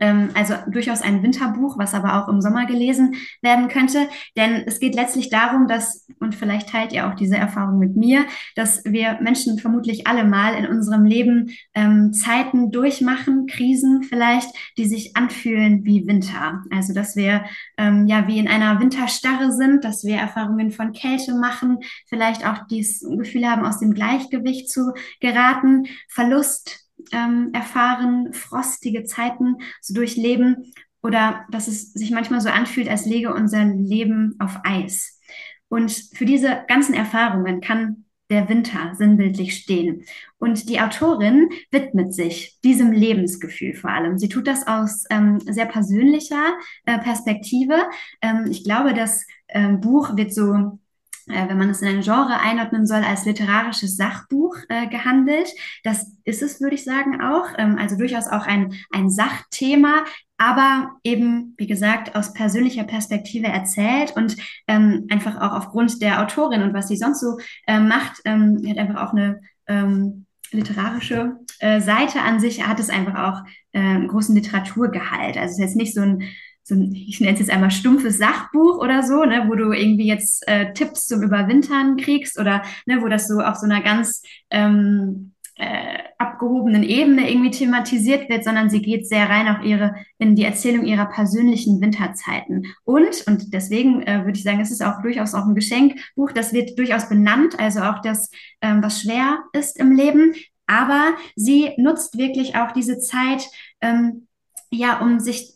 Ähm, 0.00 0.30
also 0.34 0.54
durchaus 0.68 1.02
ein 1.02 1.22
Winterbuch, 1.22 1.78
was 1.78 1.94
aber 1.94 2.22
auch 2.22 2.28
im 2.28 2.40
Sommer 2.40 2.66
gelesen 2.66 3.14
werden 3.42 3.68
könnte. 3.68 4.08
Denn 4.36 4.62
es 4.66 4.80
geht 4.80 4.94
letztlich 4.94 5.30
darum, 5.30 5.68
dass, 5.68 6.06
und 6.20 6.34
vielleicht 6.34 6.70
teilt 6.70 6.92
ihr 6.92 7.08
auch 7.08 7.14
diese 7.14 7.36
Erfahrung 7.36 7.78
mit 7.78 7.96
mir, 7.96 8.24
dass 8.54 8.84
wir 8.84 9.18
Menschen 9.20 9.58
vermutlich 9.58 10.06
alle 10.06 10.24
mal 10.24 10.54
in 10.54 10.66
unserem 10.66 11.04
Leben 11.04 11.50
ähm, 11.74 12.12
Zeiten 12.12 12.70
durchmachen, 12.70 13.46
Krisen 13.46 14.02
vielleicht, 14.02 14.48
die 14.76 14.86
sich 14.86 15.16
anfühlen 15.16 15.84
wie 15.84 16.06
Winter. 16.06 16.62
Also 16.70 16.94
dass 16.94 17.16
wir 17.16 17.44
ähm, 17.78 18.06
ja 18.06 18.26
wie 18.26 18.38
in 18.38 18.48
einer 18.48 18.80
Winterstarre 18.80 19.52
sind, 19.52 19.84
dass 19.84 20.04
wir 20.04 20.16
Erfahrungen 20.16 20.70
von 20.70 20.92
Kälte 20.92 21.34
machen, 21.34 21.78
vielleicht 22.06 22.46
auch 22.46 22.66
dieses 22.66 23.00
Gefühl 23.00 23.48
haben, 23.48 23.64
aus 23.64 23.78
dem 23.78 23.94
Gleichgewicht 23.94 24.70
zu 24.70 24.92
geraten, 25.20 25.86
Verlust 26.08 26.83
ähm, 27.12 27.50
erfahren, 27.52 28.32
frostige 28.32 29.04
Zeiten 29.04 29.56
so 29.80 29.94
durchleben 29.94 30.72
oder 31.02 31.44
dass 31.50 31.68
es 31.68 31.92
sich 31.92 32.10
manchmal 32.10 32.40
so 32.40 32.48
anfühlt, 32.48 32.88
als 32.88 33.04
lege 33.04 33.34
unser 33.34 33.64
Leben 33.64 34.36
auf 34.38 34.58
Eis. 34.64 35.20
Und 35.68 35.92
für 36.14 36.24
diese 36.24 36.64
ganzen 36.68 36.94
Erfahrungen 36.94 37.60
kann 37.60 38.04
der 38.30 38.48
Winter 38.48 38.94
sinnbildlich 38.94 39.54
stehen. 39.54 40.04
Und 40.38 40.68
die 40.68 40.80
Autorin 40.80 41.50
widmet 41.70 42.14
sich 42.14 42.58
diesem 42.64 42.90
Lebensgefühl 42.92 43.74
vor 43.74 43.90
allem. 43.90 44.18
Sie 44.18 44.28
tut 44.28 44.46
das 44.46 44.66
aus 44.66 45.04
ähm, 45.10 45.40
sehr 45.40 45.66
persönlicher 45.66 46.56
äh, 46.86 46.98
Perspektive. 46.98 47.74
Ähm, 48.22 48.46
ich 48.50 48.64
glaube, 48.64 48.94
das 48.94 49.26
äh, 49.48 49.68
Buch 49.68 50.16
wird 50.16 50.32
so 50.32 50.78
wenn 51.26 51.58
man 51.58 51.70
es 51.70 51.82
in 51.82 51.88
ein 51.88 52.02
Genre 52.02 52.38
einordnen 52.38 52.86
soll, 52.86 53.02
als 53.02 53.24
literarisches 53.24 53.96
Sachbuch 53.96 54.56
äh, 54.68 54.86
gehandelt. 54.88 55.48
Das 55.82 56.12
ist 56.24 56.42
es, 56.42 56.60
würde 56.60 56.74
ich 56.74 56.84
sagen, 56.84 57.20
auch. 57.20 57.46
Ähm, 57.58 57.78
also 57.78 57.96
durchaus 57.96 58.26
auch 58.26 58.46
ein, 58.46 58.74
ein 58.92 59.10
Sachthema, 59.10 60.04
aber 60.36 60.96
eben, 61.04 61.54
wie 61.56 61.66
gesagt, 61.66 62.16
aus 62.16 62.32
persönlicher 62.32 62.84
Perspektive 62.84 63.46
erzählt 63.46 64.16
und 64.16 64.36
ähm, 64.66 65.06
einfach 65.10 65.36
auch 65.40 65.52
aufgrund 65.52 66.02
der 66.02 66.22
Autorin 66.22 66.62
und 66.62 66.74
was 66.74 66.88
sie 66.88 66.96
sonst 66.96 67.20
so 67.20 67.38
äh, 67.66 67.78
macht, 67.78 68.20
ähm, 68.24 68.62
hat 68.68 68.78
einfach 68.78 69.02
auch 69.02 69.12
eine 69.12 69.40
ähm, 69.66 70.26
literarische 70.50 71.36
äh, 71.60 71.80
Seite 71.80 72.20
an 72.20 72.40
sich, 72.40 72.66
hat 72.66 72.80
es 72.80 72.90
einfach 72.90 73.14
auch 73.14 73.48
äh, 73.72 74.06
großen 74.06 74.34
Literaturgehalt. 74.34 75.36
Also 75.36 75.52
es 75.52 75.52
ist 75.52 75.60
jetzt 75.60 75.76
nicht 75.76 75.94
so 75.94 76.00
ein 76.00 76.22
so 76.64 76.74
ein, 76.74 76.94
ich 76.94 77.20
nenne 77.20 77.34
es 77.34 77.40
jetzt 77.40 77.50
einmal 77.50 77.70
stumpfes 77.70 78.18
Sachbuch 78.18 78.78
oder 78.78 79.02
so, 79.02 79.24
ne, 79.24 79.44
wo 79.48 79.54
du 79.54 79.72
irgendwie 79.72 80.06
jetzt 80.06 80.48
äh, 80.48 80.72
Tipps 80.72 81.06
zum 81.06 81.22
Überwintern 81.22 81.96
kriegst 81.96 82.38
oder 82.38 82.62
ne, 82.86 83.02
wo 83.02 83.08
das 83.08 83.28
so 83.28 83.40
auf 83.40 83.56
so 83.56 83.66
einer 83.66 83.82
ganz 83.82 84.22
ähm, 84.50 85.34
äh, 85.56 85.98
abgehobenen 86.18 86.82
Ebene 86.82 87.30
irgendwie 87.30 87.50
thematisiert 87.50 88.28
wird, 88.28 88.44
sondern 88.44 88.70
sie 88.70 88.82
geht 88.82 89.06
sehr 89.06 89.28
rein 89.28 89.46
auf 89.46 89.64
ihre, 89.64 89.94
in 90.18 90.34
die 90.34 90.44
Erzählung 90.44 90.84
ihrer 90.84 91.06
persönlichen 91.06 91.80
Winterzeiten. 91.80 92.66
Und, 92.84 93.24
und 93.26 93.52
deswegen 93.52 94.02
äh, 94.02 94.24
würde 94.24 94.38
ich 94.38 94.42
sagen, 94.42 94.60
es 94.60 94.72
ist 94.72 94.82
auch 94.82 95.00
durchaus 95.02 95.34
auch 95.34 95.44
ein 95.44 95.54
Geschenkbuch, 95.54 96.32
das 96.32 96.52
wird 96.52 96.78
durchaus 96.78 97.08
benannt, 97.08 97.58
also 97.60 97.80
auch 97.80 98.00
das, 98.02 98.30
ähm, 98.62 98.82
was 98.82 99.02
schwer 99.02 99.44
ist 99.52 99.78
im 99.78 99.92
Leben. 99.92 100.34
Aber 100.66 101.14
sie 101.36 101.72
nutzt 101.76 102.16
wirklich 102.16 102.56
auch 102.56 102.72
diese 102.72 102.98
Zeit, 102.98 103.46
ähm, 103.80 104.26
ja, 104.70 105.00
um 105.00 105.20
sich 105.20 105.53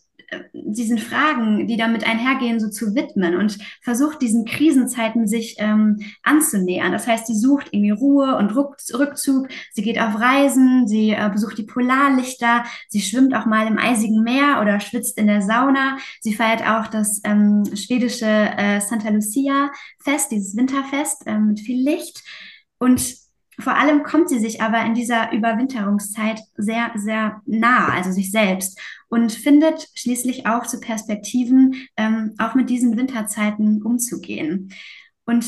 diesen 0.53 0.99
Fragen, 0.99 1.67
die 1.67 1.77
damit 1.77 2.07
einhergehen, 2.07 2.61
so 2.61 2.69
zu 2.69 2.95
widmen 2.95 3.37
und 3.37 3.59
versucht 3.83 4.21
diesen 4.21 4.45
Krisenzeiten 4.45 5.27
sich 5.27 5.57
ähm, 5.59 6.01
anzunähern. 6.23 6.93
Das 6.93 7.07
heißt, 7.07 7.27
sie 7.27 7.37
sucht 7.37 7.69
irgendwie 7.73 7.91
Ruhe 7.91 8.37
und 8.37 8.55
Rückzug, 8.55 9.49
sie 9.73 9.83
geht 9.83 9.99
auf 9.99 10.21
Reisen, 10.21 10.87
sie 10.87 11.11
äh, 11.11 11.31
besucht 11.33 11.57
die 11.57 11.63
Polarlichter, 11.63 12.65
sie 12.89 13.01
schwimmt 13.01 13.35
auch 13.35 13.47
mal 13.47 13.67
im 13.67 13.79
eisigen 13.79 14.23
Meer 14.23 14.61
oder 14.61 14.81
schwitzt 14.81 15.19
in 15.19 15.27
der 15.27 15.41
Sauna. 15.41 15.97
Sie 16.21 16.35
feiert 16.35 16.63
auch 16.69 16.89
das 16.89 17.21
ähm, 17.25 17.65
schwedische 17.75 18.27
äh, 18.27 18.81
Santa 18.81 19.09
Lucia 19.09 19.71
Fest, 20.03 20.31
dieses 20.31 20.57
Winterfest 20.57 21.27
äh, 21.27 21.39
mit 21.39 21.61
viel 21.61 21.83
Licht. 21.83 22.23
Und 22.79 23.28
vor 23.61 23.77
allem 23.77 24.03
kommt 24.03 24.29
sie 24.29 24.39
sich 24.39 24.63
aber 24.63 24.85
in 24.85 24.95
dieser 24.95 25.33
Überwinterungszeit 25.33 26.41
sehr, 26.57 26.91
sehr 26.95 27.43
nah, 27.47 27.89
also 27.89 28.13
sich 28.13 28.31
selbst, 28.31 28.79
und 29.09 29.33
findet 29.33 29.89
schließlich 29.95 30.47
auch 30.47 30.67
zu 30.67 30.81
Perspektiven, 30.81 31.89
ähm, 31.97 32.35
auch 32.39 32.55
mit 32.55 32.71
diesen 32.71 32.97
Winterzeiten 32.97 33.83
umzugehen. 33.83 34.73
Und 35.25 35.47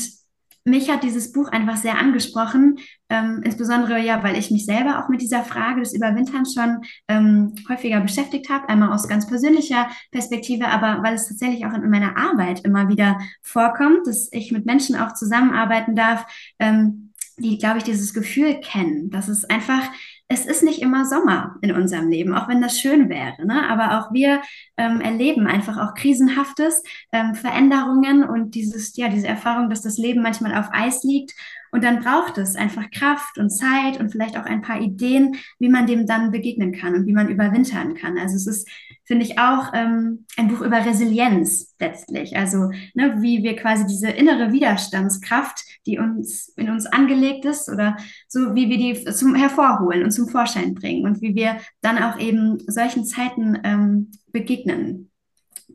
mich 0.63 0.91
hat 0.91 1.03
dieses 1.03 1.31
Buch 1.31 1.49
einfach 1.49 1.77
sehr 1.77 1.97
angesprochen, 1.97 2.77
ähm, 3.09 3.41
insbesondere 3.43 3.99
ja, 3.99 4.23
weil 4.23 4.37
ich 4.37 4.51
mich 4.51 4.65
selber 4.65 4.99
auch 4.99 5.09
mit 5.09 5.21
dieser 5.21 5.43
Frage 5.43 5.79
des 5.79 5.93
Überwinterns 5.93 6.53
schon 6.53 6.83
ähm, 7.07 7.55
häufiger 7.67 7.99
beschäftigt 7.99 8.49
habe, 8.49 8.69
einmal 8.69 8.93
aus 8.93 9.07
ganz 9.07 9.25
persönlicher 9.27 9.89
Perspektive, 10.11 10.67
aber 10.67 11.01
weil 11.03 11.15
es 11.15 11.27
tatsächlich 11.27 11.65
auch 11.65 11.73
in 11.73 11.89
meiner 11.89 12.15
Arbeit 12.15 12.63
immer 12.63 12.89
wieder 12.89 13.19
vorkommt, 13.41 14.05
dass 14.05 14.29
ich 14.31 14.51
mit 14.51 14.65
Menschen 14.65 14.95
auch 14.95 15.13
zusammenarbeiten 15.13 15.95
darf, 15.95 16.25
ähm, 16.59 17.10
die, 17.37 17.57
glaube 17.57 17.79
ich, 17.79 17.83
dieses 17.83 18.13
Gefühl 18.13 18.59
kennen, 18.61 19.09
dass 19.09 19.27
es 19.27 19.45
einfach, 19.45 19.83
es 20.27 20.45
ist 20.45 20.63
nicht 20.63 20.81
immer 20.81 21.05
Sommer 21.05 21.55
in 21.61 21.71
unserem 21.71 22.09
Leben, 22.09 22.33
auch 22.33 22.47
wenn 22.47 22.61
das 22.61 22.79
schön 22.79 23.09
wäre. 23.09 23.45
Ne? 23.45 23.67
Aber 23.69 23.99
auch 23.99 24.13
wir 24.13 24.41
ähm, 24.77 25.01
erleben 25.01 25.47
einfach 25.47 25.77
auch 25.77 25.93
Krisenhaftes, 25.93 26.83
ähm, 27.11 27.35
Veränderungen 27.35 28.23
und 28.23 28.55
dieses, 28.55 28.95
ja, 28.95 29.09
diese 29.09 29.27
Erfahrung, 29.27 29.69
dass 29.69 29.81
das 29.81 29.97
Leben 29.97 30.21
manchmal 30.21 30.55
auf 30.55 30.69
Eis 30.71 31.03
liegt 31.03 31.33
und 31.71 31.83
dann 31.83 32.01
braucht 32.01 32.37
es 32.37 32.55
einfach 32.55 32.91
Kraft 32.91 33.37
und 33.37 33.49
Zeit 33.49 33.99
und 33.99 34.11
vielleicht 34.11 34.37
auch 34.37 34.45
ein 34.45 34.61
paar 34.61 34.81
Ideen, 34.81 35.37
wie 35.57 35.69
man 35.69 35.87
dem 35.87 36.05
dann 36.05 36.31
begegnen 36.31 36.73
kann 36.73 36.95
und 36.95 37.07
wie 37.07 37.13
man 37.13 37.29
überwintern 37.29 37.95
kann. 37.95 38.17
Also 38.17 38.35
es 38.35 38.45
ist, 38.45 38.69
finde 39.03 39.25
ich, 39.25 39.39
auch 39.39 39.73
ähm, 39.73 40.25
ein 40.37 40.47
Buch 40.47 40.61
über 40.61 40.85
Resilienz 40.85 41.75
letztlich. 41.79 42.37
Also 42.37 42.69
ne, 42.93 43.17
wie 43.21 43.43
wir 43.43 43.55
quasi 43.55 43.85
diese 43.85 44.09
innere 44.09 44.51
Widerstandskraft, 44.51 45.63
die 45.85 45.97
uns 45.97 46.49
in 46.55 46.69
uns 46.69 46.85
angelegt 46.85 47.45
ist, 47.45 47.69
oder 47.69 47.97
so 48.27 48.55
wie 48.55 48.69
wir 48.69 48.77
die 48.77 49.03
zum 49.11 49.35
hervorholen 49.35 50.03
und 50.03 50.11
zum 50.11 50.27
Vorschein 50.27 50.75
bringen 50.75 51.05
und 51.05 51.21
wie 51.21 51.35
wir 51.35 51.57
dann 51.81 51.97
auch 51.97 52.19
eben 52.19 52.59
solchen 52.67 53.05
Zeiten 53.05 53.59
ähm, 53.63 54.11
begegnen 54.31 55.11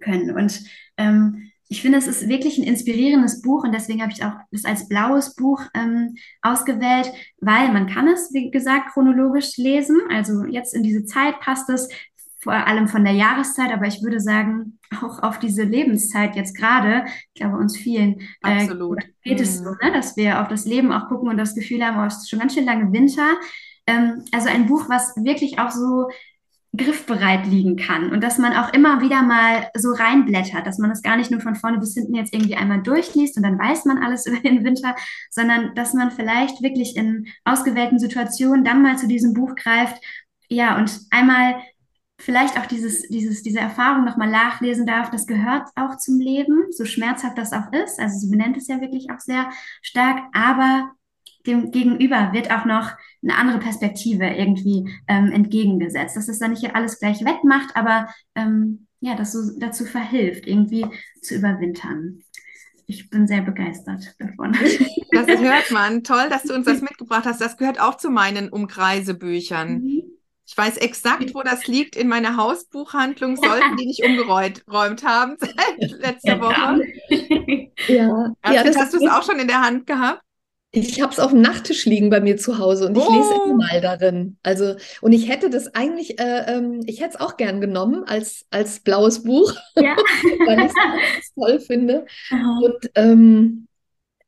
können. 0.01 0.31
Und 0.31 0.63
ähm, 0.97 1.51
ich 1.69 1.83
finde, 1.83 1.99
es 1.99 2.07
ist 2.07 2.29
wirklich 2.29 2.59
ein 2.59 2.65
inspirierendes 2.65 3.43
Buch 3.43 3.65
und 3.65 3.73
deswegen 3.73 4.01
habe 4.01 4.13
ich 4.13 4.25
auch 4.25 4.35
das 4.53 4.65
als 4.65 4.89
blaues 4.89 5.35
Buch 5.35 5.63
ähm, 5.75 6.15
ausgewählt, 6.41 7.11
weil 7.41 7.73
man 7.73 7.89
kann 7.89 8.07
es, 8.07 8.33
wie 8.33 8.51
gesagt, 8.51 8.93
chronologisch 8.93 9.57
lesen. 9.57 9.97
Also 10.09 10.45
jetzt 10.45 10.75
in 10.75 10.85
diese 10.85 11.05
Zeit 11.05 11.41
passt 11.41 11.69
es 11.71 11.89
vor 12.47 12.55
allem 12.55 12.87
von 12.87 13.05
der 13.05 13.15
Jahreszeit, 13.15 13.73
aber 13.73 13.87
ich 13.87 14.05
würde 14.05 14.21
sagen, 14.21 14.79
auch 15.03 15.21
auf 15.25 15.41
diese 15.41 15.65
Lebenszeit 15.65 16.37
jetzt 16.37 16.57
gerade, 16.57 17.05
ich 17.35 17.41
glaube, 17.41 17.57
uns 17.57 17.77
vielen 17.77 18.21
äh, 18.45 18.69
geht 19.25 19.41
es 19.41 19.59
so, 19.59 19.71
mhm. 19.71 19.77
ne? 19.83 19.93
dass 19.93 20.17
wir 20.17 20.41
auf 20.41 20.47
das 20.47 20.65
Leben 20.65 20.93
auch 20.93 21.09
gucken 21.09 21.29
und 21.29 21.39
das 21.39 21.57
Gefühl 21.57 21.85
haben, 21.85 21.99
oh, 21.99 22.07
es 22.07 22.19
ist 22.19 22.31
schon 22.31 22.39
ganz 22.39 22.55
schön 22.55 22.65
lange 22.65 22.93
Winter. 22.93 23.35
Ähm, 23.89 24.25
also 24.31 24.49
ein 24.49 24.67
Buch, 24.67 24.89
was 24.89 25.17
wirklich 25.17 25.59
auch 25.59 25.73
so 25.73 26.09
griffbereit 26.77 27.49
liegen 27.49 27.77
kann 27.77 28.13
und 28.13 28.23
dass 28.23 28.39
man 28.39 28.53
auch 28.53 28.73
immer 28.73 29.01
wieder 29.01 29.23
mal 29.23 29.69
so 29.77 29.91
reinblättert, 29.93 30.65
dass 30.69 30.79
man 30.79 30.93
es 30.93 31.03
gar 31.03 31.17
nicht 31.17 31.33
nur 31.33 31.41
von 31.41 31.57
vorne 31.57 31.79
bis 31.79 31.95
hinten 31.95 32.15
jetzt 32.15 32.33
irgendwie 32.33 32.55
einmal 32.55 32.81
durchliest 32.81 33.37
und 33.37 33.43
dann 33.43 33.59
weiß 33.59 33.87
man 33.87 33.99
alles 33.99 34.25
über 34.27 34.39
den 34.39 34.65
Winter, 34.65 34.95
sondern 35.31 35.75
dass 35.75 35.95
man 35.95 36.13
vielleicht 36.13 36.63
wirklich 36.63 36.97
in 36.97 37.27
ausgewählten 37.45 37.99
Situationen 37.99 38.63
dann 38.63 38.83
mal 38.83 38.97
zu 38.99 39.09
diesem 39.09 39.35
Buch 39.35 39.57
greift, 39.57 40.01
ja, 40.49 40.79
und 40.79 41.01
einmal 41.11 41.57
vielleicht 42.19 42.59
auch 42.59 42.67
dieses, 42.67 43.03
dieses, 43.09 43.43
diese 43.43 43.61
Erfahrung 43.61 44.05
nochmal 44.05 44.31
nachlesen 44.31 44.87
darf, 44.87 45.11
das 45.11 45.27
gehört 45.27 45.69
auch 45.75 45.97
zum 45.99 46.19
Leben, 46.19 46.65
so 46.71 46.85
schmerzhaft 46.85 47.37
das 47.39 47.53
auch 47.53 47.73
ist. 47.73 48.01
Also 48.01 48.19
sie 48.19 48.31
benennt 48.31 48.57
es 48.57 48.69
ja 48.69 48.81
wirklich 48.81 49.11
auch 49.11 49.21
sehr 49.21 49.51
stark, 49.83 50.23
aber 50.33 50.93
dem 51.47 51.71
Gegenüber 51.71 52.33
wird 52.33 52.51
auch 52.51 52.65
noch 52.65 52.93
eine 53.23 53.37
andere 53.37 53.59
Perspektive 53.59 54.27
irgendwie 54.27 54.91
ähm, 55.07 55.31
entgegengesetzt, 55.31 56.17
dass 56.17 56.29
es 56.29 56.39
dann 56.39 56.51
nicht 56.51 56.75
alles 56.75 56.99
gleich 56.99 57.25
wettmacht, 57.25 57.77
aber 57.77 58.09
ähm, 58.35 58.87
ja, 59.01 59.15
dass 59.15 59.33
so 59.33 59.59
dazu 59.59 59.85
verhilft, 59.85 60.47
irgendwie 60.47 60.87
zu 61.21 61.37
überwintern. 61.37 62.23
Ich 62.89 63.11
bin 63.11 63.27
sehr 63.27 63.43
begeistert 63.43 64.15
davon. 64.19 64.57
Das 65.13 65.27
hört 65.27 65.71
man. 65.71 66.05
Toll, 66.05 66.29
dass 66.29 66.45
du 66.45 66.55
uns 66.55 66.67
das 66.67 66.83
mitgebracht 66.83 67.25
hast. 67.25 67.41
Das 67.41 67.57
gehört 67.57 67.81
auch 67.81 67.97
zu 67.97 68.11
meinen 68.11 68.49
Umkreisebüchern. 68.49 69.81
Mhm. 69.81 70.03
Ich 70.57 70.65
weiß 70.65 70.79
exakt, 70.79 71.35
wo 71.35 71.43
das 71.43 71.67
liegt 71.67 71.97
in 71.97 72.09
meiner 72.09 72.39
Hausbuchhandlung, 72.39 73.37
sollten 73.37 73.77
die 73.77 73.85
nicht 73.85 74.03
umgeräumt 74.03 75.05
haben 75.05 75.37
seit 75.39 75.91
letzter 76.01 76.41
Woche. 76.41 76.81
Ja, 77.89 78.33
ja 78.51 78.65
das 78.65 78.75
hast 78.75 78.95
du 78.95 79.05
es 79.05 79.11
auch 79.11 79.23
schon 79.23 79.39
in 79.39 79.49
der 79.49 79.61
Hand 79.61 79.87
gehabt? 79.87 80.23
Ich 80.71 81.03
habe 81.03 81.13
es 81.13 81.21
auf 81.21 81.33
dem 81.33 81.43
Nachttisch 81.43 81.85
liegen 81.85 82.09
bei 82.09 82.23
mir 82.23 82.39
zu 82.39 82.57
Hause 82.57 82.87
und 82.87 82.97
ich 82.97 83.05
oh. 83.05 83.15
lese 83.15 83.35
immer 83.45 83.57
mal 83.57 83.81
darin. 83.83 84.39
Also, 84.43 84.77
und 85.03 85.13
ich 85.13 85.29
hätte 85.29 85.51
das 85.51 85.75
eigentlich, 85.75 86.19
äh, 86.19 86.55
ähm, 86.55 86.81
ich 86.87 87.03
hätte 87.03 87.17
es 87.17 87.21
auch 87.21 87.37
gern 87.37 87.61
genommen 87.61 88.05
als, 88.05 88.47
als 88.49 88.81
blaues 88.81 89.25
Buch, 89.25 89.53
ja. 89.77 89.95
weil 90.47 90.61
ich 90.61 90.73
es 91.21 91.35
toll 91.35 91.61
finde. 91.61 92.07
Aha. 92.31 92.61
Und 92.65 92.91
ähm, 92.95 93.67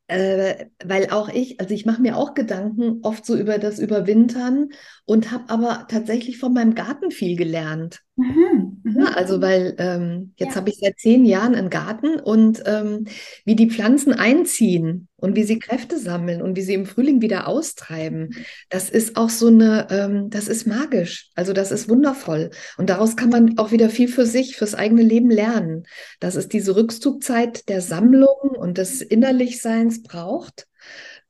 äh, 0.09 0.67
weil 0.85 1.11
auch 1.11 1.29
ich, 1.29 1.61
also 1.61 1.73
ich 1.73 1.87
mache 1.87 2.03
mir 2.03 2.17
auch 2.17 2.35
Gedanken 2.35 3.01
oft 3.03 3.25
so 3.25 3.35
über 3.35 3.59
das 3.59 3.79
Überwintern 3.79 4.71
und 5.09 5.31
habe 5.31 5.45
aber 5.49 5.87
tatsächlich 5.89 6.37
von 6.37 6.53
meinem 6.53 6.75
Garten 6.75 7.11
viel 7.11 7.35
gelernt. 7.35 8.03
Mhm, 8.17 8.83
ja, 8.85 8.91
mhm. 8.93 9.07
also 9.15 9.41
weil 9.41 9.75
ähm, 9.79 10.35
jetzt 10.37 10.51
ja. 10.51 10.57
habe 10.57 10.69
ich 10.69 10.81
seit 10.81 10.99
zehn 10.99 11.25
Jahren 11.25 11.55
einen 11.55 11.71
Garten 11.71 12.21
und 12.21 12.63
ähm, 12.67 13.07
wie 13.47 13.57
die 13.57 13.71
Pflanzen 13.71 14.13
einziehen 14.13 15.09
und 15.17 15.35
wie 15.35 15.45
sie 15.45 15.59
Kräfte 15.59 15.99
sammeln 15.99 16.43
und 16.43 16.59
wie 16.59 16.61
sie 16.61 16.75
im 16.75 16.85
Frühling 16.85 17.23
wieder 17.23 17.49
austreiben, 17.49 18.35
das 18.69 18.91
ist 18.91 19.17
auch 19.17 19.31
so 19.31 19.47
eine, 19.47 19.87
ähm, 19.89 20.29
das 20.29 20.47
ist 20.47 20.67
magisch. 20.67 21.31
Also 21.35 21.55
das 21.55 21.73
ist 21.73 21.89
wundervoll. 21.89 22.51
Und 22.77 22.91
daraus 22.91 23.17
kann 23.17 23.31
man 23.31 23.57
auch 23.57 23.73
wieder 23.73 23.89
viel 23.89 24.09
für 24.09 24.27
sich, 24.27 24.57
fürs 24.57 24.75
eigene 24.75 25.03
Leben 25.03 25.31
lernen. 25.31 25.85
Dass 26.21 26.37
es 26.37 26.49
diese 26.49 26.77
Rückzugzeit 26.77 27.67
der 27.71 27.81
Sammlung 27.81 28.51
und 28.59 28.77
des 28.77 29.01
Innerlichseins 29.01 30.03
braucht, 30.03 30.69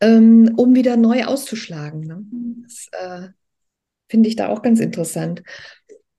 ähm, 0.00 0.52
um 0.56 0.74
wieder 0.74 0.96
neu 0.96 1.26
auszuschlagen. 1.26 2.00
Ne? 2.00 2.24
Das 2.64 2.88
äh, 2.90 3.28
finde 4.08 4.28
ich 4.28 4.36
da 4.36 4.48
auch 4.48 4.62
ganz 4.62 4.80
interessant. 4.80 5.42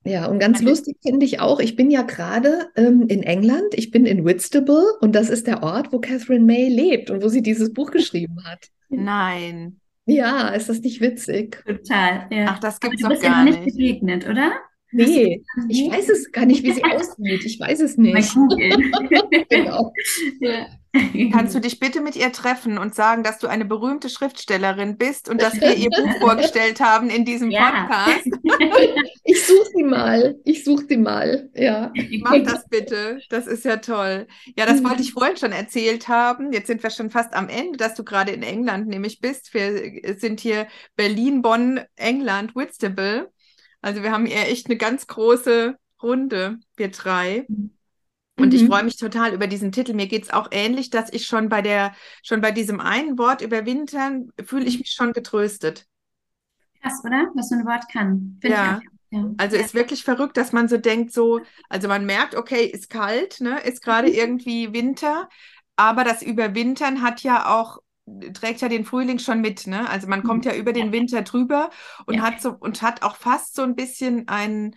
Ja, 0.06 0.28
und 0.28 0.40
ganz 0.40 0.62
lustig 0.62 0.98
finde 1.04 1.26
ich 1.26 1.40
auch, 1.40 1.60
ich 1.60 1.76
bin 1.76 1.92
ja 1.92 2.04
gerade 2.04 2.70
ähm, 2.76 3.06
in 3.10 3.22
England, 3.22 3.74
ich 3.74 3.92
bin 3.92 4.06
in 4.06 4.24
Whitstable 4.26 4.84
und 5.02 5.14
das 5.14 5.30
ist 5.30 5.46
der 5.46 5.62
Ort, 5.62 5.92
wo 5.92 6.00
Catherine 6.00 6.46
May 6.46 6.70
lebt 6.70 7.10
und 7.10 7.22
wo 7.22 7.28
sie 7.28 7.42
dieses 7.42 7.74
Buch 7.74 7.92
geschrieben 7.92 8.44
hat. 8.46 8.70
Nein. 8.90 9.80
Ja, 10.06 10.50
ist 10.50 10.70
das 10.70 10.80
nicht 10.80 11.02
witzig? 11.02 11.62
Total, 11.66 12.28
ja. 12.32 12.46
Ach, 12.48 12.60
das 12.60 12.80
gibt 12.80 12.96
es 12.96 13.02
doch 13.02 13.22
gar 13.22 13.44
nicht. 13.44 13.60
nicht 13.60 13.76
begegnet, 13.76 14.28
oder? 14.28 14.54
Nee, 14.92 15.44
ich 15.68 15.90
weiß 15.90 16.10
es 16.10 16.32
gar 16.32 16.46
nicht, 16.46 16.64
wie 16.64 16.72
sie 16.72 16.84
aussieht. 16.84 17.46
Ich 17.46 17.60
weiß 17.60 17.80
es 17.82 17.98
nicht. 17.98 18.34
genau. 19.50 19.94
ja. 20.40 20.68
Kannst 21.32 21.54
du 21.54 21.60
dich 21.60 21.80
bitte 21.80 22.02
mit 22.02 22.16
ihr 22.16 22.32
treffen 22.32 22.80
und 22.80 22.96
sagen, 22.96 23.22
dass 23.22 23.38
du 23.38 23.46
eine 23.46 23.66
berühmte 23.66 24.10
Schriftstellerin 24.10 24.98
bist 24.98 25.30
und 25.30 25.40
dass 25.40 25.62
wir 25.62 25.76
ihr 25.76 25.90
Buch 25.90 26.18
vorgestellt 26.20 26.80
haben 26.80 27.12
in 27.12 27.26
diesem 27.26 27.52
ja. 27.52 27.88
Podcast? 27.88 28.30
Ich 29.24 29.46
suche 29.46 29.70
sie 29.76 29.84
mal. 29.84 30.36
Ich 30.44 30.64
suche 30.64 30.86
sie 30.90 30.98
mal. 30.98 31.50
Ja. 31.54 31.94
Mach 32.22 32.44
das 32.44 32.68
bitte. 32.68 33.20
Das 33.30 33.46
ist 33.46 33.64
ja 33.64 33.78
toll. 33.78 34.26
Ja, 34.58 34.66
das 34.66 34.84
wollte 34.84 35.04
ich 35.04 35.14
vorhin 35.14 35.38
schon 35.38 35.52
erzählt 35.52 36.08
haben. 36.08 36.52
Jetzt 36.52 36.66
sind 36.66 36.82
wir 36.82 36.90
schon 36.90 37.12
fast 37.12 37.36
am 37.36 37.48
Ende, 37.48 37.78
dass 37.78 37.94
du 37.94 38.04
gerade 38.04 38.32
in 38.32 38.42
England 38.42 38.88
nämlich 38.88 39.20
bist. 39.20 39.54
Wir 39.54 40.18
sind 40.18 40.40
hier 40.40 40.68
Berlin, 40.96 41.44
Bonn, 41.44 41.82
England, 41.96 42.56
Whitstable. 42.56 43.32
Also 43.82 44.04
wir 44.04 44.12
haben 44.12 44.26
eher 44.26 44.50
echt 44.50 44.68
eine 44.68 44.78
ganz 44.78 45.08
große 45.08 45.78
Runde, 46.02 46.60
wir 46.76 46.90
drei. 46.92 47.46
Und 48.40 48.54
mhm. 48.54 48.54
ich 48.54 48.66
freue 48.66 48.84
mich 48.84 48.98
total 48.98 49.34
über 49.34 49.48
diesen 49.48 49.72
Titel. 49.72 49.94
Mir 49.94 50.08
geht 50.08 50.24
es 50.24 50.30
auch 50.32 50.48
ähnlich, 50.52 50.90
dass 50.90 51.12
ich 51.12 51.28
schon 51.28 51.50
bei 51.50 51.62
der, 51.62 51.94
schon 52.24 52.42
bei 52.42 52.52
diesem 52.52 52.80
einen 52.80 53.18
Wort 53.18 53.42
überwintern, 53.42 54.32
fühle 54.44 54.66
ich 54.66 54.76
mhm. 54.76 54.80
mich 54.80 54.92
schon 54.92 55.14
getröstet. 55.14 55.86
Krass, 56.82 57.02
oder? 57.04 57.30
Was 57.36 57.50
so 57.50 57.56
ein 57.56 57.66
Wort 57.66 57.92
kann. 57.92 58.38
Find 58.42 58.54
ja. 58.54 58.82
ja. 59.12 59.26
Also 59.38 59.58
ja. 59.58 59.64
ist 59.64 59.74
wirklich 59.74 60.04
verrückt, 60.04 60.38
dass 60.38 60.54
man 60.54 60.68
so 60.68 60.78
denkt, 60.78 61.12
so, 61.12 61.42
also 61.68 61.88
man 61.88 62.06
merkt, 62.06 62.36
okay, 62.36 62.66
ist 62.66 62.90
kalt, 62.90 63.42
ne, 63.42 63.60
ist 63.62 63.84
gerade 63.84 64.08
mhm. 64.08 64.14
irgendwie 64.14 64.74
Winter, 64.74 65.28
aber 65.76 66.04
das 66.04 66.22
Überwintern 66.22 67.02
hat 67.02 67.22
ja 67.24 67.48
auch 67.60 67.80
trägt 68.34 68.62
ja 68.62 68.70
den 68.70 68.86
Frühling 68.86 69.20
schon 69.20 69.42
mit, 69.42 69.68
ne? 69.68 69.90
Also 69.90 70.08
man 70.08 70.24
kommt 70.24 70.46
mhm. 70.46 70.52
ja 70.52 70.58
über 70.58 70.74
den 70.74 70.92
Winter 70.92 71.22
drüber 71.22 71.70
und 72.06 72.16
ja. 72.16 72.22
hat 72.22 72.42
so 72.42 72.56
und 72.60 72.82
hat 72.82 73.04
auch 73.04 73.16
fast 73.16 73.56
so 73.56 73.62
ein 73.62 73.76
bisschen 73.76 74.28
einen 74.28 74.76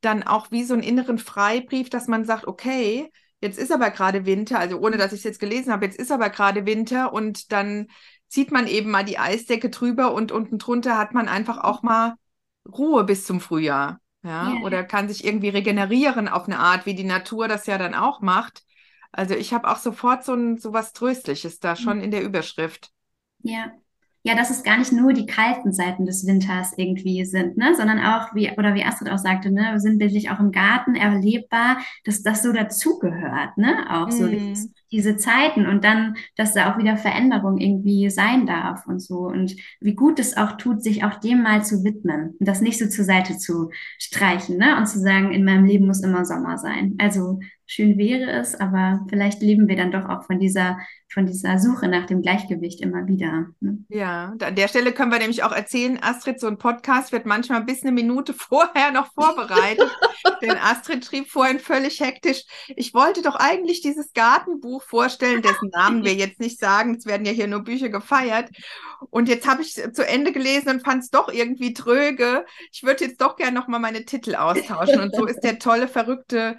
dann 0.00 0.22
auch 0.22 0.50
wie 0.50 0.64
so 0.64 0.74
einen 0.74 0.82
inneren 0.82 1.18
Freibrief, 1.18 1.90
dass 1.90 2.06
man 2.06 2.24
sagt, 2.24 2.46
okay, 2.46 3.10
jetzt 3.40 3.58
ist 3.58 3.72
aber 3.72 3.90
gerade 3.90 4.26
Winter, 4.26 4.58
also 4.58 4.78
ohne 4.78 4.96
dass 4.96 5.12
ich 5.12 5.20
es 5.20 5.24
jetzt 5.24 5.40
gelesen 5.40 5.72
habe, 5.72 5.86
jetzt 5.86 5.98
ist 5.98 6.12
aber 6.12 6.30
gerade 6.30 6.66
Winter 6.66 7.12
und 7.12 7.52
dann 7.52 7.88
zieht 8.28 8.52
man 8.52 8.66
eben 8.66 8.90
mal 8.90 9.04
die 9.04 9.18
Eisdecke 9.18 9.70
drüber 9.70 10.12
und 10.12 10.32
unten 10.32 10.58
drunter 10.58 10.98
hat 10.98 11.14
man 11.14 11.28
einfach 11.28 11.58
auch 11.58 11.82
mal 11.82 12.14
Ruhe 12.66 13.04
bis 13.04 13.24
zum 13.24 13.40
Frühjahr. 13.40 14.00
Ja, 14.22 14.52
ja. 14.52 14.62
oder 14.64 14.82
kann 14.82 15.08
sich 15.08 15.24
irgendwie 15.24 15.48
regenerieren 15.48 16.28
auf 16.28 16.46
eine 16.46 16.58
Art, 16.58 16.86
wie 16.86 16.94
die 16.94 17.04
Natur 17.04 17.46
das 17.46 17.66
ja 17.66 17.78
dann 17.78 17.94
auch 17.94 18.20
macht. 18.20 18.64
Also 19.18 19.34
ich 19.34 19.52
habe 19.52 19.68
auch 19.68 19.78
sofort 19.78 20.24
so, 20.24 20.32
ein, 20.34 20.58
so 20.58 20.72
was 20.72 20.92
Tröstliches 20.92 21.58
da 21.58 21.74
schon 21.74 22.00
in 22.00 22.12
der 22.12 22.22
Überschrift. 22.22 22.92
Ja, 23.42 23.72
ja, 24.22 24.36
dass 24.36 24.50
es 24.50 24.62
gar 24.62 24.78
nicht 24.78 24.92
nur 24.92 25.12
die 25.12 25.26
kalten 25.26 25.72
Seiten 25.72 26.06
des 26.06 26.24
Winters 26.24 26.74
irgendwie 26.76 27.24
sind, 27.24 27.56
ne, 27.56 27.74
sondern 27.74 27.98
auch, 27.98 28.34
wie, 28.34 28.50
oder 28.52 28.74
wie 28.74 28.84
Astrid 28.84 29.10
auch 29.10 29.18
sagte, 29.18 29.50
ne, 29.50 29.80
sinnbildlich 29.80 30.30
auch 30.30 30.38
im 30.38 30.52
Garten 30.52 30.94
erlebbar, 30.94 31.78
dass 32.04 32.22
das 32.22 32.44
so 32.44 32.52
dazugehört, 32.52 33.56
ne, 33.56 33.86
auch 33.90 34.10
so 34.10 34.28
dieses, 34.28 34.72
diese 34.92 35.16
Zeiten 35.16 35.66
und 35.66 35.82
dann, 35.82 36.14
dass 36.36 36.54
da 36.54 36.72
auch 36.72 36.78
wieder 36.78 36.96
Veränderung 36.96 37.58
irgendwie 37.58 38.10
sein 38.10 38.46
darf 38.46 38.86
und 38.86 39.00
so. 39.00 39.20
Und 39.20 39.56
wie 39.80 39.94
gut 39.94 40.20
es 40.20 40.36
auch 40.36 40.52
tut, 40.58 40.82
sich 40.82 41.04
auch 41.04 41.16
dem 41.16 41.42
mal 41.42 41.64
zu 41.64 41.82
widmen 41.82 42.36
und 42.38 42.46
das 42.46 42.60
nicht 42.60 42.78
so 42.78 42.88
zur 42.88 43.04
Seite 43.04 43.36
zu 43.38 43.70
streichen, 43.98 44.58
ne, 44.58 44.76
und 44.76 44.86
zu 44.86 45.00
sagen, 45.00 45.32
in 45.32 45.44
meinem 45.44 45.64
Leben 45.64 45.86
muss 45.86 46.02
immer 46.02 46.24
Sommer 46.24 46.58
sein. 46.58 46.96
Also 46.98 47.40
schön 47.68 47.98
wäre 47.98 48.32
es, 48.32 48.58
aber 48.58 49.06
vielleicht 49.08 49.42
leben 49.42 49.68
wir 49.68 49.76
dann 49.76 49.92
doch 49.92 50.08
auch 50.08 50.24
von 50.24 50.40
dieser 50.40 50.78
von 51.10 51.26
dieser 51.26 51.58
Suche 51.58 51.88
nach 51.88 52.06
dem 52.06 52.20
Gleichgewicht 52.20 52.80
immer 52.82 53.06
wieder. 53.06 53.46
Ne? 53.60 53.78
Ja, 53.88 54.34
an 54.40 54.54
der 54.54 54.68
Stelle 54.68 54.92
können 54.92 55.10
wir 55.10 55.18
nämlich 55.18 55.42
auch 55.42 55.52
erzählen, 55.52 55.98
Astrid, 56.02 56.38
so 56.38 56.46
ein 56.46 56.58
Podcast 56.58 57.12
wird 57.12 57.24
manchmal 57.24 57.64
bis 57.64 57.82
eine 57.82 57.92
Minute 57.92 58.34
vorher 58.38 58.92
noch 58.92 59.12
vorbereitet. 59.14 59.90
denn 60.42 60.56
Astrid 60.56 61.04
schrieb 61.04 61.30
vorhin 61.30 61.60
völlig 61.60 62.00
hektisch, 62.00 62.44
ich 62.76 62.92
wollte 62.92 63.22
doch 63.22 63.36
eigentlich 63.36 63.80
dieses 63.80 64.12
Gartenbuch 64.12 64.82
vorstellen, 64.82 65.40
dessen 65.40 65.70
Namen 65.70 66.04
wir 66.04 66.14
jetzt 66.14 66.40
nicht 66.40 66.60
sagen, 66.60 66.94
es 66.94 67.06
werden 67.06 67.24
ja 67.24 67.32
hier 67.32 67.46
nur 67.46 67.60
Bücher 67.60 67.88
gefeiert. 67.88 68.50
Und 69.10 69.28
jetzt 69.28 69.48
habe 69.48 69.62
ich 69.62 69.72
zu 69.74 70.06
Ende 70.06 70.32
gelesen 70.32 70.68
und 70.68 70.84
fand 70.84 71.04
es 71.04 71.10
doch 71.10 71.32
irgendwie 71.32 71.72
tröge. 71.72 72.44
Ich 72.72 72.82
würde 72.82 73.04
jetzt 73.04 73.20
doch 73.20 73.36
gerne 73.36 73.58
nochmal 73.58 73.80
meine 73.80 74.04
Titel 74.04 74.34
austauschen. 74.34 75.00
Und 75.00 75.14
so 75.14 75.24
ist 75.24 75.40
der 75.40 75.58
tolle, 75.58 75.88
verrückte 75.88 76.58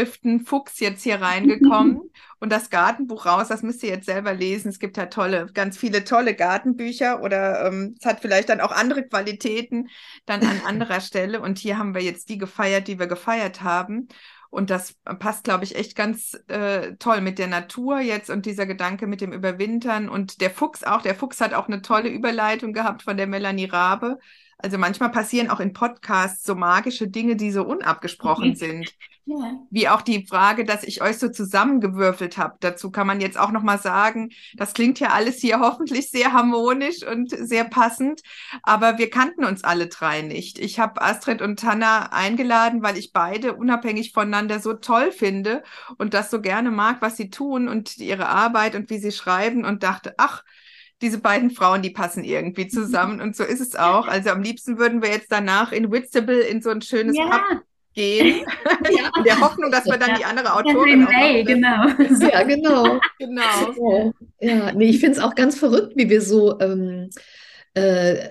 Lautschriften-Fuchs 0.00 0.80
jetzt 0.80 1.02
hier 1.02 1.16
reingekommen 1.20 2.10
und 2.38 2.50
das 2.50 2.70
Gartenbuch 2.70 3.26
raus. 3.26 3.48
Das 3.48 3.62
müsst 3.62 3.82
ihr 3.82 3.90
jetzt 3.90 4.06
selber 4.06 4.34
lesen. 4.34 4.68
Es 4.68 4.78
gibt 4.78 4.96
ja 4.96 5.06
tolle, 5.06 5.46
ganz 5.52 5.76
viele 5.76 6.04
tolle 6.04 6.34
Gartenbücher 6.34 7.22
oder 7.22 7.66
ähm, 7.66 7.94
es 7.98 8.06
hat 8.06 8.20
vielleicht 8.20 8.48
dann 8.48 8.60
auch 8.60 8.72
andere 8.72 9.06
Qualitäten 9.06 9.88
dann 10.26 10.42
an 10.42 10.60
anderer 10.66 11.00
Stelle. 11.00 11.40
Und 11.40 11.58
hier 11.58 11.78
haben 11.78 11.94
wir 11.94 12.02
jetzt 12.02 12.28
die 12.28 12.38
gefeiert, 12.38 12.88
die 12.88 12.98
wir 12.98 13.06
gefeiert 13.06 13.62
haben. 13.62 14.08
Und 14.50 14.70
das 14.70 14.94
passt, 15.20 15.44
glaube 15.44 15.62
ich, 15.62 15.76
echt 15.76 15.94
ganz 15.94 16.36
äh, 16.48 16.96
toll 16.96 17.20
mit 17.20 17.38
der 17.38 17.46
Natur 17.46 18.00
jetzt 18.00 18.30
und 18.30 18.46
dieser 18.46 18.66
Gedanke 18.66 19.06
mit 19.06 19.20
dem 19.20 19.32
Überwintern 19.32 20.08
und 20.08 20.40
der 20.40 20.50
Fuchs 20.50 20.82
auch. 20.82 21.02
Der 21.02 21.14
Fuchs 21.14 21.40
hat 21.40 21.54
auch 21.54 21.68
eine 21.68 21.82
tolle 21.82 22.08
Überleitung 22.08 22.72
gehabt 22.72 23.02
von 23.02 23.16
der 23.16 23.28
Melanie 23.28 23.66
Rabe. 23.66 24.18
Also 24.62 24.78
manchmal 24.78 25.10
passieren 25.10 25.50
auch 25.50 25.60
in 25.60 25.72
Podcasts 25.72 26.44
so 26.44 26.54
magische 26.54 27.08
Dinge, 27.08 27.36
die 27.36 27.50
so 27.50 27.64
unabgesprochen 27.64 28.56
sind. 28.56 28.94
Ja. 29.26 29.60
Wie 29.70 29.88
auch 29.88 30.02
die 30.02 30.26
Frage, 30.26 30.64
dass 30.64 30.82
ich 30.82 31.02
euch 31.02 31.18
so 31.18 31.28
zusammengewürfelt 31.28 32.36
habe. 32.36 32.56
Dazu 32.60 32.90
kann 32.90 33.06
man 33.06 33.20
jetzt 33.20 33.38
auch 33.38 33.52
noch 33.52 33.62
mal 33.62 33.78
sagen, 33.78 34.30
das 34.54 34.72
klingt 34.72 34.98
ja 34.98 35.10
alles 35.10 35.36
hier 35.36 35.60
hoffentlich 35.60 36.10
sehr 36.10 36.32
harmonisch 36.32 37.06
und 37.06 37.30
sehr 37.30 37.64
passend, 37.64 38.22
aber 38.62 38.98
wir 38.98 39.08
kannten 39.08 39.44
uns 39.44 39.62
alle 39.62 39.86
drei 39.86 40.22
nicht. 40.22 40.58
Ich 40.58 40.80
habe 40.80 41.00
Astrid 41.00 41.42
und 41.42 41.60
Tanna 41.60 42.12
eingeladen, 42.12 42.82
weil 42.82 42.96
ich 42.96 43.12
beide 43.12 43.54
unabhängig 43.54 44.12
voneinander 44.12 44.58
so 44.58 44.74
toll 44.74 45.12
finde 45.12 45.62
und 45.96 46.12
das 46.14 46.30
so 46.30 46.40
gerne 46.40 46.70
mag, 46.70 47.00
was 47.00 47.16
sie 47.16 47.30
tun 47.30 47.68
und 47.68 47.98
ihre 47.98 48.28
Arbeit 48.28 48.74
und 48.74 48.90
wie 48.90 48.98
sie 48.98 49.12
schreiben 49.12 49.64
und 49.64 49.82
dachte, 49.82 50.14
ach, 50.16 50.42
diese 51.02 51.18
beiden 51.18 51.50
Frauen, 51.50 51.82
die 51.82 51.90
passen 51.90 52.24
irgendwie 52.24 52.68
zusammen 52.68 53.20
und 53.20 53.34
so 53.36 53.44
ist 53.44 53.60
es 53.60 53.74
auch. 53.76 54.06
Also 54.06 54.30
am 54.30 54.42
liebsten 54.42 54.78
würden 54.78 55.02
wir 55.02 55.10
jetzt 55.10 55.32
danach 55.32 55.72
in 55.72 55.90
Whitstable 55.90 56.40
in 56.40 56.60
so 56.60 56.70
ein 56.70 56.82
schönes 56.82 57.16
ja. 57.16 57.28
Pub 57.28 57.62
gehen, 57.94 58.44
ja. 58.90 59.10
in 59.16 59.24
der 59.24 59.40
Hoffnung, 59.40 59.70
dass 59.70 59.86
wir 59.86 59.96
dann 59.96 60.10
ja. 60.10 60.18
die 60.18 60.24
andere 60.24 60.54
Autorin 60.54 61.04
May, 61.04 61.42
genau. 61.44 61.88
Ja, 62.20 62.42
genau. 62.44 63.00
genau. 63.18 64.12
Ja, 64.40 64.72
nee, 64.72 64.90
ich 64.90 65.00
finde 65.00 65.18
es 65.18 65.22
auch 65.22 65.34
ganz 65.34 65.58
verrückt, 65.58 65.94
wie 65.96 66.08
wir 66.08 66.20
so 66.20 66.58
ähm, 66.60 67.10
äh, 67.74 68.30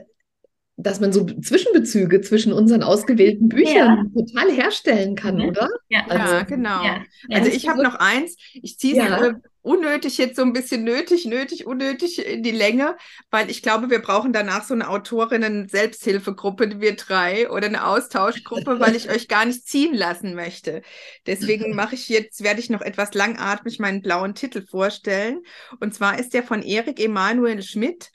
dass 0.82 1.02
man 1.02 1.12
so 1.12 1.26
Zwischenbezüge 1.26 2.22
zwischen 2.22 2.54
unseren 2.54 2.84
ausgewählten 2.84 3.50
Büchern 3.50 4.10
ja. 4.16 4.22
total 4.22 4.50
herstellen 4.50 5.16
kann, 5.16 5.42
oder? 5.42 5.70
Ja, 5.90 6.06
also, 6.08 6.34
ja 6.36 6.44
genau. 6.44 6.84
Ja. 6.84 7.04
Also 7.30 7.52
ich 7.52 7.68
habe 7.68 7.84
noch 7.84 7.96
eins, 7.96 8.38
ich 8.54 8.80
ziehe 8.80 8.96
es 8.96 9.22
äh, 9.22 9.34
unnötig 9.62 10.18
jetzt 10.18 10.36
so 10.36 10.42
ein 10.42 10.54
bisschen 10.54 10.84
nötig, 10.84 11.26
nötig, 11.26 11.66
unnötig 11.66 12.26
in 12.26 12.44
die 12.44 12.52
Länge, 12.52 12.96
weil 13.30 13.50
ich 13.50 13.62
glaube, 13.62 13.90
wir 13.90 14.00
brauchen 14.00 14.32
danach 14.32 14.64
so 14.64 14.74
eine 14.74 14.90
Autorinnen-Selbsthilfegruppe, 14.90 16.80
wir 16.80 16.96
drei, 16.96 17.50
oder 17.50 17.68
eine 17.68 17.86
Austauschgruppe, 17.86 18.80
weil 18.80 18.96
ich 18.96 19.10
euch 19.10 19.28
gar 19.28 19.46
nicht 19.46 19.68
ziehen 19.68 19.94
lassen 19.94 20.34
möchte. 20.34 20.82
Deswegen 21.28 21.76
mache 21.76 21.96
ich 21.96 22.08
jetzt, 22.10 22.44
werde 22.44 22.60
ich 22.60 22.70
noch 22.70 22.82
etwas 22.82 23.14
langatmig 23.14 23.80
meinen 23.80 24.02
blauen 24.02 24.36
Titel 24.36 24.66
vorstellen. 24.66 25.42
Und 25.80 25.94
zwar 25.94 26.20
ist 26.20 26.34
der 26.34 26.44
von 26.44 26.62
Erik 26.62 27.00
Emanuel 27.00 27.62
Schmidt 27.62 28.12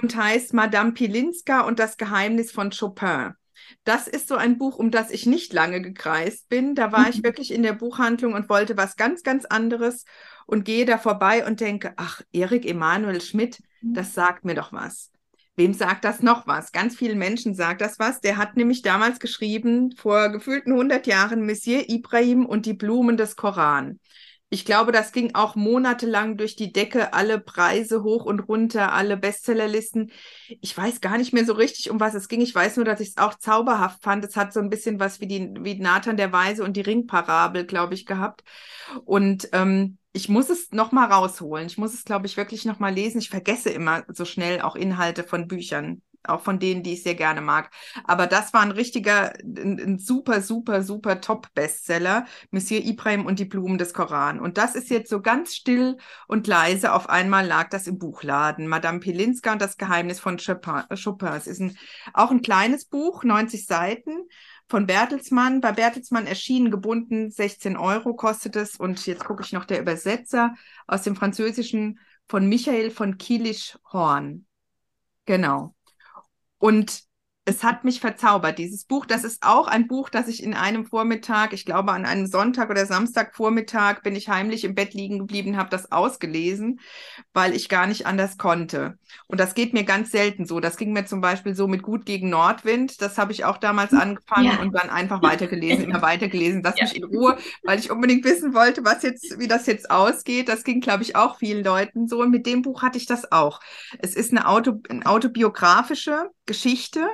und 0.00 0.16
heißt 0.16 0.54
Madame 0.54 0.92
Pilinska 0.92 1.60
und 1.60 1.78
das 1.78 1.96
Geheimnis 1.96 2.50
von 2.52 2.70
Chopin. 2.70 3.34
Das 3.84 4.08
ist 4.08 4.28
so 4.28 4.36
ein 4.36 4.58
Buch, 4.58 4.78
um 4.78 4.90
das 4.90 5.10
ich 5.10 5.26
nicht 5.26 5.52
lange 5.52 5.80
gekreist 5.80 6.48
bin. 6.48 6.74
Da 6.74 6.92
war 6.92 7.08
ich 7.08 7.18
mhm. 7.18 7.22
wirklich 7.24 7.52
in 7.52 7.62
der 7.62 7.72
Buchhandlung 7.72 8.34
und 8.34 8.48
wollte 8.48 8.76
was 8.76 8.96
ganz, 8.96 9.22
ganz 9.22 9.44
anderes 9.44 10.04
und 10.46 10.64
gehe 10.64 10.84
da 10.84 10.98
vorbei 10.98 11.44
und 11.44 11.60
denke, 11.60 11.92
ach, 11.96 12.22
Erik 12.32 12.64
Emanuel 12.64 13.20
Schmidt, 13.20 13.60
mhm. 13.82 13.94
das 13.94 14.14
sagt 14.14 14.44
mir 14.44 14.54
doch 14.54 14.72
was. 14.72 15.10
Wem 15.56 15.72
sagt 15.72 16.04
das 16.04 16.22
noch 16.22 16.46
was? 16.46 16.70
Ganz 16.72 16.96
vielen 16.96 17.18
Menschen 17.18 17.54
sagt 17.54 17.80
das 17.80 17.98
was. 17.98 18.20
Der 18.20 18.36
hat 18.36 18.56
nämlich 18.56 18.82
damals 18.82 19.18
geschrieben, 19.18 19.94
vor 19.96 20.28
gefühlten 20.28 20.72
100 20.72 21.06
Jahren, 21.06 21.46
Monsieur 21.46 21.88
Ibrahim 21.88 22.44
und 22.44 22.66
die 22.66 22.74
Blumen 22.74 23.16
des 23.16 23.36
Koran 23.36 23.98
ich 24.48 24.64
glaube, 24.64 24.92
das 24.92 25.10
ging 25.10 25.34
auch 25.34 25.56
monatelang 25.56 26.36
durch 26.36 26.54
die 26.54 26.72
Decke, 26.72 27.12
alle 27.12 27.40
Preise 27.40 28.04
hoch 28.04 28.24
und 28.24 28.40
runter, 28.40 28.92
alle 28.92 29.16
Bestsellerlisten. 29.16 30.12
Ich 30.60 30.76
weiß 30.76 31.00
gar 31.00 31.18
nicht 31.18 31.32
mehr 31.32 31.44
so 31.44 31.52
richtig, 31.52 31.90
um 31.90 31.98
was 31.98 32.14
es 32.14 32.28
ging. 32.28 32.40
Ich 32.40 32.54
weiß 32.54 32.76
nur, 32.76 32.84
dass 32.84 33.00
ich 33.00 33.08
es 33.10 33.16
auch 33.16 33.34
zauberhaft 33.34 34.02
fand. 34.04 34.24
Es 34.24 34.36
hat 34.36 34.52
so 34.52 34.60
ein 34.60 34.70
bisschen 34.70 35.00
was 35.00 35.20
wie, 35.20 35.26
die, 35.26 35.52
wie 35.60 35.78
Nathan 35.80 36.16
der 36.16 36.32
Weise 36.32 36.62
und 36.62 36.76
die 36.76 36.82
Ringparabel, 36.82 37.66
glaube 37.66 37.94
ich, 37.94 38.06
gehabt. 38.06 38.44
Und 39.04 39.48
ähm, 39.52 39.98
ich 40.12 40.28
muss 40.28 40.48
es 40.48 40.70
nochmal 40.70 41.10
rausholen. 41.10 41.66
Ich 41.66 41.76
muss 41.76 41.92
es, 41.92 42.04
glaube 42.04 42.26
ich, 42.26 42.36
wirklich 42.36 42.64
nochmal 42.64 42.94
lesen. 42.94 43.18
Ich 43.18 43.30
vergesse 43.30 43.70
immer 43.70 44.04
so 44.08 44.24
schnell 44.24 44.60
auch 44.60 44.76
Inhalte 44.76 45.24
von 45.24 45.48
Büchern 45.48 46.02
auch 46.28 46.42
von 46.42 46.58
denen, 46.58 46.82
die 46.82 46.94
ich 46.94 47.02
sehr 47.02 47.14
gerne 47.14 47.40
mag. 47.40 47.70
Aber 48.04 48.26
das 48.26 48.52
war 48.52 48.62
ein 48.62 48.70
richtiger, 48.70 49.32
ein, 49.42 49.78
ein 49.78 49.98
super, 49.98 50.40
super, 50.40 50.82
super 50.82 51.20
Top-Bestseller, 51.20 52.26
Monsieur 52.50 52.82
Ibrahim 52.84 53.26
und 53.26 53.38
die 53.38 53.44
Blumen 53.44 53.78
des 53.78 53.94
Koran. 53.94 54.40
Und 54.40 54.58
das 54.58 54.74
ist 54.74 54.90
jetzt 54.90 55.10
so 55.10 55.20
ganz 55.20 55.54
still 55.54 55.96
und 56.26 56.46
leise. 56.46 56.92
Auf 56.92 57.08
einmal 57.08 57.46
lag 57.46 57.70
das 57.70 57.86
im 57.86 57.98
Buchladen. 57.98 58.66
Madame 58.66 59.00
Pilinska 59.00 59.52
und 59.52 59.62
das 59.62 59.76
Geheimnis 59.76 60.20
von 60.20 60.38
Chopin. 60.38 60.84
Chopin. 61.02 61.28
Es 61.28 61.46
ist 61.46 61.60
ein, 61.60 61.76
auch 62.12 62.30
ein 62.30 62.42
kleines 62.42 62.84
Buch, 62.84 63.24
90 63.24 63.66
Seiten 63.66 64.28
von 64.68 64.86
Bertelsmann. 64.86 65.60
Bei 65.60 65.72
Bertelsmann 65.72 66.26
erschienen, 66.26 66.70
gebunden, 66.70 67.30
16 67.30 67.76
Euro 67.76 68.14
kostet 68.14 68.56
es. 68.56 68.76
Und 68.76 69.06
jetzt 69.06 69.24
gucke 69.24 69.42
ich 69.42 69.52
noch 69.52 69.64
der 69.64 69.80
Übersetzer 69.80 70.54
aus 70.86 71.02
dem 71.02 71.16
Französischen 71.16 72.00
von 72.28 72.48
Michael 72.48 72.90
von 72.90 73.18
Kielisch 73.18 73.78
Horn. 73.92 74.46
Genau. 75.26 75.75
Und 76.58 77.06
es 77.48 77.62
hat 77.62 77.84
mich 77.84 78.00
verzaubert, 78.00 78.58
dieses 78.58 78.84
Buch. 78.84 79.06
Das 79.06 79.22
ist 79.22 79.44
auch 79.44 79.68
ein 79.68 79.86
Buch, 79.86 80.08
das 80.08 80.26
ich 80.26 80.42
in 80.42 80.52
einem 80.52 80.84
Vormittag, 80.84 81.52
ich 81.52 81.64
glaube 81.64 81.92
an 81.92 82.04
einem 82.04 82.26
Sonntag 82.26 82.70
oder 82.70 82.84
Samstagvormittag, 82.86 84.02
bin 84.02 84.16
ich 84.16 84.28
heimlich 84.28 84.64
im 84.64 84.74
Bett 84.74 84.94
liegen 84.94 85.20
geblieben, 85.20 85.56
habe 85.56 85.70
das 85.70 85.92
ausgelesen, 85.92 86.80
weil 87.32 87.54
ich 87.54 87.68
gar 87.68 87.86
nicht 87.86 88.04
anders 88.04 88.36
konnte. 88.36 88.98
Und 89.28 89.38
das 89.38 89.54
geht 89.54 89.74
mir 89.74 89.84
ganz 89.84 90.10
selten 90.10 90.44
so. 90.44 90.58
Das 90.58 90.76
ging 90.76 90.92
mir 90.92 91.06
zum 91.06 91.20
Beispiel 91.20 91.54
so 91.54 91.68
mit 91.68 91.84
Gut 91.84 92.04
gegen 92.04 92.30
Nordwind. 92.30 93.00
Das 93.00 93.16
habe 93.16 93.30
ich 93.30 93.44
auch 93.44 93.58
damals 93.58 93.92
angefangen 93.94 94.46
ja. 94.46 94.60
und 94.60 94.74
dann 94.74 94.90
einfach 94.90 95.22
weitergelesen, 95.22 95.84
immer 95.84 96.02
weitergelesen. 96.02 96.62
Lass 96.64 96.76
ja. 96.78 96.82
mich 96.82 96.96
in 96.96 97.04
Ruhe, 97.04 97.38
weil 97.62 97.78
ich 97.78 97.92
unbedingt 97.92 98.24
wissen 98.24 98.54
wollte, 98.54 98.84
was 98.84 99.04
jetzt, 99.04 99.38
wie 99.38 99.46
das 99.46 99.66
jetzt 99.66 99.88
ausgeht. 99.88 100.48
Das 100.48 100.64
ging, 100.64 100.80
glaube 100.80 101.04
ich, 101.04 101.14
auch 101.14 101.38
vielen 101.38 101.62
Leuten 101.62 102.08
so. 102.08 102.22
Und 102.22 102.32
mit 102.32 102.44
dem 102.44 102.62
Buch 102.62 102.82
hatte 102.82 102.98
ich 102.98 103.06
das 103.06 103.30
auch. 103.30 103.60
Es 104.00 104.16
ist 104.16 104.32
eine, 104.32 104.48
Auto, 104.48 104.80
eine 104.88 105.06
autobiografische 105.06 106.30
Geschichte 106.46 107.08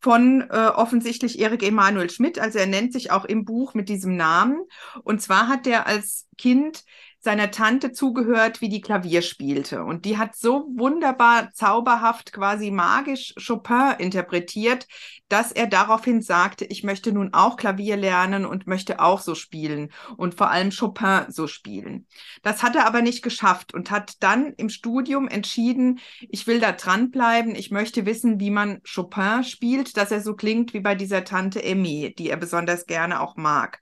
von 0.00 0.42
äh, 0.50 0.68
offensichtlich 0.68 1.38
Erik 1.40 1.62
Emanuel 1.62 2.10
Schmidt. 2.10 2.38
Also 2.38 2.58
er 2.58 2.66
nennt 2.66 2.92
sich 2.92 3.10
auch 3.10 3.24
im 3.24 3.44
Buch 3.44 3.74
mit 3.74 3.88
diesem 3.88 4.16
Namen. 4.16 4.58
Und 5.02 5.22
zwar 5.22 5.48
hat 5.48 5.66
er 5.66 5.86
als 5.86 6.26
Kind 6.38 6.84
seiner 7.26 7.50
Tante 7.50 7.90
zugehört, 7.90 8.60
wie 8.60 8.68
die 8.68 8.80
Klavier 8.80 9.20
spielte. 9.20 9.82
Und 9.82 10.04
die 10.04 10.16
hat 10.16 10.36
so 10.36 10.68
wunderbar, 10.76 11.50
zauberhaft, 11.52 12.32
quasi 12.32 12.70
magisch 12.70 13.34
Chopin 13.44 13.96
interpretiert, 13.98 14.86
dass 15.28 15.50
er 15.50 15.66
daraufhin 15.66 16.22
sagte, 16.22 16.64
ich 16.66 16.84
möchte 16.84 17.10
nun 17.10 17.34
auch 17.34 17.56
Klavier 17.56 17.96
lernen 17.96 18.46
und 18.46 18.68
möchte 18.68 19.00
auch 19.00 19.20
so 19.20 19.34
spielen 19.34 19.90
und 20.16 20.36
vor 20.36 20.52
allem 20.52 20.70
Chopin 20.70 21.24
so 21.28 21.48
spielen. 21.48 22.06
Das 22.42 22.62
hat 22.62 22.76
er 22.76 22.86
aber 22.86 23.02
nicht 23.02 23.24
geschafft 23.24 23.74
und 23.74 23.90
hat 23.90 24.22
dann 24.22 24.52
im 24.56 24.68
Studium 24.68 25.26
entschieden, 25.26 25.98
ich 26.28 26.46
will 26.46 26.60
da 26.60 26.70
dranbleiben, 26.70 27.56
ich 27.56 27.72
möchte 27.72 28.06
wissen, 28.06 28.38
wie 28.38 28.50
man 28.50 28.80
Chopin 28.84 29.42
spielt, 29.42 29.96
dass 29.96 30.12
er 30.12 30.20
so 30.20 30.36
klingt 30.36 30.74
wie 30.74 30.80
bei 30.80 30.94
dieser 30.94 31.24
Tante 31.24 31.60
Emmy, 31.60 32.14
die 32.16 32.30
er 32.30 32.36
besonders 32.36 32.86
gerne 32.86 33.20
auch 33.20 33.34
mag. 33.34 33.80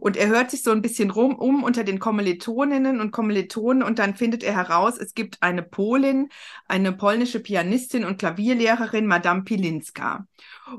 Und 0.00 0.16
er 0.16 0.28
hört 0.28 0.50
sich 0.50 0.62
so 0.62 0.70
ein 0.70 0.82
bisschen 0.82 1.10
rum 1.10 1.34
um 1.34 1.62
unter 1.64 1.84
den 1.84 1.98
Kommilitoninnen 1.98 3.00
und 3.00 3.10
Kommilitonen 3.10 3.82
und 3.82 3.98
dann 3.98 4.14
findet 4.14 4.42
er 4.42 4.54
heraus, 4.54 4.98
es 4.98 5.14
gibt 5.14 5.42
eine 5.42 5.62
Polin, 5.62 6.28
eine 6.66 6.92
polnische 6.92 7.40
Pianistin 7.40 8.04
und 8.04 8.18
Klavierlehrerin, 8.18 9.06
Madame 9.06 9.42
Pilinska. 9.42 10.26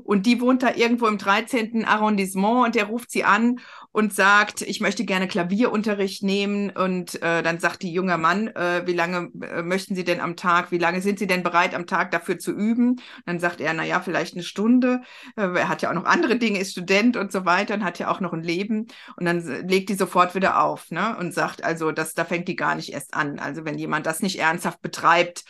Und 0.02 0.26
die 0.26 0.40
wohnt 0.40 0.62
da 0.62 0.74
irgendwo 0.74 1.06
im 1.06 1.18
13. 1.18 1.84
Arrondissement 1.84 2.66
und 2.66 2.74
der 2.74 2.84
ruft 2.84 3.10
sie 3.10 3.24
an 3.24 3.60
und 3.92 4.12
sagt, 4.12 4.62
ich 4.62 4.80
möchte 4.80 5.04
gerne 5.04 5.28
Klavierunterricht 5.28 6.22
nehmen. 6.22 6.70
Und 6.70 7.22
äh, 7.22 7.42
dann 7.42 7.60
sagt 7.60 7.82
die 7.82 7.92
junge 7.92 8.18
Mann, 8.18 8.48
äh, 8.48 8.82
wie 8.86 8.92
lange 8.92 9.30
äh, 9.40 9.62
möchten 9.62 9.94
Sie 9.94 10.04
denn 10.04 10.20
am 10.20 10.36
Tag, 10.36 10.72
wie 10.72 10.78
lange 10.78 11.00
sind 11.00 11.18
Sie 11.18 11.26
denn 11.26 11.42
bereit 11.42 11.74
am 11.74 11.86
Tag 11.86 12.10
dafür 12.10 12.38
zu 12.38 12.50
üben? 12.50 12.90
Und 12.90 13.02
dann 13.26 13.38
sagt 13.38 13.60
er, 13.60 13.72
na 13.72 13.84
ja, 13.84 14.00
vielleicht 14.00 14.34
eine 14.34 14.42
Stunde. 14.42 15.02
Äh, 15.36 15.42
er 15.42 15.68
hat 15.68 15.82
ja 15.82 15.90
auch 15.90 15.94
noch 15.94 16.06
andere 16.06 16.36
Dinge, 16.36 16.58
ist 16.58 16.72
Student 16.72 17.16
und 17.16 17.30
so 17.30 17.44
weiter 17.44 17.74
und 17.74 17.84
hat 17.84 17.98
ja 17.98 18.10
auch 18.10 18.20
noch 18.20 18.32
ein 18.32 18.42
Leben. 18.42 18.88
Und 19.16 19.26
dann 19.26 19.68
legt 19.68 19.90
die 19.90 19.94
sofort 19.94 20.34
wieder 20.34 20.60
auf 20.62 20.90
ne? 20.90 21.16
und 21.18 21.32
sagt, 21.32 21.62
also 21.62 21.92
das, 21.92 22.14
da 22.14 22.24
fängt 22.24 22.48
die 22.48 22.56
gar 22.56 22.74
nicht 22.74 22.92
erst 22.92 23.14
an. 23.14 23.38
Also 23.38 23.64
wenn 23.64 23.78
jemand 23.78 24.06
das 24.06 24.22
nicht 24.22 24.40
ernsthaft 24.40 24.82
betreibt, 24.82 25.44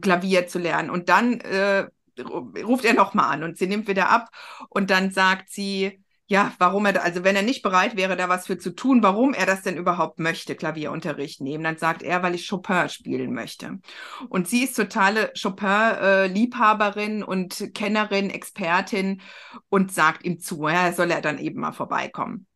Klavier 0.00 0.46
zu 0.46 0.58
lernen. 0.58 0.88
Und 0.88 1.08
dann 1.08 1.40
äh, 1.40 1.86
ruft 2.20 2.84
er 2.84 2.94
nochmal 2.94 3.34
an 3.34 3.42
und 3.44 3.58
sie 3.58 3.66
nimmt 3.66 3.88
wieder 3.88 4.10
ab 4.10 4.28
und 4.68 4.90
dann 4.90 5.10
sagt 5.10 5.50
sie, 5.50 6.04
ja, 6.26 6.52
warum 6.58 6.86
er, 6.86 7.02
also 7.02 7.22
wenn 7.22 7.36
er 7.36 7.42
nicht 7.42 7.62
bereit 7.62 7.96
wäre, 7.96 8.16
da 8.16 8.28
was 8.28 8.46
für 8.46 8.56
zu 8.56 8.70
tun, 8.74 9.02
warum 9.02 9.34
er 9.34 9.44
das 9.44 9.62
denn 9.62 9.76
überhaupt 9.76 10.18
möchte, 10.18 10.54
Klavierunterricht 10.54 11.42
nehmen, 11.42 11.64
dann 11.64 11.76
sagt 11.76 12.02
er, 12.02 12.22
weil 12.22 12.34
ich 12.34 12.48
Chopin 12.48 12.88
spielen 12.88 13.34
möchte. 13.34 13.78
Und 14.30 14.48
sie 14.48 14.64
ist 14.64 14.74
totale 14.74 15.32
Chopin-Liebhaberin 15.40 17.22
und 17.22 17.74
Kennerin, 17.74 18.30
Expertin 18.30 19.20
und 19.68 19.92
sagt 19.92 20.24
ihm 20.24 20.40
zu, 20.40 20.66
ja, 20.66 20.92
soll 20.92 21.10
er 21.10 21.20
dann 21.20 21.38
eben 21.38 21.60
mal 21.60 21.72
vorbeikommen. 21.72 22.46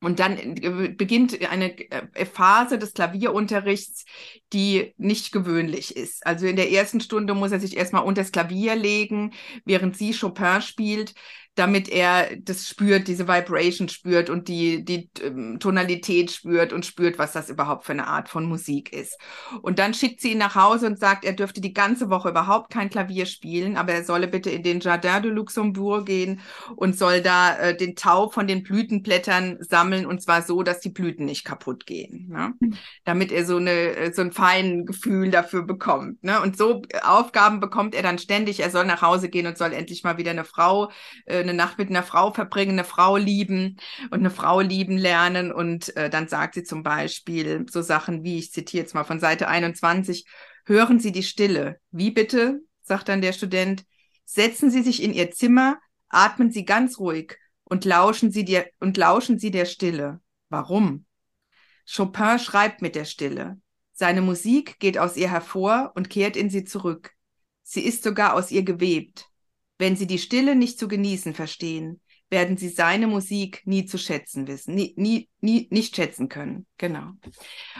Und 0.00 0.18
dann 0.20 0.36
äh, 0.38 0.88
beginnt 0.90 1.40
eine 1.48 1.78
äh, 1.90 2.26
Phase 2.26 2.78
des 2.78 2.92
Klavierunterrichts, 2.92 4.04
die 4.52 4.94
nicht 4.98 5.32
gewöhnlich 5.32 5.96
ist. 5.96 6.26
Also 6.26 6.46
in 6.46 6.56
der 6.56 6.70
ersten 6.70 7.00
Stunde 7.00 7.34
muss 7.34 7.52
er 7.52 7.60
sich 7.60 7.76
erstmal 7.76 8.04
unter 8.04 8.22
das 8.22 8.32
Klavier 8.32 8.76
legen, 8.76 9.32
während 9.64 9.96
sie 9.96 10.12
Chopin 10.12 10.60
spielt 10.60 11.14
damit 11.56 11.88
er 11.88 12.36
das 12.36 12.68
spürt, 12.68 13.08
diese 13.08 13.26
Vibration 13.26 13.88
spürt 13.88 14.30
und 14.30 14.46
die, 14.48 14.84
die 14.84 15.10
ähm, 15.22 15.58
Tonalität 15.58 16.30
spürt 16.30 16.72
und 16.72 16.86
spürt, 16.86 17.18
was 17.18 17.32
das 17.32 17.50
überhaupt 17.50 17.84
für 17.84 17.92
eine 17.92 18.06
Art 18.06 18.28
von 18.28 18.44
Musik 18.44 18.92
ist. 18.92 19.18
Und 19.62 19.78
dann 19.78 19.94
schickt 19.94 20.20
sie 20.20 20.32
ihn 20.32 20.38
nach 20.38 20.54
Hause 20.54 20.86
und 20.86 20.98
sagt, 20.98 21.24
er 21.24 21.32
dürfte 21.32 21.60
die 21.60 21.72
ganze 21.72 22.10
Woche 22.10 22.28
überhaupt 22.28 22.70
kein 22.70 22.90
Klavier 22.90 23.26
spielen, 23.26 23.76
aber 23.76 23.94
er 23.94 24.04
solle 24.04 24.28
bitte 24.28 24.50
in 24.50 24.62
den 24.62 24.80
Jardin 24.80 25.22
de 25.22 25.32
Luxembourg 25.32 26.04
gehen 26.04 26.40
und 26.76 26.96
soll 26.96 27.22
da 27.22 27.56
äh, 27.56 27.76
den 27.76 27.96
Tau 27.96 28.28
von 28.28 28.46
den 28.46 28.62
Blütenblättern 28.62 29.58
sammeln 29.60 30.06
und 30.06 30.22
zwar 30.22 30.42
so, 30.42 30.62
dass 30.62 30.80
die 30.80 30.90
Blüten 30.90 31.24
nicht 31.24 31.44
kaputt 31.44 31.86
gehen, 31.86 32.28
ne? 32.28 32.54
Damit 33.04 33.32
er 33.32 33.46
so, 33.46 33.56
eine, 33.56 33.70
äh, 33.70 34.12
so 34.12 34.20
ein 34.22 34.32
feines 34.32 34.86
Gefühl 34.86 35.30
dafür 35.30 35.62
bekommt. 35.62 36.22
Ne? 36.22 36.40
Und 36.40 36.56
so 36.56 36.82
Aufgaben 37.02 37.60
bekommt 37.60 37.94
er 37.94 38.02
dann 38.02 38.18
ständig. 38.18 38.60
Er 38.60 38.70
soll 38.70 38.84
nach 38.84 39.02
Hause 39.02 39.28
gehen 39.28 39.46
und 39.46 39.56
soll 39.56 39.72
endlich 39.72 40.04
mal 40.04 40.18
wieder 40.18 40.30
eine 40.30 40.44
Frau 40.44 40.90
äh, 41.24 41.45
eine 41.48 41.56
Nacht 41.56 41.78
mit 41.78 41.90
einer 41.90 42.02
Frau 42.02 42.32
verbringen, 42.32 42.72
eine 42.72 42.84
Frau 42.84 43.16
lieben 43.16 43.78
und 44.10 44.20
eine 44.20 44.30
Frau 44.30 44.60
lieben 44.60 44.96
lernen. 44.96 45.52
Und 45.52 45.96
äh, 45.96 46.10
dann 46.10 46.28
sagt 46.28 46.54
sie 46.54 46.64
zum 46.64 46.82
Beispiel 46.82 47.66
so 47.70 47.82
Sachen 47.82 48.24
wie, 48.24 48.38
ich 48.38 48.52
zitiere 48.52 48.82
jetzt 48.82 48.94
mal 48.94 49.04
von 49.04 49.20
Seite 49.20 49.48
21, 49.48 50.26
hören 50.64 51.00
Sie 51.00 51.12
die 51.12 51.22
Stille. 51.22 51.80
Wie 51.90 52.10
bitte? 52.10 52.60
sagt 52.82 53.08
dann 53.08 53.20
der 53.20 53.32
Student. 53.32 53.84
Setzen 54.24 54.70
Sie 54.70 54.82
sich 54.82 55.02
in 55.02 55.12
Ihr 55.12 55.30
Zimmer, 55.30 55.78
atmen 56.08 56.50
Sie 56.50 56.64
ganz 56.64 56.98
ruhig 56.98 57.36
und 57.64 57.84
lauschen 57.84 58.30
Sie, 58.30 58.44
dir, 58.44 58.66
und 58.80 58.96
lauschen 58.96 59.38
Sie 59.38 59.50
der 59.50 59.64
Stille. 59.64 60.20
Warum? 60.48 61.06
Chopin 61.86 62.38
schreibt 62.38 62.82
mit 62.82 62.94
der 62.94 63.04
Stille. 63.04 63.60
Seine 63.92 64.20
Musik 64.20 64.78
geht 64.78 64.98
aus 64.98 65.16
ihr 65.16 65.30
hervor 65.30 65.92
und 65.94 66.10
kehrt 66.10 66.36
in 66.36 66.50
sie 66.50 66.64
zurück. 66.64 67.12
Sie 67.62 67.80
ist 67.80 68.02
sogar 68.02 68.34
aus 68.34 68.50
ihr 68.50 68.62
gewebt. 68.62 69.30
Wenn 69.78 69.96
Sie 69.96 70.06
die 70.06 70.18
Stille 70.18 70.56
nicht 70.56 70.78
zu 70.78 70.88
genießen 70.88 71.34
verstehen, 71.34 72.00
werden 72.28 72.56
Sie 72.56 72.68
seine 72.68 73.06
Musik 73.06 73.62
nie 73.66 73.86
zu 73.86 73.98
schätzen 73.98 74.48
wissen, 74.48 74.74
nie, 74.74 74.94
nie, 74.96 75.28
nie 75.40 75.68
nicht 75.70 75.94
schätzen 75.94 76.28
können. 76.28 76.66
Genau. 76.76 77.12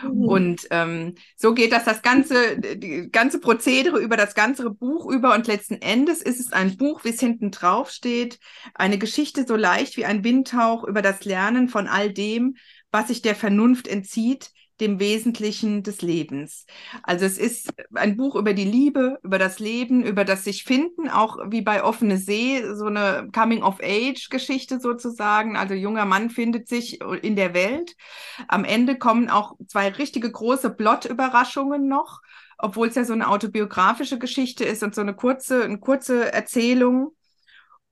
Mhm. 0.03 0.29
Und 0.29 0.67
ähm, 0.71 1.15
so 1.37 1.53
geht 1.53 1.73
das 1.73 1.85
das 1.85 2.03
ganze, 2.03 2.59
die 2.59 3.09
ganze 3.11 3.41
Prozedere 3.41 3.99
über 3.99 4.17
das 4.17 4.35
ganze 4.35 4.71
Buch 4.71 5.11
über 5.11 5.35
und 5.35 5.49
letzten 5.49 5.83
Endes 5.83 6.23
ist 6.23 6.39
es 6.39 6.53
ein 6.53 6.77
Buch, 6.77 7.05
wie 7.05 7.09
es 7.09 7.21
hinten 7.21 7.51
drauf 7.51 7.91
steht, 7.91 8.39
eine 8.75 8.99
Geschichte 8.99 9.45
so 9.47 9.57
leicht 9.57 9.97
wie 9.97 10.05
ein 10.05 10.23
Windhauch 10.23 10.85
über 10.85 11.03
das 11.03 11.25
Lernen 11.25 11.69
von 11.69 11.89
all 11.89 12.13
dem, 12.13 12.57
was 12.93 13.09
sich 13.09 13.23
der 13.23 13.35
Vernunft 13.35 13.89
entzieht, 13.89 14.53
dem 14.81 15.01
Wesentlichen 15.01 15.83
des 15.83 16.03
Lebens. 16.03 16.67
Also 17.03 17.25
es 17.25 17.39
ist 17.39 17.73
ein 17.95 18.17
Buch 18.17 18.37
über 18.37 18.53
die 18.53 18.65
Liebe, 18.65 19.19
über 19.23 19.39
das 19.39 19.59
Leben, 19.59 20.05
über 20.05 20.25
das 20.25 20.45
sich 20.45 20.65
finden, 20.65 21.09
auch 21.09 21.39
wie 21.49 21.63
bei 21.63 21.83
Offene 21.83 22.19
See, 22.19 22.63
so 22.75 22.87
eine 22.87 23.29
Coming-of-Age-Geschichte 23.35 24.79
sozusagen. 24.81 25.57
Also 25.57 25.75
junger 25.75 26.05
Mann 26.05 26.31
findet 26.31 26.69
sich 26.69 27.01
in 27.23 27.37
der 27.37 27.55
Welt. 27.55 27.97
Am 28.49 28.65
Ende 28.65 28.99
kommen 28.99 29.31
auch 29.31 29.55
zwei 29.67 29.89
richtige 29.89 30.31
große 30.31 30.71
Plot-Überraschungen 30.71 31.89
noch, 31.89 32.21
obwohl 32.59 32.89
es 32.89 32.95
ja 32.95 33.05
so 33.05 33.15
eine 33.15 33.29
autobiografische 33.29 34.19
Geschichte 34.19 34.65
ist 34.65 34.83
und 34.83 34.95
so 34.95 35.01
eine 35.01 35.15
kurze, 35.15 35.65
eine 35.65 35.79
kurze 35.79 36.33
Erzählung. 36.33 37.16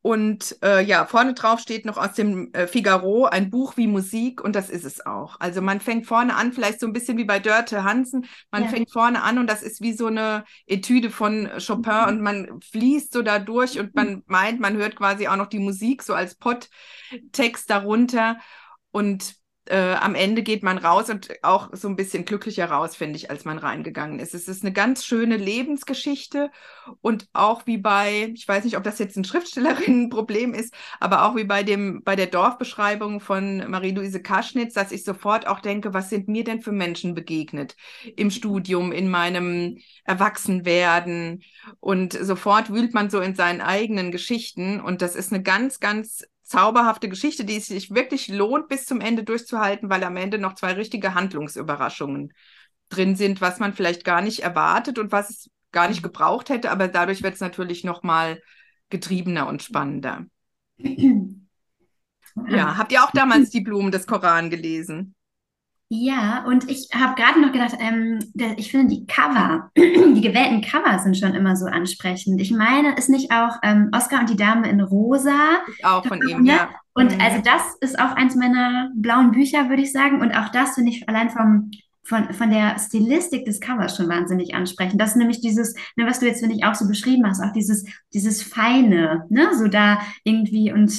Und 0.07 0.59
äh, 0.63 0.85
ja, 0.85 1.07
vorne 1.07 1.33
drauf 1.33 1.61
steht 1.61 1.87
noch 1.87 1.97
aus 1.97 2.13
dem 2.13 2.53
äh, 2.53 2.67
Figaro 2.67 3.25
ein 3.25 3.49
Buch 3.49 3.79
wie 3.79 3.87
Musik 3.87 4.45
und 4.45 4.55
das 4.55 4.69
ist 4.69 4.85
es 4.85 5.07
auch. 5.07 5.41
Also 5.41 5.63
man 5.63 5.81
fängt 5.81 6.05
vorne 6.05 6.37
an, 6.37 6.53
vielleicht 6.53 6.79
so 6.79 6.87
ein 6.87 6.93
bisschen 6.93 7.17
wie 7.17 7.25
bei 7.25 7.39
Dörte 7.39 7.85
Hansen, 7.85 8.27
man 8.51 8.65
ja. 8.65 8.69
fängt 8.69 8.93
vorne 8.93 9.23
an 9.23 9.39
und 9.39 9.47
das 9.47 9.63
ist 9.63 9.81
wie 9.81 9.95
so 9.95 10.09
eine 10.09 10.45
Etüde 10.67 11.09
von 11.09 11.49
Chopin 11.59 12.03
mhm. 12.03 12.09
und 12.09 12.21
man 12.21 12.61
fließt 12.61 13.15
so 13.15 13.23
da 13.23 13.39
durch 13.39 13.81
und 13.81 13.95
man 13.95 14.23
meint, 14.27 14.61
man 14.61 14.77
hört 14.77 14.95
quasi 14.95 15.27
auch 15.27 15.37
noch 15.37 15.47
die 15.47 15.59
Musik 15.59 16.03
so 16.03 16.13
als 16.13 16.35
Podtext 16.35 17.71
darunter 17.71 18.37
und 18.91 19.37
äh, 19.67 19.95
am 19.95 20.15
Ende 20.15 20.43
geht 20.43 20.63
man 20.63 20.79
raus 20.79 21.09
und 21.09 21.31
auch 21.43 21.71
so 21.73 21.89
ein 21.89 21.97
bisschen 21.97 22.25
glücklicher 22.25 22.67
raus, 22.67 22.97
finde 22.97 23.17
ich, 23.17 23.31
als 23.31 23.45
man 23.45 23.59
reingegangen 23.59 24.19
ist. 24.19 24.35
Es 24.35 24.49
ist 24.49 24.63
eine 24.63 24.73
ganz 24.73 25.05
schöne 25.05 25.37
Lebensgeschichte 25.37 26.51
und 27.01 27.29
auch 27.33 27.67
wie 27.67 27.79
bei, 27.79 28.33
ich 28.35 28.47
weiß 28.47 28.65
nicht, 28.65 28.77
ob 28.77 28.85
das 28.85 28.99
jetzt 28.99 29.17
ein 29.17 29.25
Schriftstellerinnenproblem 29.25 30.53
ist, 30.53 30.75
aber 31.01 31.25
auch 31.25 31.37
wie 31.37 31.45
bei 31.45 31.63
dem, 31.63 32.03
bei 32.05 32.17
der 32.17 32.27
Dorfbeschreibung 32.27 33.21
von 33.21 33.69
Marie-Louise 33.71 34.21
Kaschnitz, 34.23 34.75
dass 34.75 34.93
ich 34.93 35.05
sofort 35.05 35.47
auch 35.47 35.61
denke, 35.61 35.95
was 35.95 36.11
sind 36.11 36.29
mir 36.29 36.45
denn 36.45 36.61
für 36.61 36.73
Menschen 36.73 37.15
begegnet 37.15 37.77
im 38.17 38.31
Studium, 38.31 38.93
in 38.93 39.11
meinem 39.11 39.79
Erwachsenwerden 40.05 41.43
und 41.81 42.13
sofort 42.13 42.71
wühlt 42.71 42.93
man 42.93 43.09
so 43.09 43.21
in 43.21 43.35
seinen 43.35 43.63
eigenen 43.63 44.13
Geschichten 44.13 44.81
und 44.81 45.01
das 45.01 45.17
ist 45.17 45.33
eine 45.33 45.43
ganz, 45.43 45.81
ganz 45.81 46.25
zauberhafte 46.55 47.09
Geschichte, 47.09 47.45
die 47.45 47.57
es 47.57 47.67
sich 47.67 47.91
wirklich 47.91 48.29
lohnt, 48.29 48.69
bis 48.69 48.87
zum 48.87 49.01
Ende 49.01 49.25
durchzuhalten, 49.25 49.91
weil 49.91 50.05
am 50.05 50.17
Ende 50.17 50.39
noch 50.39 50.55
zwei 50.55 50.73
richtige 50.73 51.15
Handlungsüberraschungen 51.15 52.33
drin 52.89 53.17
sind, 53.17 53.41
was 53.41 53.59
man 53.59 53.73
vielleicht 53.73 54.05
gar 54.05 54.21
nicht 54.21 54.41
erwartet 54.41 54.99
und 54.99 55.11
was 55.11 55.31
es 55.31 55.51
gar 55.73 55.89
nicht 55.89 56.03
gebraucht 56.03 56.51
hätte, 56.51 56.71
aber 56.71 56.89
dadurch 56.89 57.23
wird 57.23 57.35
es 57.35 57.41
natürlich 57.41 57.83
noch 57.83 58.03
mal 58.03 58.41
getriebener 58.91 59.49
und 59.49 59.63
spannender. 59.63 60.27
Ja, 62.49 62.77
habt 62.77 62.91
ihr 62.91 63.05
auch 63.05 63.13
damals 63.13 63.51
die 63.51 63.61
Blumen 63.61 63.93
des 63.93 64.09
Koran 64.09 64.51
gelesen? 64.51 65.14
Ja, 65.91 66.45
und 66.47 66.71
ich 66.71 66.89
habe 66.95 67.15
gerade 67.15 67.41
noch 67.41 67.53
gedacht, 67.53 67.77
ähm, 67.79 68.19
der, 68.33 68.59
ich 68.59 68.71
finde 68.71 68.95
die 68.95 69.07
Cover, 69.07 69.71
die 69.77 70.21
gewählten 70.21 70.63
Cover 70.63 70.99
sind 70.99 71.17
schon 71.17 71.35
immer 71.35 71.57
so 71.57 71.67
ansprechend. 71.67 72.41
Ich 72.41 72.51
meine, 72.51 72.97
ist 72.97 73.11
nicht 73.11 73.31
auch 73.31 73.59
ähm, 73.63 73.91
Oscar 73.95 74.21
und 74.21 74.31
die 74.31 74.37
Dame 74.37 74.69
in 74.69 74.81
Rosa? 74.81 75.59
Auch 75.83 76.05
von 76.05 76.21
ihm, 76.27 76.45
ja. 76.47 76.71
Und 76.95 77.15
mhm. 77.15 77.21
also 77.21 77.43
das 77.43 77.63
ist 77.81 77.99
auch 77.99 78.17
eins 78.17 78.35
meiner 78.35 78.91
blauen 78.97 79.33
Bücher, 79.33 79.69
würde 79.69 79.83
ich 79.83 79.93
sagen. 79.93 80.21
Und 80.21 80.33
auch 80.33 80.49
das 80.49 80.75
finde 80.75 80.91
ich 80.91 81.09
allein 81.09 81.29
vom, 81.31 81.71
von, 82.03 82.33
von 82.33 82.51
der 82.51 82.79
Stilistik 82.79 83.45
des 83.45 83.61
Covers 83.61 83.97
schon 83.97 84.09
wahnsinnig 84.09 84.55
ansprechend. 84.55 85.01
Das 85.01 85.11
ist 85.11 85.17
nämlich 85.17 85.41
dieses, 85.41 85.75
ne, 85.97 86.07
was 86.07 86.19
du 86.19 86.27
jetzt, 86.27 86.41
finde 86.41 86.57
ich, 86.57 86.65
auch 86.65 86.75
so 86.75 86.89
beschrieben 86.89 87.27
hast, 87.27 87.43
auch 87.43 87.53
dieses, 87.53 87.85
dieses 88.15 88.43
Feine, 88.43 89.27
ne, 89.29 89.51
so 89.55 89.69
da 89.69 90.01
irgendwie 90.25 90.73
und 90.73 90.91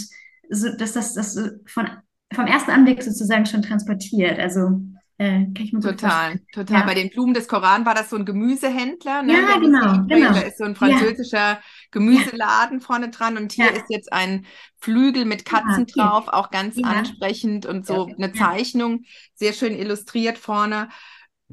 so, 0.49 0.76
dass 0.78 0.94
das, 0.94 1.16
das 1.16 1.40
von 1.66 1.90
vom 2.34 2.48
ersten 2.48 2.72
Anblick 2.72 3.04
sozusagen 3.04 3.46
schon 3.46 3.62
transportiert. 3.62 4.40
Also 4.40 4.82
äh, 5.18 5.46
kann 5.46 5.64
ich 5.64 5.72
mir 5.72 5.80
total, 5.80 6.42
total. 6.52 6.82
Ja. 6.82 6.86
Bei 6.86 6.94
den 6.94 7.10
Blumen 7.10 7.34
des 7.34 7.48
Koran 7.48 7.86
war 7.86 7.96
das 7.96 8.10
so 8.10 8.18
ein 8.18 8.26
Gemüsehändler. 8.26 9.24
Ne? 9.24 9.34
Ja, 9.34 9.58
genau, 9.60 10.06
genau. 10.08 10.34
Da 10.34 10.42
ist 10.42 10.58
so 10.58 10.66
ein 10.66 10.76
französischer 10.76 11.38
ja. 11.38 11.62
Gemüseladen 11.92 12.80
ja. 12.80 12.86
vorne 12.86 13.10
dran 13.10 13.38
und 13.38 13.54
hier 13.54 13.72
ist 13.72 13.86
jetzt 13.90 14.12
ein 14.12 14.46
Flügel 14.78 15.24
mit 15.24 15.46
Katzen 15.46 15.86
drauf, 15.86 16.28
auch 16.28 16.52
ganz 16.52 16.78
ansprechend 16.84 17.66
und 17.66 17.86
so 17.86 18.08
eine 18.18 18.34
Zeichnung, 18.34 19.04
sehr 19.36 19.54
schön 19.54 19.74
illustriert 19.74 20.38
vorne. 20.38 20.90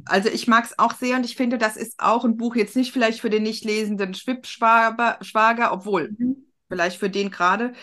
Also 0.07 0.29
ich 0.29 0.49
mag 0.49 0.65
es 0.65 0.79
auch 0.79 0.95
sehr 0.95 1.17
und 1.17 1.25
ich 1.25 1.37
finde, 1.37 1.59
das 1.59 1.77
ist 1.77 2.01
auch 2.01 2.25
ein 2.25 2.37
Buch 2.37 2.57
jetzt 2.57 2.75
nicht 2.75 2.93
vielleicht 2.93 3.21
für 3.21 3.31
den 3.31 3.45
nicht 3.45 3.65
lesenden 3.65 4.15
Schwager, 4.15 5.73
obwohl 5.73 6.17
mhm. 6.19 6.47
vielleicht 6.69 6.99
für 6.99 7.11
den 7.11 7.31
gerade. 7.31 7.75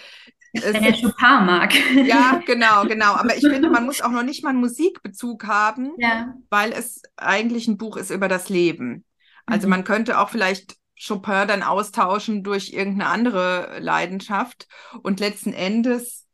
Wenn 0.54 0.84
er 0.84 0.94
Chopin 0.94 1.46
mag. 1.46 1.74
Ja, 2.06 2.42
genau, 2.46 2.84
genau. 2.86 3.14
Aber 3.14 3.36
ich 3.36 3.48
finde, 3.48 3.70
man 3.70 3.86
muss 3.86 4.02
auch 4.02 4.12
noch 4.12 4.24
nicht 4.24 4.44
mal 4.44 4.50
einen 4.50 4.60
Musikbezug 4.60 5.46
haben, 5.46 5.92
ja. 5.98 6.34
weil 6.50 6.72
es 6.72 7.02
eigentlich 7.18 7.68
ein 7.68 7.78
Buch 7.78 7.98
ist 7.98 8.10
über 8.10 8.28
das 8.28 8.50
Leben. 8.50 9.06
Also 9.46 9.68
mhm. 9.68 9.72
man 9.72 9.84
könnte 9.84 10.20
auch 10.20 10.30
vielleicht 10.30 10.76
Chopin 11.02 11.48
dann 11.48 11.64
austauschen 11.64 12.44
durch 12.44 12.74
irgendeine 12.74 13.10
andere 13.10 13.80
Leidenschaft. 13.80 14.68
Und 15.02 15.20
letzten 15.20 15.54
Endes 15.54 16.28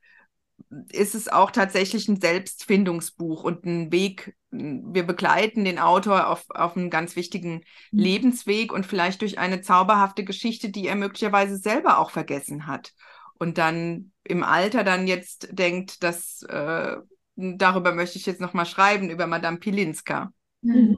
ist 0.90 1.14
es 1.14 1.28
auch 1.28 1.52
tatsächlich 1.52 2.08
ein 2.08 2.20
Selbstfindungsbuch 2.20 3.44
und 3.44 3.66
ein 3.66 3.92
Weg. 3.92 4.36
Wir 4.50 5.04
begleiten 5.04 5.66
den 5.66 5.80
Autor 5.80 6.28
auf, 6.28 6.46
auf 6.50 6.78
einen 6.78 6.90
ganz 6.90 7.16
wichtigen 7.16 7.64
mhm. 7.92 8.00
Lebensweg 8.00 8.72
und 8.72 8.86
vielleicht 8.86 9.22
durch 9.22 9.38
eine 9.40 9.62
zauberhafte 9.62 10.24
Geschichte, 10.24 10.70
die 10.70 10.88
er 10.88 10.96
möglicherweise 10.96 11.58
selber 11.58 12.00
auch 12.00 12.12
vergessen 12.12 12.66
hat 12.66 12.94
und 13.38 13.58
dann 13.58 14.12
im 14.24 14.44
Alter 14.44 14.84
dann 14.84 15.08
jetzt 15.08 15.50
denkt, 15.52 16.04
dass 16.04 16.44
äh, 16.44 16.96
darüber 17.36 17.94
möchte 17.94 18.18
ich 18.18 18.26
jetzt 18.26 18.42
nochmal 18.42 18.66
schreiben, 18.66 19.10
über 19.10 19.28
Madame 19.28 19.58
Pilinska. 19.58 20.32
Mhm. 20.62 20.98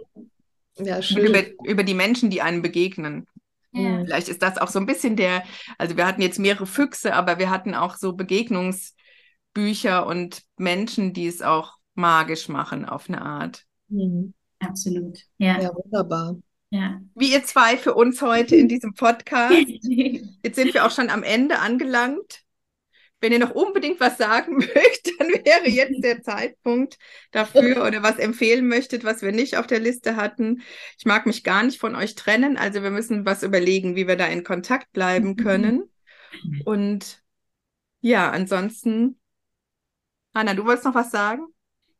Ja, 0.77 1.01
schön. 1.01 1.25
Über, 1.25 1.43
über 1.65 1.83
die 1.83 1.95
Menschen, 1.95 2.29
die 2.29 2.41
einem 2.41 2.61
begegnen. 2.61 3.25
Ja. 3.71 4.03
Vielleicht 4.05 4.29
ist 4.29 4.41
das 4.41 4.57
auch 4.57 4.69
so 4.69 4.79
ein 4.79 4.85
bisschen 4.85 5.15
der, 5.15 5.43
also 5.77 5.97
wir 5.97 6.07
hatten 6.07 6.21
jetzt 6.21 6.39
mehrere 6.39 6.65
Füchse, 6.65 7.13
aber 7.13 7.39
wir 7.39 7.49
hatten 7.49 7.73
auch 7.75 7.95
so 7.95 8.13
Begegnungsbücher 8.13 10.05
und 10.05 10.43
Menschen, 10.57 11.13
die 11.13 11.27
es 11.27 11.41
auch 11.41 11.73
magisch 11.95 12.47
machen 12.47 12.85
auf 12.85 13.09
eine 13.09 13.21
Art. 13.21 13.65
Mhm. 13.89 14.33
Absolut. 14.59 15.19
Ja. 15.37 15.59
ja, 15.61 15.71
wunderbar. 15.73 16.37
Ja. 16.69 17.01
Wie 17.15 17.31
ihr 17.31 17.43
zwei 17.43 17.77
für 17.77 17.93
uns 17.93 18.21
heute 18.21 18.55
in 18.55 18.67
diesem 18.67 18.93
Podcast. 18.93 19.55
Jetzt 19.81 20.55
sind 20.55 20.73
wir 20.73 20.85
auch 20.85 20.91
schon 20.91 21.09
am 21.09 21.23
Ende 21.23 21.59
angelangt. 21.59 22.43
Wenn 23.19 23.31
ihr 23.31 23.39
noch 23.39 23.55
unbedingt 23.55 23.99
was 23.99 24.17
sagen 24.17 24.57
möchtet, 24.57 25.19
dann 25.19 25.29
wäre 25.29 25.67
jetzt 25.67 26.03
der 26.03 26.21
Zeitpunkt 26.21 26.99
dafür 27.31 27.83
oder 27.87 28.03
was 28.03 28.19
empfehlen 28.19 28.67
möchtet, 28.67 29.03
was 29.03 29.23
wir 29.23 29.31
nicht 29.31 29.57
auf 29.57 29.65
der 29.65 29.79
Liste 29.79 30.15
hatten. 30.17 30.61
Ich 30.99 31.05
mag 31.05 31.25
mich 31.25 31.43
gar 31.43 31.63
nicht 31.63 31.79
von 31.79 31.95
euch 31.95 32.13
trennen, 32.13 32.57
also 32.57 32.83
wir 32.83 32.91
müssen 32.91 33.25
was 33.25 33.41
überlegen, 33.41 33.95
wie 33.95 34.07
wir 34.07 34.17
da 34.17 34.27
in 34.27 34.43
Kontakt 34.43 34.91
bleiben 34.91 35.35
können. 35.35 35.89
Und 36.63 37.23
ja, 38.01 38.29
ansonsten, 38.29 39.19
Anna, 40.33 40.53
du 40.53 40.65
wolltest 40.65 40.85
noch 40.85 40.93
was 40.93 41.09
sagen? 41.09 41.47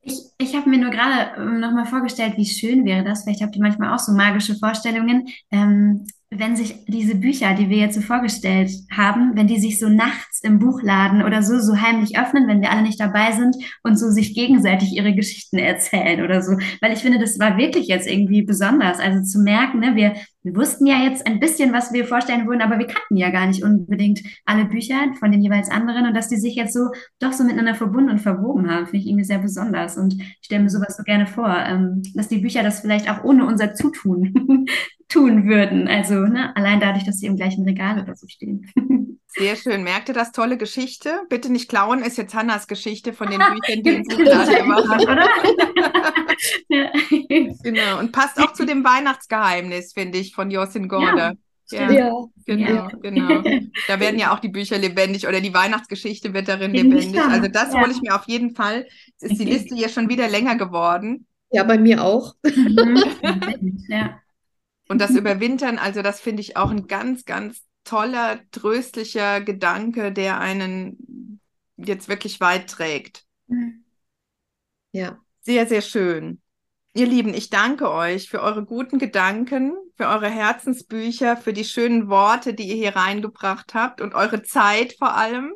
Ich, 0.07 0.21
ich 0.37 0.55
habe 0.55 0.69
mir 0.69 0.77
nur 0.77 0.89
gerade 0.89 1.35
ähm, 1.35 1.59
nochmal 1.59 1.85
vorgestellt, 1.85 2.37
wie 2.37 2.45
schön 2.45 2.85
wäre 2.85 3.03
das. 3.03 3.23
Vielleicht 3.23 3.41
habt 3.41 3.57
ihr 3.57 3.61
manchmal 3.61 3.93
auch 3.93 3.99
so 3.99 4.13
magische 4.13 4.55
Vorstellungen. 4.55 5.27
Ähm, 5.51 6.07
wenn 6.29 6.55
sich 6.55 6.85
diese 6.87 7.15
Bücher, 7.15 7.53
die 7.53 7.69
wir 7.69 7.77
jetzt 7.77 7.95
so 7.95 8.01
vorgestellt 8.01 8.71
haben, 8.91 9.35
wenn 9.35 9.47
die 9.47 9.59
sich 9.59 9.79
so 9.79 9.89
nachts 9.89 10.41
im 10.43 10.59
Buchladen 10.59 11.23
oder 11.23 11.41
so, 11.41 11.59
so 11.59 11.79
heimlich 11.81 12.17
öffnen, 12.17 12.47
wenn 12.47 12.61
wir 12.61 12.71
alle 12.71 12.83
nicht 12.83 12.99
dabei 12.99 13.33
sind 13.33 13.55
und 13.83 13.97
so 13.97 14.09
sich 14.09 14.33
gegenseitig 14.33 14.93
ihre 14.93 15.13
Geschichten 15.13 15.57
erzählen 15.57 16.23
oder 16.23 16.41
so. 16.41 16.57
Weil 16.81 16.93
ich 16.93 16.99
finde, 16.99 17.19
das 17.19 17.37
war 17.39 17.57
wirklich 17.57 17.87
jetzt 17.87 18.07
irgendwie 18.07 18.43
besonders. 18.43 18.99
Also 18.99 19.23
zu 19.23 19.39
merken, 19.39 19.79
ne, 19.79 19.95
wir, 19.95 20.15
wir 20.47 20.55
wussten 20.55 20.85
ja 20.85 21.03
jetzt 21.03 21.27
ein 21.27 21.41
bisschen, 21.41 21.73
was 21.73 21.91
wir 21.91 22.05
vorstellen 22.05 22.47
würden, 22.47 22.61
aber 22.61 22.79
wir 22.79 22.87
kannten 22.87 23.17
ja 23.17 23.29
gar 23.31 23.47
nicht 23.47 23.63
unbedingt 23.63 24.21
alle 24.45 24.63
Bücher 24.63 24.95
von 25.19 25.29
den 25.29 25.41
jeweils 25.41 25.69
anderen 25.69 26.07
und 26.07 26.13
dass 26.15 26.29
die 26.29 26.37
sich 26.37 26.55
jetzt 26.55 26.73
so 26.73 26.91
doch 27.19 27.33
so 27.33 27.43
miteinander 27.43 27.75
verbunden 27.75 28.11
und 28.11 28.19
verwoben 28.19 28.71
haben, 28.71 28.85
finde 28.85 28.99
ich 28.99 29.07
irgendwie 29.07 29.25
sehr 29.25 29.39
besonders. 29.39 29.97
Und 29.97 30.13
ich 30.13 30.37
stelle 30.41 30.63
mir 30.63 30.69
sowas 30.69 30.95
so 30.95 31.03
gerne 31.03 31.27
vor, 31.27 31.49
ähm, 31.49 32.01
dass 32.15 32.29
die 32.29 32.37
Bücher 32.37 32.63
das 32.63 32.79
vielleicht 32.79 33.09
auch 33.09 33.25
ohne 33.25 33.45
unser 33.45 33.73
Zutun 33.73 34.65
tun 35.09 35.47
würden. 35.47 35.89
Also 35.89 36.15
ne, 36.21 36.55
allein 36.55 36.79
dadurch, 36.79 37.03
dass 37.03 37.17
sie 37.17 37.27
im 37.27 37.35
gleichen 37.35 37.65
Regal 37.65 38.01
oder 38.01 38.15
so 38.15 38.27
stehen. 38.27 38.65
Sehr 39.27 39.55
schön. 39.55 39.83
Merkt 39.83 40.07
ihr 40.07 40.13
das? 40.13 40.31
Tolle 40.31 40.57
Geschichte. 40.57 41.21
Bitte 41.29 41.51
nicht 41.51 41.69
klauen, 41.69 42.01
ist 42.01 42.17
jetzt 42.17 42.33
Hannas 42.33 42.67
Geschichte 42.67 43.13
von 43.13 43.29
den 43.29 43.39
Büchern, 43.53 43.83
die 43.83 43.89
in 43.89 44.03
Buchladen 44.03 44.55
gemacht 44.55 44.89
haben, 44.89 45.03
oder? 45.03 45.29
ja. 46.69 46.91
Genau. 47.63 47.99
Und 47.99 48.11
passt 48.11 48.39
auch 48.39 48.53
zu 48.53 48.65
dem 48.65 48.83
Weihnachtsgeheimnis, 48.83 49.93
finde 49.93 50.17
ich, 50.17 50.33
von 50.33 50.49
Josin 50.49 50.87
Gorda. 50.87 51.29
Ja. 51.29 51.37
Ja, 51.69 52.25
genau, 52.45 52.69
ja. 52.69 52.87
genau. 53.01 53.43
Da 53.89 53.99
werden 53.99 54.17
ja 54.17 54.33
auch 54.33 54.39
die 54.39 54.47
Bücher 54.47 54.77
lebendig 54.77 55.27
oder 55.27 55.41
die 55.41 55.53
Weihnachtsgeschichte 55.53 56.33
wird 56.33 56.47
darin 56.47 56.73
lebendig. 56.73 57.19
Also 57.19 57.49
das 57.49 57.73
ja. 57.73 57.81
hole 57.81 57.91
ich 57.91 58.01
mir 58.01 58.15
auf 58.15 58.23
jeden 58.27 58.55
Fall. 58.55 58.87
Jetzt 59.07 59.31
ist 59.31 59.41
die 59.41 59.45
Liste 59.45 59.75
hier 59.75 59.89
schon 59.89 60.07
wieder 60.07 60.29
länger 60.29 60.55
geworden. 60.55 61.27
Ja, 61.51 61.65
bei 61.65 61.77
mir 61.77 62.03
auch. 62.05 62.35
Mhm. 62.43 63.83
ja. 63.89 64.21
Und 64.87 65.01
das 65.01 65.11
Überwintern, 65.11 65.77
also 65.77 66.01
das 66.01 66.21
finde 66.21 66.41
ich 66.41 66.55
auch 66.55 66.71
ein 66.71 66.87
ganz, 66.87 67.25
ganz 67.25 67.66
toller, 67.87 68.39
tröstlicher 68.51 69.41
Gedanke, 69.41 70.11
der 70.11 70.39
einen 70.39 71.39
jetzt 71.77 72.09
wirklich 72.09 72.39
weit 72.39 72.69
trägt. 72.69 73.23
Ja. 74.91 75.19
Sehr, 75.41 75.65
sehr 75.67 75.81
schön. 75.81 76.41
Ihr 76.93 77.05
Lieben, 77.05 77.33
ich 77.33 77.49
danke 77.49 77.91
euch 77.91 78.29
für 78.29 78.41
eure 78.41 78.65
guten 78.65 78.97
Gedanken, 78.97 79.73
für 79.95 80.07
eure 80.07 80.29
Herzensbücher, 80.29 81.37
für 81.37 81.53
die 81.53 81.63
schönen 81.63 82.09
Worte, 82.09 82.53
die 82.53 82.67
ihr 82.67 82.75
hier 82.75 82.95
reingebracht 82.95 83.73
habt 83.73 84.01
und 84.01 84.15
eure 84.15 84.41
Zeit 84.41 84.95
vor 84.97 85.15
allem. 85.15 85.53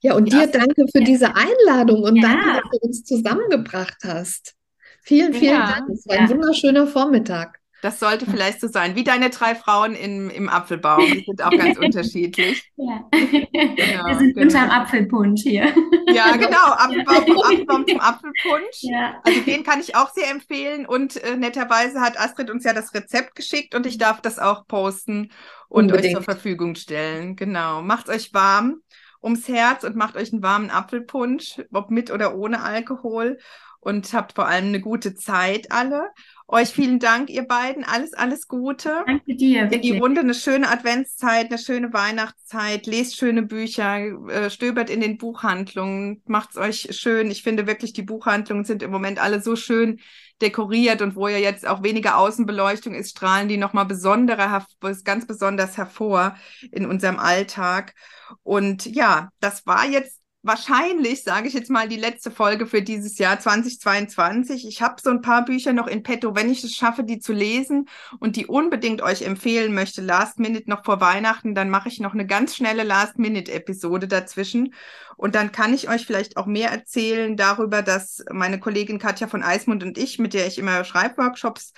Ja, 0.00 0.14
und 0.14 0.32
dir 0.32 0.48
danke 0.48 0.84
für 0.92 1.00
diese 1.00 1.36
Einladung 1.36 2.02
und 2.02 2.16
ja. 2.16 2.22
danke, 2.22 2.60
dass 2.60 2.70
du 2.70 2.86
uns 2.86 3.04
zusammengebracht 3.04 3.98
hast. 4.04 4.54
Vielen, 5.02 5.32
vielen 5.32 5.54
ja. 5.54 5.74
Dank. 5.76 5.90
Es 5.90 6.06
war 6.06 6.18
ein 6.18 6.28
wunderschöner 6.28 6.86
Vormittag. 6.88 7.61
Das 7.82 7.98
sollte 7.98 8.26
vielleicht 8.26 8.60
so 8.60 8.68
sein, 8.68 8.94
wie 8.94 9.02
deine 9.02 9.28
drei 9.30 9.56
Frauen 9.56 9.96
im, 9.96 10.30
im 10.30 10.48
Apfelbaum. 10.48 11.04
Die 11.04 11.24
sind 11.26 11.42
auch 11.42 11.50
ganz 11.50 11.76
unterschiedlich. 11.80 12.70
Ja. 12.76 13.04
Genau, 13.12 14.06
Wir 14.06 14.18
sind 14.18 14.34
genau. 14.34 14.46
unterm 14.46 14.70
Apfelpunsch 14.70 15.42
hier. 15.42 15.74
Ja, 16.06 16.36
genau. 16.36 16.64
Apfelbaum, 16.64 17.16
Apfelbaum 17.16 17.86
zum 17.88 18.00
Apfelpunsch. 18.00 18.82
Ja. 18.82 19.20
Also 19.24 19.40
den 19.40 19.64
kann 19.64 19.80
ich 19.80 19.96
auch 19.96 20.10
sehr 20.12 20.30
empfehlen. 20.30 20.86
Und 20.86 21.22
äh, 21.24 21.36
netterweise 21.36 22.00
hat 22.00 22.18
Astrid 22.20 22.50
uns 22.50 22.64
ja 22.64 22.72
das 22.72 22.94
Rezept 22.94 23.34
geschickt 23.34 23.74
und 23.74 23.84
ich 23.84 23.98
darf 23.98 24.20
das 24.20 24.38
auch 24.38 24.66
posten 24.68 25.32
und 25.68 25.86
Unbedingt. 25.86 26.04
euch 26.04 26.12
zur 26.12 26.22
Verfügung 26.22 26.76
stellen. 26.76 27.34
Genau. 27.34 27.82
Macht 27.82 28.08
euch 28.08 28.32
warm 28.32 28.80
ums 29.22 29.48
Herz 29.48 29.82
und 29.82 29.96
macht 29.96 30.16
euch 30.16 30.32
einen 30.32 30.42
warmen 30.42 30.70
Apfelpunsch, 30.70 31.60
ob 31.72 31.90
mit 31.90 32.12
oder 32.12 32.36
ohne 32.36 32.62
Alkohol. 32.62 33.38
Und 33.80 34.12
habt 34.12 34.34
vor 34.34 34.46
allem 34.46 34.66
eine 34.66 34.80
gute 34.80 35.16
Zeit 35.16 35.72
alle. 35.72 36.10
Euch 36.48 36.68
vielen 36.68 36.98
Dank, 36.98 37.30
ihr 37.30 37.46
beiden. 37.46 37.84
Alles, 37.84 38.12
alles 38.14 38.48
Gute. 38.48 39.02
Danke 39.06 39.34
dir. 39.36 39.70
In 39.70 39.80
die 39.80 39.98
Runde 39.98 40.20
eine 40.20 40.34
schöne 40.34 40.68
Adventszeit, 40.68 41.50
eine 41.50 41.58
schöne 41.58 41.92
Weihnachtszeit. 41.92 42.86
Lest 42.86 43.16
schöne 43.16 43.42
Bücher, 43.42 43.98
äh, 44.28 44.50
stöbert 44.50 44.90
in 44.90 45.00
den 45.00 45.18
Buchhandlungen, 45.18 46.22
macht's 46.26 46.56
euch 46.56 46.88
schön. 46.90 47.30
Ich 47.30 47.42
finde 47.42 47.66
wirklich, 47.66 47.92
die 47.92 48.02
Buchhandlungen 48.02 48.64
sind 48.64 48.82
im 48.82 48.90
Moment 48.90 49.22
alle 49.22 49.40
so 49.40 49.56
schön 49.56 50.00
dekoriert 50.40 51.00
und 51.02 51.16
wo 51.16 51.28
ja 51.28 51.38
jetzt 51.38 51.66
auch 51.66 51.82
weniger 51.82 52.18
Außenbeleuchtung 52.18 52.94
ist, 52.94 53.10
strahlen 53.10 53.48
die 53.48 53.56
nochmal 53.56 53.86
besonderer, 53.86 54.66
ganz 55.04 55.26
besonders 55.26 55.76
hervor 55.76 56.36
in 56.70 56.84
unserem 56.84 57.18
Alltag. 57.18 57.94
Und 58.42 58.86
ja, 58.86 59.30
das 59.40 59.66
war 59.66 59.86
jetzt 59.86 60.21
wahrscheinlich, 60.42 61.22
sage 61.22 61.48
ich 61.48 61.54
jetzt 61.54 61.70
mal, 61.70 61.88
die 61.88 61.96
letzte 61.96 62.30
Folge 62.30 62.66
für 62.66 62.82
dieses 62.82 63.18
Jahr 63.18 63.38
2022. 63.38 64.66
Ich 64.66 64.82
habe 64.82 65.00
so 65.02 65.10
ein 65.10 65.22
paar 65.22 65.44
Bücher 65.44 65.72
noch 65.72 65.86
in 65.86 66.02
petto, 66.02 66.34
wenn 66.34 66.50
ich 66.50 66.64
es 66.64 66.74
schaffe, 66.74 67.04
die 67.04 67.20
zu 67.20 67.32
lesen 67.32 67.88
und 68.18 68.36
die 68.36 68.46
unbedingt 68.46 69.02
euch 69.02 69.22
empfehlen 69.22 69.72
möchte, 69.72 70.02
Last 70.02 70.38
Minute 70.38 70.68
noch 70.68 70.84
vor 70.84 71.00
Weihnachten, 71.00 71.54
dann 71.54 71.70
mache 71.70 71.88
ich 71.88 72.00
noch 72.00 72.14
eine 72.14 72.26
ganz 72.26 72.56
schnelle 72.56 72.82
Last 72.82 73.18
Minute 73.18 73.52
Episode 73.52 74.08
dazwischen. 74.08 74.74
Und 75.16 75.34
dann 75.34 75.52
kann 75.52 75.74
ich 75.74 75.88
euch 75.88 76.04
vielleicht 76.04 76.36
auch 76.36 76.46
mehr 76.46 76.70
erzählen 76.70 77.36
darüber, 77.36 77.82
dass 77.82 78.24
meine 78.30 78.58
Kollegin 78.58 78.98
Katja 78.98 79.28
von 79.28 79.42
Eismund 79.42 79.84
und 79.84 79.96
ich, 79.96 80.18
mit 80.18 80.34
der 80.34 80.46
ich 80.46 80.58
immer 80.58 80.84
Schreibworkshops 80.84 81.72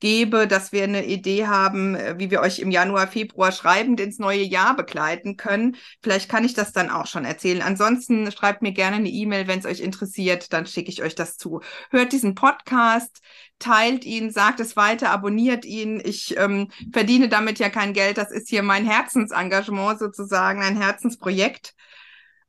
gebe, 0.00 0.46
dass 0.46 0.72
wir 0.72 0.84
eine 0.84 1.06
Idee 1.06 1.46
haben, 1.46 1.94
äh, 1.94 2.14
wie 2.18 2.30
wir 2.30 2.40
euch 2.40 2.58
im 2.58 2.70
Januar, 2.70 3.08
Februar 3.08 3.52
schreibend 3.52 4.00
ins 4.00 4.18
neue 4.18 4.42
Jahr 4.42 4.76
begleiten 4.76 5.36
können. 5.36 5.76
Vielleicht 6.02 6.28
kann 6.28 6.44
ich 6.44 6.54
das 6.54 6.72
dann 6.72 6.90
auch 6.90 7.06
schon 7.06 7.24
erzählen. 7.24 7.62
Ansonsten 7.62 8.30
schreibt 8.30 8.62
mir 8.62 8.72
gerne 8.72 8.96
eine 8.96 9.08
E-Mail, 9.08 9.48
wenn 9.48 9.58
es 9.58 9.66
euch 9.66 9.80
interessiert, 9.80 10.52
dann 10.52 10.66
schicke 10.66 10.90
ich 10.90 11.02
euch 11.02 11.14
das 11.14 11.36
zu. 11.36 11.60
Hört 11.90 12.12
diesen 12.12 12.34
Podcast, 12.34 13.20
teilt 13.58 14.04
ihn, 14.04 14.30
sagt 14.30 14.60
es 14.60 14.76
weiter, 14.76 15.10
abonniert 15.10 15.64
ihn. 15.64 16.00
Ich 16.04 16.36
ähm, 16.36 16.70
verdiene 16.92 17.28
damit 17.28 17.58
ja 17.58 17.70
kein 17.70 17.92
Geld. 17.94 18.18
Das 18.18 18.30
ist 18.30 18.48
hier 18.48 18.62
mein 18.62 18.84
Herzensengagement 18.84 19.98
sozusagen, 19.98 20.62
ein 20.62 20.80
Herzensprojekt. 20.80 21.74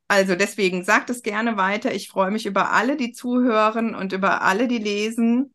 Also 0.06 0.34
deswegen 0.34 0.84
sagt 0.84 1.10
es 1.10 1.22
gerne 1.22 1.56
weiter. 1.56 1.94
Ich 1.94 2.08
freue 2.08 2.30
mich 2.30 2.46
über 2.46 2.72
alle, 2.72 2.96
die 2.96 3.12
zuhören 3.12 3.94
und 3.94 4.12
über 4.12 4.42
alle, 4.42 4.66
die 4.66 4.78
lesen. 4.78 5.54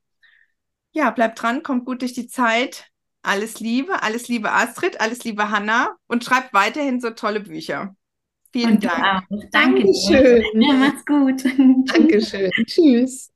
Ja, 0.94 1.10
bleibt 1.10 1.41
dran, 1.41 1.64
kommt 1.64 1.86
gut 1.86 2.02
durch 2.02 2.14
die 2.14 2.28
Zeit. 2.28 2.86
Alles 3.24 3.60
Liebe, 3.60 4.03
alles 4.03 4.28
Liebe 4.28 4.52
Astrid, 4.52 5.02
alles 5.02 5.24
Liebe 5.24 5.49
Hanna 5.49 5.95
und 6.07 6.24
schreibt 6.24 6.53
weiterhin 6.53 7.02
so 7.02 7.10
tolle 7.10 7.40
Bücher. 7.40 7.95
Vielen 8.52 8.76
und 8.76 8.84
Dank. 8.86 9.03
Auch. 9.03 9.38
Danke. 9.52 9.84
Dankeschön. 9.84 10.61
Ja, 10.61 10.74
macht's 10.74 11.06
gut. 11.06 11.44
Dankeschön. 11.88 12.52
Tschüss. 12.68 13.32